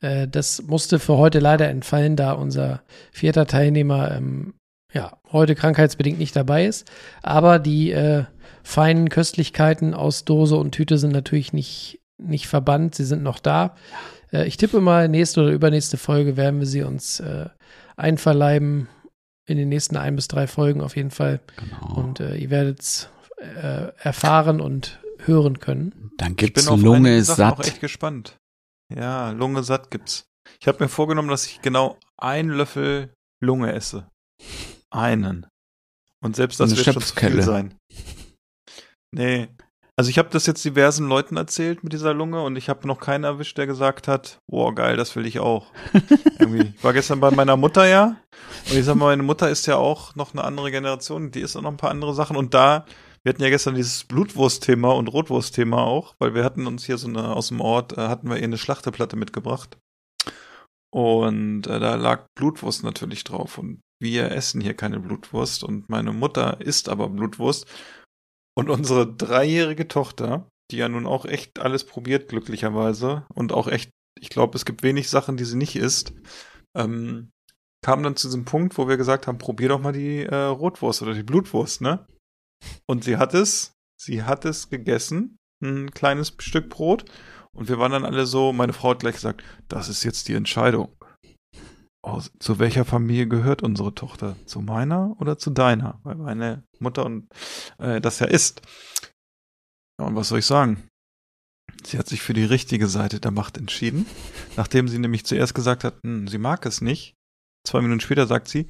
Äh, 0.00 0.28
das 0.28 0.62
musste 0.62 0.98
für 0.98 1.16
heute 1.16 1.38
leider 1.38 1.68
entfallen, 1.68 2.16
da 2.16 2.32
unser 2.32 2.82
vierter 3.10 3.46
Teilnehmer 3.46 4.12
ähm, 4.12 4.54
ja, 4.92 5.16
heute 5.30 5.54
krankheitsbedingt 5.54 6.18
nicht 6.18 6.36
dabei 6.36 6.66
ist. 6.66 6.90
Aber 7.22 7.58
die 7.58 7.92
äh, 7.92 8.24
feinen 8.62 9.08
Köstlichkeiten 9.08 9.94
aus 9.94 10.24
Dose 10.24 10.56
und 10.56 10.72
Tüte 10.72 10.98
sind 10.98 11.12
natürlich 11.12 11.52
nicht, 11.52 12.00
nicht 12.18 12.46
verbannt. 12.46 12.94
Sie 12.94 13.04
sind 13.04 13.22
noch 13.22 13.38
da. 13.38 13.76
Äh, 14.32 14.46
ich 14.46 14.56
tippe 14.56 14.80
mal, 14.80 15.08
nächste 15.08 15.40
oder 15.40 15.50
übernächste 15.50 15.96
Folge 15.96 16.36
werden 16.36 16.60
wir 16.60 16.66
sie 16.66 16.82
uns 16.82 17.20
äh, 17.20 17.46
einverleiben. 17.96 18.88
In 19.44 19.58
den 19.58 19.70
nächsten 19.70 19.96
ein 19.96 20.14
bis 20.14 20.28
drei 20.28 20.46
Folgen 20.46 20.80
auf 20.80 20.94
jeden 20.96 21.10
Fall. 21.10 21.40
Genau. 21.56 22.00
Und 22.00 22.20
äh, 22.20 22.36
ihr 22.36 22.50
werdet 22.50 22.80
es 22.80 23.08
äh, 23.38 23.88
erfahren 23.98 24.60
und 24.60 25.00
hören 25.24 25.58
können. 25.58 26.01
Dann 26.16 26.32
Ich 26.32 26.36
gibt's 26.38 26.66
bin 26.66 26.80
Lunge 26.80 27.08
einige 27.10 27.24
Sachen 27.24 27.52
auch 27.52 27.56
satt. 27.58 27.66
echt 27.66 27.80
gespannt. 27.80 28.36
Ja, 28.94 29.30
Lunge 29.30 29.62
satt 29.62 29.90
gibt's. 29.90 30.24
Ich 30.60 30.68
habe 30.68 30.82
mir 30.82 30.88
vorgenommen, 30.88 31.28
dass 31.28 31.46
ich 31.46 31.62
genau 31.62 31.98
einen 32.16 32.50
Löffel 32.50 33.14
Lunge 33.42 33.72
esse. 33.72 34.08
Einen. 34.90 35.46
Und 36.22 36.36
selbst 36.36 36.60
das 36.60 36.76
wird 36.76 36.84
schon 36.84 37.02
zu 37.02 37.14
viel 37.14 37.42
sein. 37.42 37.74
Nee. 39.14 39.48
Also 39.96 40.08
ich 40.08 40.18
habe 40.18 40.30
das 40.30 40.46
jetzt 40.46 40.64
diversen 40.64 41.06
Leuten 41.06 41.36
erzählt 41.36 41.84
mit 41.84 41.92
dieser 41.92 42.14
Lunge 42.14 42.42
und 42.42 42.56
ich 42.56 42.70
habe 42.70 42.88
noch 42.88 42.98
keinen 42.98 43.24
erwischt, 43.24 43.58
der 43.58 43.66
gesagt 43.66 44.08
hat, 44.08 44.38
boah, 44.50 44.74
geil, 44.74 44.96
das 44.96 45.14
will 45.16 45.26
ich 45.26 45.38
auch. 45.38 45.66
Irgendwie. 46.38 46.72
Ich 46.74 46.82
war 46.82 46.94
gestern 46.94 47.20
bei 47.20 47.30
meiner 47.30 47.58
Mutter 47.58 47.86
ja 47.86 48.16
und 48.70 48.76
ich 48.76 48.84
sag 48.86 48.94
mal, 48.94 49.06
meine 49.06 49.22
Mutter 49.22 49.50
ist 49.50 49.66
ja 49.66 49.76
auch 49.76 50.14
noch 50.14 50.32
eine 50.32 50.44
andere 50.44 50.70
Generation, 50.70 51.30
die 51.30 51.40
ist 51.40 51.56
auch 51.56 51.62
noch 51.62 51.70
ein 51.70 51.76
paar 51.76 51.90
andere 51.90 52.14
Sachen 52.14 52.36
und 52.36 52.54
da, 52.54 52.86
wir 53.24 53.30
hatten 53.30 53.42
ja 53.42 53.50
gestern 53.50 53.74
dieses 53.74 54.04
Blutwurst-Thema 54.04 54.92
und 54.92 55.08
Rotwurst-Thema 55.08 55.78
auch, 55.82 56.14
weil 56.18 56.34
wir 56.34 56.44
hatten 56.44 56.66
uns 56.66 56.84
hier 56.84 56.98
so 56.98 57.08
eine, 57.08 57.34
aus 57.34 57.48
dem 57.48 57.60
Ort, 57.60 57.96
äh, 57.96 58.08
hatten 58.08 58.28
wir 58.28 58.36
ihr 58.36 58.44
eine 58.44 58.58
Schlachteplatte 58.58 59.16
mitgebracht 59.16 59.78
und 60.92 61.66
äh, 61.66 61.80
da 61.80 61.94
lag 61.94 62.26
Blutwurst 62.36 62.84
natürlich 62.84 63.24
drauf 63.24 63.58
und 63.58 63.80
wir 64.00 64.32
essen 64.32 64.60
hier 64.60 64.74
keine 64.74 65.00
Blutwurst 65.00 65.64
und 65.64 65.88
meine 65.88 66.12
Mutter 66.12 66.60
isst 66.60 66.88
aber 66.88 67.08
Blutwurst 67.08 67.66
und 68.54 68.68
unsere 68.68 69.10
dreijährige 69.12 69.88
Tochter, 69.88 70.48
die 70.70 70.76
ja 70.76 70.88
nun 70.88 71.06
auch 71.06 71.24
echt 71.24 71.60
alles 71.60 71.84
probiert, 71.84 72.28
glücklicherweise, 72.28 73.26
und 73.32 73.52
auch 73.52 73.68
echt, 73.68 73.90
ich 74.20 74.28
glaube, 74.28 74.56
es 74.56 74.64
gibt 74.64 74.82
wenig 74.82 75.08
Sachen, 75.08 75.36
die 75.36 75.44
sie 75.44 75.56
nicht 75.56 75.76
isst, 75.76 76.12
ähm, 76.76 77.30
kam 77.84 78.02
dann 78.02 78.16
zu 78.16 78.28
diesem 78.28 78.44
Punkt, 78.44 78.76
wo 78.76 78.88
wir 78.88 78.96
gesagt 78.96 79.26
haben, 79.26 79.38
probier 79.38 79.70
doch 79.70 79.80
mal 79.80 79.92
die 79.92 80.24
äh, 80.24 80.34
Rotwurst 80.34 81.02
oder 81.02 81.14
die 81.14 81.22
Blutwurst, 81.22 81.80
ne? 81.80 82.06
Und 82.86 83.04
sie 83.04 83.16
hat 83.16 83.34
es, 83.34 83.74
sie 84.00 84.22
hat 84.22 84.44
es 84.44 84.68
gegessen, 84.68 85.38
ein 85.62 85.90
kleines 85.90 86.34
Stück 86.38 86.68
Brot, 86.68 87.04
und 87.54 87.68
wir 87.68 87.78
waren 87.78 87.92
dann 87.92 88.04
alle 88.04 88.26
so, 88.26 88.52
meine 88.52 88.72
Frau 88.72 88.90
hat 88.90 89.00
gleich 89.00 89.16
gesagt, 89.16 89.42
das 89.68 89.88
ist 89.88 90.04
jetzt 90.04 90.28
die 90.28 90.34
Entscheidung. 90.34 90.96
Oh, 92.02 92.20
zu 92.40 92.58
welcher 92.58 92.84
Familie 92.84 93.28
gehört 93.28 93.62
unsere 93.62 93.94
Tochter? 93.94 94.36
Zu 94.46 94.60
meiner 94.60 95.14
oder 95.20 95.38
zu 95.38 95.50
deiner? 95.50 96.00
Weil 96.02 96.16
meine 96.16 96.64
Mutter 96.80 97.04
und 97.04 97.28
äh, 97.78 98.00
das 98.00 98.18
ja 98.18 98.26
ist. 98.26 98.62
Ja, 100.00 100.06
und 100.06 100.16
was 100.16 100.28
soll 100.28 100.40
ich 100.40 100.46
sagen? 100.46 100.88
Sie 101.84 101.98
hat 101.98 102.08
sich 102.08 102.22
für 102.22 102.32
die 102.32 102.44
richtige 102.44 102.88
Seite 102.88 103.20
der 103.20 103.30
Macht 103.30 103.56
entschieden, 103.56 104.06
nachdem 104.56 104.88
sie 104.88 104.98
nämlich 104.98 105.24
zuerst 105.24 105.54
gesagt 105.54 105.84
hat, 105.84 105.94
hm, 106.02 106.26
sie 106.26 106.38
mag 106.38 106.66
es 106.66 106.80
nicht. 106.80 107.14
Zwei 107.64 107.80
Minuten 107.80 108.00
später 108.00 108.26
sagt 108.26 108.48
sie, 108.48 108.68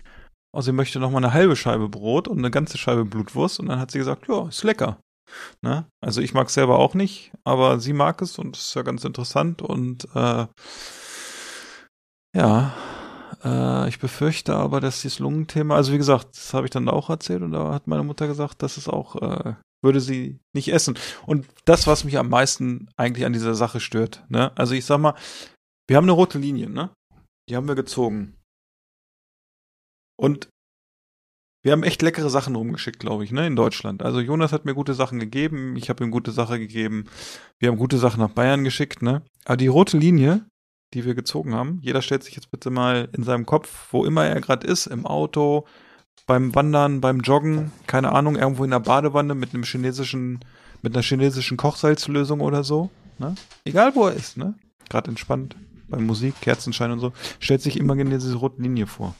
oh, 0.53 0.61
sie 0.61 0.73
möchte 0.73 1.01
noch 1.01 1.11
mal 1.11 1.19
eine 1.19 1.33
halbe 1.33 1.57
Scheibe 1.57 1.89
Brot 1.89 2.29
und 2.29 2.39
eine 2.39 2.51
ganze 2.51 2.79
Scheibe 2.79 3.05
Blutwurst. 3.05 3.61
Und 3.61 3.67
dann 3.67 3.79
hat 3.79 3.91
sie 3.91 3.99
gesagt, 3.99 4.29
ja, 4.29 4.49
ist 4.49 4.65
lecker. 4.65 4.99
Ne? 5.63 5.87
Also 6.01 6.21
ich 6.21 6.35
mag 6.35 6.49
es 6.49 6.55
selber 6.55 6.79
auch 6.79 6.95
nicht, 6.95 7.33
aber 7.45 7.81
sie 7.81 7.93
mag 7.93 8.21
es 8.23 8.39
und 8.39 8.57
es 8.57 8.67
ist 8.67 8.75
ja 8.75 8.83
ganz 8.83 9.05
interessant. 9.05 9.63
Und 9.63 10.07
äh, 10.15 10.47
ja, 12.37 12.75
äh, 13.45 13.89
ich 13.89 13.99
befürchte 13.99 14.55
aber, 14.55 14.81
dass 14.81 15.03
dieses 15.03 15.19
Lungenthema, 15.19 15.77
also 15.77 15.93
wie 15.93 15.99
gesagt, 15.99 16.37
das 16.37 16.55
habe 16.55 16.67
ich 16.67 16.71
dann 16.71 16.89
auch 16.89 17.11
erzählt 17.11 17.43
und 17.43 17.53
da 17.53 17.73
hat 17.73 17.87
meine 17.87 18.03
Mutter 18.03 18.27
gesagt, 18.27 18.63
dass 18.63 18.77
es 18.77 18.89
auch, 18.89 19.17
äh, 19.17 19.55
würde 19.83 20.01
sie 20.01 20.39
nicht 20.55 20.73
essen. 20.73 20.99
Und 21.27 21.47
das, 21.65 21.87
was 21.87 22.05
mich 22.05 22.19
am 22.19 22.29
meisten 22.29 22.89
eigentlich 22.97 23.27
an 23.27 23.33
dieser 23.33 23.55
Sache 23.55 23.81
stört, 23.81 24.25
ne? 24.29 24.53
Also 24.57 24.75
ich 24.75 24.85
sag 24.85 24.99
mal, 24.99 25.15
wir 25.89 25.97
haben 25.97 26.05
eine 26.05 26.13
rote 26.13 26.39
Linie, 26.39 26.71
ne? 26.71 26.91
Die 27.49 27.57
haben 27.57 27.67
wir 27.67 27.75
gezogen. 27.75 28.37
Und 30.23 30.49
wir 31.65 31.73
haben 31.73 31.83
echt 31.83 32.01
leckere 32.01 32.31
Sachen 32.31 32.55
rumgeschickt, 32.55 33.01
glaube 33.01 33.25
ich, 33.25 33.33
ne, 33.33 33.45
in 33.45 33.57
Deutschland. 33.57 34.05
Also 34.05 34.21
Jonas 34.21 34.53
hat 34.53 34.65
mir 34.65 34.75
gute 34.75 34.95
Sachen 34.95 35.19
gegeben, 35.19 35.75
ich 35.77 35.91
habe 35.91 36.05
ihm 36.05 36.13
gute 36.13 36.31
Sachen 36.31 36.61
gegeben. 36.61 37.07
Wir 37.59 37.69
haben 37.69 37.77
gute 37.77 37.99
Sachen 37.99 38.21
nach 38.21 38.31
Bayern 38.31 38.63
geschickt, 38.63 39.03
ne? 39.03 39.23
Aber 39.45 39.57
die 39.57 39.67
rote 39.67 39.99
Linie, 39.99 40.47
die 40.95 41.05
wir 41.05 41.17
gezogen 41.17 41.55
haben, 41.55 41.81
jeder 41.83 42.03
stellt 42.03 42.23
sich 42.23 42.37
jetzt 42.37 42.53
bitte 42.53 42.71
mal 42.71 43.09
in 43.17 43.25
seinem 43.25 43.47
Kopf, 43.47 43.89
wo 43.91 44.05
immer 44.05 44.25
er 44.25 44.41
gerade 44.41 44.65
ist, 44.65 44.87
im 44.87 45.07
Auto, 45.07 45.67
beim 46.29 46.55
Wandern, 46.55 47.01
beim 47.01 47.19
Joggen, 47.19 47.73
keine 47.89 48.13
Ahnung, 48.13 48.37
irgendwo 48.37 48.63
in 48.63 48.71
der 48.71 48.79
Badewanne 48.79 49.35
mit 49.35 49.55
einem 49.55 49.65
chinesischen, 49.65 50.39
mit 50.83 50.95
einer 50.95 51.03
chinesischen 51.03 51.57
Kochsalzlösung 51.57 52.41
oder 52.41 52.63
so, 52.63 52.91
ne? 53.19 53.35
Egal 53.65 53.97
wo 53.97 54.07
er 54.07 54.15
ist, 54.15 54.37
ne? 54.37 54.55
Gerade 54.89 55.09
entspannt, 55.09 55.57
beim 55.89 56.07
Musik, 56.07 56.41
Kerzenschein 56.41 56.93
und 56.93 57.01
so, 57.01 57.13
stellt 57.41 57.63
sich 57.63 57.77
immer 57.77 57.97
genau 57.97 58.11
diese 58.11 58.37
rote 58.37 58.63
Linie 58.63 58.87
vor. 58.87 59.17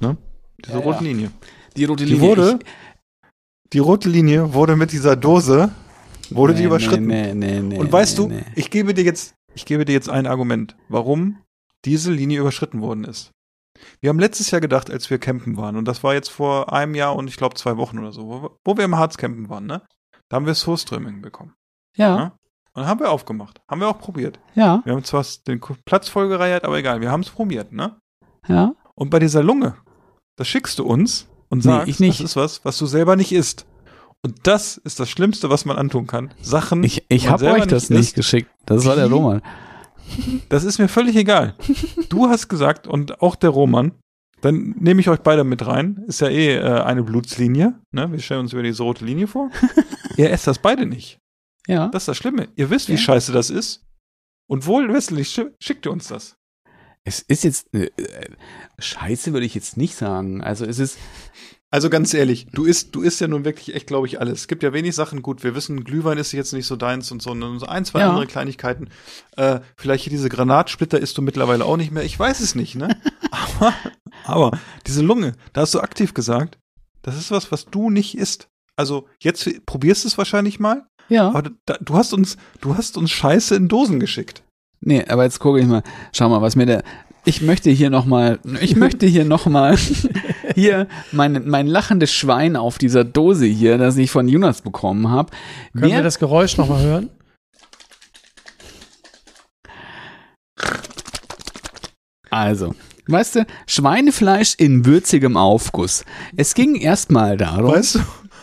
Ne? 0.00 0.16
Diese 0.64 0.72
Ja, 0.74 0.78
ja. 0.78 0.84
rote 0.84 1.04
Linie. 1.04 1.30
Die 1.76 1.84
rote 1.84 2.04
Die 2.04 2.12
Linie. 2.14 2.28
wurde, 2.28 2.58
ich, 2.60 2.66
die 3.72 3.78
rote 3.78 4.08
Linie 4.08 4.52
wurde 4.54 4.76
mit 4.76 4.92
dieser 4.92 5.16
Dose, 5.16 5.70
wurde 6.30 6.54
die 6.54 6.60
Nee, 6.62 6.66
überschritten. 6.66 7.06
Nee, 7.06 7.34
nee, 7.34 7.60
nee, 7.60 7.78
Und 7.78 7.92
weißt 7.92 8.18
nee, 8.18 8.24
du, 8.28 8.34
nee. 8.34 8.44
ich 8.56 8.70
gebe 8.70 8.94
dir 8.94 9.04
jetzt, 9.04 9.34
ich 9.54 9.64
gebe 9.66 9.84
dir 9.84 9.92
jetzt 9.92 10.08
ein 10.08 10.26
Argument, 10.26 10.76
warum 10.88 11.38
diese 11.84 12.10
Linie 12.12 12.40
überschritten 12.40 12.80
worden 12.80 13.04
ist. 13.04 13.30
Wir 14.00 14.10
haben 14.10 14.18
letztes 14.18 14.50
Jahr 14.50 14.60
gedacht, 14.60 14.90
als 14.90 15.08
wir 15.08 15.18
campen 15.18 15.56
waren, 15.56 15.76
und 15.76 15.86
das 15.86 16.02
war 16.02 16.12
jetzt 16.14 16.30
vor 16.30 16.72
einem 16.72 16.94
Jahr 16.96 17.14
und 17.14 17.28
ich 17.28 17.36
glaube 17.36 17.54
zwei 17.54 17.76
Wochen 17.76 17.98
oder 17.98 18.10
so, 18.12 18.26
wo, 18.28 18.50
wo 18.64 18.76
wir 18.76 18.84
im 18.84 18.96
Harz 18.96 19.16
campen 19.16 19.48
waren, 19.48 19.66
ne? 19.66 19.82
Da 20.28 20.36
haben 20.36 20.46
wir 20.46 20.54
Soßströming 20.54 21.22
bekommen. 21.22 21.54
Ja, 21.96 22.16
Ja? 22.16 22.32
Und 22.74 22.86
haben 22.86 23.00
wir 23.00 23.10
aufgemacht. 23.10 23.60
Haben 23.68 23.80
wir 23.80 23.88
auch 23.88 23.98
probiert. 23.98 24.38
ja, 24.54 24.82
Wir 24.84 24.92
haben 24.92 25.02
zwar 25.04 25.24
den 25.46 25.60
Platz 25.84 26.08
vollgereiert, 26.08 26.64
aber 26.64 26.78
egal, 26.78 27.00
wir 27.00 27.10
haben 27.10 27.22
es 27.22 27.30
probiert, 27.30 27.72
ne? 27.72 27.96
ja. 28.48 28.72
Und 28.98 29.10
bei 29.10 29.18
dieser 29.18 29.42
Lunge, 29.42 29.76
das 30.36 30.48
schickst 30.48 30.78
du 30.78 30.84
uns 30.84 31.26
und 31.48 31.58
Nee, 31.64 31.70
sagst, 31.70 31.88
ich 31.88 32.00
nicht. 32.00 32.20
das 32.20 32.30
ist 32.30 32.36
was, 32.36 32.64
was 32.64 32.78
du 32.78 32.86
selber 32.86 33.16
nicht 33.16 33.32
isst. 33.32 33.66
Und 34.24 34.34
das 34.46 34.76
ist 34.78 34.98
das 34.98 35.08
Schlimmste, 35.08 35.48
was 35.50 35.64
man 35.64 35.76
antun 35.76 36.06
kann. 36.08 36.34
Sachen, 36.42 36.82
Ich, 36.82 37.04
ich 37.08 37.28
habe 37.28 37.46
euch 37.52 37.66
das 37.66 37.88
nicht 37.90 38.00
isst. 38.00 38.14
geschickt. 38.16 38.50
Das 38.66 38.84
war 38.84 38.96
der? 38.96 39.08
Roman. 39.08 39.40
Das 40.48 40.64
ist 40.64 40.78
mir 40.78 40.88
völlig 40.88 41.14
egal. 41.16 41.54
Du 42.08 42.28
hast 42.28 42.48
gesagt 42.48 42.86
und 42.88 43.20
auch 43.22 43.36
der 43.36 43.50
Roman, 43.50 43.92
dann 44.40 44.74
nehme 44.80 45.00
ich 45.00 45.08
euch 45.08 45.20
beide 45.20 45.44
mit 45.44 45.64
rein. 45.66 46.02
Ist 46.08 46.20
ja 46.20 46.28
eh 46.28 46.56
äh, 46.56 46.80
eine 46.82 47.02
Blutslinie. 47.04 47.74
Ne? 47.92 48.10
Wir 48.10 48.18
stellen 48.18 48.40
uns 48.40 48.52
über 48.52 48.62
diese 48.62 48.82
rote 48.82 49.04
Linie 49.04 49.26
vor. 49.28 49.50
Ihr 50.16 50.30
esst 50.30 50.46
das 50.46 50.58
beide 50.58 50.86
nicht. 50.86 51.18
Ja. 51.68 51.88
Das 51.88 52.02
ist 52.02 52.08
das 52.08 52.16
Schlimme. 52.16 52.48
Ihr 52.56 52.70
wisst, 52.70 52.88
wie 52.88 52.92
Ja. 52.92 52.98
scheiße 52.98 53.30
das 53.32 53.50
ist. 53.50 53.84
Und 54.50 54.66
wohlwissentlich 54.66 55.28
schi- 55.28 55.52
schickt 55.62 55.86
ihr 55.86 55.92
uns 55.92 56.08
das. 56.08 56.34
Es 57.08 57.20
ist 57.20 57.42
jetzt, 57.44 57.72
äh, 57.74 57.86
äh, 57.96 58.30
scheiße 58.78 59.32
würde 59.32 59.46
ich 59.46 59.54
jetzt 59.54 59.76
nicht 59.78 59.96
sagen. 59.96 60.42
Also 60.42 60.66
es 60.66 60.78
ist, 60.78 60.98
Also 61.70 61.90
ganz 61.90 62.14
ehrlich, 62.14 62.46
du 62.52 62.64
isst, 62.64 62.94
du 62.94 63.02
isst 63.02 63.20
ja 63.20 63.28
nun 63.28 63.44
wirklich 63.44 63.74
echt, 63.74 63.86
glaube 63.86 64.06
ich, 64.06 64.20
alles. 64.20 64.40
Es 64.40 64.48
gibt 64.48 64.62
ja 64.62 64.72
wenig 64.72 64.94
Sachen, 64.94 65.20
gut, 65.22 65.42
wir 65.44 65.54
wissen, 65.54 65.84
Glühwein 65.84 66.16
ist 66.18 66.32
jetzt 66.32 66.52
nicht 66.52 66.66
so 66.66 66.76
deins 66.76 67.10
und 67.10 67.20
so, 67.22 67.30
und 67.30 67.58
so 67.58 67.66
ein, 67.66 67.84
zwei 67.84 68.00
Ja. 68.00 68.08
andere 68.10 68.26
Kleinigkeiten. 68.26 68.88
Äh, 69.36 69.60
vielleicht 69.76 70.04
hier 70.04 70.10
diese 70.10 70.28
Granatsplitter 70.28 70.98
isst 70.98 71.16
du 71.18 71.22
mittlerweile 71.22 71.64
auch 71.64 71.76
nicht 71.76 71.92
mehr. 71.92 72.04
Ich 72.04 72.18
weiß 72.18 72.40
es 72.40 72.54
nicht, 72.54 72.74
ne? 72.74 72.98
aber, 73.30 73.74
aber 74.24 74.58
diese 74.86 75.02
Lunge, 75.02 75.32
da 75.52 75.62
hast 75.62 75.74
du 75.74 75.80
aktiv 75.80 76.14
gesagt, 76.14 76.58
das 77.02 77.16
ist 77.16 77.30
was, 77.30 77.50
was 77.52 77.66
du 77.66 77.90
nicht 77.90 78.16
isst. 78.16 78.48
Also 78.76 79.06
jetzt 79.20 79.48
probierst 79.66 80.04
du 80.04 80.08
es 80.08 80.18
wahrscheinlich 80.18 80.58
mal, 80.60 80.86
ja. 81.08 81.28
aber 81.28 81.50
da, 81.66 81.76
du 81.80 81.94
hast 81.96 82.12
uns, 82.14 82.36
du 82.60 82.76
hast 82.76 82.96
uns 82.96 83.10
Scheiße 83.10 83.54
in 83.56 83.68
Dosen 83.68 83.98
geschickt. 84.00 84.42
Nee, 84.80 85.04
aber 85.08 85.24
jetzt 85.24 85.40
gucke 85.40 85.60
ich 85.60 85.66
mal. 85.66 85.82
Schau 86.12 86.28
mal, 86.28 86.42
was 86.42 86.56
mir 86.56 86.66
der. 86.66 86.82
Ich 87.24 87.42
möchte 87.42 87.70
hier 87.70 87.90
nochmal, 87.90 88.38
ich 88.60 88.76
möchte 88.76 89.06
hier 89.06 89.24
nochmal, 89.24 89.76
hier 90.54 90.86
mein, 91.12 91.46
mein 91.46 91.66
lachendes 91.66 92.12
Schwein 92.12 92.56
auf 92.56 92.78
dieser 92.78 93.04
Dose 93.04 93.44
hier, 93.44 93.76
das 93.76 93.96
ich 93.96 94.10
von 94.10 94.28
Jonas 94.28 94.62
bekommen 94.62 95.10
habe. 95.10 95.30
Können 95.72 95.92
wir 95.92 96.02
das 96.02 96.18
Geräusch 96.18 96.56
nochmal 96.56 96.82
hören? 96.82 97.10
Also, 102.30 102.74
weißt 103.06 103.36
du, 103.36 103.46
Schweinefleisch 103.66 104.54
in 104.58 104.84
würzigem 104.84 105.36
Aufguss. 105.36 106.04
Es 106.36 106.54
ging 106.54 106.76
erstmal 106.76 107.36
darum, 107.36 107.72
Weißt 107.72 107.96
du? 107.96 108.00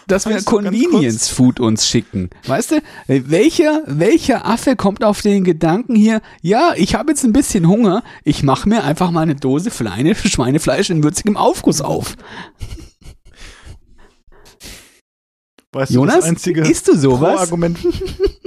Dass 0.07 0.27
wir 0.27 0.37
du, 0.37 0.43
Convenience 0.43 1.29
Food 1.29 1.59
uns 1.59 1.87
schicken. 1.87 2.29
Weißt 2.45 2.71
du, 2.71 2.81
welcher, 3.07 3.81
welcher 3.85 4.45
Affe 4.45 4.75
kommt 4.75 5.03
auf 5.03 5.21
den 5.21 5.43
Gedanken 5.43 5.95
hier, 5.95 6.21
ja, 6.41 6.73
ich 6.75 6.95
habe 6.95 7.11
jetzt 7.11 7.23
ein 7.23 7.33
bisschen 7.33 7.67
Hunger, 7.67 8.03
ich 8.23 8.43
mache 8.43 8.69
mir 8.69 8.83
einfach 8.83 9.11
mal 9.11 9.21
eine 9.21 9.35
Dose 9.35 9.71
Fleine, 9.71 10.15
Schweinefleisch 10.15 10.89
in 10.89 11.03
würzigem 11.03 11.37
Aufguss 11.37 11.81
auf. 11.81 12.15
Weißt 15.73 15.91
du, 15.91 15.95
Jonas, 15.95 16.15
das 16.15 16.25
einzige 16.25 16.61
isst 16.61 16.87
du 16.87 16.95
sowas? 16.95 17.33
Pro-Argument, 17.33 17.79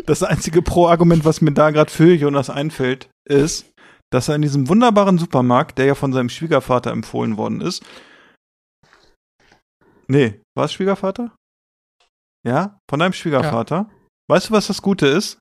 das 0.06 0.22
einzige 0.22 0.62
Pro-Argument, 0.62 1.24
was 1.24 1.40
mir 1.40 1.52
da 1.52 1.70
gerade 1.70 1.90
für 1.90 2.14
Jonas 2.14 2.48
einfällt, 2.48 3.10
ist, 3.28 3.66
dass 4.10 4.28
er 4.28 4.36
in 4.36 4.42
diesem 4.42 4.68
wunderbaren 4.68 5.18
Supermarkt, 5.18 5.76
der 5.76 5.84
ja 5.84 5.94
von 5.94 6.14
seinem 6.14 6.30
Schwiegervater 6.30 6.90
empfohlen 6.90 7.36
worden 7.36 7.60
ist, 7.60 7.84
Nee, 10.10 10.40
war 10.54 10.64
es 10.64 10.72
Schwiegervater? 10.72 11.36
Ja, 12.48 12.80
von 12.88 12.98
deinem 13.00 13.12
Schwiegervater. 13.12 13.90
Weißt 14.28 14.48
du, 14.48 14.52
was 14.54 14.66
das 14.68 14.80
Gute 14.82 15.06
ist? 15.06 15.38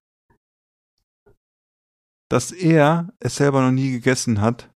Dass 2.30 2.52
er 2.52 3.10
es 3.20 3.38
selber 3.38 3.62
noch 3.62 3.72
nie 3.72 3.92
gegessen 3.92 4.42
hat 4.42 4.70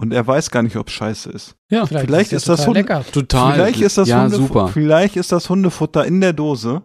und 0.00 0.12
er 0.12 0.24
weiß 0.26 0.50
gar 0.50 0.62
nicht, 0.62 0.76
ob 0.76 0.86
es 0.88 0.94
scheiße 0.94 1.30
ist. 1.30 1.56
Ja, 1.70 1.84
Vielleicht 1.86 2.32
ist 2.32 2.46
ja 2.46 2.52
das 2.54 2.60
total 2.60 2.66
Hund- 2.66 2.76
lecker. 2.76 3.04
total. 3.12 3.54
Vielleicht 3.54 3.80
ist 3.80 3.98
das 3.98 4.08
ja, 4.08 4.24
Hundefu- 4.24 4.36
super. 4.46 4.68
Vielleicht 4.68 5.16
ist 5.16 5.32
das 5.32 5.48
Hundefutter 5.50 6.04
in 6.06 6.20
der 6.20 6.32
Dose. 6.32 6.82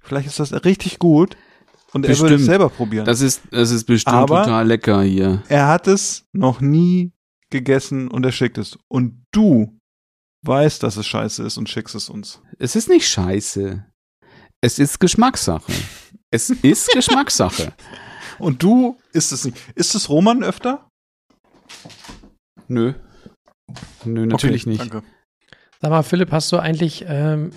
Vielleicht 0.00 0.26
ist 0.26 0.40
das 0.40 0.52
richtig 0.64 0.98
gut 0.98 1.36
und 1.92 2.04
er 2.04 2.08
würde 2.10 2.12
es 2.14 2.20
Bestimmt. 2.22 2.44
selber 2.44 2.68
probieren. 2.68 3.04
Das 3.06 3.20
ist, 3.20 3.42
das 3.52 3.70
ist 3.70 3.84
bestimmt 3.84 4.16
Aber- 4.16 4.42
total 4.42 4.66
lecker 4.66 5.02
hier. 5.02 5.42
er 5.48 5.68
hat 5.68 5.86
es 5.86 6.24
noch 6.32 6.60
nie 6.60 7.12
gegessen 7.50 8.08
und 8.08 8.24
er 8.26 8.32
schickt 8.32 8.58
es. 8.58 8.76
Und 8.88 9.24
du 9.32 9.75
weißt, 10.46 10.82
dass 10.82 10.96
es 10.96 11.06
scheiße 11.06 11.42
ist 11.44 11.56
und 11.56 11.68
schickst 11.68 11.94
es 11.94 12.08
uns. 12.08 12.40
Es 12.58 12.76
ist 12.76 12.88
nicht 12.88 13.08
scheiße. 13.08 13.84
Es 14.60 14.78
ist 14.78 15.00
Geschmackssache. 15.00 15.72
Es 16.30 16.50
ist 16.50 16.88
Geschmackssache. 16.92 17.72
Und 18.38 18.62
du 18.62 18.96
isst 19.12 19.32
es 19.32 19.44
nicht. 19.44 19.56
Ist 19.74 19.94
es 19.94 20.08
Roman 20.08 20.42
öfter? 20.42 20.88
Nö. 22.68 22.94
Nö, 24.04 24.26
natürlich 24.26 24.62
Okay, 24.62 24.70
nicht. 24.70 24.80
Danke. 24.80 25.02
Sag 25.80 25.90
mal, 25.90 26.02
Philipp, 26.02 26.32
hast 26.32 26.52
du 26.52 26.58
eigentlich 26.58 27.04
ähm, 27.08 27.50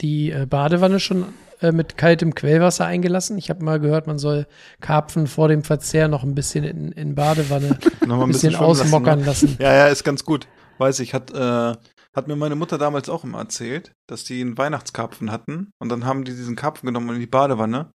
die 0.00 0.30
äh, 0.30 0.46
Badewanne 0.46 1.00
schon 1.00 1.26
äh, 1.60 1.72
mit 1.72 1.96
kaltem 1.96 2.34
Quellwasser 2.34 2.86
eingelassen? 2.86 3.36
Ich 3.38 3.50
habe 3.50 3.64
mal 3.64 3.80
gehört, 3.80 4.06
man 4.06 4.18
soll 4.18 4.46
Karpfen 4.80 5.26
vor 5.26 5.48
dem 5.48 5.62
Verzehr 5.62 6.08
noch 6.08 6.22
ein 6.22 6.34
bisschen 6.34 6.64
in, 6.64 6.92
in 6.92 7.14
Badewanne 7.14 7.78
ein 8.00 8.26
bisschen 8.28 8.52
schwimmen 8.52 8.52
lassen, 8.52 8.56
ausmockern 8.56 9.20
ne? 9.20 9.26
lassen. 9.26 9.56
Ja, 9.60 9.74
ja, 9.74 9.86
ist 9.88 10.04
ganz 10.04 10.24
gut. 10.24 10.46
Weiß 10.78 11.00
ich, 11.00 11.12
hat, 11.12 11.30
äh, 11.32 11.76
hat 12.14 12.28
mir 12.28 12.36
meine 12.36 12.56
Mutter 12.56 12.78
damals 12.78 13.08
auch 13.08 13.24
immer 13.24 13.38
erzählt, 13.38 13.92
dass 14.06 14.24
die 14.24 14.40
einen 14.40 14.58
Weihnachtskarpfen 14.58 15.30
hatten 15.30 15.72
und 15.78 15.88
dann 15.88 16.04
haben 16.04 16.24
die 16.24 16.32
diesen 16.32 16.56
Karpfen 16.56 16.86
genommen 16.86 17.14
in 17.14 17.20
die 17.20 17.26
Badewanne, 17.26 17.92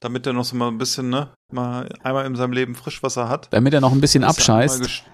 damit 0.00 0.26
er 0.26 0.32
noch 0.32 0.44
so 0.44 0.56
mal 0.56 0.68
ein 0.68 0.78
bisschen, 0.78 1.10
ne, 1.10 1.34
mal 1.52 1.88
einmal 2.02 2.24
in 2.24 2.34
seinem 2.36 2.52
Leben 2.52 2.74
Frischwasser 2.74 3.28
hat. 3.28 3.48
Damit 3.50 3.74
er 3.74 3.80
noch 3.80 3.92
ein 3.92 4.00
bisschen 4.00 4.22
er 4.22 4.30
abscheißt. 4.30 5.04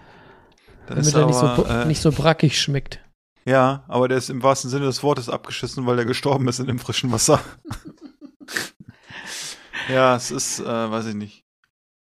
Damit 0.86 1.06
ist 1.06 1.14
er 1.14 1.26
nicht 1.26 1.36
so, 1.36 1.46
aber, 1.46 1.82
äh, 1.82 1.84
nicht 1.86 2.00
so 2.00 2.12
brackig 2.12 2.60
schmeckt. 2.60 3.00
Ja, 3.44 3.84
aber 3.88 4.08
der 4.08 4.18
ist 4.18 4.30
im 4.30 4.42
wahrsten 4.42 4.70
Sinne 4.70 4.86
des 4.86 5.02
Wortes 5.02 5.28
abgeschissen, 5.28 5.86
weil 5.86 5.98
er 5.98 6.04
gestorben 6.04 6.46
ist 6.48 6.60
in 6.60 6.66
dem 6.66 6.78
frischen 6.78 7.10
Wasser. 7.10 7.40
ja, 9.88 10.14
es 10.16 10.30
ist, 10.30 10.60
äh, 10.60 10.64
weiß 10.64 11.06
ich 11.06 11.14
nicht. 11.14 11.44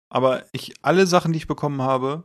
Aber 0.08 0.44
ich, 0.52 0.74
alle 0.82 1.06
Sachen, 1.06 1.32
die 1.32 1.38
ich 1.38 1.46
bekommen 1.46 1.82
habe, 1.82 2.24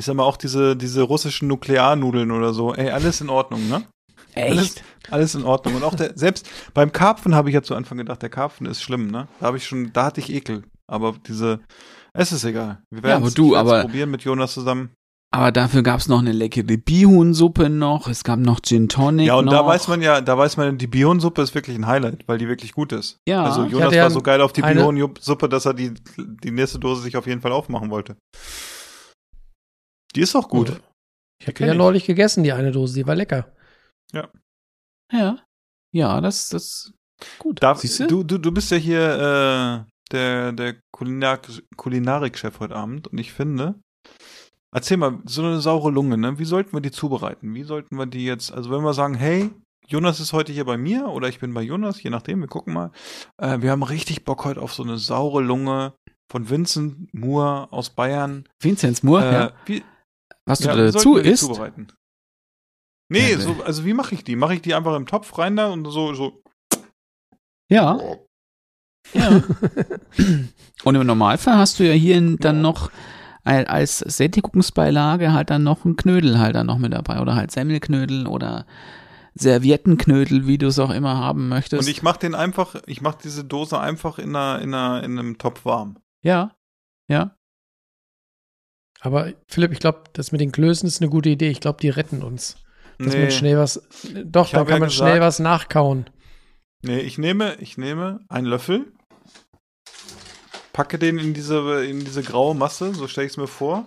ich 0.00 0.06
sag 0.06 0.14
mal 0.16 0.24
auch 0.24 0.36
diese, 0.38 0.76
diese 0.76 1.02
russischen 1.02 1.46
Nuklearnudeln 1.48 2.30
oder 2.32 2.52
so, 2.54 2.74
ey, 2.74 2.90
alles 2.90 3.20
in 3.20 3.28
Ordnung, 3.28 3.68
ne? 3.68 3.84
Alles, 4.34 4.76
alles 5.10 5.34
in 5.34 5.44
Ordnung. 5.44 5.74
Und 5.76 5.84
auch 5.84 5.94
der, 5.94 6.16
selbst 6.16 6.48
beim 6.72 6.90
Karpfen 6.92 7.34
habe 7.34 7.50
ich 7.50 7.54
ja 7.54 7.62
zu 7.62 7.74
Anfang 7.74 7.98
gedacht, 7.98 8.22
der 8.22 8.30
Karpfen 8.30 8.66
ist 8.66 8.82
schlimm, 8.82 9.08
ne? 9.08 9.28
Da 9.40 9.46
habe 9.46 9.56
ich 9.58 9.66
schon, 9.66 9.92
da 9.92 10.06
hatte 10.06 10.20
ich 10.20 10.32
Ekel. 10.32 10.62
Aber 10.86 11.14
diese, 11.28 11.60
es 12.14 12.32
ist 12.32 12.44
egal. 12.44 12.78
Wir 12.90 13.02
Ja, 13.10 13.18
ich 13.18 13.36
werd's 13.36 13.54
aber- 13.56 13.82
probieren 13.82 14.10
mit 14.10 14.22
Jonas 14.22 14.54
zusammen. 14.54 14.90
Aber 15.32 15.52
dafür 15.52 15.82
gab's 15.84 16.08
noch 16.08 16.18
eine 16.18 16.32
leckere 16.32 16.76
Bihuhnsuppe 16.76 17.70
noch. 17.70 18.08
Es 18.08 18.24
gab 18.24 18.40
noch 18.40 18.60
Gin 18.62 18.88
Tonic 18.88 19.28
Ja, 19.28 19.36
und 19.36 19.44
noch. 19.44 19.52
da 19.52 19.64
weiß 19.64 19.86
man 19.86 20.02
ja, 20.02 20.20
da 20.20 20.36
weiß 20.36 20.56
man, 20.56 20.76
die 20.76 20.88
Bionsuppe 20.88 21.42
ist 21.42 21.54
wirklich 21.54 21.76
ein 21.76 21.86
Highlight, 21.86 22.26
weil 22.26 22.38
die 22.38 22.48
wirklich 22.48 22.72
gut 22.72 22.92
ist. 22.92 23.18
Ja. 23.28 23.44
Also 23.44 23.64
Jonas 23.64 23.94
ja 23.94 24.02
war 24.04 24.10
so 24.10 24.22
geil 24.22 24.40
auf 24.40 24.52
die 24.52 24.62
Bionsuppe, 24.62 25.48
dass 25.48 25.66
er 25.66 25.74
die, 25.74 25.92
die 26.16 26.50
nächste 26.50 26.80
Dose 26.80 27.02
sich 27.02 27.16
auf 27.16 27.28
jeden 27.28 27.42
Fall 27.42 27.52
aufmachen 27.52 27.90
wollte. 27.90 28.16
Die 30.14 30.20
ist 30.20 30.34
auch 30.36 30.48
gut. 30.48 30.80
Ich 31.40 31.46
habe 31.46 31.54
die 31.54 31.64
ja 31.64 31.72
ich. 31.72 31.78
neulich 31.78 32.04
gegessen, 32.06 32.44
die 32.44 32.52
eine 32.52 32.72
Dose, 32.72 32.94
die 32.94 33.06
war 33.06 33.14
lecker. 33.14 33.52
Ja. 34.12 34.28
Ja, 35.92 36.20
das, 36.20 36.48
das, 36.50 36.92
gut. 37.38 37.62
Darf, 37.62 37.80
Siehst 37.80 38.00
du? 38.00 38.06
du, 38.06 38.22
du, 38.24 38.38
du 38.38 38.52
bist 38.52 38.70
ja 38.70 38.76
hier 38.76 39.84
äh, 39.86 39.90
der, 40.12 40.52
der 40.52 40.76
Kulinar 40.92 41.40
Kulinarik-Chef 41.76 42.60
heute 42.60 42.76
Abend 42.76 43.08
und 43.08 43.18
ich 43.18 43.32
finde, 43.32 43.74
erzähl 44.72 44.96
mal, 44.98 45.18
so 45.24 45.42
eine 45.42 45.60
saure 45.60 45.90
Lunge, 45.90 46.16
ne? 46.16 46.38
Wie 46.38 46.44
sollten 46.44 46.72
wir 46.72 46.80
die 46.80 46.92
zubereiten? 46.92 47.54
Wie 47.54 47.64
sollten 47.64 47.96
wir 47.96 48.06
die 48.06 48.24
jetzt, 48.24 48.52
also 48.52 48.70
wenn 48.70 48.82
wir 48.84 48.94
sagen, 48.94 49.14
hey, 49.14 49.50
Jonas 49.88 50.20
ist 50.20 50.32
heute 50.32 50.52
hier 50.52 50.64
bei 50.64 50.76
mir 50.76 51.08
oder 51.08 51.28
ich 51.28 51.40
bin 51.40 51.52
bei 51.54 51.62
Jonas, 51.62 52.00
je 52.00 52.10
nachdem, 52.10 52.40
wir 52.40 52.46
gucken 52.48 52.72
mal. 52.74 52.92
Äh, 53.38 53.60
wir 53.62 53.72
haben 53.72 53.82
richtig 53.82 54.24
Bock 54.24 54.44
heute 54.44 54.62
auf 54.62 54.72
so 54.72 54.84
eine 54.84 54.98
saure 54.98 55.42
Lunge 55.42 55.94
von 56.30 56.48
Vincent 56.48 57.12
Moore 57.12 57.72
aus 57.72 57.90
Bayern. 57.90 58.48
Vinzenz 58.60 59.02
Moore, 59.02 59.24
Äh, 59.28 59.32
ja. 59.32 59.52
wie, 59.66 59.82
Was 60.50 60.60
ja, 60.60 60.74
du 60.74 60.90
dazu 60.92 61.16
isst. 61.16 61.42
zubereiten? 61.44 61.88
Nee, 63.08 63.32
Ja, 63.32 63.36
ne. 63.38 63.42
so, 63.42 63.62
also 63.64 63.84
wie 63.84 63.94
mache 63.94 64.14
ich 64.14 64.24
die? 64.24 64.36
Mache 64.36 64.54
ich 64.54 64.62
die 64.62 64.74
einfach 64.74 64.94
im 64.96 65.06
Topf 65.06 65.36
rein 65.38 65.56
da 65.56 65.68
und 65.68 65.84
so, 65.86 66.14
so. 66.14 66.42
Ja. 67.70 67.98
Ja. 69.14 69.42
Und 70.84 70.94
im 70.94 71.06
Normalfall 71.06 71.56
hast 71.56 71.78
du 71.78 71.86
ja 71.86 71.92
hier 71.92 72.36
dann 72.38 72.60
noch 72.62 72.90
al- 73.44 73.66
als 73.66 73.98
Sättigungsbeilage 73.98 75.32
halt 75.32 75.50
dann 75.50 75.62
noch 75.62 75.84
einen 75.84 75.96
Knödel 75.96 76.38
halt 76.38 76.54
dann 76.54 76.66
noch 76.66 76.78
mit 76.78 76.92
dabei 76.92 77.20
oder 77.20 77.34
halt 77.34 77.50
Semmelknödel 77.50 78.26
oder 78.26 78.66
Serviettenknödel, 79.34 80.46
wie 80.46 80.58
du 80.58 80.66
es 80.68 80.78
auch 80.78 80.90
immer 80.90 81.16
haben 81.18 81.48
möchtest. 81.48 81.82
Und 81.82 81.88
ich 81.90 82.02
mache 82.02 82.18
den 82.20 82.34
einfach, 82.34 82.76
ich 82.86 83.00
mache 83.00 83.18
diese 83.22 83.44
Dose 83.44 83.78
einfach 83.80 84.18
in, 84.18 84.34
einer, 84.36 84.60
in, 84.62 84.74
einer, 84.74 85.02
in 85.02 85.18
einem 85.18 85.38
Topf 85.38 85.64
warm. 85.64 85.96
ja. 86.22 86.54
Ja. 87.08 87.36
Aber 89.00 89.32
Philipp, 89.46 89.72
ich 89.72 89.78
glaube, 89.80 90.04
das 90.12 90.30
mit 90.32 90.40
den 90.40 90.52
Klößen 90.52 90.86
ist 90.86 91.00
eine 91.00 91.10
gute 91.10 91.30
Idee. 91.30 91.48
Ich 91.50 91.60
glaube, 91.60 91.78
die 91.80 91.88
retten 91.88 92.22
uns. 92.22 92.56
Dass 92.98 93.14
Nee, 93.14 93.22
man 93.22 93.30
schnell 93.30 93.58
was. 93.58 93.82
Doch, 94.24 94.48
Ich 94.48 94.54
habe 94.54 94.66
kann 94.66 94.74
ja 94.76 94.80
man 94.80 94.88
gesagt- 94.90 94.92
schnell 95.10 95.20
was 95.20 95.38
nachkauen. 95.38 96.10
nee, 96.82 97.00
ich 97.00 97.16
nehme, 97.16 97.56
ich 97.60 97.78
nehme 97.78 98.20
einen 98.28 98.46
Löffel, 98.46 98.92
packe 100.72 100.98
den 100.98 101.18
in 101.18 101.32
diese, 101.34 101.84
in 101.84 102.00
diese 102.04 102.22
graue 102.22 102.54
Masse, 102.54 102.94
so 102.94 103.08
stelle 103.08 103.26
ich 103.26 103.32
es 103.32 103.36
mir 103.38 103.46
vor, 103.46 103.86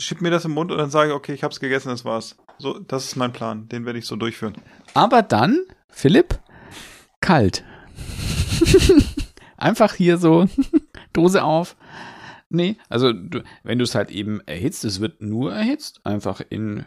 schieb 0.00 0.20
mir 0.20 0.30
das 0.30 0.44
im 0.44 0.52
Mund 0.52 0.70
und 0.70 0.78
dann 0.78 0.90
sage 0.90 1.10
ich, 1.10 1.16
okay, 1.16 1.32
ich 1.32 1.42
habe 1.42 1.52
es 1.52 1.60
gegessen, 1.60 1.88
das 1.88 2.04
war's. 2.04 2.36
So, 2.58 2.78
das 2.78 3.06
ist 3.06 3.16
mein 3.16 3.32
Plan, 3.32 3.68
den 3.68 3.86
werde 3.86 3.98
ich 3.98 4.06
so 4.06 4.16
durchführen. 4.16 4.54
Aber 4.92 5.22
dann, 5.22 5.60
Philipp, 5.88 6.38
kalt. 7.22 7.64
Einfach 9.56 9.94
hier 9.94 10.18
so 10.18 10.46
Dose 11.14 11.42
auf. 11.42 11.76
Nee, 12.52 12.76
also 12.88 13.12
du, 13.12 13.42
wenn 13.62 13.78
du 13.78 13.84
es 13.84 13.94
halt 13.94 14.10
eben 14.10 14.40
erhitzt, 14.46 14.84
es 14.84 15.00
wird 15.00 15.22
nur 15.22 15.52
erhitzt, 15.52 16.04
einfach 16.04 16.40
in, 16.50 16.84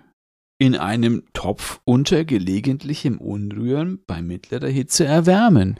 in 0.60 0.76
einem 0.76 1.24
Topf 1.34 1.80
unter 1.86 2.26
gelegentlichem 2.26 3.18
Unrühren 3.18 4.04
bei 4.06 4.22
mittlerer 4.22 4.68
Hitze 4.68 5.06
erwärmen. 5.06 5.80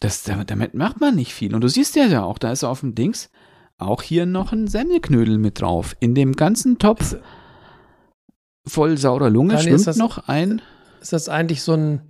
Das, 0.00 0.22
damit, 0.22 0.74
macht 0.74 1.00
man 1.00 1.14
nicht 1.14 1.32
viel. 1.34 1.54
Und 1.54 1.60
du 1.62 1.68
siehst 1.68 1.96
ja 1.96 2.04
ja 2.06 2.22
auch, 2.24 2.38
da 2.38 2.50
ist 2.50 2.64
auf 2.64 2.80
dem 2.80 2.94
Dings 2.94 3.30
auch 3.78 4.02
hier 4.02 4.24
noch 4.26 4.52
ein 4.52 4.68
Semmelknödel 4.68 5.36
mit 5.38 5.60
drauf. 5.60 5.94
In 6.00 6.14
dem 6.14 6.32
ganzen 6.32 6.78
Topf 6.78 7.16
voll 8.66 8.96
saurer 8.98 9.30
Lunge 9.30 9.54
ist 9.54 9.64
schwimmt 9.64 9.86
das- 9.86 9.96
noch 9.96 10.28
ein 10.28 10.62
Ist 11.00 11.12
das 11.12 11.28
eigentlich 11.28 11.62
so 11.62 11.74
ein, 11.74 12.00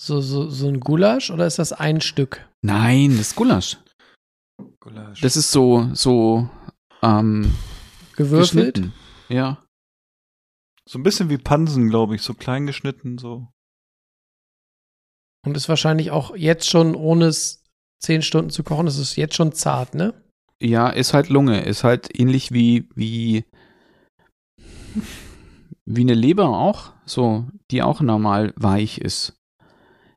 so, 0.00 0.20
so, 0.20 0.48
so 0.48 0.66
ein 0.68 0.80
Gulasch 0.80 1.30
oder 1.30 1.46
ist 1.46 1.58
das 1.58 1.72
ein 1.72 2.00
Stück? 2.00 2.48
Nein, 2.62 3.10
das 3.10 3.28
ist 3.28 3.36
Gulasch. 3.36 3.76
Gulasch. 4.84 5.20
Das 5.22 5.36
ist 5.36 5.50
so, 5.50 5.88
so, 5.94 6.48
ähm, 7.02 7.52
Gewürfelt? 8.16 8.74
geschnitten. 8.74 8.92
Ja. 9.28 9.64
so 10.86 10.98
ein 10.98 11.02
bisschen 11.02 11.30
wie 11.30 11.38
Pansen, 11.38 11.88
glaube 11.88 12.14
ich, 12.14 12.22
so 12.22 12.34
klein 12.34 12.66
geschnitten, 12.66 13.16
so. 13.16 13.48
Und 15.46 15.56
ist 15.56 15.68
wahrscheinlich 15.68 16.10
auch 16.10 16.36
jetzt 16.36 16.68
schon, 16.68 16.94
ohne 16.94 17.26
es 17.26 17.62
zehn 18.02 18.20
Stunden 18.22 18.50
zu 18.50 18.62
kochen, 18.62 18.86
ist 18.86 18.98
es 18.98 19.16
jetzt 19.16 19.34
schon 19.34 19.52
zart, 19.52 19.94
ne? 19.94 20.14
Ja, 20.62 20.90
ist 20.90 21.14
halt 21.14 21.30
Lunge, 21.30 21.64
ist 21.64 21.84
halt 21.84 22.18
ähnlich 22.18 22.52
wie, 22.52 22.88
wie, 22.94 23.44
wie 25.86 26.00
eine 26.02 26.14
Leber 26.14 26.48
auch, 26.48 26.92
so, 27.06 27.48
die 27.70 27.82
auch 27.82 28.02
normal 28.02 28.52
weich 28.56 28.98
ist. 28.98 29.34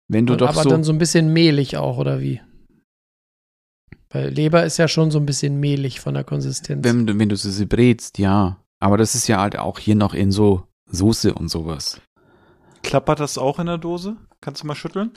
Wenn 0.10 0.26
du 0.26 0.35
doch 0.35 0.49
Aber 0.49 0.64
so, 0.64 0.69
dann 0.69 0.84
so 0.84 0.91
ein 0.91 0.98
bisschen 0.98 1.31
mehlig 1.31 1.77
auch, 1.77 1.98
oder 1.98 2.19
wie? 2.22 2.41
Weil 4.18 4.30
Leber 4.30 4.65
ist 4.65 4.77
ja 4.77 4.88
schon 4.88 5.11
so 5.11 5.19
ein 5.19 5.27
bisschen 5.27 5.60
mehlig 5.60 5.99
von 5.99 6.15
der 6.15 6.23
Konsistenz. 6.23 6.84
wenn, 6.84 7.06
du- 7.06 7.19
wenn 7.19 7.30
du 7.30 7.35
sie 7.35 7.65
brätst, 7.68 8.18
ja. 8.18 8.57
Aber 8.80 8.98
das 8.98 9.14
ist 9.14 9.27
ja 9.27 9.39
halt 9.39 9.57
auch 9.60 9.77
hier 9.77 9.94
noch 9.95 10.15
in 10.15 10.31
so 10.31 10.64
Soße 10.89 11.35
und 11.35 11.49
sowas. 11.49 12.02
Klappert 12.81 13.19
das 13.19 13.38
auch 13.38 13.60
in 13.60 13.68
der 13.68 13.77
Dose? 13.77 14.18
Kannst 14.41 14.64
du 14.64 14.68
mal 14.68 14.73
schütteln? 14.76 15.11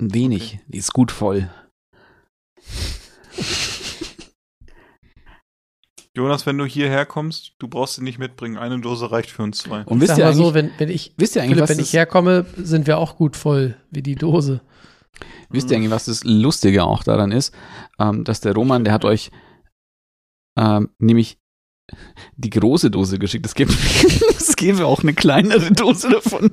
Ein 0.00 0.14
wenig, 0.14 0.60
die 0.68 0.78
ist 0.78 0.94
gut 0.94 1.10
voll. 1.12 1.50
Jonas, 6.14 6.46
wenn 6.46 6.56
du 6.56 6.64
hierher 6.64 7.04
kommst, 7.04 7.52
du 7.58 7.68
brauchst 7.68 7.96
sie 7.96 8.02
nicht 8.02 8.18
mitbringen. 8.18 8.56
Eine 8.56 8.80
Dose 8.80 9.10
reicht 9.10 9.30
für 9.30 9.42
uns 9.42 9.58
zwei. 9.58 9.82
Und 9.84 10.00
wisst 10.00 10.16
ihr 10.16 10.24
eigentlich, 10.26 10.36
so, 10.38 10.54
wenn, 10.54 10.70
wenn 10.78 10.88
ich, 10.88 11.12
wisst 11.18 11.36
ihr 11.36 11.42
eigentlich, 11.42 11.56
Philipp, 11.56 11.62
was 11.64 11.70
wenn 11.70 11.78
das, 11.78 11.86
ich 11.88 11.92
herkomme, 11.92 12.46
sind 12.56 12.86
wir 12.86 12.96
auch 12.96 13.16
gut 13.16 13.36
voll, 13.36 13.76
wie 13.90 14.02
die 14.02 14.14
Dose. 14.14 14.62
Wisst 15.48 15.70
ihr 15.70 15.76
eigentlich, 15.76 15.90
was 15.90 16.06
das 16.06 16.24
Lustige 16.24 16.84
auch 16.84 17.02
daran 17.04 17.32
ist? 17.32 17.54
Ähm, 17.98 18.24
dass 18.24 18.40
der 18.40 18.54
Roman, 18.54 18.84
der 18.84 18.92
hat 18.92 19.04
euch 19.04 19.30
ähm, 20.58 20.90
nämlich 20.98 21.38
die 22.36 22.50
große 22.50 22.90
Dose 22.90 23.18
geschickt. 23.18 23.46
Es 23.46 23.54
gäbe, 23.54 23.72
es 24.36 24.56
gäbe 24.56 24.86
auch 24.86 25.02
eine 25.02 25.14
kleinere 25.14 25.72
Dose 25.72 26.08
davon. 26.10 26.50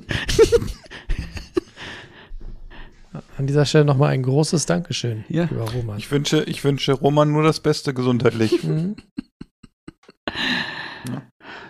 An 3.36 3.46
dieser 3.46 3.64
Stelle 3.64 3.84
nochmal 3.84 4.10
ein 4.10 4.22
großes 4.22 4.66
Dankeschön, 4.66 5.24
Ja. 5.28 5.44
lieber 5.44 5.70
Roman. 5.70 5.98
Ich 5.98 6.10
wünsche, 6.10 6.42
ich 6.44 6.62
wünsche 6.64 6.92
Roman 6.92 7.30
nur 7.30 7.42
das 7.42 7.60
Beste 7.60 7.94
gesundheitlich. 7.94 8.62
Mhm. 8.64 8.96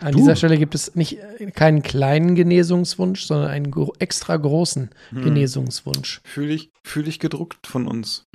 An 0.04 0.12
Du. 0.12 0.18
dieser 0.18 0.36
Stelle 0.36 0.58
gibt 0.58 0.74
es 0.74 0.94
nicht 0.94 1.18
äh, 1.18 1.50
keinen 1.50 1.82
kleinen 1.82 2.34
Genesungswunsch, 2.34 3.24
sondern 3.24 3.48
einen 3.50 3.70
gro 3.70 3.94
extra 3.98 4.36
großen 4.36 4.90
Hm. 5.10 5.22
Genesungswunsch. 5.24 6.20
Fühle 6.24 6.52
ich, 6.52 6.70
fühle 6.84 7.08
ich 7.08 7.18
gedruckt 7.20 7.66
von 7.66 7.86
uns. 7.88 8.26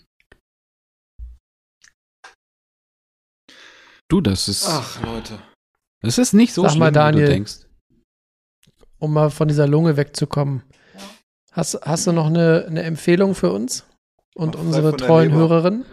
Du, 4.10 4.22
das 4.22 4.48
ist, 4.48 4.66
Ach, 4.68 5.02
Leute. 5.04 5.40
das 6.02 6.18
ist 6.18 6.34
nicht 6.34 6.54
so 6.54 6.64
Sag 6.64 6.72
schlimm, 6.72 6.80
mal, 6.80 6.90
wie 6.90 6.94
Daniel. 6.94 7.26
du 7.28 7.32
denkst. 7.32 7.54
Um 8.98 9.14
mal 9.14 9.30
von 9.30 9.48
dieser 9.48 9.68
Lunge 9.68 9.96
wegzukommen. 9.98 10.64
Hast, 11.52 11.80
hast 11.84 12.08
du 12.08 12.12
noch 12.12 12.26
eine, 12.28 12.66
eine 12.68 12.82
Empfehlung 12.84 13.36
für 13.36 13.52
uns 13.52 13.86
und 14.36 14.56
Ach, 14.56 14.60
unsere 14.62 14.98
treuen. 14.98 15.32
Hörerinnen? 15.32 15.86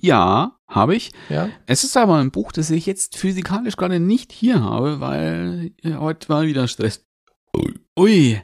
Ja, 0.00 0.56
habe 0.66 0.94
ich. 0.94 1.12
Ja? 1.28 1.50
Es 1.66 1.84
ist 1.84 1.96
aber 1.96 2.16
ein 2.16 2.30
Buch, 2.30 2.52
das 2.52 2.70
ich 2.70 2.86
jetzt 2.86 3.16
physikalisch 3.16 3.76
gerade 3.76 4.00
nicht 4.00 4.32
hier 4.32 4.62
habe, 4.62 5.00
weil 5.00 5.72
heute 5.84 6.28
war 6.28 6.42
wieder 6.42 6.68
Stress. 6.68 7.04
Ui, 7.98 8.40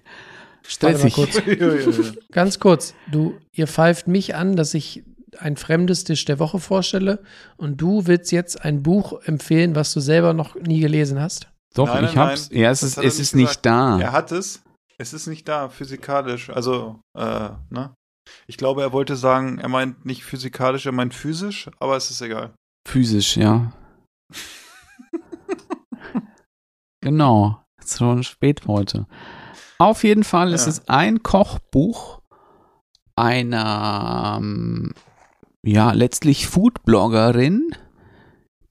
stressig. 0.66 1.16
Warte 1.16 1.40
mal 1.46 1.86
kurz. 1.86 2.12
Ganz 2.32 2.58
kurz, 2.58 2.94
du, 3.10 3.34
ihr 3.52 3.66
pfeift 3.66 4.06
mich 4.08 4.34
an, 4.34 4.56
dass 4.56 4.74
ich 4.74 5.04
ein 5.38 5.56
fremdes 5.56 6.04
Tisch 6.04 6.24
der 6.24 6.38
Woche 6.38 6.58
vorstelle 6.58 7.22
und 7.56 7.80
du 7.80 8.06
willst 8.06 8.32
jetzt 8.32 8.62
ein 8.62 8.82
Buch 8.82 9.20
empfehlen, 9.24 9.74
was 9.74 9.92
du 9.92 10.00
selber 10.00 10.32
noch 10.34 10.54
nie 10.56 10.80
gelesen 10.80 11.20
hast. 11.20 11.48
Doch, 11.74 11.86
Nein, 11.88 12.04
ich 12.04 12.14
nein, 12.14 12.28
hab's. 12.30 12.50
nein. 12.50 12.60
Ja, 12.60 12.70
es 12.70 12.80
Das 12.80 12.90
ist, 12.90 12.98
es 12.98 13.04
nicht 13.04 13.20
ist 13.20 13.34
nicht 13.36 13.66
da. 13.66 14.00
Er 14.00 14.12
hat 14.12 14.32
es. 14.32 14.62
Es 14.98 15.12
ist 15.12 15.26
nicht 15.26 15.46
da, 15.46 15.68
physikalisch. 15.68 16.48
Also, 16.48 17.00
äh, 17.14 17.50
ne? 17.70 17.94
Ich 18.46 18.56
glaube, 18.56 18.82
er 18.82 18.92
wollte 18.92 19.16
sagen, 19.16 19.58
er 19.58 19.68
meint 19.68 20.04
nicht 20.04 20.24
physikalisch, 20.24 20.86
er 20.86 20.92
meint 20.92 21.14
physisch, 21.14 21.70
aber 21.78 21.96
es 21.96 22.10
ist 22.10 22.20
egal. 22.22 22.54
Physisch, 22.86 23.36
ja. 23.36 23.72
genau. 27.00 27.62
Schon 27.84 28.24
spät 28.24 28.62
heute. 28.66 29.06
Auf 29.78 30.02
jeden 30.04 30.24
Fall 30.24 30.52
ist 30.52 30.64
Ja. 30.64 30.70
es 30.70 30.88
ein 30.88 31.22
Kochbuch 31.22 32.20
einer, 33.14 34.38
ähm, 34.38 34.92
ja, 35.64 35.92
letztlich 35.92 36.46
Foodbloggerin, 36.48 37.70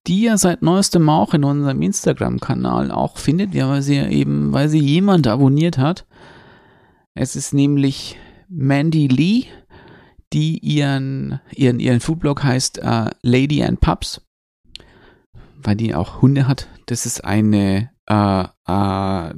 die 0.08 0.22
ihr 0.24 0.38
seit 0.38 0.62
neuestem 0.62 1.08
auch 1.10 1.34
in 1.34 1.44
unserem 1.44 1.82
Instagram-Kanal 1.82 2.92
auch 2.92 3.18
findet, 3.18 3.54
ja, 3.56 3.70
weil 3.70 3.82
sie 3.82 3.96
ja 3.96 4.08
eben, 4.08 4.54
weil 4.54 4.70
sie 4.70 4.80
jemand 4.80 5.28
abonniert 5.28 5.78
hat. 5.78 6.06
Es 7.16 7.36
ist 7.36 7.54
nämlich 7.54 8.18
Mandy 8.50 9.08
Lee, 9.08 9.46
die 10.34 10.60
ihren, 10.60 11.40
ihren, 11.52 11.80
ihren 11.80 12.00
Foodblog 12.00 12.44
heißt 12.44 12.80
äh, 12.80 13.12
Lady 13.22 13.64
and 13.64 13.80
Pups, 13.80 14.22
weil 15.62 15.76
die 15.76 15.96
auch 15.96 16.22
Hunde 16.22 16.48
hat. 16.48 16.68
Das 16.86 17.06
ist 17.06 17.24
eine 17.24 17.90
äh, 18.08 18.46
äh, 18.68 19.34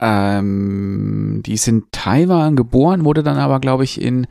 ähm, 0.00 1.42
die 1.44 1.54
ist 1.54 1.66
in 1.66 1.84
Taiwan 1.90 2.56
geboren, 2.56 3.04
wurde 3.04 3.22
dann 3.22 3.38
aber, 3.38 3.60
glaube 3.60 3.84
ich, 3.84 4.00
in, 4.00 4.26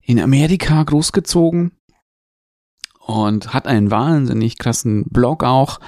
in 0.00 0.20
Amerika 0.20 0.82
großgezogen 0.82 1.72
und 3.00 3.52
hat 3.52 3.66
einen 3.66 3.90
wahnsinnig 3.90 4.58
krassen 4.58 5.04
Blog 5.10 5.44
auch. 5.44 5.80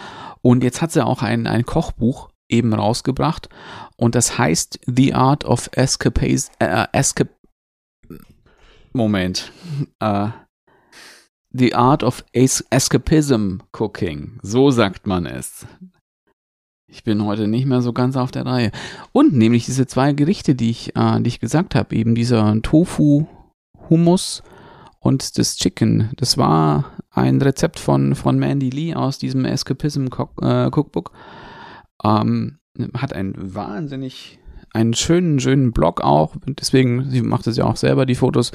Und 0.42 0.62
jetzt 0.62 0.82
hat 0.82 0.92
sie 0.92 1.04
auch 1.04 1.22
ein, 1.22 1.46
ein 1.46 1.64
Kochbuch 1.64 2.30
eben 2.48 2.72
rausgebracht 2.72 3.48
und 3.96 4.14
das 4.14 4.38
heißt 4.38 4.80
The 4.86 5.14
Art 5.14 5.44
of 5.44 5.70
Escapades, 5.72 6.50
äh, 6.58 6.86
Escap 6.92 7.28
Moment. 8.92 9.52
Äh, 10.00 10.28
The 11.50 11.74
Art 11.74 12.02
of 12.02 12.24
Es 12.32 12.64
Escapism 12.70 13.58
Cooking. 13.72 14.38
So 14.42 14.70
sagt 14.70 15.06
man 15.06 15.26
es. 15.26 15.66
Ich 16.90 17.04
bin 17.04 17.24
heute 17.24 17.48
nicht 17.48 17.66
mehr 17.66 17.82
so 17.82 17.92
ganz 17.92 18.16
auf 18.16 18.30
der 18.30 18.46
Reihe. 18.46 18.70
Und 19.12 19.34
nämlich 19.34 19.66
diese 19.66 19.86
zwei 19.86 20.12
Gerichte, 20.14 20.54
die 20.54 20.70
ich, 20.70 20.96
äh, 20.96 21.20
die 21.20 21.28
ich 21.28 21.40
gesagt 21.40 21.74
habe, 21.74 21.94
eben 21.94 22.14
dieser 22.14 22.60
Tofu 22.62 23.26
Hummus 23.88 24.42
und 25.00 25.38
das 25.38 25.56
Chicken. 25.56 26.10
Das 26.16 26.38
war 26.38 26.92
ein 27.10 27.40
Rezept 27.40 27.78
von, 27.78 28.14
von 28.14 28.38
Mandy 28.38 28.70
Lee 28.70 28.94
aus 28.94 29.18
diesem 29.18 29.44
Escapism 29.44 30.06
äh, 30.42 30.66
Cookbook. 30.66 31.12
Ähm, 32.04 32.58
hat 32.94 33.12
einen 33.12 33.54
wahnsinnig, 33.54 34.38
einen 34.72 34.94
schönen, 34.94 35.40
schönen 35.40 35.72
Blog 35.72 36.00
auch. 36.00 36.36
Deswegen, 36.46 37.10
sie 37.10 37.22
macht 37.22 37.46
es 37.46 37.56
ja 37.56 37.64
auch 37.64 37.76
selber, 37.76 38.06
die 38.06 38.14
Fotos. 38.14 38.52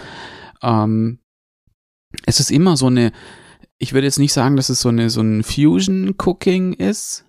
Ähm, 0.61 1.19
es 2.25 2.39
ist 2.39 2.51
immer 2.51 2.77
so 2.77 2.87
eine, 2.87 3.11
ich 3.77 3.93
würde 3.93 4.07
jetzt 4.07 4.19
nicht 4.19 4.33
sagen, 4.33 4.55
dass 4.55 4.69
es 4.69 4.79
so 4.79 4.89
eine, 4.89 5.09
so 5.09 5.21
ein 5.21 5.43
Fusion-Cooking 5.43 6.73
ist, 6.73 7.25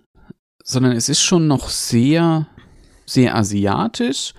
sondern 0.62 0.92
es 0.92 1.08
ist 1.08 1.22
schon 1.22 1.46
noch 1.46 1.68
sehr, 1.68 2.46
sehr 3.06 3.34
asiatisch 3.36 4.34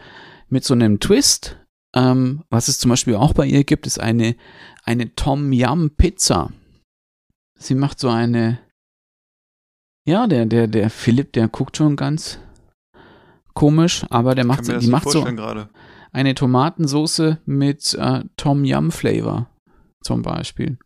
mit 0.49 0.64
so 0.64 0.73
einem 0.73 0.99
Twist. 0.99 1.57
Ähm, 1.93 2.43
was 2.49 2.68
es 2.68 2.80
zum 2.80 2.89
Beispiel 2.89 3.15
auch 3.15 3.34
bei 3.34 3.45
ihr 3.45 3.64
gibt, 3.64 3.88
ist 3.88 3.99
eine, 3.99 4.35
eine 4.84 5.15
Tom 5.15 5.52
Yum 5.52 5.91
Pizza. 5.91 6.52
Sie 7.57 7.76
macht 7.76 7.99
so 7.99 8.10
eine, 8.10 8.60
ja, 10.06 10.27
der, 10.27 10.45
der, 10.45 10.68
der 10.68 10.90
Philipp, 10.90 11.34
der 11.34 11.48
guckt 11.48 11.77
schon 11.77 11.95
ganz 11.95 12.40
komisch, 13.53 14.06
aber 14.10 14.36
der 14.36 14.45
macht, 14.45 14.65
so, 14.65 14.77
die 14.77 14.88
macht 14.88 15.10
so 15.10 15.23
gerade. 15.23 15.69
eine 16.11 16.36
Tomatensoße 16.36 17.41
mit 17.45 17.94
äh, 17.95 18.23
Tom 18.38 18.64
Yum 18.64 18.91
Flavor 18.91 19.49
zum 20.03 20.22
Beispiel. 20.22 20.77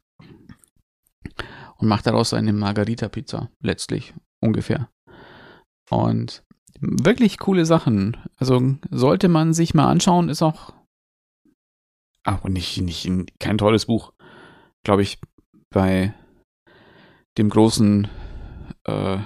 Und 1.78 1.88
macht 1.88 2.08
daraus 2.08 2.34
eine 2.34 2.54
Margarita-Pizza, 2.54 3.50
letztlich, 3.62 4.14
ungefähr. 4.42 4.90
Und 5.90 6.44
wirklich 6.80 7.40
coole 7.40 7.66
Sachen. 7.66 8.18
Also 8.38 8.76
sollte 8.90 9.28
man 9.28 9.54
sich 9.54 9.74
mal 9.74 9.90
anschauen, 9.90 10.30
ist 10.30 10.42
auch. 10.42 10.74
Ach, 12.24 12.44
und 12.44 12.54
nicht, 12.54 12.82
nicht, 12.82 13.10
kein 13.40 13.58
tolles 13.58 13.86
Buch. 13.86 14.14
Glaube 14.84 15.02
ich, 15.02 15.20
bei 15.70 16.14
dem 17.38 17.50
großen 17.50 18.08
äh, 18.90 19.20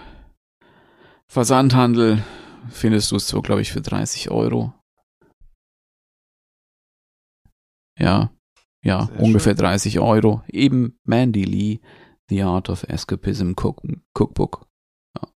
Versandhandel 1.27 2.23
findest 2.69 3.11
du 3.11 3.15
es 3.17 3.27
so, 3.27 3.41
glaube 3.41 3.61
ich, 3.61 3.71
für 3.71 3.81
30 3.81 4.31
Euro. 4.31 4.73
Ja, 7.99 8.31
ja, 8.83 9.05
Sehr 9.05 9.19
ungefähr 9.19 9.53
schön. 9.53 9.65
30 9.65 9.99
Euro. 9.99 10.43
Eben 10.47 10.99
Mandy 11.03 11.43
Lee, 11.43 11.79
The 12.29 12.43
Art 12.43 12.69
of 12.69 12.83
Escapism 12.83 13.51
Cook 13.51 13.81
Cookbook. 14.17 14.67
Ja. 15.17 15.29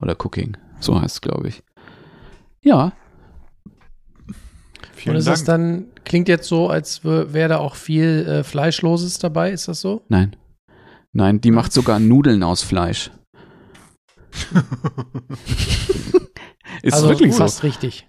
Oder 0.00 0.16
Cooking, 0.18 0.56
so 0.80 1.00
heißt 1.00 1.16
es, 1.16 1.20
glaube 1.20 1.48
ich. 1.48 1.62
Ja, 2.64 2.92
Vielen 5.02 5.16
und 5.16 5.18
ist 5.20 5.26
Dank. 5.26 5.36
das 5.36 5.44
dann, 5.44 5.86
klingt 6.04 6.28
jetzt 6.28 6.46
so, 6.46 6.68
als 6.68 7.04
wäre 7.04 7.48
da 7.48 7.58
auch 7.58 7.74
viel 7.74 8.24
äh, 8.26 8.44
Fleischloses 8.44 9.18
dabei, 9.18 9.50
ist 9.50 9.68
das 9.68 9.80
so? 9.80 10.02
nein. 10.08 10.36
Nein, 11.14 11.42
die 11.42 11.50
macht 11.50 11.74
sogar 11.74 12.00
Nudeln 12.00 12.42
aus 12.42 12.62
Fleisch. 12.62 13.10
Ist 16.82 16.94
also 16.94 17.08
wirklich 17.10 17.32
so. 17.32 17.38
fast 17.38 17.62
richtig. 17.62 18.08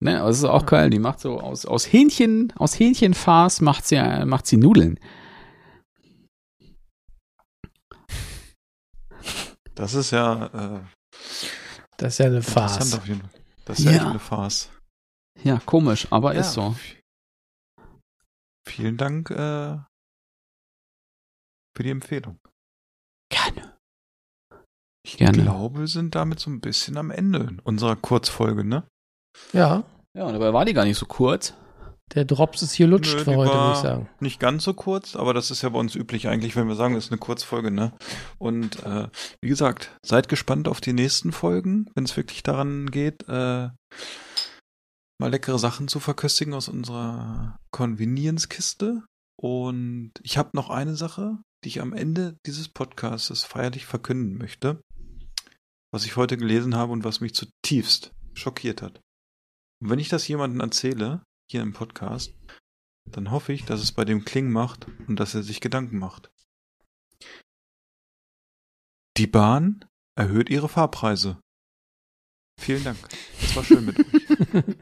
Ne, 0.00 0.20
aber 0.20 0.30
es 0.30 0.38
ist 0.38 0.44
auch 0.44 0.66
geil. 0.66 0.90
Die 0.90 0.98
macht 0.98 1.20
so 1.20 1.40
aus, 1.40 1.66
aus 1.66 1.92
Hähnchen, 1.92 2.52
aus 2.56 2.78
Hähnchenfarce 2.78 3.60
macht 3.62 3.86
sie, 3.86 3.96
äh, 3.96 4.24
macht 4.24 4.46
sie 4.46 4.56
Nudeln. 4.56 4.98
das 9.74 9.94
ist 9.94 10.10
ja 10.10 10.46
äh, 10.46 10.80
Das 11.96 12.14
ist 12.14 12.18
ja 12.18 12.26
eine 12.26 12.42
Farce. 12.42 13.00
Das 13.64 13.78
ist 13.78 13.84
ja, 13.84 13.92
Ja. 13.92 14.10
eine 14.10 14.18
Farce. 14.18 14.70
Ja, 15.44 15.60
komisch, 15.64 16.06
aber 16.10 16.34
Ja. 16.34 16.40
ist 16.40 16.52
so. 16.52 16.74
Vielen 18.66 18.96
Dank 18.96 19.30
äh, 19.30 19.78
für 21.76 21.82
die 21.82 21.90
Empfehlung. 21.90 22.38
Gerne. 23.30 23.77
Ich 25.08 25.16
Gerne. 25.16 25.42
glaube, 25.42 25.80
wir 25.80 25.86
sind 25.86 26.14
damit 26.14 26.38
so 26.38 26.50
ein 26.50 26.60
bisschen 26.60 26.96
am 26.96 27.10
Ende 27.10 27.56
unserer 27.64 27.96
Kurzfolge, 27.96 28.64
ne? 28.64 28.84
Ja, 29.52 29.84
Ja, 30.16 30.24
und 30.24 30.32
dabei 30.34 30.52
war 30.52 30.64
die 30.64 30.74
gar 30.74 30.84
nicht 30.84 30.98
so 30.98 31.06
kurz. 31.06 31.54
der 32.14 32.24
Drops 32.24 32.62
ist 32.62 32.72
hier 32.72 32.86
lutscht 32.86 33.14
Nö, 33.18 33.24
für 33.24 33.36
heute, 33.36 33.52
würde 33.52 33.72
ich 33.72 33.78
sagen. 33.78 34.08
Nicht 34.20 34.40
ganz 34.40 34.64
so 34.64 34.74
kurz, 34.74 35.14
aber 35.16 35.34
das 35.34 35.50
ist 35.50 35.62
ja 35.62 35.68
bei 35.70 35.78
uns 35.78 35.94
üblich 35.94 36.28
eigentlich, 36.28 36.56
wenn 36.56 36.68
wir 36.68 36.74
sagen, 36.74 36.94
das 36.94 37.06
ist 37.06 37.12
eine 37.12 37.18
Kurzfolge, 37.18 37.70
ne? 37.70 37.92
Und 38.38 38.82
äh, 38.84 39.08
wie 39.42 39.48
gesagt, 39.48 39.96
seid 40.04 40.28
gespannt 40.28 40.68
auf 40.68 40.80
die 40.80 40.92
nächsten 40.94 41.32
Folgen, 41.32 41.90
wenn 41.94 42.04
es 42.04 42.16
wirklich 42.16 42.42
daran 42.42 42.90
geht, 42.90 43.28
äh, 43.28 43.68
mal 45.20 45.30
leckere 45.30 45.58
Sachen 45.58 45.88
zu 45.88 46.00
verköstigen 46.00 46.54
aus 46.54 46.68
unserer 46.68 47.56
Convenience-Kiste. 47.72 49.02
Und 49.40 50.12
ich 50.22 50.36
habe 50.38 50.50
noch 50.54 50.70
eine 50.70 50.96
Sache. 50.96 51.38
die 51.64 51.68
ich 51.68 51.80
am 51.80 51.92
Ende 51.92 52.36
dieses 52.46 52.68
Podcasts 52.68 53.44
feierlich 53.44 53.84
verkünden 53.84 54.38
möchte, 54.38 54.80
was 55.92 56.04
ich 56.04 56.16
heute 56.16 56.36
gelesen 56.36 56.74
habe 56.74 56.92
und 56.92 57.04
was 57.04 57.20
mich 57.20 57.34
zutiefst 57.34 58.12
schockiert 58.34 58.82
hat. 58.82 59.00
Und 59.80 59.90
wenn 59.90 59.98
ich 59.98 60.08
das 60.08 60.28
jemandem 60.28 60.60
erzähle, 60.60 61.22
hier 61.50 61.62
im 61.62 61.72
Podcast, 61.72 62.34
dann 63.10 63.30
hoffe 63.30 63.52
ich, 63.52 63.64
dass 63.64 63.80
es 63.80 63.92
bei 63.92 64.04
dem 64.04 64.24
Kling 64.24 64.50
macht 64.50 64.86
und 65.06 65.16
dass 65.16 65.34
er 65.34 65.42
sich 65.42 65.60
Gedanken 65.60 65.98
macht. 65.98 66.30
Die 69.16 69.26
Bahn 69.26 69.84
erhöht 70.16 70.50
ihre 70.50 70.68
Fahrpreise. 70.68 71.40
Vielen 72.60 72.84
Dank. 72.84 72.98
Es 73.40 73.56
war 73.56 73.64
schön 73.64 73.84
mit 73.84 73.98
euch. 73.98 74.06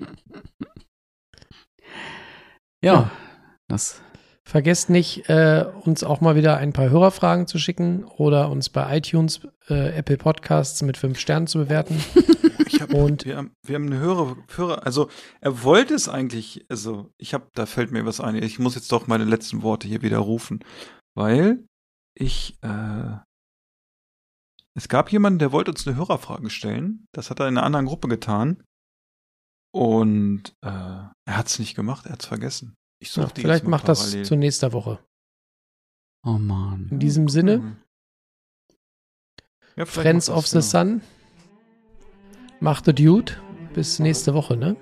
Ja, 2.84 2.92
Ja. 2.92 3.10
das. 3.66 4.02
Vergesst 4.54 4.88
nicht, 4.88 5.28
äh, 5.28 5.66
uns 5.80 6.04
auch 6.04 6.20
mal 6.20 6.36
wieder 6.36 6.58
ein 6.58 6.72
paar 6.72 6.88
Hörerfragen 6.88 7.48
zu 7.48 7.58
schicken 7.58 8.04
oder 8.04 8.50
uns 8.52 8.68
bei 8.68 8.98
iTunes, 8.98 9.40
äh, 9.68 9.88
Apple 9.96 10.16
Podcasts 10.16 10.80
mit 10.82 10.96
fünf 10.96 11.18
Sternen 11.18 11.48
zu 11.48 11.58
bewerten. 11.58 11.98
Ich 12.66 12.80
hab, 12.80 12.94
Und- 12.94 13.24
wir, 13.24 13.36
haben, 13.36 13.52
wir 13.66 13.74
haben 13.74 13.86
eine 13.86 13.98
Hörer, 13.98 14.36
Hörer, 14.54 14.86
also 14.86 15.10
er 15.40 15.64
wollte 15.64 15.94
es 15.94 16.08
eigentlich, 16.08 16.64
also 16.68 17.10
ich 17.18 17.34
habe, 17.34 17.48
da 17.54 17.66
fällt 17.66 17.90
mir 17.90 18.06
was 18.06 18.20
ein. 18.20 18.36
Ich 18.36 18.60
muss 18.60 18.76
jetzt 18.76 18.92
doch 18.92 19.08
meine 19.08 19.24
letzten 19.24 19.62
Worte 19.62 19.88
hier 19.88 20.02
wieder 20.02 20.18
rufen, 20.18 20.64
weil 21.16 21.66
ich, 22.16 22.56
äh, 22.62 23.16
es 24.76 24.88
gab 24.88 25.10
jemanden, 25.10 25.40
der 25.40 25.50
wollte 25.50 25.72
uns 25.72 25.84
eine 25.86 25.96
Hörerfrage 25.96 26.48
stellen. 26.50 27.06
Das 27.12 27.28
hat 27.30 27.40
er 27.40 27.48
in 27.48 27.58
einer 27.58 27.66
anderen 27.66 27.86
Gruppe 27.86 28.06
getan. 28.06 28.62
Und 29.72 30.54
äh, 30.62 30.68
er 30.68 31.10
hat 31.36 31.48
es 31.48 31.58
nicht 31.58 31.74
gemacht, 31.74 32.06
er 32.06 32.12
hat 32.12 32.22
es 32.22 32.28
vergessen. 32.28 32.76
Ich 33.04 33.14
Ja, 33.16 33.24
suche 33.24 33.34
die 33.34 33.40
vielleicht 33.42 33.64
jetzt 33.64 33.70
mal 33.70 33.76
macht 33.76 33.88
das 33.88 34.00
parallel. 34.00 34.24
zu 34.24 34.34
nächster 34.36 34.72
Woche. 34.72 34.98
Oh 36.24 36.38
man. 36.38 36.88
In 36.90 36.98
diesem 37.00 37.28
Sinne. 37.28 37.76
Ja, 39.76 39.84
Friends 39.84 40.28
macht 40.28 40.38
of 40.38 40.44
das, 40.44 40.70
the 40.70 40.78
genau. 40.78 40.90
Sun, 40.92 41.02
macht 42.60 42.88
es 42.88 42.94
gut. 42.94 43.42
Bis 43.74 43.98
nächste 43.98 44.32
Woche, 44.32 44.56
ne? 44.56 44.76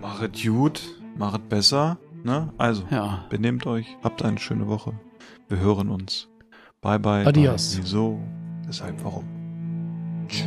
Machet 0.00 0.42
gut, 0.42 0.80
machet 1.18 1.48
besser. 1.50 1.98
Ne? 2.24 2.52
Also, 2.56 2.84
Ja. 2.90 3.26
benehmt 3.28 3.66
euch, 3.66 3.86
habt 4.02 4.22
eine 4.22 4.38
schöne 4.38 4.66
Woche. 4.68 4.98
Wir 5.48 5.58
hören 5.58 5.90
uns. 5.90 6.28
Bye 6.80 6.98
bye. 6.98 7.26
Adios. 7.26 7.74
Bye. 7.74 7.82
Wieso? 7.82 8.18
Deshalb 8.66 9.04
warum? 9.04 9.26
Tschüss. 10.28 10.46